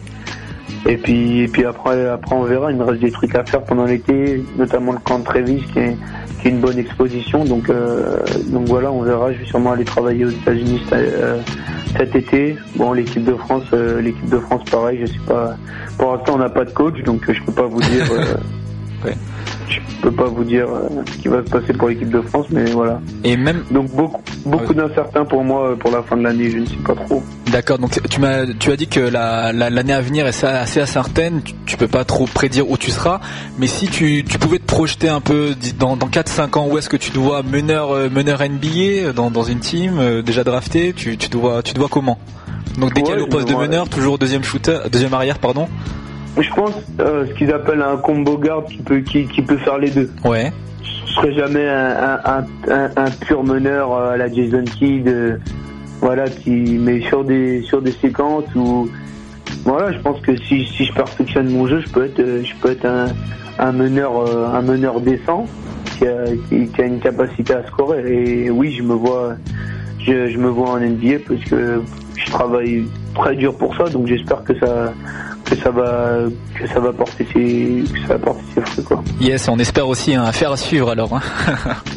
Et 0.87 0.97
puis, 0.97 1.41
et 1.41 1.47
puis 1.47 1.65
après, 1.65 2.07
après 2.07 2.35
on 2.35 2.43
verra. 2.43 2.71
Il 2.71 2.77
me 2.77 2.83
reste 2.83 3.01
des 3.01 3.11
trucs 3.11 3.35
à 3.35 3.43
faire 3.43 3.63
pendant 3.63 3.85
l'été, 3.85 4.43
notamment 4.57 4.93
le 4.93 4.99
camp 4.99 5.19
de 5.19 5.23
Trévis 5.23 5.63
qui 5.73 5.79
est, 5.79 5.97
qui 6.41 6.47
est 6.47 6.51
une 6.51 6.59
bonne 6.59 6.77
exposition. 6.77 7.45
Donc, 7.45 7.69
euh, 7.69 8.17
donc 8.47 8.67
voilà, 8.67 8.91
on 8.91 9.01
verra. 9.01 9.33
Je 9.33 9.39
vais 9.39 9.45
sûrement 9.45 9.71
aller 9.71 9.85
travailler 9.85 10.25
aux 10.25 10.29
États-Unis 10.29 10.81
euh, 10.93 11.39
cet 11.97 12.15
été. 12.15 12.57
Bon, 12.75 12.93
l'équipe 12.93 13.23
de 13.23 13.35
France, 13.35 13.63
euh, 13.73 14.01
l'équipe 14.01 14.29
de 14.29 14.39
France, 14.39 14.63
pareil. 14.69 14.99
Je 15.01 15.07
sais 15.07 15.19
pas. 15.27 15.55
Pour 15.97 16.13
l'instant, 16.13 16.35
on 16.35 16.39
n'a 16.39 16.49
pas 16.49 16.65
de 16.65 16.71
coach, 16.71 17.01
donc 17.03 17.27
euh, 17.29 17.33
je 17.33 17.43
peux 17.43 17.53
pas 17.53 17.65
vous 17.65 17.81
dire. 17.81 18.05
euh, 19.11 19.69
Je 19.69 19.79
peux 20.01 20.11
pas 20.11 20.25
vous 20.25 20.43
dire 20.43 20.67
euh, 20.69 20.89
ce 21.11 21.17
qui 21.17 21.27
va 21.27 21.43
se 21.43 21.49
passer 21.49 21.73
pour 21.73 21.87
l'équipe 21.89 22.09
de 22.09 22.21
France, 22.21 22.45
mais 22.51 22.65
voilà. 22.71 22.99
Et 23.23 23.35
même. 23.37 23.63
Donc 23.71 23.89
beaucoup, 23.95 24.21
beaucoup 24.45 24.73
d'incertains 24.73 25.25
pour 25.25 25.43
moi 25.43 25.69
euh, 25.71 25.75
pour 25.75 25.91
la 25.91 26.03
fin 26.03 26.15
de 26.17 26.23
l'année. 26.23 26.49
Je 26.51 26.59
ne 26.59 26.65
sais 26.65 26.75
pas 26.85 26.95
trop. 26.95 27.23
D'accord, 27.51 27.77
donc 27.79 27.99
tu 28.09 28.19
m'as, 28.19 28.45
tu 28.59 28.71
as 28.71 28.75
dit 28.75 28.87
que 28.87 28.99
la, 28.99 29.51
la- 29.53 29.69
l'année 29.69 29.93
à 29.93 30.01
venir 30.01 30.27
est 30.27 30.43
assez 30.43 30.79
incertaine, 30.81 31.41
tu, 31.43 31.53
tu 31.65 31.77
peux 31.77 31.87
pas 31.87 32.03
trop 32.03 32.25
prédire 32.25 32.69
où 32.69 32.77
tu 32.77 32.91
seras, 32.91 33.19
mais 33.57 33.67
si 33.67 33.87
tu, 33.87 34.23
tu 34.27 34.37
pouvais 34.39 34.59
te 34.59 34.65
projeter 34.65 35.09
un 35.09 35.21
peu 35.21 35.55
dans, 35.79 35.95
dans 35.95 36.07
4-5 36.07 36.57
ans, 36.59 36.67
où 36.69 36.77
est-ce 36.77 36.89
que 36.89 36.97
tu 36.97 37.11
te 37.11 37.19
vois 37.19 37.43
meneur, 37.43 37.91
euh, 37.91 38.09
meneur 38.09 38.41
NBA 38.41 39.13
dans, 39.13 39.31
dans 39.31 39.43
une 39.43 39.59
team, 39.59 40.21
déjà 40.21 40.43
drafté, 40.43 40.93
tu, 40.93 41.17
tu, 41.17 41.29
te 41.29 41.37
vois, 41.37 41.61
tu 41.63 41.73
te 41.73 41.79
vois 41.79 41.87
comment? 41.89 42.19
Donc 42.79 42.93
décalé 42.93 43.17
Ouais, 43.21 43.23
au 43.23 43.27
poste 43.27 43.47
de 43.47 43.55
meneur, 43.55 43.87
toujours 43.87 44.17
deuxième 44.17 44.43
shooter, 44.43 44.79
deuxième 44.91 45.13
arrière, 45.13 45.39
pardon 45.39 45.69
Je 46.37 46.49
pense 46.49 46.73
euh, 46.99 47.25
ce 47.27 47.33
qu'ils 47.33 47.51
appellent 47.51 47.81
un 47.81 47.97
combo 47.97 48.37
guard 48.37 48.65
qui 48.65 48.77
peut 48.77 48.99
qui, 48.99 49.25
qui 49.27 49.41
peut 49.41 49.57
faire 49.57 49.77
les 49.77 49.89
deux. 49.89 50.11
Ouais. 50.25 50.51
Je 50.83 51.13
serai 51.13 51.33
jamais 51.33 51.67
un, 51.67 52.19
un, 52.25 52.45
un, 52.69 52.89
un 52.97 53.09
pur 53.11 53.43
meneur 53.43 53.93
euh, 53.93 54.13
à 54.13 54.17
la 54.17 54.31
Jason 54.31 54.65
Kidd, 54.65 55.07
euh, 55.07 55.37
voilà, 56.01 56.29
qui 56.29 56.77
mais 56.77 57.01
sur 57.01 57.23
des 57.23 57.61
sur 57.61 57.81
des 57.81 57.93
séquences 57.93 58.53
où 58.55 58.89
voilà, 59.63 59.93
je 59.93 59.99
pense 59.99 60.19
que 60.21 60.35
si, 60.35 60.65
si 60.65 60.85
je 60.85 60.93
perfectionne 60.93 61.49
mon 61.49 61.67
jeu, 61.67 61.79
je 61.79 61.89
peux 61.89 62.05
être 62.05 62.19
euh, 62.19 62.43
je 62.43 62.53
peux 62.61 62.71
être 62.71 62.85
un, 62.85 63.07
un 63.57 63.71
meneur 63.71 64.11
un 64.53 64.61
meneur 64.61 64.99
décent 64.99 65.45
qui 65.97 66.05
a, 66.05 66.25
qui, 66.49 66.67
qui 66.67 66.81
a 66.81 66.85
une 66.85 66.99
capacité 66.99 67.53
à 67.53 67.65
scorer. 67.67 68.03
Et 68.11 68.51
oui, 68.51 68.75
je 68.77 68.83
me 68.83 68.93
vois 68.93 69.35
je, 69.99 70.29
je 70.29 70.37
me 70.37 70.49
vois 70.49 70.71
en 70.71 70.79
NBA 70.79 71.19
parce 71.27 71.43
que 71.45 71.81
je 72.17 72.25
travaille 72.31 72.85
très 73.15 73.35
dur 73.35 73.55
pour 73.57 73.75
ça, 73.77 73.85
donc 73.85 74.07
j'espère 74.07 74.43
que 74.43 74.57
ça 74.59 74.93
que 75.45 75.55
ça 75.55 75.69
va 75.71 76.17
que 76.59 76.67
ça 76.67 76.79
va 76.79 76.91
porter 76.91 77.25
ses 77.33 77.83
que 77.93 77.99
ça 78.07 78.13
va 78.13 78.19
porter 78.19 78.41
ses 78.55 78.61
fruits 78.61 78.83
quoi. 78.83 79.03
Yes, 79.21 79.47
on 79.47 79.57
espère 79.59 79.87
aussi 79.87 80.13
un 80.15 80.31
faire 80.31 80.51
à 80.51 80.57
suivre 80.57 80.89
alors. 80.91 81.13
hein. 81.15 81.21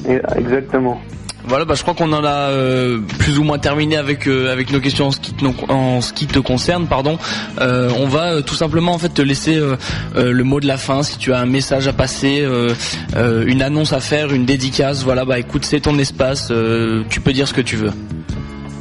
Exactement. 0.37 1.01
Voilà, 1.45 1.65
bah, 1.65 1.73
je 1.75 1.81
crois 1.83 1.95
qu'on 1.95 2.13
en 2.13 2.25
a 2.25 2.51
euh, 2.51 2.99
plus 3.21 3.39
ou 3.39 3.43
moins 3.43 3.59
terminé 3.59 3.97
avec 3.97 4.27
euh, 4.29 4.53
avec 4.53 4.71
nos 4.71 4.81
questions 4.81 5.07
en 5.07 5.11
ce 5.11 5.19
qui 5.19 5.33
te, 5.33 5.47
en 5.73 6.03
ce 6.03 6.13
qui 6.13 6.27
te 6.27 6.39
concerne, 6.41 6.87
pardon. 6.87 7.17
Euh, 7.59 7.89
on 7.99 8.07
va 8.07 8.33
euh, 8.35 8.43
tout 8.43 8.55
simplement 8.55 8.93
en 8.93 8.99
fait 8.99 9.09
te 9.09 9.23
laisser 9.23 9.57
euh, 9.57 9.77
euh, 10.17 10.31
le 10.31 10.45
mot 10.45 10.61
de 10.61 10.67
la 10.67 10.77
fin. 10.77 11.03
Si 11.03 11.17
tu 11.17 11.33
as 11.33 11.39
un 11.39 11.47
message 11.47 11.89
à 11.89 11.95
passer, 11.95 12.41
euh, 12.43 12.75
euh, 13.17 13.47
une 13.47 13.63
annonce 13.63 13.95
à 13.95 14.01
faire, 14.01 14.31
une 14.35 14.45
dédicace, 14.45 15.05
voilà, 15.05 15.25
bah 15.25 15.39
écoute, 15.39 15.65
c'est 15.65 15.81
ton 15.81 15.99
espace. 15.99 16.49
euh, 16.51 17.03
tu 17.09 17.23
peux 17.23 17.33
dire 17.33 17.49
ce 17.49 17.55
que 17.55 17.63
tu 17.63 17.77
veux. 17.77 17.93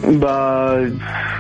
Bah, 0.03 0.75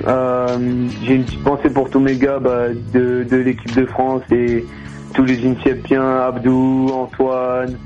euh, 0.07 0.57
j'ai 1.03 1.15
une 1.15 1.23
petite 1.23 1.43
pensée 1.43 1.69
pour 1.69 1.89
tous 1.89 1.99
mes 1.99 2.15
gars 2.15 2.39
bah, 2.39 2.67
de, 2.93 3.23
de 3.23 3.37
l'équipe 3.37 3.75
de 3.75 3.85
France 3.85 4.23
et 4.31 4.65
tous 5.13 5.23
les 5.23 5.45
Inceptiens, 5.47 6.19
Abdou, 6.21 6.89
Antoine, 6.91 7.77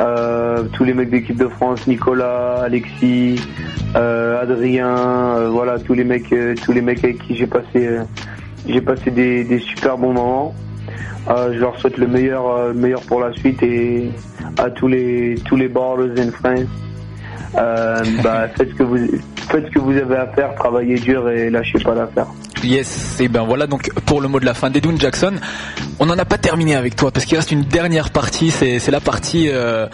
euh, 0.00 0.64
tous 0.72 0.84
les 0.84 0.94
mecs 0.94 1.10
de 1.10 1.16
l'équipe 1.16 1.36
de 1.36 1.48
France, 1.48 1.86
Nicolas, 1.86 2.62
Alexis, 2.64 3.40
euh, 3.94 4.42
Adrien, 4.42 5.48
voilà 5.48 5.78
tous 5.78 5.94
les 5.94 6.04
mecs, 6.04 6.34
tous 6.64 6.72
les 6.72 6.82
mecs 6.82 7.02
avec 7.04 7.18
qui 7.18 7.36
j'ai 7.36 7.46
passé, 7.46 7.98
j'ai 8.68 8.80
passé 8.80 9.10
des, 9.10 9.44
des 9.44 9.58
super 9.60 9.96
bons 9.96 10.12
moments. 10.12 10.54
Je 11.28 11.58
leur 11.58 11.78
souhaite 11.80 11.98
le 11.98 12.06
meilleur, 12.06 12.68
le 12.68 12.74
meilleur 12.74 13.00
pour 13.02 13.20
la 13.20 13.32
suite 13.32 13.62
et 13.62 14.10
à 14.58 14.70
tous 14.70 14.88
les 14.88 15.36
tous 15.44 15.56
les 15.56 15.68
ballers 15.68 16.20
and 16.20 16.32
friends. 16.32 16.68
Bah, 18.22 18.48
faites 18.54 18.68
ce 18.70 18.74
que 18.74 18.82
vous 18.82 18.98
faites 19.50 19.66
ce 19.66 19.70
que 19.70 19.78
vous 19.78 19.96
avez 19.96 20.16
à 20.16 20.26
faire, 20.28 20.54
travaillez 20.54 20.96
dur 20.96 21.28
et 21.30 21.50
lâchez 21.50 21.78
pas 21.78 21.94
l'affaire. 21.94 22.26
Yes, 22.62 23.20
et 23.20 23.28
ben 23.28 23.44
voilà 23.44 23.66
donc 23.66 23.90
pour 24.06 24.20
le 24.20 24.28
mot 24.28 24.40
de 24.40 24.44
la 24.46 24.54
fin 24.54 24.70
d'Edwin 24.70 24.98
Jackson. 24.98 25.34
On 25.98 26.06
n'en 26.06 26.18
a 26.18 26.24
pas 26.24 26.38
terminé 26.38 26.74
avec 26.74 26.96
toi 26.96 27.10
parce 27.10 27.24
qu'il 27.24 27.36
reste 27.36 27.52
une 27.52 27.62
dernière 27.62 28.10
partie, 28.10 28.50
c'est 28.50 28.78
c'est 28.78 28.90
la 28.90 29.00
partie 29.00 29.48
euh, 29.50 29.86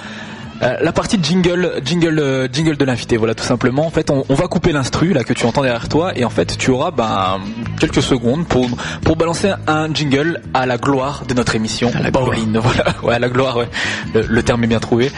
euh, 0.63 0.77
la 0.81 0.93
partie 0.93 1.19
jingle 1.23 1.81
jingle 1.85 2.19
euh, 2.19 2.49
jingle 2.53 2.77
de 2.77 2.85
l'invité 2.85 3.17
voilà 3.17 3.35
tout 3.35 3.45
simplement 3.45 3.87
en 3.87 3.91
fait 3.91 4.11
on, 4.11 4.25
on 4.29 4.35
va 4.35 4.49
couper 4.49 4.73
l'instru 4.73 5.13
là 5.13 5.25
que 5.25 5.33
tu 5.33 5.47
entends 5.47 5.63
derrière 5.63 5.89
toi 5.89 6.13
et 6.17 6.25
en 6.25 6.31
fait 6.31 6.59
tu 6.59 6.71
auras 6.71 6.91
ben 6.91 7.41
quelques 7.81 8.03
secondes 8.03 8.47
pour 8.47 8.69
pour 9.03 9.17
balancer 9.17 9.51
un 9.67 9.93
jingle 9.93 10.41
à 10.55 10.67
la 10.67 10.79
gloire 10.79 11.25
de 11.29 11.35
notre 11.35 11.55
émission. 11.55 11.91
À 11.95 12.01
la 12.01 12.11
Bowling, 12.11 12.57
voilà, 12.63 12.95
ouais, 13.03 13.15
à 13.15 13.19
la 13.19 13.29
gloire, 13.29 13.57
ouais. 13.57 13.69
Le, 14.15 14.23
le 14.23 14.43
terme 14.43 14.65
est 14.65 14.67
bien 14.67 14.81
trouvé. 14.81 15.11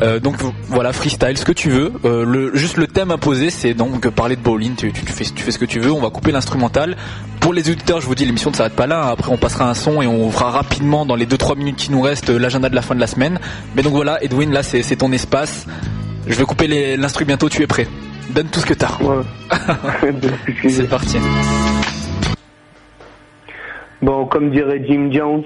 Euh, 0.00 0.20
donc 0.20 0.36
voilà, 0.68 0.92
freestyle, 0.92 1.36
ce 1.36 1.44
que 1.44 1.52
tu 1.52 1.70
veux. 1.70 1.92
Le, 2.04 2.54
juste 2.54 2.76
le 2.76 2.86
thème 2.86 3.10
imposé, 3.10 3.50
c'est 3.50 3.74
donc 3.74 4.08
parler 4.08 4.36
de 4.36 4.40
bowling. 4.42 4.74
Tu, 4.76 4.92
tu, 4.92 5.04
tu 5.04 5.12
fais, 5.12 5.24
tu 5.24 5.42
fais 5.42 5.50
ce 5.50 5.58
que 5.58 5.64
tu 5.64 5.80
veux. 5.80 5.92
On 5.92 6.00
va 6.00 6.10
couper 6.10 6.32
l'instrumental. 6.32 6.96
Pour 7.40 7.52
les 7.52 7.68
auditeurs, 7.70 8.00
je 8.00 8.06
vous 8.06 8.14
dis, 8.14 8.24
l'émission 8.24 8.50
ne 8.50 8.56
s'arrête 8.56 8.76
pas 8.76 8.86
là. 8.86 9.08
Après, 9.08 9.32
on 9.32 9.36
passera 9.36 9.68
un 9.68 9.74
son 9.74 10.00
et 10.00 10.06
on 10.06 10.30
fera 10.30 10.50
rapidement 10.50 11.04
dans 11.04 11.16
les 11.16 11.26
2-3 11.26 11.58
minutes 11.58 11.76
qui 11.76 11.90
nous 11.90 12.00
restent 12.00 12.30
l'agenda 12.30 12.68
de 12.68 12.74
la 12.76 12.82
fin 12.82 12.94
de 12.94 13.00
la 13.00 13.08
semaine. 13.08 13.40
Mais 13.74 13.82
donc 13.82 13.94
voilà, 13.94 14.22
Edwin, 14.22 14.52
là, 14.52 14.62
c'est 14.62 14.91
c'est 14.92 14.96
ton 14.98 15.10
espace. 15.12 15.66
Je 16.26 16.34
vais 16.34 16.44
couper 16.44 16.66
les- 16.66 16.98
l'instru 16.98 17.24
bientôt. 17.24 17.48
Tu 17.48 17.62
es 17.62 17.66
prêt 17.66 17.86
Donne 18.28 18.48
tout 18.48 18.60
ce 18.60 18.66
que 18.66 18.74
t'as. 18.74 18.90
c'est 20.68 20.86
parti. 20.88 21.16
Bon, 24.02 24.26
comme 24.26 24.50
dirait 24.50 24.84
Jim 24.86 25.08
Jones, 25.10 25.44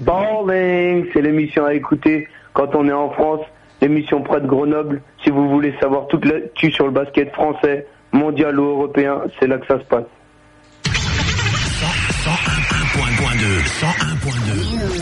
Balling, 0.00 1.06
c'est 1.14 1.22
l'émission 1.22 1.64
à 1.64 1.72
écouter 1.72 2.28
quand 2.52 2.74
on 2.74 2.86
est 2.86 2.92
en 2.92 3.08
France, 3.12 3.40
l'émission 3.80 4.20
près 4.20 4.42
de 4.42 4.46
Grenoble. 4.46 5.00
Si 5.24 5.30
vous 5.30 5.48
voulez 5.48 5.74
savoir 5.80 6.06
toute 6.08 6.26
l'actu 6.26 6.70
sur 6.70 6.84
le 6.84 6.90
basket 6.92 7.32
français, 7.32 7.86
mondial 8.12 8.60
ou 8.60 8.64
européen, 8.64 9.20
c'est 9.40 9.46
là 9.46 9.56
que 9.56 9.66
ça 9.66 9.78
se 9.78 9.84
passe. 9.84 10.04
101.2 12.84 15.01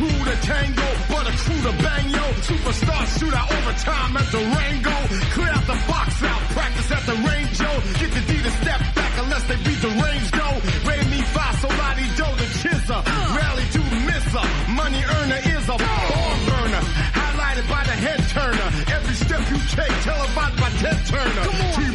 two 0.00 0.24
to 0.24 0.36
tango, 0.48 0.88
but 1.12 1.24
a 1.28 1.32
crew 1.44 1.60
to 1.68 1.72
bang 1.84 2.08
yo. 2.08 2.24
Superstar 2.48 3.02
shootout 3.16 3.48
overtime 3.52 4.16
at 4.16 4.28
the 4.32 4.42
Rango. 4.56 4.96
Clear 5.36 5.52
out 5.52 5.66
the 5.66 5.78
box 5.90 6.22
out, 6.24 6.40
practice 6.56 6.90
at 6.96 7.04
the 7.04 7.16
range 7.28 7.60
yo. 7.60 7.70
Get 8.00 8.10
the 8.16 8.22
D 8.28 8.32
to 8.46 8.52
step 8.62 8.80
back 8.96 9.12
unless 9.22 9.44
they 9.44 9.58
beat 9.66 9.80
the 9.84 9.92
range 10.04 10.28
go. 10.32 10.48
Ray 10.88 11.02
me 11.12 11.20
fa 11.34 11.46
solati 11.60 12.06
do 12.16 12.28
the 12.40 12.48
chizza. 12.60 12.98
Rally 13.36 13.66
to 13.76 13.82
missa. 14.08 14.42
Money 14.80 15.02
earner 15.16 15.40
is 15.54 15.64
a 15.68 15.76
ball 15.84 16.32
burner. 16.48 16.82
Highlighted 17.20 17.66
by 17.68 17.82
the 17.84 17.96
head 18.06 18.20
turner. 18.32 18.68
Every 18.96 19.16
step 19.24 19.42
you 19.52 19.58
take 19.76 19.94
televised 20.08 20.56
by 20.62 20.70
Ted 20.80 20.98
Turner. 21.12 21.44
TBS 21.76 21.88
and 21.88 21.89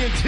TNT. 0.00 0.24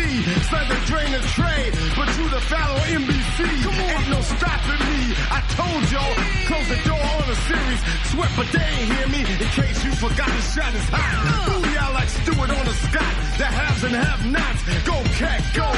Sunday 0.50 0.80
drain 0.84 1.12
the 1.12 1.22
trade. 1.32 1.72
But 1.96 2.08
you 2.18 2.28
the 2.28 2.40
follow 2.44 2.78
NBC. 2.92 3.40
Ain't 3.72 4.10
no 4.10 4.20
stopping 4.20 4.82
me. 4.84 5.16
I 5.32 5.40
told 5.56 5.82
y'all, 5.88 6.14
close 6.44 6.68
the 6.68 6.80
door 6.88 7.00
on 7.00 7.24
the 7.24 7.36
series. 7.48 7.80
Sweat, 8.12 8.30
but 8.36 8.48
they 8.52 8.60
ain't 8.60 8.92
hear 8.92 9.08
me. 9.08 9.20
In 9.20 9.48
case 9.56 9.84
you 9.84 9.92
forgot 9.92 10.28
the 10.28 10.42
shot 10.52 10.74
is 10.74 10.88
hot. 10.92 11.48
Booyah 11.48 11.94
like 11.94 12.08
Stewart 12.08 12.50
on 12.50 12.64
the 12.66 12.76
Scott. 12.84 13.14
The 13.38 13.46
haves 13.48 13.84
and 13.84 13.96
have 13.96 14.20
nots. 14.28 14.60
Go 14.84 14.96
cat, 15.16 15.40
go. 15.56 15.68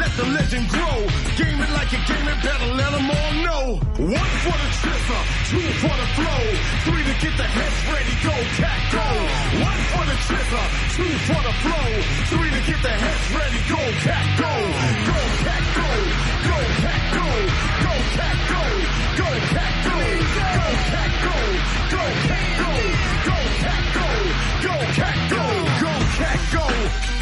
Let 0.00 0.12
the 0.16 0.26
legend 0.32 0.68
grow. 0.72 0.96
Game 1.36 1.60
it 1.60 1.70
like 1.76 1.92
you 1.92 2.00
game 2.08 2.28
it, 2.32 2.38
better 2.40 2.70
let 2.72 2.90
them 2.96 3.10
all 3.10 3.32
know. 3.44 3.64
One 4.00 4.32
for 4.44 4.56
the 4.56 4.68
chisel, 4.80 5.22
two 5.52 5.66
for 5.84 5.92
the 5.92 6.08
flow. 6.16 6.42
Three 6.88 7.04
to 7.04 7.14
get 7.20 7.34
the 7.36 7.48
heads 7.48 7.80
ready, 7.92 8.14
go 8.24 8.34
cat, 8.60 8.80
go. 8.96 9.06
One 9.60 9.80
for 9.92 10.04
the 10.08 10.16
chisel, 10.24 10.64
two 10.96 11.12
for 11.28 11.40
the 11.44 11.54
flow. 11.64 11.88
Three 12.32 12.50
to 12.50 12.60
get 12.66 12.80
the 12.82 12.94
heads 12.96 13.25
ready, 13.34 13.60
go 13.68 13.80
cat, 14.04 14.26
go. 14.38 14.52
Go 15.06 15.18
cat, 15.46 15.64
go. 15.76 15.88
Go 16.46 16.58
cat, 16.82 17.02
go. 17.16 17.28
Go 17.82 17.94
cat, 18.16 18.38
go. 18.52 18.62
Go 19.16 19.28
cat, 19.54 19.74
go. 19.86 19.98
Go 20.36 20.62
cat, 20.92 21.12
go. 21.24 21.36
Go 21.92 22.04
cat, 22.28 22.46
go. 22.60 22.72
Go 23.26 23.36
cat, 23.62 23.84
go. 23.96 24.08
Go 24.66 24.74
cat, 24.98 25.18
go. 25.32 25.44
Go 25.82 25.92
cat, 26.20 26.40
go. 26.56 26.66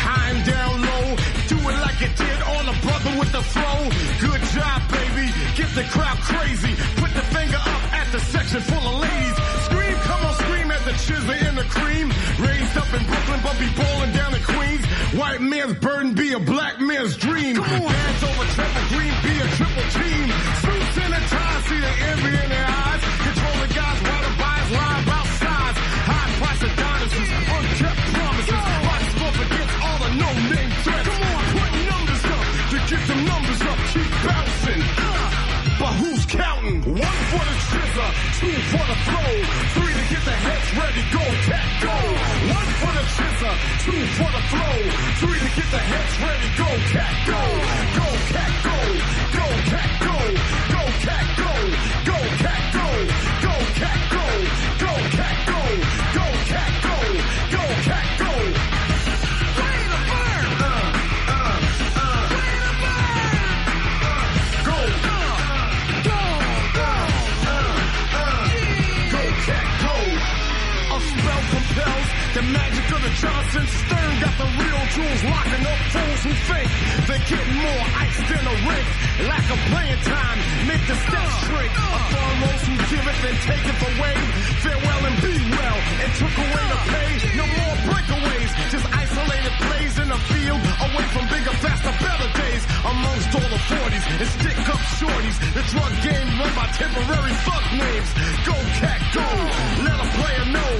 And 0.05 0.39
down 0.44 0.76
low. 0.82 1.06
Do 1.48 1.56
it 1.70 1.78
like 1.86 2.01
it 2.02 2.14
did 2.16 2.40
on 2.43 2.64
a 2.68 2.76
brother 2.85 3.12
with 3.20 3.32
the 3.32 3.43
flow. 3.43 3.78
Good 4.20 4.43
job, 4.56 4.81
baby. 4.90 5.26
Get 5.56 5.70
the 5.74 5.85
crowd 5.94 6.18
crazy. 6.18 6.72
Put 7.01 7.10
the 7.14 7.24
finger 7.32 7.56
up 7.56 7.82
at 7.94 8.12
the 8.12 8.20
section 8.20 8.60
full 8.60 8.85
of 8.93 9.01
ladies. 9.01 9.36
Scream, 9.66 9.97
come 10.09 10.20
on, 10.26 10.35
scream 10.35 10.70
at 10.70 10.85
the 10.85 10.93
chisel 11.05 11.48
in 11.48 11.55
the 11.55 11.64
cream. 11.64 12.09
Raised 12.39 12.76
up 12.76 12.93
in 12.93 13.02
Brooklyn, 13.06 13.40
but 13.43 13.59
be 13.59 13.68
ballin' 13.78 14.12
down 14.12 14.35
in 14.35 14.43
Queens. 14.43 14.84
White 15.16 15.41
man's 15.41 15.74
burden 15.78 16.15
be 16.15 16.32
a 16.32 16.41
black 16.41 16.81
man's 16.81 17.16
dream. 17.16 17.55
Dance 17.55 18.23
over 18.24 18.47
triple 18.51 18.86
green, 18.91 19.15
be 19.23 19.35
a 19.39 19.47
triple 19.55 19.86
team. 19.95 20.27
Suits 20.59 20.97
in 20.99 21.11
the 21.15 21.23
tie, 21.31 21.61
see 21.70 21.78
the 21.78 21.93
envy 22.11 22.35
in 22.35 22.49
their 22.51 22.66
eyes. 22.66 23.03
Controlling 23.23 23.73
guys 23.78 23.99
while 24.03 24.23
the 24.27 24.32
buyers 24.43 24.70
lie 24.74 24.99
about 25.07 25.27
size. 25.39 25.77
High 26.11 26.31
price 26.43 26.62
Adonises, 26.66 27.31
unkept 27.47 28.01
promises. 28.11 28.65
Body 28.85 29.07
scope 29.15 29.39
against 29.47 29.77
all 29.86 29.99
the 30.03 30.11
no-name 30.19 30.73
threats. 30.82 31.07
Come 31.07 31.23
on, 31.31 31.43
put 31.55 31.70
numbers 31.95 32.24
up 32.35 32.45
to 32.74 32.77
get 32.91 33.03
the 33.07 33.19
numbers 33.23 33.62
up. 33.70 33.78
Keep 33.95 34.11
bouncing. 34.27 34.82
Uh. 34.99 35.78
But 35.78 35.93
who's 36.03 36.27
counting? 36.27 36.78
One 36.91 37.19
for 37.31 37.45
the 37.47 37.57
scissor, 37.70 38.11
two 38.43 38.57
for 38.74 38.82
the 38.82 38.99
flow, 39.07 39.31
scissor, 43.16 43.55
two 43.85 44.01
for 44.19 44.31
the 44.36 44.43
flow, 44.51 44.77
three 45.20 45.39
to 45.39 45.51
get 45.57 45.69
the 45.70 45.82
heads 45.91 46.15
ready, 46.24 46.49
go 46.59 46.70
cat 46.93 47.15
go. 47.31 47.43
Go 47.99 48.09
cat 48.32 48.53
go, 48.66 48.77
go 49.39 49.47
cat 49.70 49.91
go 50.01 50.14
Johnson 73.55 73.86
Stern. 73.86 74.14
Got 74.18 74.35
the 74.35 74.51
real 74.51 74.82
tools 74.98 75.22
locking 75.31 75.62
up 75.62 75.81
fools 75.94 76.20
who 76.26 76.32
think 76.51 76.68
they're 77.06 77.26
getting 77.31 77.55
more 77.62 77.85
ice 78.02 78.18
than 78.26 78.43
a 78.43 78.56
rink. 78.66 78.89
Lack 79.31 79.47
of 79.47 79.60
playing 79.70 80.02
time 80.02 80.39
make 80.66 80.82
the 80.90 80.97
steps 80.98 81.35
shrink. 81.47 81.70
Uh. 81.70 81.94
Authorities 81.94 82.62
who 82.66 82.74
give 82.90 83.06
it 83.06 83.18
then 83.22 83.36
take 83.47 83.62
it 83.62 83.78
away. 83.78 84.16
Farewell 84.59 85.02
and 85.06 85.18
be 85.22 85.35
well 85.55 85.78
and 86.02 86.10
took 86.18 86.35
away 86.35 86.64
the 86.66 86.81
uh. 86.82 86.90
pay. 86.98 87.10
No 87.39 87.47
more 87.47 87.74
breakaways, 87.94 88.51
just 88.74 88.86
isolated 88.90 89.55
plays 89.70 89.94
in 90.02 90.09
the 90.10 90.20
field. 90.35 90.60
Away 90.90 91.06
from 91.14 91.24
bigger, 91.31 91.55
faster, 91.62 91.94
better 92.02 92.31
days. 92.35 92.62
Amongst 92.82 93.31
all 93.39 93.51
the 93.55 93.62
40s 93.70 94.05
and 94.18 94.28
stick 94.35 94.59
up 94.66 94.82
shorties. 94.98 95.36
The 95.55 95.62
drug 95.70 95.94
game 96.02 96.26
run 96.43 96.52
by 96.59 96.66
temporary 96.74 97.35
fuck 97.47 97.64
names. 97.70 98.10
Go 98.51 98.56
cat 98.82 98.98
go, 99.14 99.26
let 99.86 99.98
a 100.02 100.09
player 100.18 100.47
know. 100.59 100.72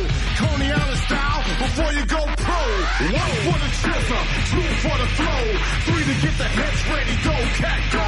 Coney 0.43 0.69
Island 0.75 1.03
style 1.07 1.43
before 1.63 1.93
you 1.95 2.07
go 2.07 2.34
pro. 2.45 2.63
One 3.09 3.35
for 3.45 3.57
the 3.59 3.71
chisel, 3.81 4.23
two 4.53 4.69
for 4.85 4.97
the 5.01 5.09
flow, 5.17 5.45
three 5.89 6.05
to 6.05 6.15
get 6.21 6.35
the 6.37 6.49
heads 6.49 6.81
ready. 6.93 7.15
Go 7.25 7.37
cat 7.61 7.81
go. 7.93 8.07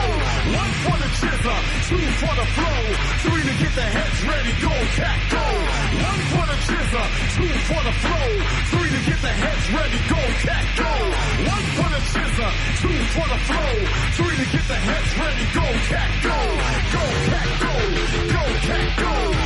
One 0.61 0.73
for 0.85 0.97
the 1.01 1.11
chisel, 1.21 1.59
two 1.89 2.07
for 2.21 2.35
the 2.37 2.47
flow, 2.57 2.81
three 3.25 3.45
to 3.49 3.55
get 3.57 3.73
the 3.81 3.89
heads 3.97 4.19
ready. 4.29 4.53
Go 4.61 4.75
cat 5.01 5.19
go. 5.33 5.47
One 6.11 6.23
for 6.33 6.45
the 6.53 6.59
chisel, 6.69 7.07
two 7.37 7.53
for 7.69 7.83
the 7.89 7.95
flow, 8.05 8.29
three 8.73 8.91
to 8.93 9.01
get 9.09 9.21
the 9.25 9.35
heads 9.43 9.67
ready. 9.73 10.01
Go 10.13 10.23
cat 10.45 10.67
go. 10.81 10.93
One 11.57 11.67
for 11.77 11.89
the 11.97 12.03
chisel, 12.13 12.51
two 12.85 12.99
for 13.17 13.27
the 13.33 13.41
flow, 13.49 13.73
three 14.21 14.37
to 14.37 14.47
get 14.53 14.65
the 14.69 14.81
heads 14.89 15.11
ready. 15.17 15.45
Go 15.57 15.67
cat 15.91 16.11
go. 16.29 16.39
Go 16.95 17.05
cat 17.33 17.49
go. 17.65 17.75
Go 18.37 18.45
cat 18.69 18.89
go. 19.01 19.46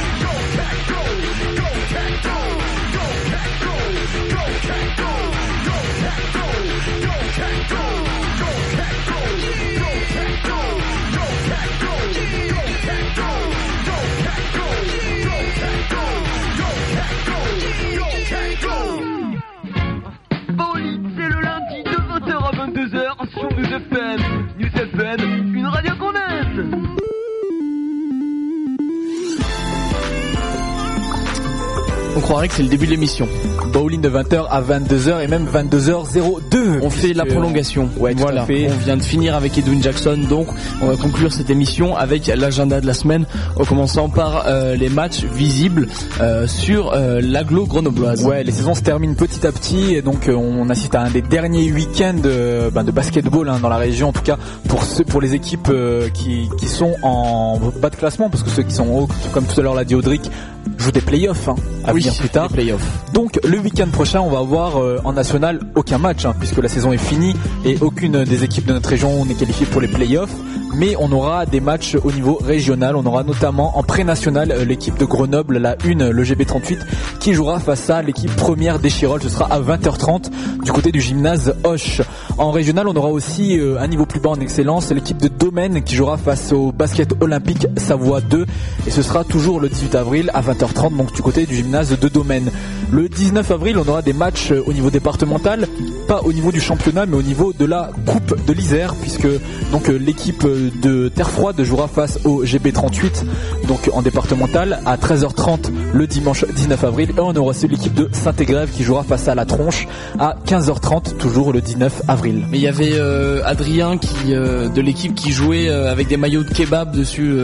Croirait 32.30 32.46
que 32.46 32.54
c'est 32.54 32.62
le 32.62 32.68
début 32.68 32.86
de 32.86 32.92
l'émission. 32.92 33.26
Bowling 33.72 34.00
de 34.00 34.08
20h 34.08 34.46
à 34.48 34.62
22h 34.62 35.20
et 35.20 35.26
même 35.26 35.48
22h02. 35.52 36.78
On 36.80 36.88
fait 36.88 37.12
la 37.12 37.24
prolongation. 37.26 37.90
Ouais, 37.96 38.12
tout 38.12 38.20
voilà. 38.20 38.42
à 38.42 38.46
fait. 38.46 38.68
On 38.70 38.76
vient 38.76 38.96
de 38.96 39.02
finir 39.02 39.34
avec 39.34 39.58
Edwin 39.58 39.82
Jackson, 39.82 40.16
donc 40.28 40.46
on 40.80 40.86
va 40.86 40.96
conclure 40.96 41.32
cette 41.32 41.50
émission 41.50 41.96
avec 41.96 42.28
l'agenda 42.28 42.80
de 42.80 42.86
la 42.86 42.94
semaine, 42.94 43.26
en 43.58 43.64
commençant 43.64 44.08
par 44.08 44.44
euh, 44.46 44.76
les 44.76 44.88
matchs 44.88 45.24
visibles 45.24 45.88
euh, 46.20 46.46
sur 46.46 46.92
euh, 46.92 47.20
l'agglo 47.20 47.66
grenobloise. 47.66 48.24
Ouais, 48.24 48.44
les 48.44 48.52
saisons 48.52 48.76
se 48.76 48.82
terminent 48.82 49.14
petit 49.14 49.44
à 49.44 49.50
petit 49.50 49.96
et 49.96 50.00
donc 50.00 50.30
on 50.32 50.70
assiste 50.70 50.94
à 50.94 51.00
un 51.00 51.10
des 51.10 51.22
derniers 51.22 51.72
week-ends 51.72 52.14
euh, 52.26 52.70
ben, 52.70 52.84
de 52.84 52.92
basketball 52.92 53.48
hein, 53.48 53.58
dans 53.60 53.68
la 53.68 53.76
région, 53.76 54.10
en 54.10 54.12
tout 54.12 54.22
cas 54.22 54.38
pour 54.68 54.84
ceux, 54.84 55.02
pour 55.02 55.20
les 55.20 55.34
équipes 55.34 55.72
qui, 56.14 56.48
qui 56.58 56.66
sont 56.68 56.94
en 57.02 57.58
bas 57.82 57.90
de 57.90 57.96
classement, 57.96 58.30
parce 58.30 58.44
que 58.44 58.50
ceux 58.50 58.62
qui 58.62 58.74
sont 58.74 58.86
hauts, 58.86 59.08
comme 59.32 59.46
tout 59.46 59.58
à 59.58 59.64
l'heure 59.64 59.74
l'a 59.74 59.84
dit 59.84 59.96
Audric, 59.96 60.30
jouent 60.78 60.92
des 60.92 61.00
playoffs 61.00 61.48
hein, 61.48 61.56
à 61.84 61.92
Oui, 61.92 62.00
venir 62.00 62.14
plus 62.14 62.28
tard. 62.28 62.48
Donc 63.12 63.38
le 63.46 63.58
week-end 63.58 63.88
prochain, 63.88 64.20
on 64.20 64.30
va 64.30 64.38
avoir 64.38 64.78
euh, 64.78 65.00
en 65.04 65.12
national 65.12 65.60
aucun 65.74 65.98
match 65.98 66.24
hein, 66.24 66.34
puisque 66.38 66.58
la 66.58 66.68
saison 66.68 66.92
est 66.92 66.98
finie 66.98 67.34
et 67.64 67.76
aucune 67.80 68.24
des 68.24 68.44
équipes 68.44 68.66
de 68.66 68.72
notre 68.72 68.88
région 68.88 69.24
n'est 69.24 69.34
qualifiée 69.34 69.66
pour 69.66 69.80
les 69.80 69.88
playoffs. 69.88 70.34
Mais 70.74 70.94
on 70.98 71.10
aura 71.10 71.46
des 71.46 71.60
matchs 71.60 71.96
au 71.96 72.12
niveau 72.12 72.38
régional. 72.40 72.94
On 72.94 73.04
aura 73.04 73.24
notamment 73.24 73.76
en 73.76 73.82
pré-national 73.82 74.52
euh, 74.52 74.64
l'équipe 74.64 74.96
de 74.96 75.04
Grenoble, 75.04 75.58
la 75.58 75.76
1, 75.84 76.10
le 76.10 76.24
GB38, 76.24 76.78
qui 77.18 77.34
jouera 77.34 77.58
face 77.58 77.90
à 77.90 78.02
l'équipe 78.02 78.34
première 78.36 78.78
d'Échirol. 78.78 79.20
Ce 79.20 79.28
sera 79.28 79.46
à 79.46 79.60
20h30 79.60 80.30
du 80.62 80.70
côté 80.70 80.92
du 80.92 81.00
gymnase 81.00 81.54
Hoche. 81.64 82.02
En 82.38 82.52
régional, 82.52 82.86
on 82.86 82.94
aura 82.94 83.08
aussi 83.08 83.58
euh, 83.58 83.80
un 83.80 83.88
niveau 83.88 84.06
plus 84.06 84.20
bas 84.20 84.30
en 84.30 84.40
excellence, 84.40 84.90
l'équipe 84.92 85.18
de 85.18 85.28
Domaine 85.28 85.82
qui 85.82 85.96
jouera 85.96 86.16
face 86.16 86.52
au 86.52 86.70
basket 86.70 87.14
olympique 87.20 87.66
Savoie 87.76 88.20
2. 88.20 88.46
Et 88.86 88.90
ce 88.90 89.02
sera 89.02 89.24
toujours 89.24 89.60
le 89.60 89.68
18 89.68 89.94
avril 89.96 90.30
à 90.34 90.40
20h30, 90.52 90.96
donc 90.96 91.12
du 91.12 91.22
côté 91.22 91.46
du 91.46 91.54
gymnase 91.56 91.98
de 91.98 92.08
Domaine. 92.08 92.50
Le 92.92 93.08
19 93.08 93.50
avril, 93.50 93.78
on 93.78 93.88
aura 93.88 94.02
des 94.02 94.12
matchs 94.12 94.52
euh, 94.52 94.62
au 94.66 94.72
niveau 94.72 94.90
départemental, 94.90 95.68
pas 96.08 96.22
au 96.22 96.32
niveau 96.32 96.50
du 96.50 96.60
championnat, 96.60 97.06
mais 97.06 97.16
au 97.16 97.22
niveau 97.22 97.52
de 97.52 97.64
la 97.64 97.90
Coupe 98.06 98.44
de 98.46 98.52
l'Isère, 98.52 98.94
puisque 98.94 99.28
donc 99.70 99.88
euh, 99.88 99.96
l'équipe 99.96 100.44
euh, 100.44 100.70
de 100.82 101.08
Terre 101.08 101.30
Froide 101.30 101.62
jouera 101.62 101.88
face 101.88 102.18
au 102.24 102.44
GB38, 102.44 103.24
donc 103.68 103.90
en 103.92 104.02
départemental, 104.02 104.80
à 104.86 104.96
13h30 104.96 105.70
le 105.92 106.06
dimanche 106.06 106.44
19 106.44 106.84
avril. 106.84 107.10
Et 107.16 107.20
on 107.20 107.34
aura 107.36 107.50
aussi 107.50 107.68
l'équipe 107.68 107.94
de 107.94 108.08
Saint-Égrève 108.12 108.70
qui 108.70 108.82
jouera 108.82 109.02
face 109.02 109.28
à 109.28 109.34
la 109.34 109.44
Tronche 109.44 109.86
à 110.18 110.36
15h30, 110.46 111.16
toujours 111.16 111.52
le 111.52 111.60
19 111.60 112.02
avril. 112.08 112.46
Mais 112.50 112.58
il 112.58 112.62
y 112.62 112.68
avait 112.68 112.94
euh, 112.94 113.42
Adrien 113.44 113.98
qui 113.98 114.34
euh, 114.34 114.68
de 114.68 114.80
l'équipe 114.80 115.14
qui 115.14 115.32
jouait 115.32 115.68
euh, 115.68 115.90
avec 115.90 116.08
des 116.08 116.16
maillots 116.16 116.42
de 116.42 116.52
kebab 116.52 116.94
dessus, 116.94 117.34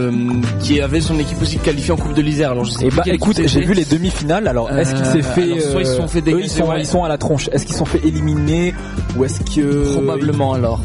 qui 0.59 0.81
avait 0.81 1.01
son 1.01 1.19
équipe 1.19 1.41
aussi 1.41 1.57
qualifiée 1.57 1.91
en 1.91 1.97
Coupe 1.97 2.13
de 2.13 2.21
l'Isère. 2.21 2.51
Alors 2.51 2.65
je 2.65 2.71
sais 2.71 2.87
plus 2.87 2.96
bah 2.97 3.03
écoute, 3.07 3.39
j'ai 3.45 3.61
vu 3.61 3.73
les 3.73 3.85
demi-finales. 3.85 4.47
Alors 4.47 4.69
est-ce 4.71 4.93
qu'il 4.95 5.05
s'est 5.05 5.19
Euh, 5.19 5.23
fait 5.23 5.43
alors, 5.43 5.61
soit 5.61 5.81
ils 5.81 5.87
se 5.87 5.95
sont 5.95 6.07
fait 6.07 6.19
eux, 6.19 6.21
dégager, 6.23 6.43
ils 6.45 6.49
sont, 6.49 6.67
ouais. 6.69 6.79
ils 6.81 6.85
sont 6.87 7.03
à 7.03 7.09
la 7.09 7.17
tronche. 7.17 7.49
Est-ce 7.53 7.65
qu'ils 7.65 7.73
se 7.73 7.79
sont 7.79 7.85
fait 7.85 8.01
éliminer 8.05 8.73
ou 9.17 9.23
est-ce 9.25 9.39
que 9.41 9.93
Probablement 9.93 10.53
alors. 10.53 10.81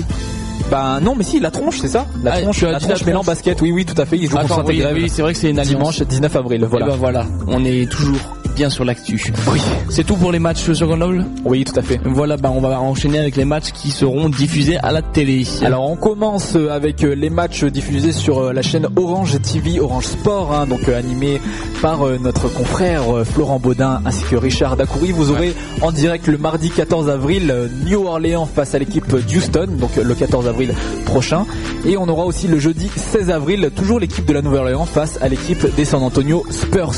Bah 0.71 1.01
non, 1.03 1.15
mais 1.17 1.25
si 1.25 1.39
la 1.41 1.51
tronche, 1.51 1.81
c'est 1.81 1.89
ça. 1.89 2.07
La 2.23 2.35
Ah, 2.35 2.41
tronche, 2.41 2.63
la 2.63 2.79
tronche 2.81 3.03
tronche. 3.05 3.27
basket. 3.27 3.61
Oui, 3.61 3.73
oui, 3.73 3.85
tout 3.85 4.01
à 4.01 4.07
fait. 4.07 4.17
Ils 4.17 4.31
jouent 4.31 4.37
contre 4.39 4.45
Attends, 4.53 4.65
oui, 4.67 4.79
Saint-Égrève. 4.79 4.97
oui, 5.03 5.11
c'est 5.11 5.21
vrai 5.23 5.33
que 5.35 5.39
c'est 5.39 5.51
une 5.51 5.59
alliance. 5.59 5.77
dimanche 5.77 6.03
19 6.03 6.37
avril. 6.37 6.65
Voilà. 6.71 6.87
Et 6.87 6.89
ben 6.91 6.97
voilà, 6.97 7.27
on 7.49 7.63
est 7.65 7.91
toujours 7.91 8.17
bien 8.55 8.71
sur 8.71 8.85
l'actu. 8.85 9.33
Oui. 9.51 9.61
C'est 9.89 10.05
tout 10.05 10.17
pour 10.17 10.33
les 10.33 10.39
matchs 10.39 10.73
sur 10.73 10.87
Grenoble 10.87 11.25
Oui, 11.45 11.65
tout 11.65 11.79
à 11.79 11.83
fait. 11.83 12.01
Voilà, 12.05 12.37
bah 12.37 12.51
on 12.55 12.61
va 12.61 12.81
enchaîner 12.81 13.19
avec 13.19 13.37
les 13.37 13.45
matchs 13.45 13.73
qui 13.73 13.91
seront 13.91 14.29
diffusés 14.29 14.79
à 14.79 14.93
la 14.93 15.03
télé. 15.03 15.45
Alors 15.63 15.91
on 15.91 15.97
commence 15.97 16.57
euh, 16.57 16.71
avec 16.71 17.05
euh, 17.05 17.15
les 17.15 17.31
matchs 17.31 17.65
diffusés 17.65 18.13
sur 18.13 18.39
euh, 18.39 18.53
la 18.53 18.63
chaîne 18.63 18.87
Orange 18.97 19.41
TV, 19.43 19.81
Orange 19.81 20.07
Sport, 20.07 20.55
hein, 20.55 20.67
donc 20.67 20.89
animé 20.89 21.41
par 21.81 22.07
notre 22.21 22.49
confrère 22.49 23.25
Florent 23.25 23.59
Baudin 23.59 24.01
ainsi 24.05 24.25
que 24.25 24.37
Richard 24.37 24.77
Dacoury. 24.77 25.11
Vous 25.13 25.31
aurez 25.31 25.55
en 25.81 25.91
direct 25.91 26.29
le 26.29 26.39
mardi 26.39 26.71
14 26.71 27.09
avril 27.09 27.71
New 27.85 28.07
Orleans 28.07 28.47
face 28.47 28.75
à 28.75 28.79
l'équipe 28.79 29.11
d'Houston, 29.11 29.67
donc 29.79 29.97
le 29.97 30.15
14 30.15 30.47
avril 30.47 30.75
prochain. 31.07 31.45
Et 31.85 31.97
on 31.97 32.09
aura 32.09 32.25
aussi 32.25 32.47
le 32.47 32.59
jeudi 32.59 32.89
16 32.95 33.31
avril 33.31 33.71
toujours 33.75 33.99
l'équipe 33.99 34.25
de 34.25 34.33
la 34.33 34.43
Nouvelle-Orléans 34.43 34.87
face 34.87 35.19
à 35.21 35.29
l'équipe 35.29 35.67
des 35.75 35.85
San 35.85 36.03
Antonio 36.03 36.45
Spurs. 36.51 36.95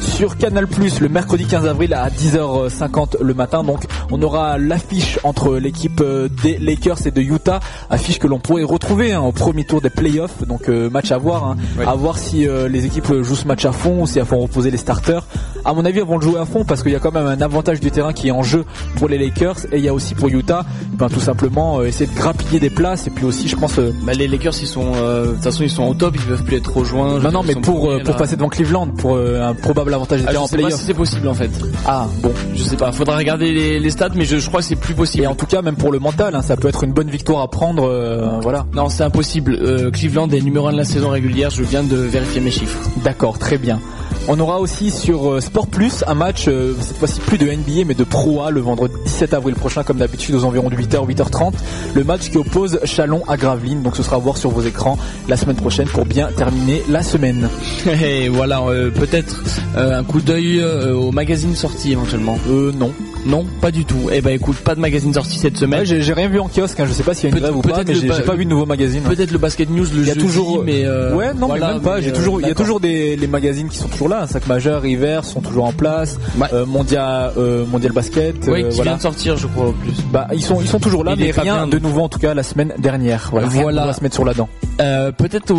Sur 0.00 0.36
Canal 0.36 0.66
Plus 0.78 1.00
le 1.00 1.08
mercredi 1.08 1.44
15 1.44 1.66
avril 1.66 1.92
à 1.92 2.08
10h50 2.08 3.20
le 3.20 3.34
matin, 3.34 3.64
donc 3.64 3.82
on 4.12 4.22
aura 4.22 4.58
l'affiche 4.58 5.18
entre 5.24 5.56
l'équipe 5.56 6.00
euh, 6.00 6.28
des 6.44 6.56
Lakers 6.56 7.04
et 7.04 7.10
de 7.10 7.20
Utah, 7.20 7.58
affiche 7.90 8.20
que 8.20 8.28
l'on 8.28 8.38
pourrait 8.38 8.62
retrouver 8.62 9.12
hein, 9.12 9.20
au 9.22 9.32
premier 9.32 9.64
tour 9.64 9.80
des 9.80 9.90
playoffs, 9.90 10.46
donc 10.46 10.68
euh, 10.68 10.88
match 10.88 11.10
à 11.10 11.18
voir, 11.18 11.44
hein. 11.48 11.56
à 11.84 11.96
voir 11.96 12.16
si 12.16 12.46
euh, 12.46 12.68
les 12.68 12.86
équipes 12.86 13.12
jouent 13.22 13.34
ce 13.34 13.48
match 13.48 13.64
à 13.64 13.72
fond 13.72 14.02
ou 14.02 14.06
si 14.06 14.20
elles 14.20 14.24
font 14.24 14.38
reposer 14.38 14.70
les 14.70 14.76
starters. 14.76 15.26
À 15.64 15.74
mon 15.74 15.84
avis, 15.84 15.98
elles 15.98 16.04
vont 16.06 16.16
le 16.16 16.22
jouer 16.22 16.38
à 16.38 16.46
fond 16.46 16.64
parce 16.64 16.82
qu'il 16.84 16.92
y 16.92 16.96
a 16.96 17.00
quand 17.00 17.12
même 17.12 17.26
un 17.26 17.40
avantage 17.40 17.80
du 17.80 17.90
terrain 17.90 18.12
qui 18.12 18.28
est 18.28 18.30
en 18.30 18.44
jeu 18.44 18.64
pour 18.96 19.08
les 19.08 19.18
Lakers 19.18 19.66
et 19.72 19.78
il 19.78 19.84
y 19.84 19.88
a 19.88 19.92
aussi 19.92 20.14
pour 20.14 20.28
Utah, 20.28 20.64
ben, 20.92 21.08
tout 21.08 21.20
simplement 21.20 21.80
euh, 21.80 21.86
essayer 21.86 22.10
de 22.10 22.16
grappiller 22.16 22.60
des 22.60 22.70
places. 22.70 23.06
Et 23.06 23.10
puis 23.10 23.24
aussi, 23.24 23.48
je 23.48 23.56
pense, 23.56 23.78
euh, 23.78 23.92
Bah, 24.04 24.12
les 24.14 24.28
Lakers 24.28 24.54
ils 24.62 24.68
sont 24.68 24.92
euh, 24.94 25.26
de 25.26 25.32
toute 25.32 25.42
façon 25.42 25.64
ils 25.64 25.70
sont 25.70 25.84
au 25.84 25.94
top, 25.94 26.14
ils 26.16 26.22
peuvent 26.22 26.44
plus 26.44 26.56
être 26.56 26.74
rejoints. 26.74 27.18
non, 27.18 27.32
non, 27.32 27.42
mais 27.42 27.54
pour 27.54 27.88
premiers, 27.88 28.02
pour 28.04 28.16
passer 28.16 28.36
devant 28.36 28.48
Cleveland 28.48 28.86
pour 28.86 29.16
euh, 29.16 29.42
un 29.42 29.54
probable 29.54 29.92
avantage 29.92 30.20
du 30.20 30.26
Ah, 30.28 30.32
terrain 30.32 30.44
en 30.44 30.48
sais 30.70 30.76
pas 30.76 30.76
playoff. 30.76 30.80
si 30.80 30.86
c'est 30.86 30.94
possible 30.94 31.28
en 31.28 31.34
fait. 31.34 31.50
Ah 31.86 32.06
bon. 32.22 32.32
Je 32.54 32.62
sais 32.62 32.76
pas, 32.76 32.92
faudra 32.92 33.16
regarder 33.16 33.52
les, 33.52 33.80
les 33.80 33.90
stats, 33.90 34.10
mais 34.14 34.24
je, 34.24 34.38
je 34.38 34.48
crois 34.48 34.60
que 34.60 34.66
c'est 34.66 34.76
plus 34.76 34.94
possible. 34.94 35.24
Et 35.24 35.26
en 35.26 35.34
tout 35.34 35.46
cas, 35.46 35.62
même 35.62 35.76
pour 35.76 35.92
le 35.92 35.98
mental, 35.98 36.34
hein, 36.34 36.42
ça 36.42 36.56
peut 36.56 36.68
être 36.68 36.84
une 36.84 36.92
bonne 36.92 37.10
victoire 37.10 37.42
à 37.42 37.48
prendre. 37.48 37.84
euh, 37.84 38.38
voilà. 38.42 38.66
Non, 38.74 38.88
c'est 38.88 39.04
impossible. 39.04 39.56
Euh, 39.60 39.90
Cleveland 39.90 40.28
est 40.30 40.40
numéro 40.40 40.66
1 40.68 40.72
de 40.72 40.76
la 40.78 40.84
saison 40.84 41.10
régulière, 41.10 41.50
je 41.50 41.62
viens 41.62 41.82
de 41.82 41.96
vérifier 41.96 42.40
mes 42.40 42.50
chiffres. 42.50 42.78
D'accord, 43.04 43.38
très 43.38 43.58
bien. 43.58 43.80
On 44.30 44.38
aura 44.40 44.60
aussi 44.60 44.90
sur 44.90 45.30
euh, 45.32 45.40
Sport 45.40 45.68
Plus 45.68 46.04
un 46.06 46.12
match, 46.12 46.48
euh, 46.48 46.74
cette 46.82 46.98
fois-ci 46.98 47.18
plus 47.18 47.38
de 47.38 47.46
NBA 47.46 47.86
mais 47.86 47.94
de 47.94 48.04
Pro 48.04 48.42
A 48.42 48.50
le 48.50 48.60
vendredi 48.60 48.94
17 49.06 49.32
avril 49.32 49.54
prochain 49.54 49.82
comme 49.84 49.96
d'habitude 49.96 50.34
aux 50.34 50.44
environs 50.44 50.68
de 50.68 50.76
8h, 50.76 51.06
8h30. 51.08 51.54
Le 51.94 52.04
match 52.04 52.28
qui 52.28 52.36
oppose 52.36 52.78
Chalon 52.84 53.22
à 53.26 53.38
Gravelines, 53.38 53.82
donc 53.82 53.96
ce 53.96 54.02
sera 54.02 54.16
à 54.16 54.18
voir 54.18 54.36
sur 54.36 54.50
vos 54.50 54.60
écrans 54.60 54.98
la 55.28 55.38
semaine 55.38 55.56
prochaine 55.56 55.88
pour 55.88 56.04
bien 56.04 56.28
terminer 56.36 56.82
la 56.90 57.02
semaine. 57.02 57.48
Et 58.04 58.28
voilà, 58.28 58.60
euh, 58.60 58.90
peut-être 58.90 59.42
euh, 59.78 59.98
un 59.98 60.04
coup 60.04 60.20
d'œil 60.20 60.60
euh, 60.60 60.92
au 60.92 61.10
magazine 61.10 61.54
sorti 61.54 61.92
éventuellement. 61.92 62.38
Euh 62.50 62.70
non. 62.72 62.92
Non, 63.26 63.44
pas 63.60 63.70
du 63.70 63.84
tout. 63.84 64.08
Eh 64.12 64.20
ben 64.20 64.30
écoute, 64.30 64.56
pas 64.58 64.74
de 64.74 64.80
magazine 64.80 65.12
sorti 65.12 65.38
cette 65.38 65.56
semaine. 65.56 65.80
Ouais, 65.80 65.86
j'ai 65.86 66.00
j'ai 66.02 66.12
rien 66.14 66.28
vu 66.28 66.38
en 66.40 66.48
kiosque, 66.48 66.80
hein, 66.80 66.86
je 66.88 66.92
sais 66.92 67.02
pas 67.02 67.14
s'il 67.14 67.24
y 67.24 67.26
a 67.26 67.28
une 67.30 67.34
Peut- 67.34 67.40
grève 67.42 67.56
ou 67.56 67.60
pas, 67.60 67.82
mais 67.86 67.94
j'ai 67.94 68.06
ba- 68.08 68.14
j'ai 68.16 68.22
pas 68.22 68.34
vu 68.34 68.44
de 68.44 68.50
nouveau 68.50 68.64
magazine. 68.64 69.02
Peut-être 69.02 69.32
le 69.32 69.38
basket 69.38 69.68
news 69.70 69.84
le 69.92 70.00
Il 70.02 70.06
y 70.06 70.10
a 70.10 70.14
jeudi, 70.14 70.26
toujours, 70.26 70.62
mais 70.64 70.84
euh, 70.84 71.14
ouais, 71.14 71.34
non, 71.34 71.48
voilà, 71.48 71.66
mais 71.68 71.72
même 71.74 71.82
pas. 71.82 71.96
mais, 71.96 72.02
J'ai 72.02 72.10
euh, 72.10 72.14
toujours, 72.14 72.40
il 72.40 72.42
y 72.42 72.46
a 72.46 72.48
d'accord. 72.48 72.64
toujours 72.64 72.80
des 72.80 73.16
les 73.16 73.26
magazines 73.26 73.68
qui 73.68 73.76
sont 73.76 73.88
toujours 73.88 74.08
là. 74.08 74.22
hein. 74.22 74.26
Sac 74.26 74.46
Majeur, 74.46 74.80
River 74.82 75.20
sont 75.24 75.40
toujours 75.40 75.64
en 75.64 75.72
place. 75.72 76.18
Euh, 76.52 76.64
Mondial, 76.64 77.32
euh, 77.36 77.66
Mondial 77.66 77.92
Basket. 77.92 78.36
Euh, 78.48 78.54
qui 78.70 78.76
voilà. 78.76 78.82
vient 78.82 78.96
de 78.96 79.02
sortir, 79.02 79.36
je 79.36 79.46
crois, 79.48 79.68
au 79.68 79.72
plus. 79.72 79.92
Bah, 80.12 80.28
ils 80.32 80.42
sont, 80.42 80.60
ils 80.60 80.68
sont 80.68 80.80
toujours 80.80 81.04
là, 81.04 81.14
Il 81.16 81.22
est 81.22 81.26
mais 81.26 81.32
pas 81.32 81.42
rien 81.42 81.66
bien. 81.66 81.66
de 81.66 81.78
nouveau 81.78 82.02
en 82.02 82.08
tout 82.08 82.18
cas 82.20 82.32
la 82.34 82.42
semaine 82.42 82.72
dernière. 82.78 83.28
Voilà. 83.32 83.48
Voilà. 83.48 83.82
On 83.82 83.86
va 83.86 83.92
se 83.92 84.02
mettre 84.02 84.14
sur 84.14 84.24
la 84.24 84.34
dent. 84.34 84.48
Euh, 84.80 85.10
peut-être 85.12 85.52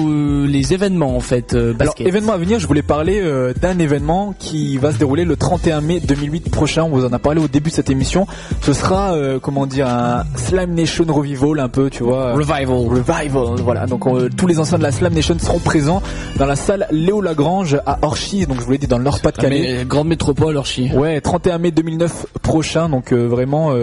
les 0.47 0.73
événements 0.73 1.15
en 1.15 1.19
fait. 1.19 1.53
euh, 1.53 1.65
Alors, 1.65 1.75
basket. 1.93 2.07
événement 2.07 2.31
à 2.33 2.37
venir, 2.37 2.57
je 2.59 2.67
voulais 2.67 2.81
parler 2.81 3.19
euh, 3.21 3.53
d'un 3.61 3.77
événement 3.79 4.33
qui 4.39 4.77
va 4.77 4.93
se 4.93 4.97
dérouler 4.97 5.25
le 5.25 5.35
31 5.35 5.81
mai 5.81 5.99
2008 5.99 6.49
prochain. 6.49 6.83
On 6.83 6.89
vous 6.89 7.03
en 7.05 7.11
a 7.11 7.19
parlé 7.19 7.41
au 7.41 7.47
début 7.59 7.69
de 7.71 7.75
cette 7.75 7.89
émission. 7.89 8.25
Ce 8.61 8.71
sera, 8.73 9.13
euh, 9.13 9.37
comment 9.39 9.65
dire, 9.65 9.87
un 9.87 10.23
Slam 10.35 10.73
Nation 10.73 11.05
Revival 11.07 11.59
un 11.59 11.67
peu, 11.69 11.89
tu 11.89 12.03
vois. 12.03 12.33
Revival. 12.33 12.67
Revival, 12.87 13.55
voilà. 13.63 13.85
Donc 13.85 14.07
euh, 14.07 14.29
tous 14.35 14.47
les 14.47 14.59
anciens 14.59 14.77
de 14.77 14.83
la 14.83 14.91
Slam 14.93 15.13
Nation 15.13 15.37
seront 15.39 15.59
présents 15.59 16.01
dans 16.37 16.45
la 16.45 16.55
salle 16.55 16.87
Léo 16.91 17.21
Lagrange 17.21 17.77
à 17.85 17.99
Orchy. 18.01 18.45
Donc 18.45 18.59
je 18.61 18.65
vous 18.65 18.71
l'ai 18.71 18.77
dit 18.77 18.87
dans 18.87 18.97
le 18.97 19.03
Nord-Pas-de-Calais. 19.03 19.85
Grande 19.85 20.07
métropole, 20.07 20.55
Orchy. 20.57 20.89
Ouais, 20.93 21.19
31 21.19 21.57
mai 21.57 21.71
2009 21.71 22.27
prochain. 22.41 22.87
Donc 22.87 23.11
euh, 23.11 23.25
vraiment, 23.27 23.73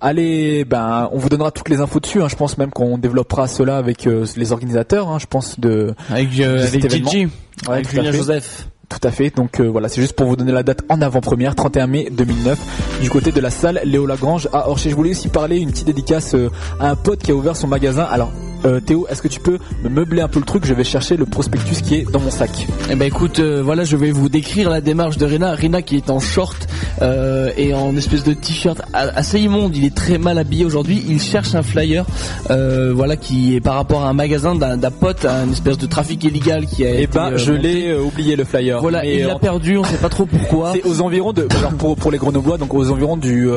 allez, 0.00 0.64
ben, 0.64 1.08
on 1.12 1.18
vous 1.18 1.28
donnera 1.28 1.50
toutes 1.50 1.68
les 1.68 1.80
infos 1.80 2.00
dessus. 2.00 2.22
hein. 2.22 2.28
Je 2.28 2.36
pense 2.36 2.56
même 2.58 2.70
qu'on 2.70 2.96
développera 2.98 3.48
cela 3.48 3.76
avec 3.76 4.08
les 4.36 4.52
organisateurs. 4.52 5.08
hein, 5.08 5.18
je 5.20 5.26
pense 5.26 5.60
de 5.60 5.94
Avec, 6.10 6.34
de 6.36 6.44
avec 6.44 6.84
événement. 6.84 7.10
Ouais, 7.68 7.74
avec 7.74 7.90
Julien. 7.90 8.12
Joseph. 8.12 8.68
Tout 8.88 9.00
à 9.02 9.10
fait. 9.10 9.34
Donc 9.34 9.60
euh, 9.60 9.64
voilà, 9.64 9.88
c'est 9.88 10.00
juste 10.00 10.14
pour 10.14 10.26
vous 10.26 10.36
donner 10.36 10.52
la 10.52 10.62
date 10.62 10.82
en 10.88 11.00
avant-première, 11.02 11.54
31 11.54 11.86
mai 11.86 12.08
2009, 12.10 13.00
du 13.02 13.10
côté 13.10 13.32
de 13.32 13.40
la 13.40 13.50
salle 13.50 13.80
Léo 13.84 14.06
Lagrange 14.06 14.48
à 14.52 14.68
Orchy. 14.68 14.90
Je 14.90 14.94
voulais 14.94 15.10
aussi 15.10 15.28
parler 15.28 15.58
une 15.58 15.70
petite 15.70 15.86
dédicace 15.86 16.34
euh, 16.34 16.50
à 16.78 16.90
un 16.90 16.96
pote 16.96 17.20
qui 17.20 17.32
a 17.32 17.34
ouvert 17.34 17.56
son 17.56 17.66
magasin. 17.66 18.04
Alors 18.04 18.30
euh, 18.66 18.80
Théo, 18.80 19.06
est-ce 19.08 19.22
que 19.22 19.28
tu 19.28 19.40
peux 19.40 19.58
me 19.84 19.88
meubler 19.88 20.20
un 20.22 20.28
peu 20.28 20.38
le 20.40 20.44
truc? 20.44 20.64
Je 20.66 20.74
vais 20.74 20.84
chercher 20.84 21.16
le 21.16 21.24
prospectus 21.24 21.80
qui 21.82 21.94
est 21.96 22.10
dans 22.10 22.20
mon 22.20 22.30
sac. 22.30 22.66
Eh 22.90 22.94
ben 22.94 23.06
écoute, 23.06 23.38
euh, 23.38 23.62
voilà, 23.64 23.84
je 23.84 23.96
vais 23.96 24.10
vous 24.10 24.28
décrire 24.28 24.68
la 24.70 24.80
démarche 24.80 25.16
de 25.18 25.24
Rina. 25.26 25.52
Rina 25.52 25.82
qui 25.82 25.96
est 25.96 26.10
en 26.10 26.18
short 26.20 26.66
euh, 27.02 27.50
et 27.56 27.72
en 27.74 27.96
espèce 27.96 28.24
de 28.24 28.32
t-shirt 28.34 28.80
assez 28.92 29.40
immonde. 29.40 29.76
Il 29.76 29.84
est 29.84 29.94
très 29.94 30.18
mal 30.18 30.38
habillé 30.38 30.64
aujourd'hui. 30.64 31.02
Il 31.08 31.20
cherche 31.20 31.54
un 31.54 31.62
flyer, 31.62 32.04
voilà, 32.48 33.16
qui 33.16 33.54
est 33.56 33.60
par 33.60 33.74
rapport 33.74 34.04
à 34.04 34.08
un 34.08 34.12
magasin 34.12 34.54
d'un 34.54 34.90
pote, 34.90 35.24
un 35.24 35.50
espèce 35.50 35.78
de 35.78 35.86
trafic 35.86 36.24
illégal 36.24 36.66
qui 36.66 36.84
a 36.84 36.90
Eh 36.90 37.02
été. 37.02 37.06
ben, 37.18 37.36
je 37.36 37.52
l'ai 37.52 37.94
oublié 37.96 38.36
le 38.36 38.44
flyer. 38.44 38.80
Voilà, 38.80 39.02
Mais, 39.02 39.18
il 39.20 39.26
l'a 39.26 39.38
perdu. 39.38 39.78
On 39.78 39.84
sait 39.84 39.96
pas 39.96 40.08
trop 40.08 40.26
pourquoi. 40.26 40.72
C'est 40.74 40.84
aux 40.86 41.00
environs 41.00 41.32
de 41.32 41.46
alors 41.58 41.72
pour 41.74 41.96
pour 41.96 42.10
les 42.10 42.18
Grenoblois 42.18 42.58
donc 42.58 42.74
aux 42.74 42.90
environs 42.90 43.16
du 43.16 43.48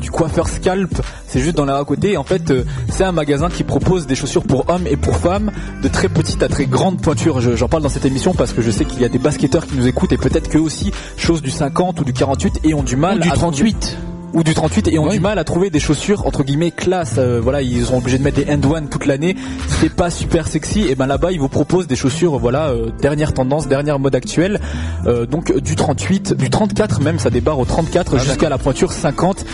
du 0.00 0.10
coiffeur 0.10 0.48
Scalp. 0.48 1.00
C'est 1.26 1.40
juste 1.40 1.56
dans 1.56 1.64
l'air 1.64 1.76
à 1.76 1.84
côté. 1.84 2.16
En 2.16 2.24
fait, 2.24 2.52
c'est 2.90 3.04
un 3.04 3.12
magasin 3.12 3.48
qui 3.48 3.64
propose 3.64 4.06
des 4.06 4.14
chaussures 4.14 4.42
pour 4.52 4.68
hommes 4.68 4.86
et 4.86 4.98
pour 4.98 5.16
femmes 5.16 5.50
de 5.82 5.88
très 5.88 6.10
petites 6.10 6.42
à 6.42 6.48
très 6.48 6.66
grandes 6.66 7.00
pointures. 7.00 7.40
Je- 7.40 7.56
J'en 7.56 7.68
parle 7.68 7.82
dans 7.82 7.88
cette 7.88 8.04
émission 8.04 8.34
parce 8.34 8.52
que 8.52 8.60
je 8.60 8.70
sais 8.70 8.84
qu'il 8.84 9.00
y 9.00 9.04
a 9.06 9.08
des 9.08 9.18
basketteurs 9.18 9.66
qui 9.66 9.76
nous 9.76 9.86
écoutent 9.86 10.12
et 10.12 10.18
peut-être 10.18 10.50
qu'eux 10.50 10.58
aussi 10.60 10.92
chose 11.16 11.40
du 11.40 11.50
50 11.50 12.00
ou 12.00 12.04
du 12.04 12.12
48 12.12 12.60
et 12.62 12.74
ont 12.74 12.82
du 12.82 12.96
mal 12.96 13.16
Ou 13.16 13.20
du 13.22 13.28
à 13.30 13.32
trouver- 13.32 13.52
38. 13.72 13.96
Ou 14.34 14.42
du 14.42 14.54
38 14.54 14.88
et 14.88 14.98
ont 14.98 15.08
du 15.08 15.20
mal 15.20 15.38
à 15.38 15.44
trouver 15.44 15.70
des 15.70 15.80
chaussures 15.80 16.26
entre 16.26 16.42
guillemets 16.42 16.70
classe. 16.70 17.16
Euh, 17.18 17.40
voilà, 17.42 17.62
ils 17.62 17.86
sont 17.86 17.98
obligés 17.98 18.18
de 18.18 18.22
mettre 18.22 18.42
des 18.42 18.52
end 18.52 18.60
one 18.70 18.88
toute 18.88 19.06
l'année. 19.06 19.36
C'est 19.80 19.94
pas 19.94 20.10
super 20.10 20.48
sexy. 20.48 20.82
Et 20.88 20.94
ben 20.94 21.06
là-bas, 21.06 21.32
ils 21.32 21.40
vous 21.40 21.48
proposent 21.48 21.86
des 21.86 21.96
chaussures, 21.96 22.38
voilà, 22.38 22.68
euh, 22.68 22.90
dernière 23.00 23.32
tendance, 23.32 23.68
dernière 23.68 23.98
mode 23.98 24.14
actuelle. 24.14 24.60
Euh, 25.06 25.26
donc 25.26 25.56
du 25.56 25.76
38, 25.76 26.34
du 26.34 26.50
34 26.50 27.00
même, 27.00 27.18
ça 27.18 27.30
débarre 27.30 27.58
au 27.58 27.64
34 27.64 28.18
jusqu'à 28.18 28.48
la 28.48 28.58
pointure 28.58 28.92
50 28.92 29.44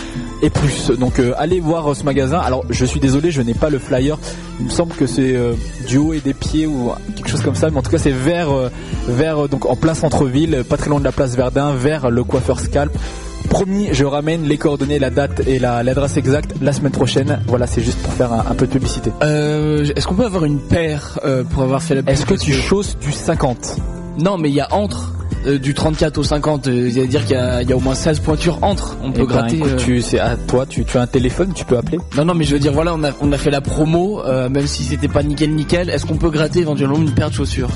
et 0.41 0.49
plus. 0.49 0.91
Donc 0.91 1.19
euh, 1.19 1.33
allez 1.37 1.59
voir 1.59 1.95
ce 1.95 2.03
magasin. 2.03 2.39
Alors 2.39 2.63
je 2.69 2.85
suis 2.85 2.99
désolé, 2.99 3.31
je 3.31 3.41
n'ai 3.41 3.53
pas 3.53 3.69
le 3.69 3.79
flyer. 3.79 4.17
Il 4.59 4.65
me 4.65 4.71
semble 4.71 4.93
que 4.93 5.05
c'est 5.05 5.35
euh, 5.35 5.53
du 5.87 5.97
haut 5.97 6.13
et 6.13 6.19
des 6.19 6.33
pieds 6.33 6.67
ou 6.67 6.91
quelque 7.15 7.29
chose 7.29 7.41
comme 7.41 7.55
ça. 7.55 7.69
Mais 7.69 7.77
en 7.77 7.81
tout 7.81 7.91
cas, 7.91 7.97
c'est 7.97 8.11
vers 8.11 8.49
vers 9.07 9.47
donc 9.49 9.65
en 9.65 9.75
plein 9.75 9.93
centre-ville, 9.93 10.63
pas 10.67 10.77
très 10.77 10.89
loin 10.89 10.99
de 10.99 11.05
la 11.05 11.11
place 11.11 11.35
Verdun, 11.35 11.73
vers 11.73 12.09
le 12.09 12.23
coiffeur 12.23 12.59
Scalp. 12.59 12.91
Promis, 13.49 13.89
je 13.93 14.05
ramène 14.05 14.43
les 14.43 14.57
coordonnées, 14.57 14.99
la 14.99 15.09
date 15.09 15.41
et 15.47 15.59
la- 15.59 15.81
l'adresse 15.83 16.17
exacte 16.17 16.53
la 16.61 16.71
semaine 16.71 16.91
prochaine. 16.91 17.39
Voilà, 17.47 17.65
c'est 17.67 17.81
juste 17.81 17.99
pour 17.99 18.13
faire 18.13 18.31
un, 18.31 18.45
un 18.49 18.55
peu 18.55 18.67
de 18.67 18.71
publicité. 18.71 19.11
Euh, 19.23 19.85
Est-ce 19.95 20.07
qu'on 20.07 20.15
peut 20.15 20.25
avoir 20.25 20.45
une 20.45 20.59
paire 20.59 21.19
euh, 21.25 21.43
pour 21.43 21.63
avoir 21.63 21.81
fait 21.81 21.95
la 21.95 22.01
Est-ce 22.11 22.25
que 22.25 22.35
tu 22.35 22.53
chausses 22.53 22.97
du 22.99 23.11
50 23.11 23.77
Non, 24.19 24.37
mais 24.37 24.49
il 24.49 24.55
y 24.55 24.61
a 24.61 24.71
entre. 24.73 25.13
euh, 25.47 25.57
du 25.57 25.73
34 25.73 26.17
au 26.17 26.23
50, 26.23 26.67
euh, 26.67 26.89
c'est-à-dire 26.91 27.21
qu'il 27.25 27.35
y, 27.37 27.39
a- 27.39 27.61
il 27.63 27.69
y 27.69 27.73
a 27.73 27.77
au 27.77 27.79
moins 27.79 27.95
16 27.95 28.19
pointures 28.19 28.59
entre. 28.61 28.97
On 29.01 29.11
peut 29.11 29.21
Eh 29.23 29.25
ben, 29.25 29.33
gratter. 29.33 29.55
écoute, 29.57 29.77
tu, 29.77 30.01
c'est 30.01 30.19
à 30.19 30.35
toi, 30.35 30.65
tu, 30.67 30.83
tu 30.83 30.97
as 30.97 31.01
un 31.01 31.07
téléphone, 31.07 31.53
tu 31.55 31.63
peux 31.65 31.77
appeler. 31.77 31.97
Non, 32.17 32.25
non, 32.25 32.33
mais 32.35 32.43
je 32.43 32.51
veux 32.53 32.59
dire, 32.59 32.73
voilà, 32.73 32.93
on 32.93 33.03
a, 33.05 33.11
on 33.21 33.31
a 33.31 33.37
fait 33.37 33.49
la 33.49 33.61
promo, 33.61 34.21
même 34.49 34.67
si 34.67 34.83
c'était 34.83 35.07
pas 35.07 35.23
nickel 35.23 35.51
nickel. 35.55 35.89
Est-ce 35.89 36.05
qu'on 36.05 36.17
peut 36.17 36.29
gratter 36.29 36.59
éventuellement 36.59 36.97
une 36.97 37.11
paire 37.13 37.29
de 37.29 37.35
chaussures? 37.35 37.69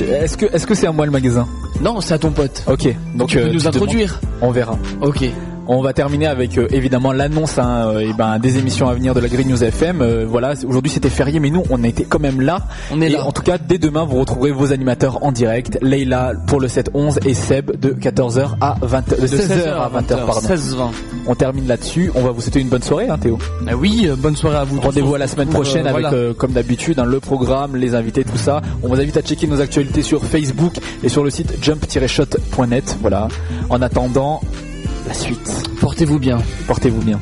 Est-ce 0.00 0.36
que 0.36 0.46
est-ce 0.46 0.66
que 0.66 0.74
c'est 0.74 0.86
à 0.86 0.92
moi 0.92 1.06
le 1.06 1.12
magasin? 1.12 1.46
Non, 1.80 2.00
c'est 2.00 2.14
à 2.14 2.18
ton 2.18 2.30
pote. 2.30 2.62
Ok, 2.66 2.88
donc 3.14 3.28
tu 3.28 3.38
peux 3.38 3.44
euh, 3.44 3.52
nous 3.52 3.66
introduire. 3.66 4.20
On 4.40 4.50
verra. 4.50 4.78
Ok. 5.00 5.24
On 5.70 5.82
va 5.82 5.92
terminer 5.92 6.26
avec 6.26 6.56
euh, 6.56 6.66
évidemment 6.70 7.12
l'annonce 7.12 7.58
hein, 7.58 7.92
euh, 7.94 8.10
ben, 8.16 8.38
des 8.38 8.56
émissions 8.56 8.88
à 8.88 8.94
venir 8.94 9.12
de 9.12 9.20
la 9.20 9.28
Green 9.28 9.46
News 9.46 9.62
FM. 9.62 10.00
Euh, 10.00 10.24
voilà, 10.26 10.54
aujourd'hui 10.66 10.90
c'était 10.90 11.10
férié, 11.10 11.40
mais 11.40 11.50
nous 11.50 11.62
on 11.68 11.84
a 11.84 11.86
été 11.86 12.04
quand 12.04 12.18
même 12.18 12.40
là. 12.40 12.62
On 12.90 13.02
est 13.02 13.08
et 13.08 13.10
là. 13.10 13.26
en 13.26 13.32
tout 13.32 13.42
cas, 13.42 13.58
dès 13.58 13.76
demain 13.76 14.04
vous 14.04 14.18
retrouverez 14.18 14.50
vos 14.50 14.72
animateurs 14.72 15.22
en 15.22 15.30
direct. 15.30 15.78
Leila 15.82 16.32
pour 16.46 16.58
le 16.58 16.68
7-11 16.68 17.18
et 17.28 17.34
Seb 17.34 17.78
de 17.78 17.90
14h 17.90 18.52
à 18.62 18.76
20 18.80 19.08
de 19.10 19.26
16h 19.26 19.68
à 19.74 19.90
20h 19.90 20.24
pardon. 20.24 20.40
16-20. 20.40 20.90
On 21.26 21.34
termine 21.34 21.66
là-dessus. 21.66 22.10
On 22.14 22.22
va 22.22 22.30
vous 22.30 22.40
souhaiter 22.40 22.60
une 22.60 22.70
bonne 22.70 22.82
soirée, 22.82 23.10
hein, 23.10 23.18
Théo. 23.18 23.38
Ah 23.66 23.76
oui, 23.76 24.08
bonne 24.16 24.36
soirée 24.36 24.56
à 24.56 24.64
vous. 24.64 24.80
Rendez-vous 24.80 25.16
à 25.16 25.18
la 25.18 25.26
semaine 25.26 25.50
prochaine 25.50 25.86
avec, 25.86 26.06
voilà. 26.06 26.32
comme 26.32 26.52
d'habitude, 26.52 26.98
hein, 26.98 27.04
le 27.04 27.20
programme, 27.20 27.76
les 27.76 27.94
invités, 27.94 28.24
tout 28.24 28.38
ça. 28.38 28.62
On 28.82 28.88
vous 28.88 28.98
invite 28.98 29.18
à 29.18 29.20
checker 29.20 29.46
nos 29.46 29.60
actualités 29.60 30.00
sur 30.00 30.24
Facebook 30.24 30.76
et 31.02 31.10
sur 31.10 31.22
le 31.22 31.28
site 31.28 31.62
jump-shot.net. 31.62 32.96
Voilà. 33.02 33.28
En 33.68 33.82
attendant, 33.82 34.40
la 35.06 35.14
suite. 35.14 35.50
Portez-vous 35.80 36.18
bien. 36.18 36.38
Portez-vous 36.66 37.02
bien. 37.02 37.18